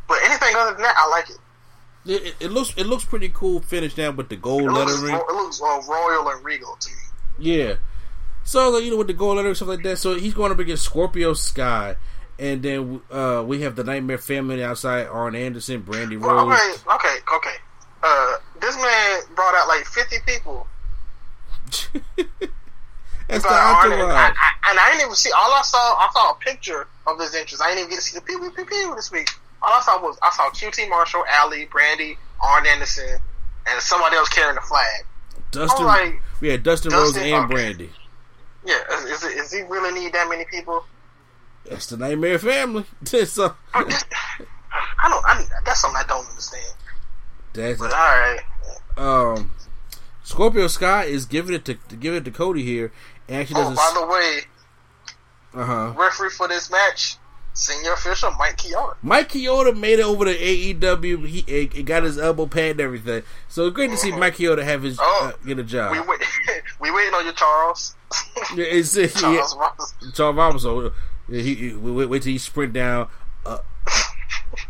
But 0.08 0.20
anything 0.24 0.54
other 0.56 0.74
than 0.74 0.84
that, 0.84 0.96
I 0.98 1.10
like 1.10 1.30
it. 1.30 1.38
It, 2.06 2.28
it, 2.28 2.36
it 2.46 2.52
looks 2.52 2.74
it 2.78 2.86
looks 2.86 3.06
pretty 3.06 3.30
cool 3.30 3.62
finished 3.62 3.98
now 3.98 4.12
with 4.12 4.30
the 4.30 4.36
gold 4.36 4.64
it 4.64 4.72
looks, 4.72 4.94
lettering. 4.94 5.16
It 5.16 5.34
looks 5.34 5.62
uh, 5.62 5.82
royal 5.88 6.30
and 6.30 6.44
regal 6.44 6.76
to 6.80 6.90
me. 6.90 6.96
Yeah. 7.40 7.76
So 8.44 8.70
like, 8.70 8.84
you 8.84 8.92
know 8.92 8.98
with 8.98 9.08
the 9.08 9.14
gold 9.14 9.38
lettering 9.38 9.56
stuff 9.56 9.68
like 9.68 9.84
that. 9.84 9.98
So 9.98 10.16
he's 10.16 10.34
going 10.34 10.52
up 10.52 10.60
against 10.60 10.84
Scorpio 10.84 11.34
Sky, 11.34 11.96
and 12.42 12.64
then 12.64 13.02
uh, 13.12 13.44
we 13.46 13.62
have 13.62 13.76
the 13.76 13.84
Nightmare 13.84 14.18
Family 14.18 14.64
outside. 14.64 15.06
Arn 15.06 15.36
Anderson, 15.36 15.84
Brandi 15.84 16.20
Rhodes. 16.20 16.24
Well, 16.24 16.52
okay, 16.52 16.74
okay, 16.96 17.36
okay. 17.36 17.56
Uh, 18.02 18.38
this 18.60 18.76
man 18.78 19.22
brought 19.36 19.54
out 19.54 19.68
like 19.68 19.86
fifty 19.86 20.18
people. 20.26 20.66
That's 23.28 23.44
the 23.44 23.50
entourage. 23.50 23.94
and, 23.94 24.12
I, 24.12 24.34
I, 24.36 24.72
and 24.72 24.80
I 24.80 24.90
didn't 24.90 25.04
even 25.04 25.16
see. 25.16 25.32
All 25.32 25.54
I 25.54 25.62
saw, 25.62 25.78
I 25.78 26.10
saw 26.12 26.32
a 26.32 26.36
picture 26.36 26.88
of 27.06 27.20
this 27.20 27.34
entrance. 27.36 27.62
I 27.62 27.68
didn't 27.68 27.80
even 27.80 27.90
get 27.92 27.96
to 27.98 28.02
see 28.02 28.20
the 28.20 28.26
pew 28.26 28.40
pew 28.40 28.52
pew 28.52 28.66
pew 28.66 28.96
this 28.96 29.12
week. 29.12 29.30
All 29.62 29.72
I 29.72 29.82
saw 29.82 30.02
was 30.02 30.18
I 30.24 30.32
saw 30.32 30.50
QT 30.50 30.90
Marshall, 30.90 31.24
Allie, 31.30 31.66
Brandy, 31.66 32.18
Arn 32.42 32.66
Anderson, 32.66 33.20
and 33.68 33.82
somebody 33.82 34.16
else 34.16 34.30
carrying 34.30 34.56
the 34.56 34.62
flag. 34.62 35.06
Dustin, 35.52 35.86
like, 35.86 36.20
we 36.42 36.50
had 36.50 36.64
Dustin, 36.64 36.92
Dustin- 36.92 37.22
Rose 37.22 37.32
and 37.32 37.46
okay. 37.46 37.54
Brandy. 37.54 37.90
Yeah, 38.66 38.80
is, 38.94 39.24
is, 39.24 39.24
is 39.24 39.54
he 39.54 39.62
really 39.62 39.92
need 39.98 40.14
that 40.14 40.28
many 40.30 40.46
people? 40.46 40.84
That's 41.70 41.86
the 41.88 41.98
Nightmare 41.98 42.40
Family. 42.40 42.86
so 43.26 43.56
I 43.74 43.84
don't. 45.10 45.26
I, 45.26 45.46
that's 45.66 45.82
something 45.82 46.02
I 46.04 46.08
don't 46.08 46.28
understand. 46.28 46.76
that's 47.54 47.80
But 47.80 47.94
all 47.94 48.00
right, 48.00 48.40
um, 48.98 49.52
Scorpio 50.24 50.68
Sky 50.68 51.04
is 51.06 51.26
giving 51.26 51.56
it 51.56 51.66
to, 51.66 51.76
to 51.76 51.96
give 51.96 52.14
it 52.14 52.26
to 52.26 52.32
Cody 52.32 52.64
here, 52.64 52.92
and 53.28 53.38
actually 53.42 53.62
Oh, 53.62 53.70
does 53.70 53.78
by 53.78 53.92
the 54.00 54.08
way, 54.08 54.40
Uh 55.54 55.66
huh. 55.66 55.94
Referee 55.98 56.30
for 56.30 56.48
this 56.48 56.70
match, 56.72 57.18
senior 57.54 57.94
official 57.94 58.32
Mike 58.40 58.58
Chioda. 58.58 58.96
Mike 59.02 59.30
Chioda 59.30 59.78
made 59.78 60.00
it 60.00 60.06
over 60.06 60.26
to 60.26 60.36
AEW. 60.38 61.28
He, 61.28 61.42
he 61.68 61.84
got 61.84 62.04
his 62.04 62.18
elbow 62.18 62.48
pad 62.48 62.72
and 62.72 62.82
everything. 62.82 63.24
So 63.50 63.70
great 63.70 63.92
to 63.92 63.98
see 63.98 64.12
Mike 64.12 64.36
Chioda 64.38 64.64
have 64.64 64.84
his 64.84 64.98
Oh. 65.02 65.34
uh, 65.34 65.46
get 65.46 65.60
a 65.60 65.64
job. 65.64 65.92
We 65.94 66.00
wait, 66.02 66.22
we 66.80 66.92
waiting 66.92 67.14
on 67.14 67.26
you, 67.26 67.34
Charles. 67.34 67.96
Yeah, 68.56 68.66
it's, 68.66 68.94
Charles 68.94 69.14
yeah. 69.24 70.12
Charles 70.14 70.36
Robinson. 70.36 70.92
He, 71.32 71.56
he 71.56 71.74
wait, 71.74 72.06
wait 72.10 72.22
till 72.22 72.32
he 72.32 72.38
sprint 72.38 72.74
down 72.74 73.08
a, 73.46 73.60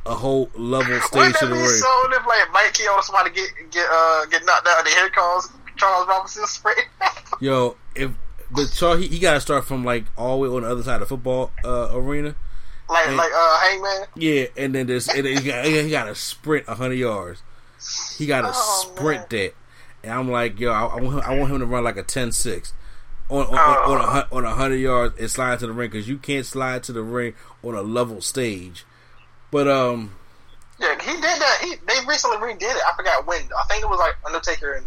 a 0.05 0.15
whole 0.15 0.49
level 0.55 0.99
stage 1.01 1.11
Wouldn't 1.17 1.35
to 1.38 1.45
that 1.47 1.55
the 1.55 1.61
be 1.61 1.67
so 1.67 2.11
if 2.11 2.25
like 2.25 2.51
Mike 2.53 2.73
Chioda 2.73 3.01
somebody 3.03 3.31
get 3.31 3.49
get 3.71 3.88
uh 3.91 4.25
get 4.27 4.45
knocked 4.45 4.67
out 4.67 4.79
and 4.79 4.88
here 4.88 5.09
comes 5.09 5.49
Charles 5.77 6.07
Robinson 6.07 6.45
sprint? 6.47 6.79
Yo, 7.41 7.75
if 7.95 8.11
but 8.51 8.71
Charles 8.71 8.99
he, 8.99 9.07
he 9.07 9.19
got 9.19 9.33
to 9.33 9.41
start 9.41 9.65
from 9.65 9.83
like 9.83 10.05
all 10.17 10.41
the 10.41 10.49
way 10.49 10.55
on 10.55 10.63
the 10.63 10.69
other 10.69 10.83
side 10.83 10.95
of 10.95 10.99
the 11.01 11.05
football 11.07 11.51
uh, 11.63 11.89
arena. 11.93 12.35
like 12.89 13.07
And- 13.07 13.17
like 13.17 13.31
uh 13.33 13.59
Hangman. 13.59 14.07
Yeah, 14.15 14.45
and 14.57 14.75
then 14.75 14.88
there's 14.88 15.07
and 15.07 15.25
then 15.25 15.38
he 15.38 15.43
got 15.49 15.65
he 15.65 15.89
got 15.89 16.05
to 16.05 16.15
sprint 16.15 16.67
hundred 16.67 16.95
yards. 16.95 17.41
He 18.17 18.27
got 18.27 18.41
to 18.41 18.51
Oh, 18.53 18.91
sprint 18.93 19.29
that, 19.31 19.55
and 20.03 20.13
I'm 20.13 20.29
like, 20.29 20.59
yo, 20.59 20.71
I, 20.71 20.85
I 20.85 21.01
want 21.01 21.15
him, 21.15 21.21
I 21.25 21.35
want 21.39 21.51
him 21.51 21.59
to 21.61 21.65
run 21.65 21.83
like 21.83 21.97
a 21.97 22.03
10-6 22.03 22.73
on 23.32 23.45
on, 23.48 23.53
Oh. 23.53 23.94
on, 23.94 24.18
a, 24.18 24.28
on 24.36 24.45
a 24.45 24.53
hundred 24.56 24.78
yards 24.78 25.18
and 25.20 25.30
slide 25.32 25.60
to 25.60 25.68
the 25.68 25.74
ring 25.74 25.90
because 25.90 26.08
you 26.08 26.18
can't 26.18 26.45
slide 26.45 26.84
to 26.84 26.91
the 26.94 27.02
ring 27.02 27.34
on 27.64 27.76
a 27.76 27.82
level 27.82 28.22
stage. 28.22 28.86
But 29.52 29.68
um, 29.68 30.14
Yeah, 30.80 30.95
he 31.02 31.12
did 31.14 31.22
that. 31.24 31.58
He 31.62 31.76
they 31.88 32.06
recently 32.08 32.38
redid 32.38 32.62
it. 32.64 32.82
I 32.88 32.94
forgot 32.95 33.26
when. 33.28 33.41
I 33.41 33.64
think 33.70 33.84
it 33.84 33.90
was 33.90 33.99
like 33.99 34.16
Undertaker 34.26 34.74
and 34.74 34.86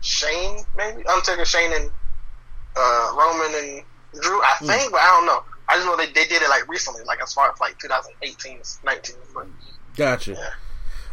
Shane, 0.00 0.58
maybe 0.76 1.04
Undertaker, 1.06 1.44
Shane, 1.44 1.72
and 1.72 1.90
uh, 2.76 3.14
Roman 3.16 3.54
and 3.64 3.82
Drew. 4.20 4.40
I 4.42 4.56
Hmm. 4.58 4.66
think, 4.66 4.92
but 4.92 5.00
I 5.00 5.06
don't 5.16 5.26
know. 5.26 5.42
I 5.68 5.76
just 5.76 5.86
know 5.86 5.96
they, 5.96 6.06
they 6.06 6.26
did 6.26 6.42
it 6.42 6.48
like 6.48 6.68
recently, 6.68 7.02
like 7.04 7.22
as 7.22 7.32
far 7.32 7.50
as 7.50 7.58
like 7.60 7.78
2018, 7.78 8.58
19. 8.84 9.16
But 9.34 9.46
Gotcha. 9.96 10.36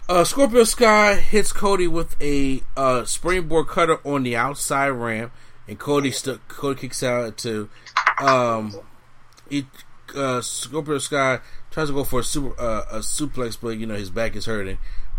Uh, 0.10 0.24
Scorpio 0.24 0.64
Sky 0.64 1.16
hits 1.16 1.54
Cody 1.54 1.88
with 1.88 2.16
a 2.20 2.64
uh, 2.76 3.06
springboard 3.06 3.68
cutter 3.68 4.00
on 4.04 4.24
the 4.24 4.36
outside 4.36 4.90
ramp, 4.90 5.32
and 5.70 5.80
Cody 5.80 6.12
st- 6.12 6.46
Cody 6.48 6.80
kicks 6.82 7.04
out 7.04 7.38
to 7.40 7.70
um, 8.20 8.76
he, 9.50 9.66
uh, 10.16 10.41
Scorpio 10.41 10.98
Sky 10.98 11.40
tries 11.72 11.88
to 11.88 11.94
go 11.94 12.04
for 12.04 12.20
a 12.20 12.24
super 12.24 12.60
uh, 12.60 12.84
a 12.91 12.98
suplex, 13.00 13.58
but 13.62 13.70
you 13.78 13.86
know 13.86 13.96
his 13.96 14.10
back 14.10 14.36
is 14.36 14.46
hurting. 14.46 14.78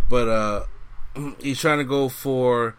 But 0.09 0.29
uh, 0.29 0.65
he's 1.41 1.61
trying 1.61 1.79
to 1.79 1.85
go 1.85 2.09
for 2.09 2.77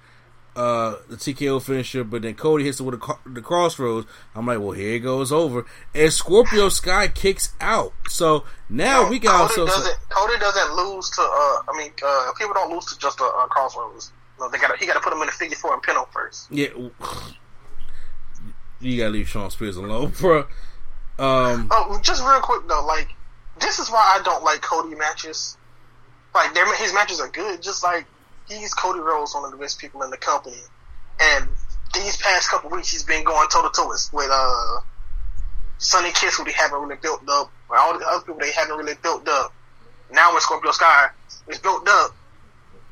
uh, 0.56 0.96
the 1.10 1.16
TKO 1.16 1.62
finisher, 1.62 2.04
but 2.04 2.22
then 2.24 2.34
Cody 2.36 2.66
hits 2.66 2.80
it 2.80 2.84
with 2.84 2.96
a, 2.96 2.98
co- 2.98 3.20
the 3.26 3.42
Cross 3.42 3.80
Rhodes. 3.80 4.06
I'm 4.36 4.46
like, 4.46 4.60
well, 4.60 4.72
here 4.72 4.96
it 4.96 5.00
goes 5.00 5.32
over, 5.32 5.66
and 5.96 6.12
Scorpio 6.12 6.70
Sky 6.70 7.08
kicks 7.08 7.54
out. 7.62 7.94
So 8.10 8.44
now 8.70 9.10
we 9.10 9.18
got 9.18 9.50
Cody 9.50 9.62
ourselves. 9.62 9.72
doesn't. 9.86 10.10
Cody 10.10 10.38
doesn't 10.40 10.76
lose 10.76 11.10
to. 11.12 11.22
Uh, 11.22 11.26
I 11.26 11.78
mean, 11.78 11.92
uh, 12.06 12.32
people 12.38 12.54
don't 12.54 12.72
lose 12.74 12.86
to 12.88 13.00
just 13.00 13.20
a 13.22 13.24
uh, 13.24 13.48
Cross 13.48 13.78
Rhodes. 13.78 14.12
No, 14.40 14.50
they 14.50 14.58
got. 14.58 14.76
He 14.78 14.86
got 14.86 14.94
to 14.96 15.00
put 15.00 15.14
him 15.14 15.22
in 15.22 15.28
the 15.28 15.32
figure 15.32 15.56
four 15.56 15.74
and 15.74 15.82
pin 15.84 15.96
him 15.96 16.04
first. 16.12 16.52
Yeah, 16.52 16.68
you 18.82 18.98
gotta 18.98 19.12
leave 19.12 19.30
Shawn 19.30 19.52
Spears 19.52 19.78
alone, 19.78 20.14
bro. 20.20 20.40
Um, 21.20 21.68
Oh, 21.72 22.00
just 22.02 22.24
real 22.24 22.40
quick 22.42 22.68
though, 22.68 22.86
like 22.86 23.08
this 23.60 23.80
is 23.80 23.90
why 23.90 24.18
I 24.20 24.24
don't 24.24 24.44
like 24.44 24.62
Cody 24.62 24.96
matches. 24.96 25.58
Like 26.34 26.56
his 26.78 26.94
matches 26.94 27.20
are 27.20 27.28
good, 27.28 27.62
just 27.62 27.84
like 27.84 28.06
he's 28.48 28.74
Cody 28.74 29.00
Rhodes, 29.00 29.36
one 29.36 29.46
of 29.46 29.52
the 29.52 29.58
best 29.58 29.80
people 29.80 30.02
in 30.04 30.10
the 30.10 30.18
company, 30.18 30.58
and 31.22 31.48
these 31.94 32.18
past 32.18 32.50
couple 32.50 32.70
weeks 32.70 32.90
he's 32.92 33.04
been 33.04 33.24
going 33.24 33.48
toe 33.50 33.62
to 33.62 33.70
toe 33.76 33.88
with 33.88 34.30
uh 34.32 34.80
Sonny 35.78 36.12
Kiss, 36.12 36.38
who 36.38 36.46
they 36.46 36.52
haven't 36.52 36.80
really 36.80 36.96
built 37.02 37.22
up, 37.30 37.52
or 37.70 37.78
all 37.78 37.98
the 37.98 38.06
other 38.08 38.22
people 38.26 38.40
they 38.40 38.52
haven't 38.52 38.78
really 38.78 38.96
built 39.02 39.28
up. 39.28 39.54
Now 40.12 40.34
with 40.34 40.44
Scorpio 40.44 40.72
Sky, 40.72 41.10
it's 41.48 41.60
built 41.60 41.88
up, 41.88 42.16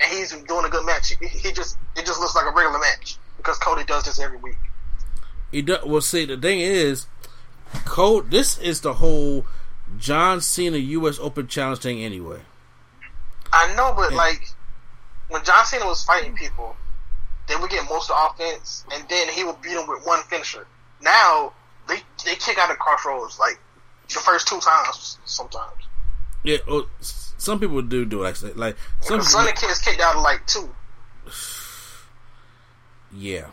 and 0.02 0.12
he's 0.12 0.32
doing 0.32 0.66
a 0.66 0.70
good 0.70 0.86
match. 0.86 1.14
He, 1.20 1.28
he 1.28 1.52
just 1.52 1.78
it 1.96 2.06
just 2.06 2.20
looks 2.20 2.36
like 2.36 2.46
a 2.46 2.52
regular 2.56 2.80
match 2.80 3.18
because 3.38 3.58
Cody 3.58 3.86
does 3.86 4.04
this 4.04 4.20
every 4.20 4.38
week. 4.38 4.58
He 5.52 5.62
does. 5.62 5.84
Well, 5.86 6.02
see, 6.02 6.26
the 6.26 6.38
thing 6.38 6.60
is, 6.60 7.08
Code. 7.86 8.32
This 8.32 8.58
is 8.60 8.82
the 8.82 8.94
whole 8.94 9.46
John 9.98 10.42
Cena 10.42 10.78
U.S. 10.78 11.20
Open 11.20 11.48
Challenge 11.48 11.80
thing, 11.80 12.04
anyway. 12.04 12.42
I 13.52 13.74
know, 13.76 13.94
but 13.96 14.14
like 14.14 14.42
when 15.30 15.44
John 15.44 15.66
Cena 15.66 15.86
was 15.86 16.04
fighting 16.04 16.36
people, 16.36 16.76
they 17.48 17.56
would 17.56 17.70
get 17.70 17.90
most 17.90 18.12
of 18.12 18.16
the 18.38 18.46
offense, 18.46 18.86
and 18.94 19.08
then 19.10 19.30
he 19.30 19.44
would 19.44 19.62
beat 19.62 19.74
them 19.74 19.88
with 19.88 20.06
one 20.06 20.22
finisher. 20.24 20.68
Now 21.02 21.54
they 21.88 21.98
they 22.26 22.36
kick 22.36 22.58
out 22.58 22.70
of 22.72 22.78
Cross 22.78 23.06
Rhodes 23.06 23.40
like 23.40 23.60
the 24.08 24.20
first 24.20 24.48
two 24.48 24.60
times 24.60 25.18
sometimes. 25.26 25.74
Yeah, 26.44 26.58
well, 26.68 26.88
some 27.02 27.60
people 27.60 27.82
do 27.82 28.06
do 28.06 28.24
it 28.24 28.42
like 28.42 28.56
like 28.56 28.78
some. 29.02 29.22
Sonny 29.22 29.52
Kiss 29.54 29.80
kicked 29.80 30.02
out 30.02 30.16
of 30.16 30.24
like 30.24 30.46
two. 30.46 30.70
Yeah. 33.12 33.48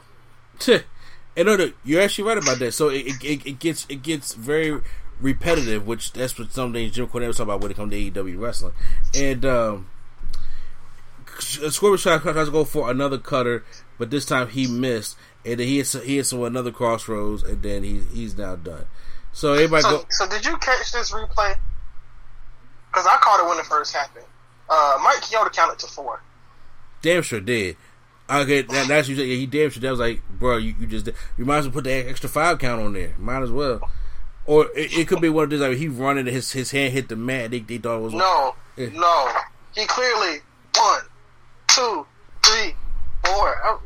and 1.37 1.47
no, 1.47 1.57
no, 1.57 1.73
you're 1.85 2.03
actually 2.03 2.25
right 2.29 2.39
about 2.39 2.59
that. 2.59 2.73
So 2.73 2.89
it, 2.89 3.07
it, 3.23 3.47
it 3.47 3.59
gets 3.59 3.87
it 3.89 4.03
gets 4.03 4.35
very 4.35 4.81
repetitive, 5.21 5.87
which 5.87 6.13
that's 6.13 6.39
what 6.39 6.53
some 6.53 6.73
things 6.73 6.93
Jim 6.93 7.07
Cornette 7.07 7.29
was 7.29 7.37
talking 7.37 7.51
about 7.51 7.61
when 7.61 7.71
it 7.71 7.77
comes 7.77 7.93
to 7.93 8.11
AEW 8.11 8.41
wrestling. 8.41 8.73
And 9.15 9.45
um, 9.45 9.91
Scorpio 11.39 11.97
tries 11.97 12.47
to 12.47 12.51
go 12.53 12.65
for 12.65 12.91
another 12.91 13.19
cutter, 13.19 13.65
but 13.99 14.11
this 14.11 14.25
time 14.25 14.49
he 14.49 14.67
missed, 14.67 15.17
and 15.45 15.61
then 15.61 15.67
he 15.67 15.79
hits 15.79 15.93
he 15.93 16.17
hits 16.17 16.33
another 16.33 16.71
Cross 16.73 17.09
Rhodes, 17.09 17.43
and 17.43 17.63
then 17.63 17.83
he 17.83 18.01
he's 18.13 18.37
now 18.37 18.57
done. 18.57 18.87
So 19.33 19.53
everybody 19.53 19.83
So, 19.83 19.91
go. 19.99 20.05
so 20.11 20.29
did 20.29 20.45
you 20.47 20.57
catch 20.59 20.93
this 20.93 21.13
replay? 21.13 21.57
Because 22.91 23.07
I 23.07 23.19
caught 23.21 23.45
it 23.45 23.49
when 23.49 23.59
it 23.59 23.67
first 23.67 23.95
happened. 23.95 24.25
Uh, 24.69 24.99
Mike 25.03 25.17
Chioda 25.23 25.53
counted 25.53 25.79
to 25.81 25.87
four. 25.87 26.23
Damn 27.03 27.23
sure 27.23 27.41
did. 27.41 27.77
Okay, 28.29 28.63
that, 28.63 28.89
that's 28.89 29.09
you 29.09 29.17
said. 29.17 29.27
Yeah, 29.27 29.37
he 29.37 29.47
damn 29.47 29.71
sure. 29.71 29.81
That 29.81 29.91
was 29.91 30.01
like, 30.01 30.21
bro, 30.29 30.57
you, 30.57 30.75
you 30.81 30.87
just 30.87 31.09
you 31.39 31.45
might 31.45 31.59
as 31.59 31.67
well 31.67 31.75
put 31.75 31.85
the 31.85 31.93
extra 31.93 32.29
five 32.29 32.59
count 32.59 32.83
on 32.83 32.93
there. 32.93 33.15
Might 33.19 33.43
as 33.43 33.51
well. 33.51 33.89
Or 34.47 34.67
it, 34.77 34.97
it 34.99 35.09
could 35.09 35.21
be 35.21 35.29
one 35.29 35.45
of 35.45 35.51
those 35.51 35.61
like 35.61 35.77
he 35.77 35.89
running 35.89 36.27
his 36.27 36.51
his 36.53 36.71
hand 36.71 36.93
hit 36.93 37.09
the 37.09 37.17
mat. 37.17 37.51
They, 37.51 37.61
they 37.61 37.79
thought 37.79 37.99
it 37.99 38.03
was 38.03 38.15
No, 38.15 38.55
Yeah. 38.77 38.89
no. 38.95 39.33
He 39.75 39.85
clearly 39.87 40.39
one, 40.77 41.01
two, 41.69 42.07
three, 42.45 42.75
four. 43.25 43.57
I, 43.65 43.79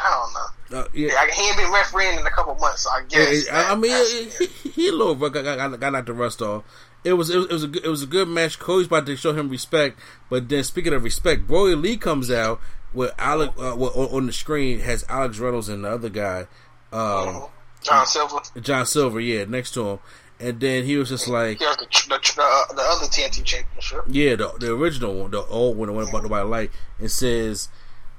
I 0.00 0.10
don't 0.10 0.34
know. 0.34 0.78
Uh, 0.80 0.88
yeah. 0.92 1.08
Yeah, 1.12 1.26
he 1.34 1.48
ain't 1.48 1.56
been 1.56 1.72
refereeing 1.72 2.18
in 2.20 2.26
a 2.26 2.30
couple 2.30 2.54
months, 2.56 2.82
so 2.82 2.90
I 2.90 3.00
Yeah, 3.10 3.24
guess. 3.24 3.46
I, 3.50 3.74
mean, 3.74 3.90
he, 3.90 4.46
he, 4.46 4.68
he 4.70 4.88
a 4.88 4.92
little 4.92 5.14
got, 5.14 5.32
got, 5.32 5.80
got 5.80 5.92
knocked 5.92 6.06
the 6.06 6.12
rust 6.12 6.42
off. 6.42 6.62
It 7.04 7.14
was, 7.14 7.30
it 7.30 7.38
was 7.38 7.46
it 7.46 7.52
was 7.52 7.62
a 7.64 7.68
good, 7.68 7.84
it 7.84 7.88
was 7.88 8.02
a 8.02 8.06
good 8.06 8.28
match. 8.28 8.58
Cody's 8.58 8.86
about 8.88 9.06
to 9.06 9.16
show 9.16 9.32
him 9.32 9.48
respect, 9.48 9.98
but 10.28 10.48
then 10.48 10.62
speaking 10.64 10.92
of 10.92 11.04
respect, 11.04 11.46
Brodie 11.46 11.74
Lee 11.76 11.96
comes 11.96 12.30
out 12.30 12.60
with 12.94 13.12
Alex 13.18 13.52
uh, 13.58 13.74
well, 13.76 13.92
on, 14.12 14.26
the 14.26 14.32
screen 14.32 14.80
has 14.80 15.04
Alex 15.08 15.38
Reynolds 15.38 15.68
and 15.68 15.84
the 15.84 15.90
other 15.90 16.08
guy, 16.08 16.46
um, 16.92 17.44
John 17.82 18.06
Silver. 18.06 18.40
John 18.60 18.86
Silver, 18.86 19.20
yeah, 19.20 19.44
next 19.44 19.72
to 19.72 19.86
him, 19.88 19.98
and 20.40 20.60
then 20.60 20.84
he 20.84 20.96
was 20.96 21.08
just 21.10 21.28
like, 21.28 21.58
He 21.58 21.64
the 21.64 21.86
the, 22.08 22.32
the, 22.36 22.42
uh, 22.42 22.74
the 22.74 22.82
other 22.82 23.06
TNT 23.06 23.44
championship. 23.44 24.00
Yeah, 24.08 24.36
the 24.36 24.52
the 24.58 24.72
original 24.72 25.14
one, 25.14 25.30
the 25.30 25.42
old 25.42 25.76
one, 25.76 25.88
the 25.88 25.92
one 25.92 26.08
about 26.08 26.22
nobody 26.22 26.48
like. 26.48 26.72
It 27.00 27.08
says 27.10 27.68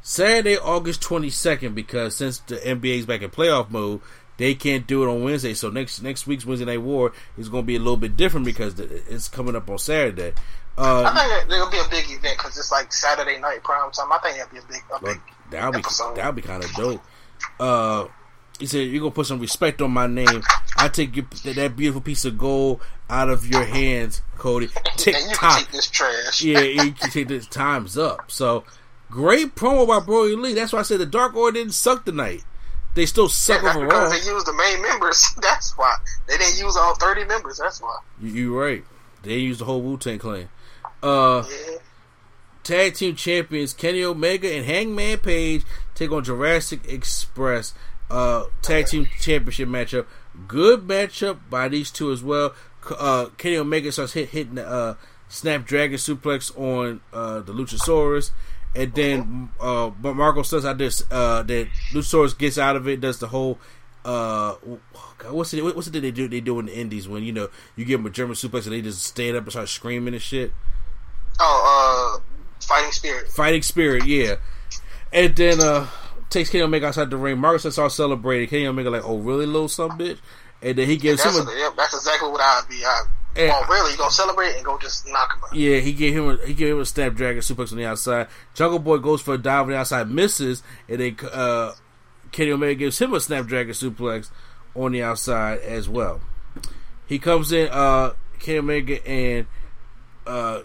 Saturday, 0.02 0.58
August 0.58 1.02
twenty 1.02 1.30
second, 1.30 1.76
because 1.76 2.16
since 2.16 2.40
the 2.40 2.56
NBA's 2.58 3.06
back 3.06 3.22
in 3.22 3.30
playoff 3.30 3.70
mode, 3.70 4.02
they 4.38 4.56
can't 4.56 4.88
do 4.88 5.04
it 5.04 5.08
on 5.12 5.24
Wednesday. 5.24 5.54
So 5.54 5.70
next 5.70 6.02
next 6.02 6.26
week's 6.28 6.46
Wednesday 6.46 6.66
Night 6.66 6.82
War 6.82 7.12
is 7.38 7.50
going 7.50 7.64
to 7.64 7.68
be 7.68 7.76
a 7.76 7.80
little 7.80 7.98
bit 7.98 8.16
different 8.16 8.46
because 8.46 8.76
the- 8.76 9.02
it's 9.14 9.28
coming 9.28 9.56
up 9.56 9.70
on 9.70 9.78
Saturday. 9.78 10.34
I 10.80 10.82
Uh, 10.82 11.14
think 11.14 11.30
that 11.30 11.46
there'll 11.50 11.70
be 11.70 11.78
a 11.80 11.88
big 11.90 12.06
event 12.10 12.38
because 12.38 12.58
it's 12.58 12.72
like 12.72 12.92
Saturday 12.94 13.38
night 13.40 13.64
prime 13.64 13.92
time. 13.92 14.12
I 14.12 14.18
think 14.20 14.38
that'll 14.38 14.54
be 14.54 14.60
a 14.60 14.62
big, 14.68 14.82
a 14.96 15.04
big. 15.04 15.22
that'll 15.52 15.72
be 15.74 15.80
episode. 15.80 16.16
that'll 16.16 16.32
be 16.32 16.42
kind 16.42 16.64
of 16.64 16.72
dope. 16.74 17.02
Uh, 17.60 18.06
he 18.60 18.66
said, 18.66 18.88
"You're 18.88 19.00
gonna 19.02 19.12
put 19.12 19.26
some 19.28 19.40
respect 19.40 19.82
on 19.82 19.92
my 19.92 20.08
name. 20.08 20.42
I 20.78 20.88
take 20.90 21.16
your, 21.16 21.26
that 21.46 21.76
beautiful 21.76 22.02
piece 22.02 22.26
of 22.26 22.38
gold 22.38 22.82
out 23.10 23.30
of 23.30 23.46
your 23.48 23.64
hands, 23.66 24.22
Cody. 24.38 24.70
Tick 24.98 25.16
and 25.16 25.24
you 25.30 25.36
can 25.36 25.50
tock. 25.50 25.60
take 25.60 25.72
this 25.72 25.90
trash. 25.90 26.42
yeah, 26.42 26.60
you 26.60 26.92
can 27.00 27.12
say 27.12 27.24
this 27.24 27.48
time's 27.48 27.98
up. 27.98 28.30
So 28.32 28.64
great 29.10 29.56
promo 29.56 29.88
by 29.88 30.00
Brodie 30.00 30.36
Lee. 30.36 30.54
That's 30.54 30.72
why 30.74 30.80
I 30.80 30.84
said 30.84 31.00
the 31.00 31.06
Dark 31.06 31.36
Order 31.36 31.60
didn't 31.60 31.74
suck 31.74 32.06
tonight. 32.06 32.44
They 32.96 33.06
still 33.06 33.30
suck 33.30 33.62
That's 33.62 33.76
overall. 33.78 33.90
because 34.10 34.26
they 34.26 34.32
used 34.32 34.46
the 34.48 34.54
main 34.54 34.82
members. 34.82 35.26
That's 35.42 35.78
why 35.78 35.96
they 36.28 36.38
didn't 36.38 36.58
use 36.58 36.76
all 36.76 36.96
thirty 36.96 37.24
members. 37.26 37.58
That's 37.60 37.82
why. 37.82 37.98
You, 38.22 38.30
you 38.32 38.60
right. 38.60 38.84
They 39.24 39.38
used 39.38 39.60
the 39.62 39.66
whole 39.66 39.82
Wu 39.82 39.98
Tang 39.98 40.20
Clan. 40.20 40.50
Uh, 41.02 41.44
tag 42.64 42.94
team 42.94 43.16
champions 43.16 43.74
Kenny 43.74 44.04
Omega 44.04 44.54
and 44.54 44.66
Hangman 44.66 45.20
Page 45.20 45.64
take 45.96 46.12
on 46.12 46.24
Jurassic 46.24 46.88
Express. 46.88 47.74
Uh, 48.10 48.46
tag 48.62 48.88
team 48.88 49.08
championship 49.20 49.70
matchup. 49.70 50.06
Good 50.48 50.88
matchup 50.88 51.40
by 51.50 51.68
these 51.68 51.92
two 51.92 52.12
as 52.12 52.24
well. 52.24 52.54
Uh, 52.98 53.28
Kenny 53.38 53.58
Omega 53.58 53.92
starts 53.92 54.14
hit, 54.14 54.30
hitting 54.30 54.56
the 54.56 54.68
uh, 54.68 54.96
Snapdragon 55.28 55.98
suplex 55.98 56.58
on 56.58 57.02
uh, 57.14 57.40
the 57.42 57.54
Luchasaurus. 57.54 58.32
And 58.76 58.94
then 58.94 59.50
uh, 59.60 59.90
but 59.90 60.16
Marko 60.16 60.44
says 60.44 60.66
I 60.66 60.74
just 60.74 61.12
uh, 61.12 61.44
that 61.44 61.68
Luchasaurus 61.92 62.38
gets 62.38 62.58
out 62.58 62.76
of 62.76 62.88
it, 62.88 63.02
does 63.02 63.20
the 63.20 63.28
whole 63.28 63.60
uh, 64.06 64.56
God, 65.18 65.34
what's 65.34 65.54
it? 65.54 65.64
What's 65.64 65.88
it 65.88 65.92
that 65.92 66.02
they 66.02 66.12
do? 66.12 66.28
They 66.28 66.40
do 66.40 66.60
in 66.60 66.68
the 66.68 66.78
Indies 66.78 67.08
when 67.08 67.24
you 67.24 67.34
know 67.34 67.50
you 67.76 67.86
give 67.86 68.00
them 68.00 68.08
a 68.08 68.10
German 68.10 68.36
suplex 68.36 68.64
and 68.64 68.74
they 68.74 68.82
just 68.82 69.04
stand 69.04 69.36
up 69.36 69.44
and 69.44 69.52
start 69.52 69.70
screaming 69.70 70.14
and 70.14 70.24
shit. 70.24 70.54
Oh, 71.40 72.20
uh, 72.20 72.44
fighting 72.66 72.92
spirit. 72.92 73.28
Fighting 73.30 73.62
spirit, 73.62 74.06
yeah. 74.06 74.36
And 75.12 75.36
then 75.36 75.62
uh 75.62 75.88
takes 76.30 76.50
Kenny 76.50 76.64
Omega 76.64 76.88
outside 76.88 77.10
the 77.10 77.18
ring. 77.18 77.40
Marcus 77.40 77.62
starts 77.62 77.80
all 77.80 77.90
celebrating. 77.90 78.48
Kenny 78.48 78.68
Omega 78.68 78.90
like, 78.90 79.04
oh 79.04 79.18
really, 79.18 79.46
little 79.46 79.68
some 79.68 79.92
bitch. 79.98 80.20
And 80.62 80.78
then 80.78 80.88
he 80.88 80.98
gives 80.98 81.24
That's, 81.24 81.38
him 81.38 81.48
a, 81.48 81.52
yeah, 81.58 81.70
that's 81.76 81.94
exactly 81.94 82.30
what 82.30 82.42
I'd 82.42 82.66
be. 82.70 82.84
I, 82.86 83.04
And- 83.38 83.50
well, 83.50 83.66
really, 83.70 83.92
you 83.94 83.98
gonna 83.98 84.12
celebrate 84.12 84.56
and 84.56 84.66
go 84.66 84.78
just 84.78 85.08
knock 85.08 85.34
him 85.36 85.44
out. 85.46 85.56
Yeah, 85.56 85.78
he 85.80 85.94
gave 85.94 86.14
him 86.14 86.30
a 86.30 86.46
he 86.46 86.54
gave 86.54 86.74
him 86.74 86.82
a 86.82 86.86
snapdragon 86.86 87.42
suplex 87.42 87.72
on 87.72 87.78
the 87.78 87.86
outside. 87.86 88.28
Jungle 88.54 88.80
Boy 88.80 88.98
goes 88.98 89.22
for 89.22 89.36
a 89.36 89.38
dive 89.38 89.64
on 89.64 89.70
the 89.70 89.78
outside, 89.78 90.10
misses, 90.10 90.62
and 90.88 91.00
then 91.00 91.18
uh, 91.32 91.72
Kenny 92.32 92.52
Omega 92.52 92.76
gives 92.76 93.00
him 93.00 93.14
a 93.14 93.20
snapdragon 93.22 93.74
suplex 93.74 94.30
on 94.76 94.92
the 94.92 95.02
outside 95.02 95.60
as 95.60 95.88
well. 95.88 96.22
He 97.08 97.18
comes 97.18 97.52
in, 97.52 97.70
uh, 97.72 98.14
Kenny 98.40 98.60
Omega 98.60 99.08
and 99.08 99.48
uh, 100.28 100.62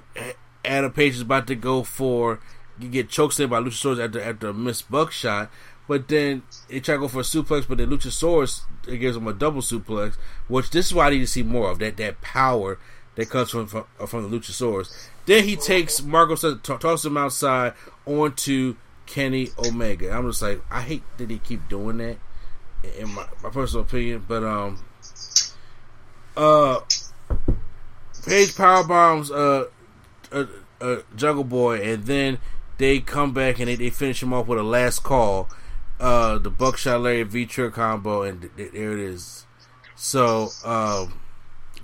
Adam 0.64 0.92
Page 0.92 1.14
is 1.14 1.20
about 1.20 1.46
to 1.46 1.54
go 1.54 1.82
for 1.82 2.40
you 2.78 2.88
get 2.88 3.08
choked 3.08 3.38
in 3.38 3.48
by 3.48 3.60
Luchasaurus 3.60 4.04
after 4.04 4.20
after 4.20 4.48
a 4.48 4.54
missed 4.54 4.90
buckshot, 4.90 5.50
but 5.86 6.08
then 6.08 6.42
they 6.68 6.80
try 6.80 6.94
to 6.94 7.00
go 7.00 7.08
for 7.08 7.20
a 7.20 7.22
suplex, 7.22 7.68
but 7.68 7.78
then 7.78 7.90
Luchasaurus 7.90 8.62
it 8.88 8.98
gives 8.98 9.16
him 9.16 9.28
a 9.28 9.32
double 9.32 9.60
suplex, 9.60 10.16
which 10.48 10.70
this 10.70 10.86
is 10.86 10.94
why 10.94 11.06
I 11.06 11.10
need 11.10 11.20
to 11.20 11.26
see 11.26 11.42
more 11.42 11.70
of 11.70 11.78
that 11.78 11.96
that 11.98 12.20
power 12.20 12.78
that 13.14 13.30
comes 13.30 13.50
from 13.50 13.66
from, 13.66 13.84
from 14.06 14.28
the 14.30 14.36
Luchasaurus. 14.36 15.08
Then 15.26 15.44
he 15.44 15.56
takes 15.56 16.02
Marko, 16.02 16.36
t- 16.36 16.76
tosses 16.78 17.06
him 17.06 17.16
outside 17.16 17.74
onto 18.04 18.76
Kenny 19.06 19.50
Omega. 19.58 20.10
I'm 20.10 20.28
just 20.28 20.42
like, 20.42 20.62
I 20.70 20.82
hate 20.82 21.02
that 21.18 21.30
he 21.30 21.38
keep 21.38 21.68
doing 21.68 21.98
that, 21.98 22.18
in 22.98 23.14
my, 23.14 23.26
my 23.42 23.50
personal 23.50 23.84
opinion. 23.84 24.24
But 24.26 24.44
um, 24.44 24.84
uh, 26.36 26.80
Page 28.26 28.56
power 28.56 28.84
bombs 28.84 29.30
uh, 29.30 29.64
uh, 30.34 30.46
uh 30.80 30.96
Jungle 31.16 31.44
Boy, 31.44 31.80
and 31.80 32.04
then 32.04 32.38
they 32.78 33.00
come 33.00 33.32
back 33.32 33.58
and 33.58 33.68
they, 33.68 33.76
they 33.76 33.90
finish 33.90 34.22
him 34.22 34.32
off 34.32 34.46
with 34.46 34.58
a 34.58 34.62
last 34.62 35.02
call, 35.02 35.48
uh, 36.00 36.38
the 36.38 36.50
Buckshot 36.50 37.00
Lariat 37.00 37.28
V-Trigger 37.28 37.70
combo, 37.70 38.22
and 38.22 38.40
th- 38.40 38.56
th- 38.56 38.72
there 38.72 38.92
it 38.92 38.98
is. 38.98 39.46
So, 39.94 40.48
um, 40.64 41.20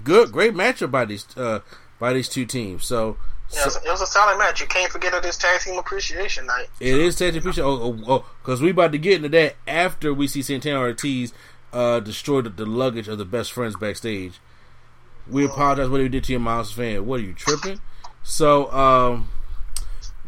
good, 0.03 0.33
great 0.33 0.55
matchup 0.55 0.91
by 0.91 1.05
these 1.05 1.27
uh 1.37 1.61
by 1.99 2.13
these 2.13 2.29
two 2.29 2.47
teams. 2.47 2.87
So. 2.87 3.17
Yeah, 3.53 3.63
it, 3.63 3.65
was, 3.65 3.77
it 3.79 3.91
was 3.91 4.01
a 4.01 4.07
solid 4.07 4.39
match. 4.39 4.61
You 4.61 4.69
can't 4.69 4.93
forget 4.93 5.13
of 5.13 5.25
this 5.25 5.37
tag 5.37 5.61
team 5.61 5.77
appreciation 5.77 6.47
night. 6.47 6.69
It 6.79 6.97
is 6.97 7.17
tag 7.17 7.33
team 7.33 7.41
appreciation. 7.41 7.69
Oh, 7.69 7.83
oh, 7.83 8.05
oh, 8.07 8.27
because 8.41 8.63
we 8.63 8.71
about 8.71 8.93
to 8.93 8.99
get 8.99 9.15
into 9.15 9.29
that 9.31 9.57
after 9.67 10.15
we 10.15 10.29
see 10.29 10.41
Santana 10.41 10.79
Ortiz 10.79 11.33
uh, 11.73 11.99
destroy 11.99 12.43
the, 12.43 12.51
the 12.51 12.67
luggage 12.67 13.09
of 13.09 13.19
the 13.19 13.25
best 13.25 13.53
friends 13.53 13.77
backstage. 13.77 14.35
We 15.29 15.45
apologize 15.45 15.89
what 15.89 16.01
we 16.01 16.09
did 16.09 16.25
to 16.25 16.33
your 16.33 16.41
mom's 16.41 16.73
fan. 16.73 17.07
What 17.07 17.21
are 17.21 17.25
you 17.25 17.33
tripping? 17.33 17.81
So 18.23 18.71
um, 18.73 19.31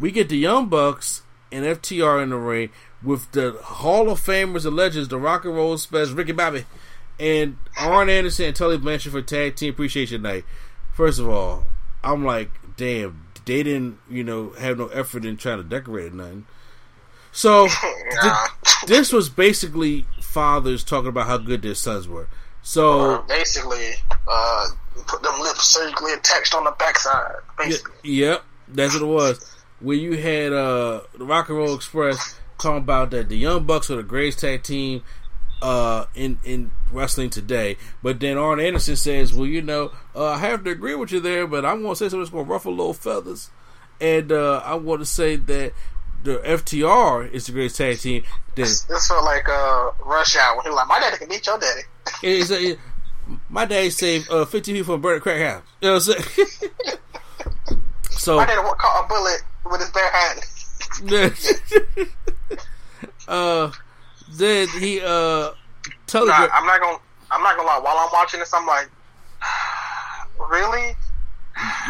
we 0.00 0.10
get 0.10 0.28
the 0.28 0.36
Young 0.36 0.68
Bucks 0.68 1.22
and 1.50 1.64
FTR 1.64 2.22
in 2.22 2.30
the 2.30 2.36
ring 2.36 2.70
with 3.02 3.30
the 3.32 3.52
Hall 3.62 4.10
of 4.10 4.20
Famers 4.20 4.64
and 4.64 4.76
legends, 4.76 5.08
the 5.08 5.18
Rock 5.18 5.44
and 5.44 5.54
Roll 5.54 5.76
Special, 5.76 6.14
Ricky 6.14 6.32
Bobby, 6.32 6.64
and 7.18 7.56
Arn 7.78 8.08
Anderson 8.08 8.46
and 8.46 8.56
Tully 8.56 8.78
Blanchard 8.78 9.12
for 9.12 9.22
Tag 9.22 9.56
Team 9.56 9.70
Appreciation 9.70 10.22
Night. 10.22 10.44
First 10.92 11.18
of 11.18 11.28
all, 11.28 11.66
I'm 12.02 12.24
like, 12.24 12.50
damn, 12.76 13.26
they 13.44 13.62
didn't, 13.62 13.98
you 14.08 14.24
know, 14.24 14.50
have 14.58 14.78
no 14.78 14.86
effort 14.88 15.24
in 15.24 15.36
trying 15.36 15.58
to 15.58 15.64
decorate 15.64 16.12
or 16.12 16.16
nothing. 16.16 16.46
So 17.32 17.68
th- 18.22 18.34
this 18.86 19.12
was 19.12 19.28
basically 19.28 20.06
fathers 20.20 20.84
talking 20.84 21.08
about 21.08 21.26
how 21.26 21.38
good 21.38 21.62
their 21.62 21.74
sons 21.74 22.06
were. 22.06 22.28
So 22.62 23.24
basically, 23.28 23.94
uh, 24.28 24.68
put 25.06 25.22
them 25.22 25.40
lips 25.40 25.68
surgically 25.68 26.12
attached 26.12 26.54
on 26.54 26.64
the 26.64 26.74
backside. 26.78 27.36
Basically, 27.58 27.94
Yep, 28.02 28.42
that's 28.68 28.94
what 28.94 29.02
it 29.02 29.06
was. 29.06 29.56
Where 29.80 29.96
you 29.96 30.16
had 30.16 30.52
uh, 30.52 31.02
the 31.16 31.24
Rock 31.24 31.48
and 31.48 31.58
Roll 31.58 31.74
Express 31.74 32.38
talking 32.58 32.78
about 32.78 33.10
that 33.10 33.28
the 33.28 33.36
Young 33.36 33.64
Bucks 33.64 33.90
are 33.90 33.96
the 33.96 34.02
greatest 34.02 34.38
tag 34.40 34.62
team 34.62 35.02
uh, 35.60 36.06
in 36.14 36.38
in 36.44 36.70
wrestling 36.90 37.30
today, 37.30 37.76
but 38.02 38.20
then 38.20 38.36
Arn 38.36 38.60
Anderson 38.60 38.96
says, 38.96 39.32
"Well, 39.32 39.46
you 39.46 39.62
know, 39.62 39.92
uh, 40.14 40.26
I 40.26 40.38
have 40.38 40.64
to 40.64 40.70
agree 40.70 40.94
with 40.94 41.12
you 41.12 41.20
there, 41.20 41.46
but 41.46 41.64
I'm 41.64 41.82
going 41.82 41.92
to 41.92 41.96
say 41.96 42.06
something 42.06 42.20
that's 42.20 42.30
going 42.30 42.46
to 42.46 42.50
ruffle 42.50 42.72
little 42.72 42.94
feathers, 42.94 43.50
and 44.00 44.32
uh, 44.32 44.62
I 44.64 44.74
want 44.74 45.00
to 45.00 45.06
say 45.06 45.36
that 45.36 45.72
the 46.24 46.38
FTR 46.38 47.30
is 47.32 47.46
the 47.46 47.52
greatest 47.52 47.76
tag 47.76 47.98
team." 47.98 48.24
Then 48.54 48.66
this 48.66 49.08
felt 49.08 49.24
like 49.24 49.48
uh, 49.48 49.90
Rush 50.04 50.36
Hour 50.36 50.56
when 50.56 50.64
he 50.64 50.70
was 50.70 50.76
like, 50.76 50.88
"My 50.88 51.00
daddy 51.00 51.16
can 51.16 51.28
beat 51.28 51.46
your 51.46 51.58
daddy." 51.58 51.82
My 53.48 53.64
dad 53.64 53.92
saved 53.92 54.30
uh, 54.30 54.44
50 54.44 54.72
people 54.72 54.94
from 54.94 55.00
burning 55.00 55.20
crack 55.20 55.40
house. 55.40 55.62
You 55.80 55.88
know 55.88 55.94
what 55.94 56.08
I'm 56.08 56.22
saying? 56.22 56.48
so 58.10 58.36
My 58.36 58.46
daddy 58.46 58.60
caught 58.78 59.04
a 59.04 59.08
bullet 59.08 59.42
with 59.70 59.80
his 59.80 59.90
bare 59.90 60.10
hand. 60.10 60.40
uh, 63.28 63.70
then 64.32 64.68
he 64.68 65.00
uh, 65.00 65.50
tell 66.06 66.26
Nah, 66.26 66.48
I'm 66.52 66.66
not 66.66 66.80
gonna. 66.80 66.98
I'm 67.30 67.42
not 67.42 67.56
gonna 67.56 67.66
lie. 67.68 67.80
While 67.82 67.96
I'm 67.98 68.10
watching 68.12 68.40
this, 68.40 68.52
I'm 68.52 68.66
like, 68.66 68.90
really? 70.50 70.94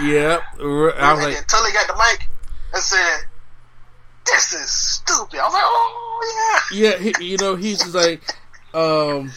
yeah. 0.02 0.38
r- 0.60 0.96
I 0.98 1.14
was 1.14 1.24
like, 1.24 1.46
Tully 1.46 1.72
got 1.72 1.86
the 1.88 1.94
mic 1.94 2.28
and 2.74 2.82
said, 2.82 3.18
"This 4.26 4.52
is 4.52 4.70
stupid." 4.70 5.40
I 5.40 5.44
was 5.44 5.52
like, 5.52 5.62
"Oh 5.64 6.58
yeah, 6.72 6.98
he, 6.98 7.12
you 7.24 7.36
know, 7.38 7.56
he's 7.56 7.78
just 7.78 7.94
like, 7.94 8.22
um, 8.74 9.32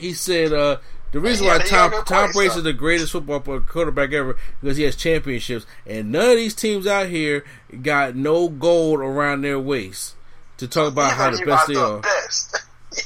he 0.00 0.12
said, 0.14 0.52
uh, 0.52 0.78
the 1.12 1.20
reason 1.20 1.46
why 1.46 1.58
Tom 1.58 1.92
Tom 2.04 2.30
Brady 2.32 2.54
is 2.54 2.62
the 2.62 2.72
greatest 2.72 3.12
football 3.12 3.40
quarterback 3.40 4.12
ever 4.12 4.36
because 4.60 4.76
he 4.76 4.84
has 4.84 4.94
championships, 4.94 5.66
and 5.86 6.12
none 6.12 6.30
of 6.30 6.36
these 6.36 6.54
teams 6.54 6.86
out 6.86 7.08
here 7.08 7.44
got 7.82 8.14
no 8.14 8.48
gold 8.48 9.00
around 9.00 9.42
their 9.42 9.58
waist 9.58 10.14
to 10.58 10.68
talk 10.68 10.92
about 10.92 11.12
how 11.12 11.30
the 11.30 11.44
best 11.44 11.66
they 11.66 11.74
the 11.74 11.84
are. 11.84 12.00
best." 12.00 12.56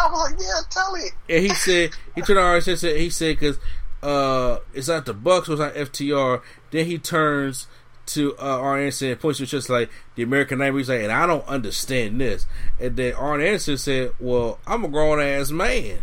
I 0.00 0.10
was 0.10 0.30
like, 0.30 0.40
"Yeah, 0.40 0.60
Tully." 0.68 1.08
And 1.28 1.44
he 1.44 1.54
said 1.54 1.90
he 2.14 2.22
turned 2.22 2.38
around 2.38 2.66
and 2.66 2.78
said 2.78 2.96
he 2.96 3.10
said 3.10 3.38
because 3.38 3.58
uh, 4.02 4.58
it's 4.74 4.88
not 4.88 5.06
the 5.06 5.14
Bucks, 5.14 5.48
it's 5.48 5.60
not 5.60 5.74
FTR. 5.74 6.42
Then 6.72 6.86
he 6.86 6.98
turns 6.98 7.68
to 8.06 8.36
uh, 8.38 8.58
Arn 8.58 8.80
Anderson 8.80 9.10
and 9.10 9.20
points 9.20 9.38
to 9.38 9.46
just 9.46 9.68
like 9.68 9.90
the 10.16 10.22
American 10.22 10.58
Nightmare. 10.58 10.78
He's 10.78 10.88
like, 10.88 11.02
and 11.02 11.12
I 11.12 11.26
don't 11.26 11.46
understand 11.46 12.20
this. 12.20 12.46
And 12.80 12.96
then 12.96 13.14
Arn 13.14 13.40
Anderson 13.40 13.78
said, 13.78 14.12
"Well, 14.18 14.58
I'm 14.66 14.84
a 14.84 14.88
grown 14.88 15.20
ass 15.20 15.50
man, 15.50 15.98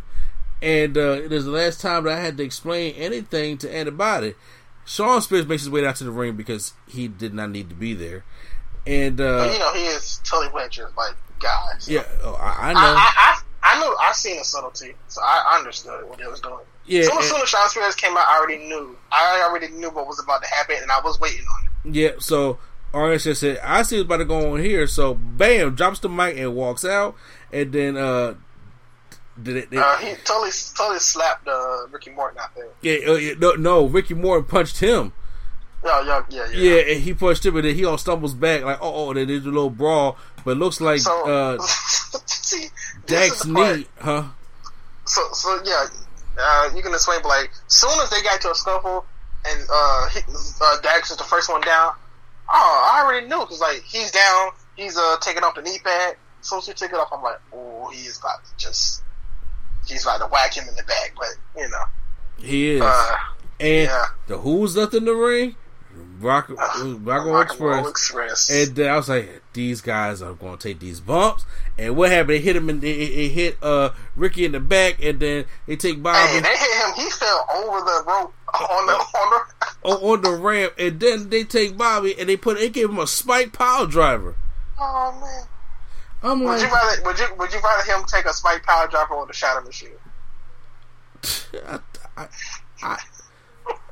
and 0.62 0.98
uh, 0.98 1.22
it 1.24 1.32
is 1.32 1.46
the 1.46 1.52
last 1.52 1.82
time 1.82 2.04
that 2.06 2.18
I 2.18 2.22
had 2.22 2.38
to 2.38 2.44
explain 2.44 2.96
anything 2.96 3.58
to 3.60 3.74
anybody." 3.74 4.36
Shawn 4.86 5.22
Spears 5.22 5.48
makes 5.48 5.64
his 5.64 5.70
way 5.70 5.82
down 5.82 5.96
to 5.96 6.04
the 6.04 6.12
ring 6.12 6.36
because 6.36 6.74
he 6.88 7.08
did 7.08 7.34
not 7.34 7.50
need 7.50 7.70
to 7.70 7.76
be 7.76 7.94
there. 7.94 8.24
And 8.86 9.20
uh, 9.20 9.50
you 9.52 9.60
know, 9.60 9.74
he 9.74 9.86
is 9.86 10.22
Tully 10.24 10.50
Blanchard, 10.50 10.92
like 10.96 11.16
guys. 11.40 11.86
so. 11.86 11.92
yeah, 11.92 12.04
oh, 12.24 12.36
I, 12.36 12.70
I 12.70 12.74
know. 12.74 12.80
I, 12.80 13.12
I, 13.16 13.42
I, 13.64 13.80
knew. 13.80 13.96
I 14.00 14.12
seen 14.14 14.38
the 14.38 14.44
subtlety, 14.44 14.94
so 15.08 15.22
I 15.24 15.58
understood 15.58 16.08
what 16.08 16.20
they 16.20 16.28
was 16.28 16.40
doing. 16.40 16.60
Yeah, 16.86 17.04
So 17.04 17.18
as 17.18 17.28
soon 17.28 17.42
as 17.42 17.50
Shawn 17.50 17.68
Spears 17.70 17.96
came 17.96 18.16
out, 18.16 18.26
I 18.28 18.38
already 18.38 18.68
knew. 18.68 18.96
I 19.12 19.48
already 19.50 19.70
knew 19.70 19.90
what 19.90 20.06
was 20.06 20.20
about 20.20 20.44
to 20.44 20.50
happen, 20.50 20.78
and 20.82 20.92
I 20.92 21.02
was 21.02 21.20
waiting 21.20 21.42
on 21.42 21.92
it. 21.92 21.96
Yeah, 21.96 22.12
so 22.20 22.60
just 22.96 23.42
said, 23.42 23.60
I 23.64 23.82
see 23.82 23.98
what's 23.98 24.06
about 24.06 24.18
to 24.18 24.26
go 24.26 24.54
on 24.54 24.62
here. 24.62 24.88
So, 24.88 25.14
bam, 25.14 25.76
drops 25.76 26.00
the 26.00 26.10
mic 26.10 26.38
and 26.38 26.56
walks 26.56 26.86
out. 26.86 27.16
And 27.52 27.72
then, 27.74 27.98
uh, 27.98 28.36
did 29.42 29.58
it, 29.58 29.78
Uh, 29.78 29.98
he 29.98 30.14
totally, 30.24 30.52
totally 30.76 31.00
slapped 31.00 31.48
uh, 31.48 31.88
Ricky 31.92 32.12
Morton 32.12 32.40
out 32.40 32.56
there. 32.56 32.68
yeah, 32.82 33.08
uh, 33.10 33.14
yeah, 33.16 33.34
no, 33.38 33.52
no, 33.54 33.86
Ricky 33.86 34.14
Morton 34.14 34.46
punched 34.46 34.80
him. 34.80 35.14
Yeah, 35.84 36.02
yeah, 36.04 36.24
yeah, 36.30 36.48
yeah. 36.52 36.76
Yeah, 36.76 36.94
and 36.94 37.02
he 37.04 37.14
punched 37.14 37.46
him, 37.46 37.56
and 37.58 37.66
then 37.66 37.76
he 37.76 37.86
all 37.86 37.98
stumbles 37.98 38.34
back, 38.34 38.64
like, 38.64 38.80
oh, 38.82 39.10
oh, 39.10 39.14
then 39.14 39.28
there's 39.28 39.44
a 39.46 39.50
little 39.50 39.70
brawl. 39.70 40.18
But 40.44 40.52
it 40.52 40.56
looks 40.56 40.80
like 40.82 41.00
So, 41.00 41.30
uh, 41.30 41.58
see, 42.26 42.58
this 42.58 42.64
is 42.64 42.72
Dax 43.06 43.44
the 43.44 43.54
part- 43.54 43.78
knee, 43.78 43.86
huh? 44.00 44.24
So, 45.06 45.22
so 45.34 45.62
yeah, 45.64 45.86
uh, 46.40 46.70
you 46.76 46.82
can 46.82 46.94
explain, 46.94 47.20
but 47.22 47.30
like, 47.30 47.52
soon 47.68 47.92
as 48.02 48.10
they 48.10 48.22
got 48.24 48.42
to 48.42 48.52
a 48.52 48.56
scuffle, 48.56 49.06
and 49.46 49.64
uh, 49.72 50.10
he, 50.10 50.20
uh, 50.62 50.82
Dax 50.82 51.12
is 51.12 51.18
the 51.18 51.24
first 51.24 51.50
one 51.50 51.62
down. 51.62 51.92
Oh, 52.52 52.92
I 52.94 53.04
already 53.04 53.28
knew 53.28 53.40
because 53.42 53.60
like 53.60 53.84
he's 53.84 54.12
down, 54.12 54.52
he's 54.76 54.98
uh 54.98 55.18
taking 55.22 55.44
off 55.44 55.56
the 55.56 55.62
knee 55.62 55.80
pad. 55.84 56.16
Soon 56.42 56.60
as 56.60 56.68
he 56.68 56.74
took 56.74 56.92
it 56.92 56.96
off, 56.96 57.10
I'm 57.12 57.22
like, 57.24 57.40
oh, 57.54 57.90
he 57.92 58.06
is 58.06 58.18
about 58.20 58.44
to 58.46 58.52
just, 58.58 59.02
he's 59.88 60.04
about 60.04 60.20
to 60.20 60.28
whack 60.28 60.56
him 60.56 60.68
in 60.68 60.76
the 60.76 60.84
back. 60.84 61.14
But 61.18 61.62
you 61.62 61.70
know, 61.70 61.84
He 62.38 62.72
is. 62.72 62.82
Uh, 62.82 63.16
and 63.60 63.88
yeah. 63.88 64.06
the 64.28 64.38
Who's 64.38 64.76
left 64.76 64.94
in 64.94 65.06
the 65.06 65.14
ring? 65.14 65.56
Rock, 66.20 66.50
Rock, 66.50 66.60
Rock 67.04 67.26
and 67.26 67.28
and 67.28 67.42
Express. 67.42 67.90
Express. 67.90 68.50
And 68.50 68.76
then 68.76 68.92
I 68.92 68.98
was 68.98 69.08
like, 69.08 69.42
these 69.54 69.82
guys 69.82 70.22
are 70.22 70.34
going 70.34 70.58
to 70.58 70.68
take 70.68 70.80
these 70.80 71.00
bumps. 71.00 71.46
And 71.78 71.96
what 71.96 72.10
happened? 72.10 72.32
They 72.32 72.40
hit 72.40 72.56
him, 72.56 72.70
and 72.70 72.82
they 72.82 73.28
hit 73.30 73.58
uh, 73.62 73.92
Ricky 74.16 74.46
in 74.46 74.54
the 74.54 74.60
back, 74.60 75.02
and 75.04 75.20
then 75.20 75.46
they 75.68 75.76
take 75.76 76.02
Bobby 76.02 76.34
Hey, 76.34 76.40
they 76.42 76.50
hit 76.50 76.86
him. 76.86 76.94
He 76.96 77.10
fell 77.12 77.46
over 77.56 77.80
the 77.80 78.04
rope 78.08 78.34
on 78.54 78.88
the 78.88 78.94
on 78.94 79.30
the. 79.30 79.90
on, 79.90 79.98
on 80.04 80.22
the 80.22 80.32
ramp, 80.32 80.74
and 80.78 81.00
then 81.00 81.30
they 81.30 81.44
take 81.44 81.78
Bobby 81.78 82.16
and 82.20 82.30
they 82.30 82.38
put 82.38 82.58
they 82.58 82.70
gave 82.70 82.90
him 82.90 83.00
a 83.00 83.08
spike 83.08 83.54
pile 83.54 83.86
driver. 83.86 84.36
Oh 84.80 85.18
man. 85.20 85.48
I'm 86.26 86.40
Would 86.44 86.48
like, 86.60 86.62
you 86.62 86.74
rather 86.74 87.04
would 87.04 87.20
you 87.20 87.26
would 87.38 87.54
you 87.54 87.60
rather 87.60 87.84
him 87.92 88.04
take 88.08 88.26
a 88.26 88.34
spike 88.34 88.64
power 88.64 88.88
dropper 88.88 89.14
or 89.14 89.28
the 89.28 89.34
Shatter 89.34 89.62
Machine? 89.62 89.90
I, 91.68 91.80
I, 92.18 92.28
I, 92.84 92.98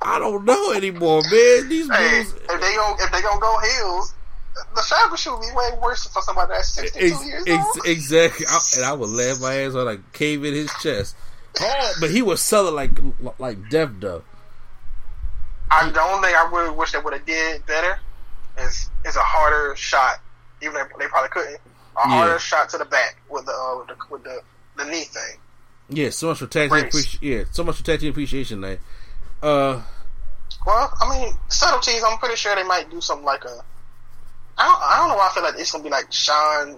I 0.01 0.19
don't 0.19 0.43
know 0.43 0.71
anymore, 0.73 1.21
man. 1.21 1.69
These 1.69 1.89
Hey, 1.91 2.23
dudes. 2.23 2.33
if 2.33 2.47
they 2.47 2.73
go 2.75 2.95
if 2.99 3.11
they 3.11 3.21
gonna 3.21 3.39
go 3.39 3.59
heels, 3.59 4.13
the 4.75 4.81
Shatter 4.81 5.11
Machine 5.11 5.33
will 5.33 5.41
be 5.41 5.51
way 5.55 5.69
worse 5.81 6.05
for 6.07 6.21
somebody 6.23 6.53
that's 6.53 6.69
sixty 6.69 6.99
two 6.99 7.05
Ex- 7.05 7.25
years 7.25 7.43
ex- 7.47 7.77
old. 7.77 7.85
exactly, 7.85 8.45
I, 8.47 8.59
and 8.77 8.85
I 8.85 8.93
would 8.93 9.09
laugh 9.09 9.39
my 9.39 9.53
ass 9.61 9.75
on 9.75 9.85
like 9.85 10.11
cave 10.13 10.43
in 10.43 10.53
his 10.55 10.71
chest. 10.81 11.15
Oh, 11.61 11.93
but 12.01 12.09
he 12.09 12.23
was 12.23 12.41
selling 12.41 12.73
like 12.73 12.91
like 13.39 13.69
death 13.69 13.91
though. 13.99 14.23
I, 15.69 15.87
the 15.89 16.01
only 16.01 16.27
thing 16.27 16.35
I 16.35 16.49
really 16.51 16.75
wish 16.75 16.91
they 16.93 16.99
would 16.99 17.13
have 17.13 17.25
did 17.27 17.63
better 17.67 17.99
is 18.57 18.89
is 19.05 19.15
a 19.15 19.21
harder 19.21 19.75
shot. 19.75 20.15
Even 20.61 20.77
if 20.77 20.87
they 20.97 21.07
probably 21.07 21.29
couldn't, 21.29 21.59
a 21.95 22.07
Yeah. 22.09 22.15
harder 22.15 22.39
shot 22.39 22.69
to 22.69 22.77
the 22.77 22.85
back 22.85 23.17
with 23.29 23.45
the 23.45 23.51
uh, 23.51 23.77
with 23.79 23.87
the, 23.87 23.95
with 24.09 24.23
the 24.23 24.41
the 24.77 24.85
knee 24.85 25.03
thing. 25.03 25.39
Yeah, 25.89 26.09
so 26.09 26.27
much 26.29 26.39
for 26.39 26.47
tag 26.47 26.69
team 26.71 26.79
appreci- 26.85 27.19
Yeah, 27.21 27.43
so 27.51 27.63
much 27.63 27.77
for 27.77 27.83
team 27.97 28.09
appreciation 28.11 28.61
night. 28.61 28.79
Uh, 29.41 29.81
Well, 30.65 30.93
I 31.01 31.09
mean, 31.19 31.33
subtleties. 31.49 32.03
I'm 32.03 32.17
pretty 32.17 32.35
sure 32.37 32.55
they 32.55 32.63
might 32.63 32.89
do 32.89 33.01
something 33.01 33.25
like 33.25 33.43
a. 33.45 33.63
I 34.57 34.65
don't, 34.65 34.81
I 34.81 34.97
don't 34.99 35.09
know 35.09 35.15
why 35.15 35.27
I 35.29 35.33
feel 35.33 35.43
like 35.43 35.55
it's 35.57 35.71
gonna 35.71 35.83
be 35.83 35.89
like 35.89 36.11
Sean, 36.11 36.77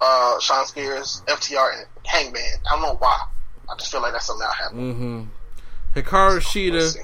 uh, 0.00 0.38
Shawn 0.40 0.64
Spears, 0.66 1.22
FTR, 1.26 1.78
and 1.78 1.86
Hangman. 2.06 2.42
I 2.66 2.70
don't 2.72 2.82
know 2.82 2.94
why. 2.96 3.24
I 3.70 3.76
just 3.78 3.90
feel 3.90 4.00
like 4.02 4.12
that's 4.12 4.26
something 4.26 4.40
that'll 4.46 4.64
happen. 4.64 4.94
mm-hmm. 5.94 5.98
Hikaru. 5.98 6.40
Shida 6.40 6.96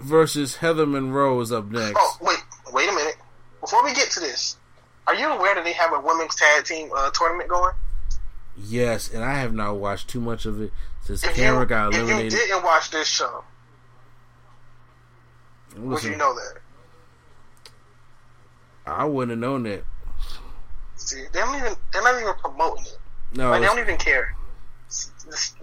versus 0.00 0.56
Heather 0.56 0.86
Monroe 0.86 1.38
is 1.40 1.52
up 1.52 1.66
next. 1.70 1.96
Oh 1.98 2.16
wait, 2.20 2.38
wait 2.72 2.88
a 2.88 2.92
minute. 2.92 3.16
Before 3.60 3.82
we 3.84 3.92
get 3.94 4.10
to 4.12 4.20
this, 4.20 4.56
are 5.06 5.14
you 5.14 5.28
aware 5.28 5.54
that 5.54 5.64
they 5.64 5.72
have 5.72 5.92
a 5.92 6.00
women's 6.00 6.34
tag 6.34 6.64
team 6.64 6.90
uh, 6.94 7.10
tournament 7.10 7.48
going? 7.48 7.74
Yes, 8.56 9.12
and 9.12 9.24
I 9.24 9.34
have 9.38 9.52
not 9.52 9.76
watched 9.76 10.08
too 10.08 10.20
much 10.20 10.46
of 10.46 10.60
it 10.60 10.72
since 11.02 11.24
If 11.24 11.36
you, 11.36 11.64
got 11.66 11.88
if 11.92 11.98
you 11.98 12.04
eliminated. 12.04 12.30
didn't 12.38 12.62
watch 12.62 12.90
this 12.90 13.08
show, 13.08 13.44
would 15.76 16.02
you 16.04 16.16
know 16.16 16.34
that? 16.34 16.60
I 18.86 19.04
wouldn't 19.04 19.30
have 19.30 19.38
known 19.38 19.64
that. 19.64 19.84
See, 20.96 21.24
they 21.32 21.40
don't 21.40 21.56
even 21.56 21.74
they're 21.92 22.02
not 22.02 22.20
even 22.20 22.34
promoting 22.34 22.84
it. 22.86 22.98
No, 23.36 23.50
like, 23.50 23.60
they 23.60 23.66
don't 23.66 23.78
even 23.80 23.96
care. 23.96 24.34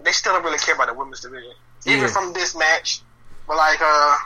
They 0.03 0.11
still 0.11 0.33
don't 0.33 0.43
really 0.43 0.57
care 0.57 0.75
about 0.75 0.87
the 0.87 0.93
women's 0.93 1.21
division, 1.21 1.51
even 1.85 2.01
Yeah. 2.01 2.07
from 2.07 2.33
this 2.33 2.55
match. 2.55 3.01
But 3.47 3.57
like, 3.57 3.79
uh, 3.81 4.17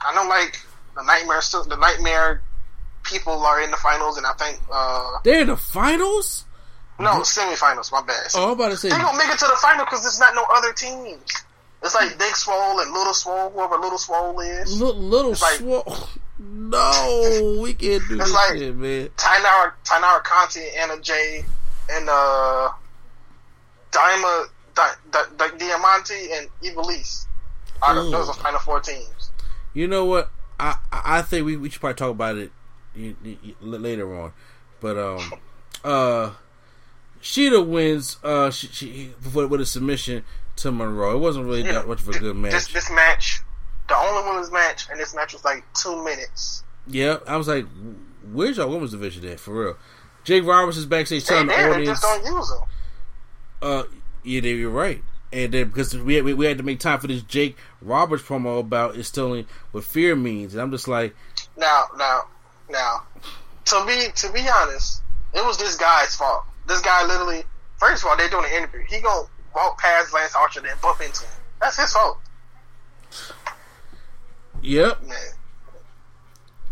I 0.00 0.14
know 0.14 0.28
like 0.28 0.58
the 0.94 1.02
nightmare, 1.02 1.40
the 1.68 1.76
nightmare 1.76 2.40
people 3.12 3.34
are 3.44 3.60
in 3.62 3.70
the 3.70 3.76
finals, 3.76 4.16
and 4.16 4.26
I 4.26 4.32
think 4.32 4.58
uh, 4.72 5.18
they're 5.24 5.42
in 5.42 5.46
the 5.48 5.56
finals. 5.56 6.44
no 6.98 7.20
semifinals. 7.20 7.92
My 7.92 8.02
bad. 8.02 8.26
Oh, 8.34 8.46
I'm 8.46 8.50
about 8.52 8.70
to 8.70 8.76
say. 8.76 8.88
They 8.88 8.96
gonna 8.96 9.16
make 9.18 9.28
it 9.28 9.38
to 9.38 9.46
the 9.46 9.58
final 9.62 9.84
because 9.84 10.02
there's 10.02 10.18
not 10.18 10.34
no 10.34 10.44
other 10.54 10.72
teams. 10.72 11.20
It's 11.84 11.94
like 11.96 12.16
Big 12.18 12.34
Swole 12.36 12.78
and 12.80 12.92
Little 12.92 13.12
Swole, 13.14 13.50
whoever 13.50 13.76
Little 13.76 13.98
Swole 13.98 14.38
is. 14.40 14.80
Little, 14.80 15.00
little 15.02 15.32
It's 15.32 15.42
like- 15.42 15.56
swole. 15.58 15.96
No, 16.44 17.58
we 17.62 17.74
can't 17.74 18.02
do 18.08 18.16
It's 18.16 18.24
this 18.24 18.32
like- 18.32 18.58
shit, 18.58 18.74
man. 18.74 19.08
Tainara, 19.16 19.72
Taynara 19.84 20.22
Conti, 20.24 20.60
Anna 20.76 20.98
Jay, 21.00 21.44
and 21.90 22.08
uh, 22.08 22.68
Daima, 23.92 24.46
Di, 24.74 24.88
Di, 25.10 25.22
Di, 25.36 25.48
Diamante, 25.58 26.32
and 26.32 26.48
Ivelisse. 26.62 27.26
Are 27.82 27.94
those 27.94 28.28
are 28.28 28.34
final 28.34 28.58
four 28.60 28.80
teams. 28.80 29.30
You 29.74 29.86
know 29.88 30.04
what? 30.04 30.30
I 30.58 30.76
I 30.92 31.18
I 31.18 31.22
think 31.22 31.46
we, 31.46 31.56
we 31.56 31.68
should 31.70 31.80
probably 31.80 31.94
talk 31.96 32.10
about 32.10 32.36
it 32.36 32.50
y- 32.96 33.14
y- 33.24 33.38
y- 33.44 33.54
later 33.60 34.14
on. 34.20 34.32
But 34.80 34.98
um, 34.98 35.32
uh, 35.84 36.30
Shida 37.20 37.66
wins. 37.66 38.18
Uh, 38.22 38.50
she, 38.50 38.66
she 38.68 39.14
with, 39.34 39.46
with 39.50 39.60
a 39.60 39.66
submission 39.66 40.24
to 40.56 40.72
Monroe. 40.72 41.16
It 41.16 41.20
wasn't 41.20 41.46
really 41.46 41.62
You 41.62 41.72
that 41.72 41.86
much 41.88 42.00
of 42.00 42.08
a 42.08 42.18
good 42.18 42.36
match. 42.36 42.52
This 42.52 42.68
this 42.68 42.90
match, 42.90 43.40
the 43.88 43.96
only 43.96 44.28
women's 44.28 44.50
match, 44.50 44.88
and 44.90 44.98
this 44.98 45.14
match 45.14 45.32
was 45.32 45.44
like 45.44 45.64
two 45.74 46.02
minutes. 46.04 46.64
Yeah, 46.86 47.18
I 47.28 47.36
was 47.36 47.46
like, 47.48 47.64
where's 48.32 48.56
your 48.56 48.66
women's 48.66 48.90
division 48.90 49.24
at 49.28 49.38
for 49.38 49.54
real? 49.54 49.76
Jake 50.24 50.44
Roberts 50.44 50.76
is 50.76 50.86
backstage 50.86 51.24
telling 51.24 51.46
the 51.46 51.52
there, 51.52 51.68
they 51.68 51.74
audience, 51.74 52.00
just 52.00 52.02
don't 52.24 52.36
use 52.36 52.48
them. 52.48 52.60
uh, 53.62 53.82
yeah, 54.24 54.40
they- 54.40 54.54
you're 54.54 54.70
right. 54.70 55.02
And 55.32 55.52
then 55.54 55.68
because 55.68 55.96
we, 55.96 56.20
we 56.20 56.34
we 56.34 56.44
had 56.46 56.58
to 56.58 56.62
make 56.64 56.78
time 56.78 57.00
for 57.00 57.06
this 57.06 57.22
Jake 57.22 57.56
Roberts 57.80 58.22
promo 58.22 58.60
about 58.60 58.96
instilling 58.96 59.46
what 59.70 59.82
fear 59.84 60.14
means, 60.14 60.52
and 60.52 60.60
I'm 60.60 60.70
just 60.70 60.88
like, 60.88 61.14
Now, 61.56 61.86
now, 61.96 62.22
now, 62.70 63.02
to 63.66 63.84
be 63.86 64.08
to 64.14 64.32
be 64.32 64.48
honest, 64.48 65.02
it 65.34 65.44
was 65.44 65.58
this 65.58 65.76
guy's 65.76 66.14
fault. 66.16 66.44
This 66.66 66.80
guy 66.80 67.04
literally, 67.06 67.42
first 67.78 68.02
of 68.02 68.08
all, 68.08 68.16
they're 68.16 68.28
doing 68.28 68.46
an 68.46 68.52
interview. 68.52 68.80
He 68.88 69.00
gonna 69.00 69.28
walk 69.54 69.78
past 69.78 70.12
Lance 70.12 70.34
Archer 70.34 70.60
and 70.60 70.80
bump 70.80 71.00
into 71.00 71.22
him. 71.24 71.32
That's 71.60 71.76
his 71.78 71.92
fault, 71.92 72.18
yep, 74.62 75.02
man. 75.06 75.16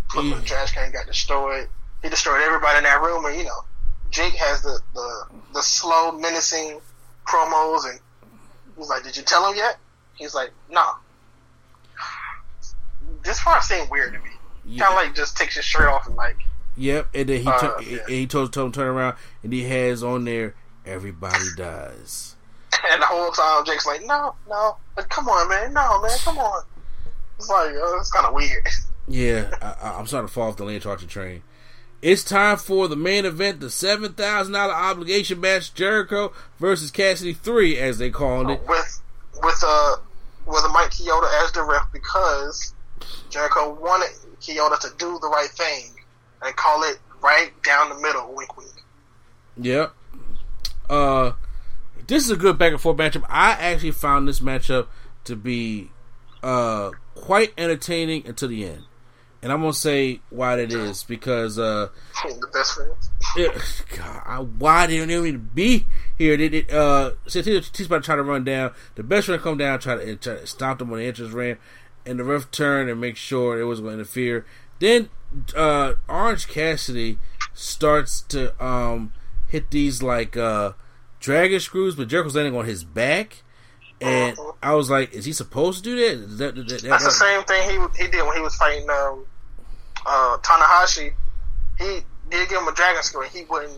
Put 0.09 0.23
the 0.23 0.43
trash 0.45 0.73
can 0.73 0.91
got 0.91 1.07
destroyed. 1.07 1.69
He 2.03 2.09
destroyed 2.09 2.41
everybody 2.43 2.79
in 2.79 2.85
that 2.85 3.01
room, 3.01 3.25
and 3.27 3.37
you 3.37 3.45
know, 3.45 3.65
Jake 4.11 4.35
has 4.35 4.63
the 4.63 4.81
the, 4.95 5.25
the 5.55 5.63
slow, 5.63 6.13
menacing 6.13 6.81
promos, 7.27 7.89
and 7.89 8.01
he's 8.77 8.89
like, 8.89 9.05
"Did 9.05 9.17
you 9.17 9.23
tell 9.23 9.49
him 9.51 9.57
yet?" 9.57 9.79
He's 10.15 10.35
like, 10.35 10.51
"No." 10.71 10.85
This 13.23 13.41
part 13.43 13.63
seemed 13.63 13.91
weird 13.91 14.15
to 14.15 14.19
me. 14.19 14.31
Yeah. 14.71 14.85
Kind 14.87 14.99
of 14.99 15.05
like 15.07 15.17
just 15.17 15.37
takes 15.37 15.57
his 15.57 15.65
shirt 15.65 15.89
off 15.89 16.07
and 16.07 16.17
like. 16.17 16.37
Yep, 16.77 17.09
and 17.15 17.29
then 17.29 17.41
he 17.43 17.49
Uh, 17.49 17.79
yeah. 17.81 17.99
and 18.03 18.09
he 18.11 18.27
told 18.27 18.53
told 18.53 18.67
him 18.69 18.73
turn 18.73 18.87
around, 18.87 19.17
and 19.43 19.53
he 19.53 19.65
has 19.65 20.03
on 20.03 20.25
there 20.25 20.55
everybody 20.87 21.45
dies. 21.57 22.37
And 22.89 23.03
the 23.03 23.07
whole 23.07 23.31
time, 23.33 23.65
Jake's 23.67 23.85
like, 23.87 24.07
"No, 24.07 24.35
no, 24.49 24.77
but 24.97 25.11
come 25.11 25.29
on, 25.29 25.49
man, 25.51 25.75
no, 25.75 26.01
man, 26.01 26.17
come 26.25 26.39
on." 26.39 26.63
It's 27.39 27.49
like 27.51 27.75
uh, 27.75 27.99
it's 27.99 28.11
kind 28.11 28.27
of 28.27 28.33
weird. 28.35 28.67
Yeah, 29.09 29.51
I, 29.61 29.97
I'm 29.99 30.07
starting 30.07 30.29
to 30.29 30.33
fall 30.33 30.49
off 30.51 30.57
the 30.57 30.65
Lance 30.65 30.87
Archer 30.87 31.07
train. 31.07 31.43
It's 32.01 32.23
time 32.23 32.59
for 32.59 32.87
the 32.87 32.95
main 32.95 33.25
event, 33.25 33.59
the 33.59 33.69
seven 33.69 34.13
thousand 34.13 34.53
dollar 34.53 34.73
obligation 34.73 35.41
match: 35.41 35.75
Jericho 35.75 36.33
versus 36.61 36.93
Cassidy 36.93 37.33
three, 37.35 37.77
as 37.77 37.99
they 37.99 38.09
called 38.11 38.51
it. 38.51 38.61
with 38.69 39.03
with 39.43 39.63
uh 39.67 39.97
with 40.47 40.65
a 40.65 40.69
Mike 40.69 40.93
Chioda 40.93 41.45
as 41.45 41.51
the 41.53 41.63
ref 41.65 41.91
because 41.93 42.73
Jericho 43.31 43.75
wanted 43.75 44.11
Chioda 44.41 44.79
to 44.81 44.89
do 44.99 45.19
the 45.21 45.29
right 45.29 45.51
thing 45.51 45.93
and 46.43 46.57
call 46.57 46.83
it 46.85 46.99
right 47.23 47.51
down 47.63 47.91
the 47.91 47.97
middle, 47.97 48.35
wink, 48.35 48.57
wink. 48.57 48.71
Yep. 49.59 49.93
Uh, 50.89 51.33
this 52.07 52.25
is 52.25 52.31
a 52.31 52.37
good 52.37 52.59
back 52.59 52.73
and 52.73 52.81
forth 52.81 52.97
matchup. 52.97 53.25
I 53.29 53.53
actually 53.53 53.93
found 53.93 54.27
this 54.27 54.41
matchup 54.41 54.87
to 55.25 55.37
be 55.37 55.91
uh 56.43 56.91
quite 57.15 57.53
entertaining 57.59 58.27
until 58.27 58.49
the 58.49 58.65
end, 58.65 58.85
and 59.43 59.53
I'm 59.53 59.61
gonna 59.61 59.75
say 59.75 60.21
why 60.31 60.57
that 60.57 60.73
is 60.73 61.05
because 61.05 61.59
uh. 61.59 61.89
the 62.25 62.49
best 62.53 62.75
friends. 62.75 63.11
God, 63.97 64.23
I, 64.27 64.39
why 64.41 64.87
they 64.87 64.99
don't 64.99 65.11
even 65.11 65.51
be 65.55 65.87
here? 66.19 66.37
They, 66.37 66.49
they, 66.49 66.67
uh, 66.73 67.13
since 67.27 67.47
he's 67.47 67.87
about 67.87 67.99
to 67.99 68.03
try 68.03 68.17
to 68.17 68.23
run 68.23 68.43
down, 68.43 68.73
the 68.97 69.05
best 69.05 69.27
friend 69.27 69.41
come 69.41 69.59
down, 69.59 69.79
try 69.79 69.97
to, 69.97 70.17
try 70.17 70.35
to 70.35 70.47
stop 70.47 70.79
them 70.79 70.91
on 70.93 70.99
the 70.99 71.05
entrance 71.05 71.33
ramp, 71.33 71.61
and 72.07 72.19
the 72.19 72.25
ref 72.25 72.51
turn 72.51 72.89
and 72.89 73.01
make 73.01 73.17
sure 73.17 73.61
it 73.61 73.65
wasn't 73.65 73.87
going 73.87 73.97
to 73.97 74.01
interfere. 74.03 74.47
Then 74.79 75.11
uh, 75.57 75.95
Orange 76.09 76.49
Cassidy 76.49 77.19
starts 77.55 78.23
to 78.23 78.65
um, 78.65 79.13
hit 79.49 79.71
these 79.71 80.03
like 80.03 80.37
uh, 80.37 80.73
dragon 81.21 81.61
screws, 81.61 81.95
but 81.95 82.09
Jericho's 82.09 82.35
landing 82.35 82.57
on 82.57 82.65
his 82.65 82.85
back, 82.85 83.43
and 84.01 84.37
I 84.63 84.75
was 84.75 84.89
like, 84.91 85.13
is 85.13 85.25
he 85.27 85.33
supposed 85.33 85.85
to 85.85 85.91
do 85.91 85.97
that? 85.97 86.25
Is 86.25 86.39
that, 86.39 86.55
that, 86.55 86.69
that- 86.69 86.83
That's 86.83 87.05
the 87.05 87.11
same 87.11 87.43
thing 87.45 87.69
he 87.69 88.05
he 88.05 88.11
did 88.11 88.25
when 88.27 88.35
he 88.37 88.43
was 88.43 88.55
fighting 88.57 88.89
um, 88.89 89.27
uh, 90.07 90.39
Tanahashi. 90.39 91.13
He 91.79 92.01
did 92.31 92.49
give 92.49 92.61
him 92.63 92.69
a 92.69 92.73
dragon 92.73 93.03
screw, 93.03 93.23
and 93.23 93.31
he 93.31 93.45
wouldn't 93.45 93.73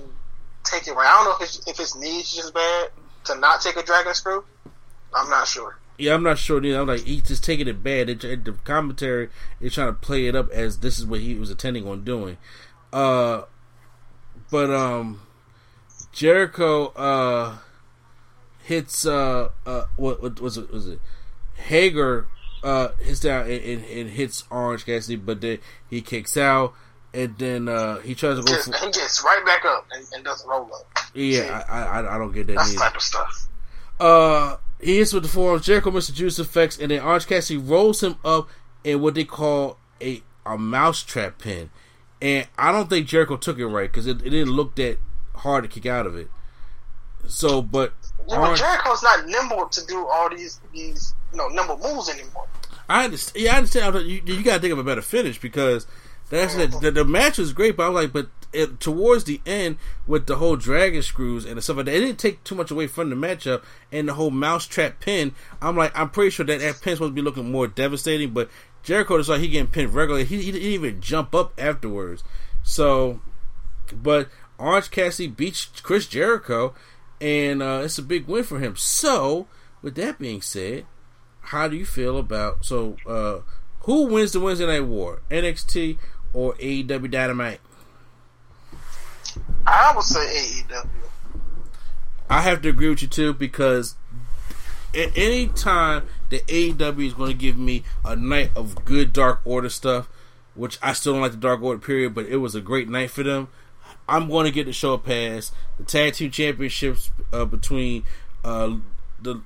take 0.65 0.87
it 0.87 0.93
right. 0.93 1.07
I 1.07 1.13
don't 1.17 1.25
know 1.25 1.45
if 1.45 1.51
his, 1.51 1.67
if 1.67 1.77
his 1.77 1.97
knees 1.97 2.33
just 2.33 2.55
bad 2.55 2.91
to 3.25 3.37
not 3.39 3.61
take 3.61 3.77
a 3.77 3.83
dragon 3.83 4.15
screw. 4.15 4.45
I'm 5.15 5.29
not 5.29 5.47
sure. 5.49 5.77
Yeah, 5.99 6.15
I'm 6.15 6.23
not 6.23 6.39
sure. 6.39 6.61
Neither. 6.61 6.81
I'm 6.81 6.87
like, 6.89 7.03
he's 7.05 7.23
just 7.23 7.45
taking 7.45 7.69
it 7.69 7.83
bad. 7.83 8.09
It, 8.09 8.25
it- 8.25 8.45
the 8.45 8.53
commentary 8.53 9.29
is 9.61 9.75
trying 9.75 9.89
to 9.89 9.93
play 9.93 10.27
it 10.27 10.35
up 10.35 10.51
as 10.51 10.79
this 10.79 10.99
is 10.99 11.07
what 11.07 11.21
he 11.21 11.35
was 11.35 11.51
intending 11.51 11.87
on 11.87 12.03
doing. 12.05 12.39
Uh, 12.93 13.43
but 14.51 14.71
um, 14.71 15.21
Jericho 16.13 16.87
uh 16.89 17.57
hits 18.65 19.07
uh 19.07 19.49
uh 19.67 19.85
what, 19.97 20.23
what 20.23 20.41
was 20.41 20.57
it 20.59 20.71
was 20.71 20.87
it 20.87 21.01
Hager 21.55 22.27
uh 22.63 22.89
hits 23.01 23.21
down 23.21 23.43
and, 23.51 23.63
and, 23.65 23.85
and 23.85 24.11
hits 24.11 24.45
Orange 24.51 24.85
Cassidy, 24.87 25.17
but 25.17 25.41
then 25.41 25.59
he 25.89 26.01
kicks 26.01 26.37
out. 26.37 26.75
And 27.15 27.37
then 27.37 27.69
uh, 27.69 27.99
he 27.99 28.15
tries 28.15 28.39
to 28.39 28.43
go 28.43 28.57
for 28.63 28.73
he 28.87 28.91
gets 28.91 29.23
right 29.23 29.45
back 29.45 29.67
up 29.67 29.87
and, 29.93 30.03
and 30.15 30.25
doesn't 30.25 30.49
roll 30.49 30.71
up. 30.75 30.99
yeah. 31.15 31.63
I, 31.69 31.83
I 32.01 32.15
I 32.15 32.19
don't 32.19 32.33
get 32.33 32.47
that 32.47 32.57
That's 32.57 32.71
either. 32.71 32.79
type 32.81 32.97
of 32.97 33.03
stuff. 33.03 33.49
Uh, 34.01 34.57
he 34.83 34.99
hits 34.99 35.13
with 35.13 35.23
the 35.23 35.29
forearms. 35.29 35.65
Jericho 35.65 35.91
Mr. 35.91 36.13
Juice 36.13 36.39
effects, 36.39 36.79
and 36.79 36.91
then 36.91 37.01
Orange 37.03 37.27
Cassidy 37.27 37.59
rolls 37.59 38.03
him 38.03 38.17
up 38.25 38.49
in 38.85 39.01
what 39.01 39.15
they 39.15 39.25
call 39.25 39.79
a 40.01 40.23
a 40.45 40.59
mousetrap 40.59 41.39
pin. 41.39 41.71
And 42.21 42.47
I 42.59 42.73
don't 42.73 42.89
think 42.89 43.07
Jericho 43.07 43.37
took 43.37 43.59
it 43.59 43.67
right 43.67 43.91
because 43.91 44.07
it, 44.07 44.21
it 44.23 44.31
didn't 44.31 44.53
look 44.53 44.75
that 44.77 44.99
hard 45.37 45.65
to 45.65 45.69
kick 45.69 45.87
out 45.87 46.07
of 46.07 46.17
it. 46.17 46.29
So, 47.27 47.63
but 47.63 47.93
Yeah, 48.29 48.37
but 48.37 48.39
Orange, 48.39 48.59
Jericho's 48.59 49.03
not 49.03 49.27
nimble 49.27 49.69
to 49.69 49.87
do 49.87 50.07
all 50.07 50.29
these 50.31 50.61
these 50.73 51.15
you 51.31 51.39
know 51.39 51.49
nimble 51.49 51.79
moves 51.79 52.09
anymore. 52.09 52.47
I 52.89 53.05
understand. 53.05 53.45
Yeah, 53.45 53.55
I 53.55 53.57
understand. 53.59 53.95
You, 54.07 54.23
you 54.25 54.43
got 54.43 54.57
to 54.57 54.61
think 54.61 54.73
of 54.73 54.79
a 54.79 54.85
better 54.85 55.03
finish 55.03 55.41
because 55.41 55.87
that's 56.29 56.55
the, 56.57 56.67
the, 56.67 56.91
the 56.91 57.05
match 57.05 57.39
was 57.39 57.53
great. 57.53 57.77
But 57.77 57.85
I 57.85 57.89
was 57.89 58.05
like, 58.05 58.13
but 58.13 58.29
it, 58.53 58.81
towards 58.81 59.25
the 59.25 59.41
end 59.47 59.79
with 60.07 60.27
the 60.27 60.37
whole 60.37 60.57
dragon 60.57 61.03
screws 61.03 61.45
and 61.45 61.63
stuff 61.63 61.79
like 61.79 61.87
that, 61.87 61.95
it 61.95 62.01
didn't 62.01 62.19
take 62.19 62.43
too 62.45 62.55
much 62.55 62.71
away 62.71 62.87
from 62.87 63.11
the 63.11 63.17
matchup 63.17 63.63
and 63.91 64.09
the 64.09 64.15
whole 64.15 64.31
mousetrap 64.31 65.01
pin. 65.01 65.35
I'm 65.61 65.77
like, 65.77 65.97
I'm 65.99 66.11
pretty 66.11 66.31
sure 66.31 66.47
that 66.47 66.61
that 66.61 66.81
pin's 66.81 66.99
supposed 66.99 67.11
to 67.11 67.15
be 67.15 67.23
looking 67.23 67.51
more 67.51 67.67
devastating, 67.67 68.31
but 68.31 68.51
Jericho 68.83 69.17
is 69.17 69.29
like 69.29 69.41
he 69.41 69.49
getting 69.49 69.71
pinned 69.71 69.95
regularly. 69.95 70.25
He, 70.25 70.43
he 70.43 70.53
didn't 70.53 70.69
even 70.69 71.01
jump 71.01 71.35
up 71.35 71.53
afterwards. 71.59 72.25
So, 72.63 73.21
but 73.93 74.29
Orange 74.59 74.91
Cassidy 74.91 75.29
beats 75.29 75.67
Chris 75.83 76.07
Jericho, 76.07 76.75
and 77.21 77.63
uh, 77.63 77.83
it's 77.85 77.99
a 77.99 78.03
big 78.03 78.27
win 78.27 78.45
for 78.45 78.59
him. 78.59 78.77
So, 78.77 79.47
with 79.83 79.95
that 79.97 80.19
being 80.19 80.43
said, 80.43 80.87
how 81.43 81.69
do 81.69 81.77
you 81.77 81.85
feel 81.85 82.19
about 82.19 82.65
so 82.65 82.97
uh 83.07 83.41
who 83.81 84.07
wins 84.07 84.31
the 84.33 84.39
Wednesday 84.39 84.67
Night 84.67 84.87
War, 84.87 85.23
NXT 85.31 85.99
or 86.33 86.55
AEW 86.55 87.11
Dynamite? 87.11 87.61
I 89.67 89.93
would 89.95 90.05
say 90.05 90.21
AEW. 90.21 90.89
I 92.29 92.41
have 92.41 92.63
to 92.63 92.69
agree 92.69 92.89
with 92.89 93.03
you 93.03 93.09
too 93.09 93.35
because 93.35 93.95
at 94.95 95.17
any 95.17 95.49
time 95.49 96.07
the 96.31 96.41
AEW 96.41 97.07
is 97.07 97.15
going 97.15 97.31
to 97.31 97.37
give 97.37 97.59
me 97.59 97.85
a 98.05 98.17
night 98.17 98.51
of 98.57 98.85
good 98.85 99.13
Dark 99.13 99.41
Order 99.45 99.69
stuff, 99.69 100.09
which 100.55 100.79
I 100.83 100.93
still 100.93 101.13
don't 101.13 101.23
like 101.23 101.33
the 101.33 101.39
Dark 101.39 101.63
Order 101.63 101.79
period, 101.79 102.15
but 102.15 102.27
it 102.27 102.39
was 102.39 102.55
a 102.55 102.61
great 102.61 102.89
night 102.89 103.11
for 103.11 103.23
them. 103.23 103.49
I'm 104.09 104.29
going 104.29 104.47
to 104.47 104.51
get 104.51 104.67
the 104.67 104.73
show 104.73 104.95
a 104.95 104.99
pass. 104.99 105.53
The 105.79 105.85
tag 105.85 106.15
team 106.15 106.31
championships 106.31 107.11
uh, 107.33 107.45
between 107.45 108.05
uh, 108.45 108.77
the 109.21 109.43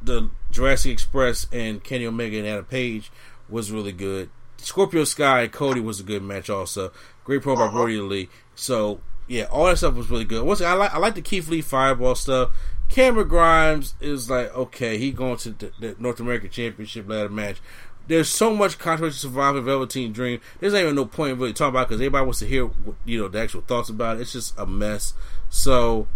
the 0.00 0.30
Jurassic 0.50 0.92
Express 0.92 1.46
and 1.52 1.82
Kenny 1.82 2.06
Omega 2.06 2.38
and 2.38 2.46
Adam 2.46 2.64
Page 2.64 3.10
was 3.48 3.72
really 3.72 3.92
good. 3.92 4.30
Scorpio 4.58 5.04
Sky 5.04 5.42
and 5.42 5.52
Cody 5.52 5.80
was 5.80 6.00
a 6.00 6.04
good 6.04 6.22
match 6.22 6.48
also. 6.48 6.92
Great 7.24 7.42
pro 7.42 7.56
by 7.56 7.68
Brodie 7.68 7.98
Lee. 7.98 8.28
So 8.54 9.00
yeah, 9.28 9.44
all 9.44 9.66
that 9.66 9.78
stuff 9.78 9.94
was 9.94 10.10
really 10.10 10.24
good. 10.24 10.44
Once 10.44 10.60
I 10.60 10.72
like 10.72 10.92
I 10.94 10.98
like 10.98 11.14
the 11.14 11.22
Keith 11.22 11.48
Lee 11.48 11.62
Fireball 11.62 12.14
stuff. 12.14 12.50
Cameron 12.88 13.28
Grimes 13.28 13.94
is 14.00 14.30
like 14.30 14.54
okay, 14.56 14.98
he 14.98 15.12
going 15.12 15.36
to 15.38 15.50
the, 15.50 15.72
the 15.78 15.96
North 15.98 16.20
American 16.20 16.50
Championship 16.50 17.08
ladder 17.08 17.28
match. 17.28 17.58
There's 18.06 18.30
so 18.30 18.56
much 18.56 18.78
controversy 18.78 19.18
surviving 19.18 19.64
Velveteen 19.64 20.12
Dream. 20.12 20.40
There's 20.58 20.72
not 20.72 20.82
even 20.82 20.94
no 20.94 21.04
point 21.04 21.32
in 21.32 21.38
really 21.38 21.52
talking 21.52 21.74
about 21.74 21.88
because 21.88 22.00
everybody 22.00 22.24
wants 22.24 22.38
to 22.38 22.46
hear 22.46 22.70
you 23.04 23.20
know 23.20 23.28
the 23.28 23.40
actual 23.40 23.60
thoughts 23.60 23.90
about 23.90 24.16
it. 24.16 24.22
It's 24.22 24.32
just 24.32 24.58
a 24.58 24.64
mess. 24.64 25.12
So 25.50 26.08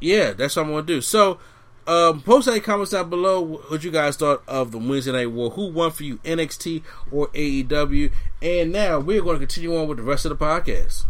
yeah, 0.00 0.32
that's 0.32 0.56
what 0.56 0.64
I'm 0.64 0.70
gonna 0.70 0.86
do. 0.86 1.02
So 1.02 1.38
um, 1.86 2.22
post 2.22 2.48
any 2.48 2.60
comments 2.60 2.92
down 2.92 3.10
below 3.10 3.60
what 3.68 3.84
you 3.84 3.90
guys 3.90 4.16
thought 4.16 4.42
of 4.48 4.72
the 4.72 4.78
Wednesday 4.78 5.12
Night 5.12 5.30
War. 5.30 5.50
Who 5.50 5.70
won 5.70 5.90
for 5.90 6.04
you, 6.04 6.16
NXT 6.18 6.82
or 7.10 7.28
AEW? 7.28 8.10
And 8.40 8.72
now 8.72 8.98
we're 9.00 9.20
going 9.22 9.38
to 9.38 9.46
continue 9.46 9.76
on 9.76 9.88
with 9.88 9.98
the 9.98 10.04
rest 10.04 10.24
of 10.24 10.30
the 10.30 10.42
podcast. 10.42 11.04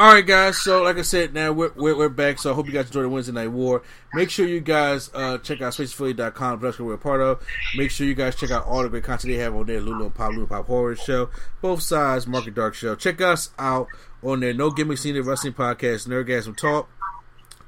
All 0.00 0.14
right, 0.14 0.26
guys. 0.26 0.56
So, 0.56 0.82
like 0.82 0.96
I 0.96 1.02
said, 1.02 1.34
now 1.34 1.52
we're, 1.52 1.72
we're, 1.76 1.94
we're 1.94 2.08
back. 2.08 2.38
So, 2.38 2.50
I 2.50 2.54
hope 2.54 2.66
you 2.66 2.72
guys 2.72 2.86
enjoyed 2.86 3.04
the 3.04 3.10
Wednesday 3.10 3.34
Night 3.34 3.48
War. 3.48 3.82
Make 4.14 4.30
sure 4.30 4.48
you 4.48 4.62
guys 4.62 5.10
uh, 5.12 5.36
check 5.36 5.60
out 5.60 5.74
SpaceAffiliate.com. 5.74 6.60
That's 6.60 6.78
what 6.78 6.86
we're 6.86 6.94
a 6.94 6.98
part 6.98 7.20
of. 7.20 7.44
Make 7.76 7.90
sure 7.90 8.06
you 8.06 8.14
guys 8.14 8.34
check 8.34 8.50
out 8.50 8.64
all 8.64 8.82
the 8.82 8.88
great 8.88 9.04
content 9.04 9.34
they 9.34 9.38
have 9.40 9.54
on 9.54 9.66
there. 9.66 9.78
Lulu 9.82 10.06
and 10.06 10.14
Pop, 10.14 10.32
Lulu 10.32 10.46
Pop 10.46 10.66
Horror 10.66 10.96
Show. 10.96 11.28
Both 11.60 11.82
sides, 11.82 12.26
Market 12.26 12.54
Dark 12.54 12.72
Show. 12.74 12.94
Check 12.96 13.20
us 13.20 13.50
out 13.58 13.88
on 14.22 14.40
there. 14.40 14.54
No 14.54 14.70
Gimmicks 14.70 15.04
Needed 15.04 15.26
Wrestling 15.26 15.52
Podcast, 15.52 16.08
Nerdgasm 16.08 16.56
Talk. 16.56 16.88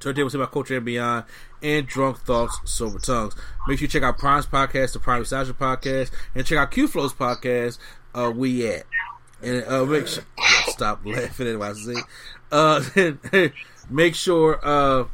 Turntable 0.00 0.34
about 0.34 0.52
culture 0.52 0.78
and 0.78 0.86
beyond, 0.86 1.26
and 1.62 1.86
drunk 1.86 2.20
thoughts, 2.20 2.58
sober 2.64 2.98
tongues. 2.98 3.36
Make 3.68 3.78
sure 3.78 3.84
you 3.84 3.88
check 3.88 4.04
out 4.04 4.16
Prime's 4.16 4.46
podcast, 4.46 4.94
the 4.94 5.00
Prime 5.00 5.18
Nostalgia 5.18 5.52
podcast, 5.52 6.10
and 6.34 6.46
check 6.46 6.56
out 6.56 6.70
Q 6.70 6.88
Flow's 6.88 7.12
podcast. 7.12 7.76
Uh, 8.14 8.32
we 8.34 8.66
at 8.66 8.84
and 9.42 9.64
uh, 9.66 9.84
make 9.84 10.06
sure 10.06 10.24
stop 10.68 11.04
laughing 11.04 11.48
at 11.48 11.58
what. 11.58 11.76
Uh, 12.50 12.82
make 13.90 14.14
sure 14.14 14.60
uh, 14.62 15.04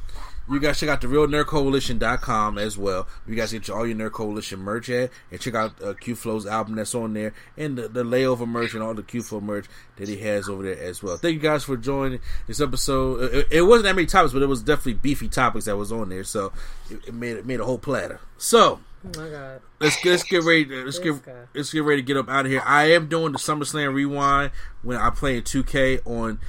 you 0.50 0.60
guys 0.60 0.78
check 0.80 0.88
out 0.88 1.00
the 1.00 1.06
realnerdcoalition.com 1.06 2.58
as 2.58 2.78
well. 2.78 3.06
You 3.26 3.34
guys 3.34 3.52
get 3.52 3.68
all 3.70 3.86
your 3.86 3.96
Nerd 3.96 4.12
Coalition 4.12 4.60
merch 4.60 4.88
at, 4.90 5.10
and 5.30 5.40
check 5.40 5.54
out 5.54 5.82
uh, 5.82 5.94
Q 5.94 6.14
Flow's 6.16 6.46
album 6.46 6.76
that's 6.76 6.94
on 6.94 7.14
there, 7.14 7.34
and 7.56 7.76
the, 7.76 7.88
the 7.88 8.04
layover 8.04 8.46
merch 8.46 8.74
and 8.74 8.82
all 8.82 8.94
the 8.94 9.02
Q 9.02 9.22
Flow 9.22 9.40
merch 9.40 9.66
that 9.96 10.08
he 10.08 10.18
has 10.18 10.48
over 10.48 10.62
there 10.62 10.78
as 10.78 11.02
well. 11.02 11.16
Thank 11.16 11.34
you 11.34 11.40
guys 11.40 11.64
for 11.64 11.76
joining 11.76 12.20
this 12.46 12.60
episode. 12.60 13.34
It, 13.34 13.48
it 13.50 13.62
wasn't 13.62 13.84
that 13.84 13.94
many 13.96 14.06
topics, 14.06 14.32
but 14.32 14.42
it 14.42 14.46
was 14.46 14.62
definitely 14.62 14.94
beefy 14.94 15.28
topics 15.28 15.66
that 15.66 15.76
was 15.76 15.92
on 15.92 16.08
there, 16.08 16.24
so 16.24 16.52
it, 16.90 17.08
it 17.08 17.14
made 17.14 17.36
it 17.36 17.46
made 17.46 17.60
a 17.60 17.64
whole 17.64 17.78
platter. 17.78 18.20
So. 18.36 18.80
Oh 19.04 19.20
my 19.20 19.28
god. 19.28 19.60
Let's 19.78 20.02
get, 20.02 20.10
let's 20.10 20.24
get 20.24 20.42
ready. 20.42 20.64
To, 20.64 20.84
let's 20.84 20.98
This 20.98 21.18
get 21.18 21.24
guy. 21.24 21.32
let's 21.54 21.72
get 21.72 21.84
ready 21.84 22.02
to 22.02 22.06
get 22.06 22.16
up 22.16 22.28
out 22.28 22.46
of 22.46 22.50
here. 22.50 22.62
I 22.66 22.86
am 22.86 23.06
doing 23.08 23.30
the 23.30 23.38
SummerSlam 23.38 23.94
rewind 23.94 24.50
when 24.82 24.98
I 24.98 25.10
play 25.10 25.36
in 25.36 25.44
2K 25.44 26.00
on 26.04 26.40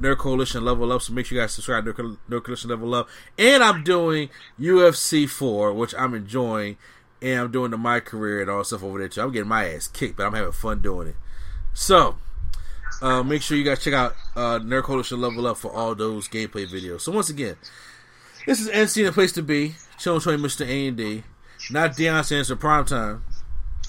Nerd 0.00 0.18
Coalition 0.18 0.64
Level 0.64 0.92
Up. 0.92 1.02
So 1.02 1.12
make 1.12 1.26
sure 1.26 1.36
you 1.36 1.42
guys 1.42 1.52
subscribe 1.52 1.84
to 1.84 1.92
Nerd, 1.92 2.18
Nerd 2.28 2.44
Coalition 2.44 2.70
Level 2.70 2.94
Up. 2.94 3.08
And 3.38 3.62
I'm 3.62 3.82
doing 3.82 4.28
UFC 4.60 5.28
4, 5.28 5.72
which 5.72 5.94
I'm 5.94 6.14
enjoying. 6.14 6.76
And 7.22 7.40
I'm 7.40 7.50
doing 7.50 7.70
the 7.70 7.78
My 7.78 8.00
Career 8.00 8.42
and 8.42 8.50
all 8.50 8.62
stuff 8.62 8.82
over 8.82 8.98
there 8.98 9.08
too. 9.08 9.22
I'm 9.22 9.32
getting 9.32 9.48
my 9.48 9.68
ass 9.68 9.88
kicked, 9.88 10.16
but 10.16 10.26
I'm 10.26 10.34
having 10.34 10.52
fun 10.52 10.82
doing 10.82 11.08
it. 11.08 11.16
So 11.72 12.16
uh, 13.00 13.22
make 13.22 13.42
sure 13.42 13.56
you 13.56 13.64
guys 13.64 13.82
check 13.82 13.94
out 13.94 14.14
uh, 14.34 14.58
Nerd 14.58 14.84
Coalition 14.84 15.20
Level 15.20 15.46
Up 15.46 15.56
for 15.56 15.72
all 15.72 15.94
those 15.94 16.28
gameplay 16.28 16.66
videos. 16.66 17.00
So 17.02 17.12
once 17.12 17.30
again, 17.30 17.56
this 18.46 18.60
is 18.60 18.68
NC 18.68 19.06
the 19.06 19.12
place 19.12 19.32
to 19.32 19.42
be. 19.42 19.74
Chilling 19.98 20.20
Tony 20.20 20.42
Mr. 20.42 20.66
A 20.66 20.88
and 20.88 20.96
D. 20.96 21.22
Not 21.70 21.92
Deion 21.92 22.24
Sanders 22.24 22.48
for 22.48 22.56
prime 22.56 22.84
time. 22.84 23.24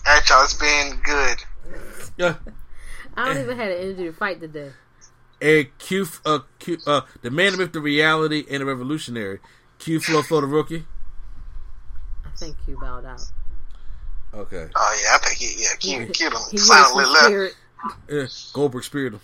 Alright, 0.08 0.30
y'all, 0.30 0.44
it's 0.44 0.54
been 0.54 1.00
good. 1.04 1.38
Yeah. 2.18 2.36
I 3.16 3.26
don't 3.26 3.44
even 3.44 3.58
have 3.58 3.70
the 3.70 3.80
energy 3.80 4.04
to 4.06 4.14
fight 4.14 4.40
today. 4.40 4.72
And 5.42 5.68
Q, 5.78 6.08
uh, 6.26 6.40
Q, 6.60 6.78
uh, 6.88 7.02
the 7.22 7.30
man 7.30 7.58
with 7.58 7.74
the 7.74 7.80
reality 7.80 8.46
and 8.50 8.62
the 8.62 8.66
revolutionary. 8.66 9.40
Q 9.80 10.00
Flow 10.00 10.24
for 10.24 10.42
the 10.42 10.48
rookie. 10.48 10.86
I 12.26 12.30
think 12.36 12.56
Q 12.66 12.78
bowed 12.82 13.06
out. 13.06 13.22
Okay. 14.34 14.68
Oh 14.76 15.02
yeah, 15.04 15.16
I 15.16 15.18
think 15.20 15.38
he 15.38 15.62
yeah, 15.64 15.70
Q 15.80 16.12
killed 16.14 16.34
him. 16.34 16.40
He 16.52 16.58
Silently 16.58 17.04
was 17.04 17.14
left. 17.14 17.26
spirit. 17.26 17.56
Yeah, 18.10 18.26
Goldberg 18.54 18.84
speared 18.84 19.14
him. 19.14 19.22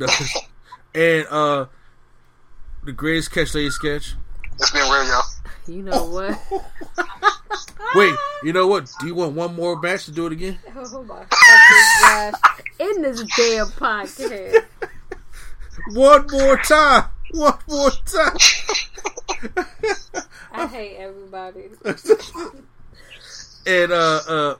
and 0.94 1.26
uh, 1.28 1.66
the 2.84 2.92
greatest 2.92 3.30
catch 3.32 3.54
lady 3.54 3.70
sketch. 3.70 4.14
It's 4.58 4.70
been 4.70 4.82
real, 4.82 5.06
y'all. 5.06 5.22
You 5.66 5.82
know 5.82 6.04
what? 6.04 6.38
Wait, 7.94 8.14
you 8.42 8.52
know 8.52 8.66
what? 8.66 8.90
Do 9.00 9.06
you 9.06 9.14
want 9.14 9.34
one 9.34 9.54
more 9.54 9.78
match 9.80 10.06
to 10.06 10.10
do 10.12 10.26
it 10.26 10.32
again? 10.32 10.58
oh 10.74 11.02
my 11.04 11.24
fucking 11.24 12.32
gosh. 12.32 12.34
In 12.78 13.02
this 13.02 13.22
damn 13.36 13.66
podcast. 13.68 14.64
One 15.92 16.26
more 16.30 16.56
time. 16.58 17.04
One 17.32 17.58
more 17.68 17.90
time. 17.90 18.36
I 20.52 20.66
hate 20.66 20.96
everybody. 20.96 21.64
And 23.66 23.92
uh, 23.92 24.20
uh, 24.28 24.54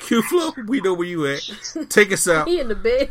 Q 0.00 0.22
Flow, 0.22 0.52
we 0.66 0.80
know 0.80 0.94
where 0.94 1.06
you 1.06 1.26
at. 1.26 1.40
Take 1.88 2.12
us 2.12 2.28
out. 2.28 2.48
He 2.48 2.60
in 2.60 2.68
the 2.68 2.74
bed. 2.74 3.10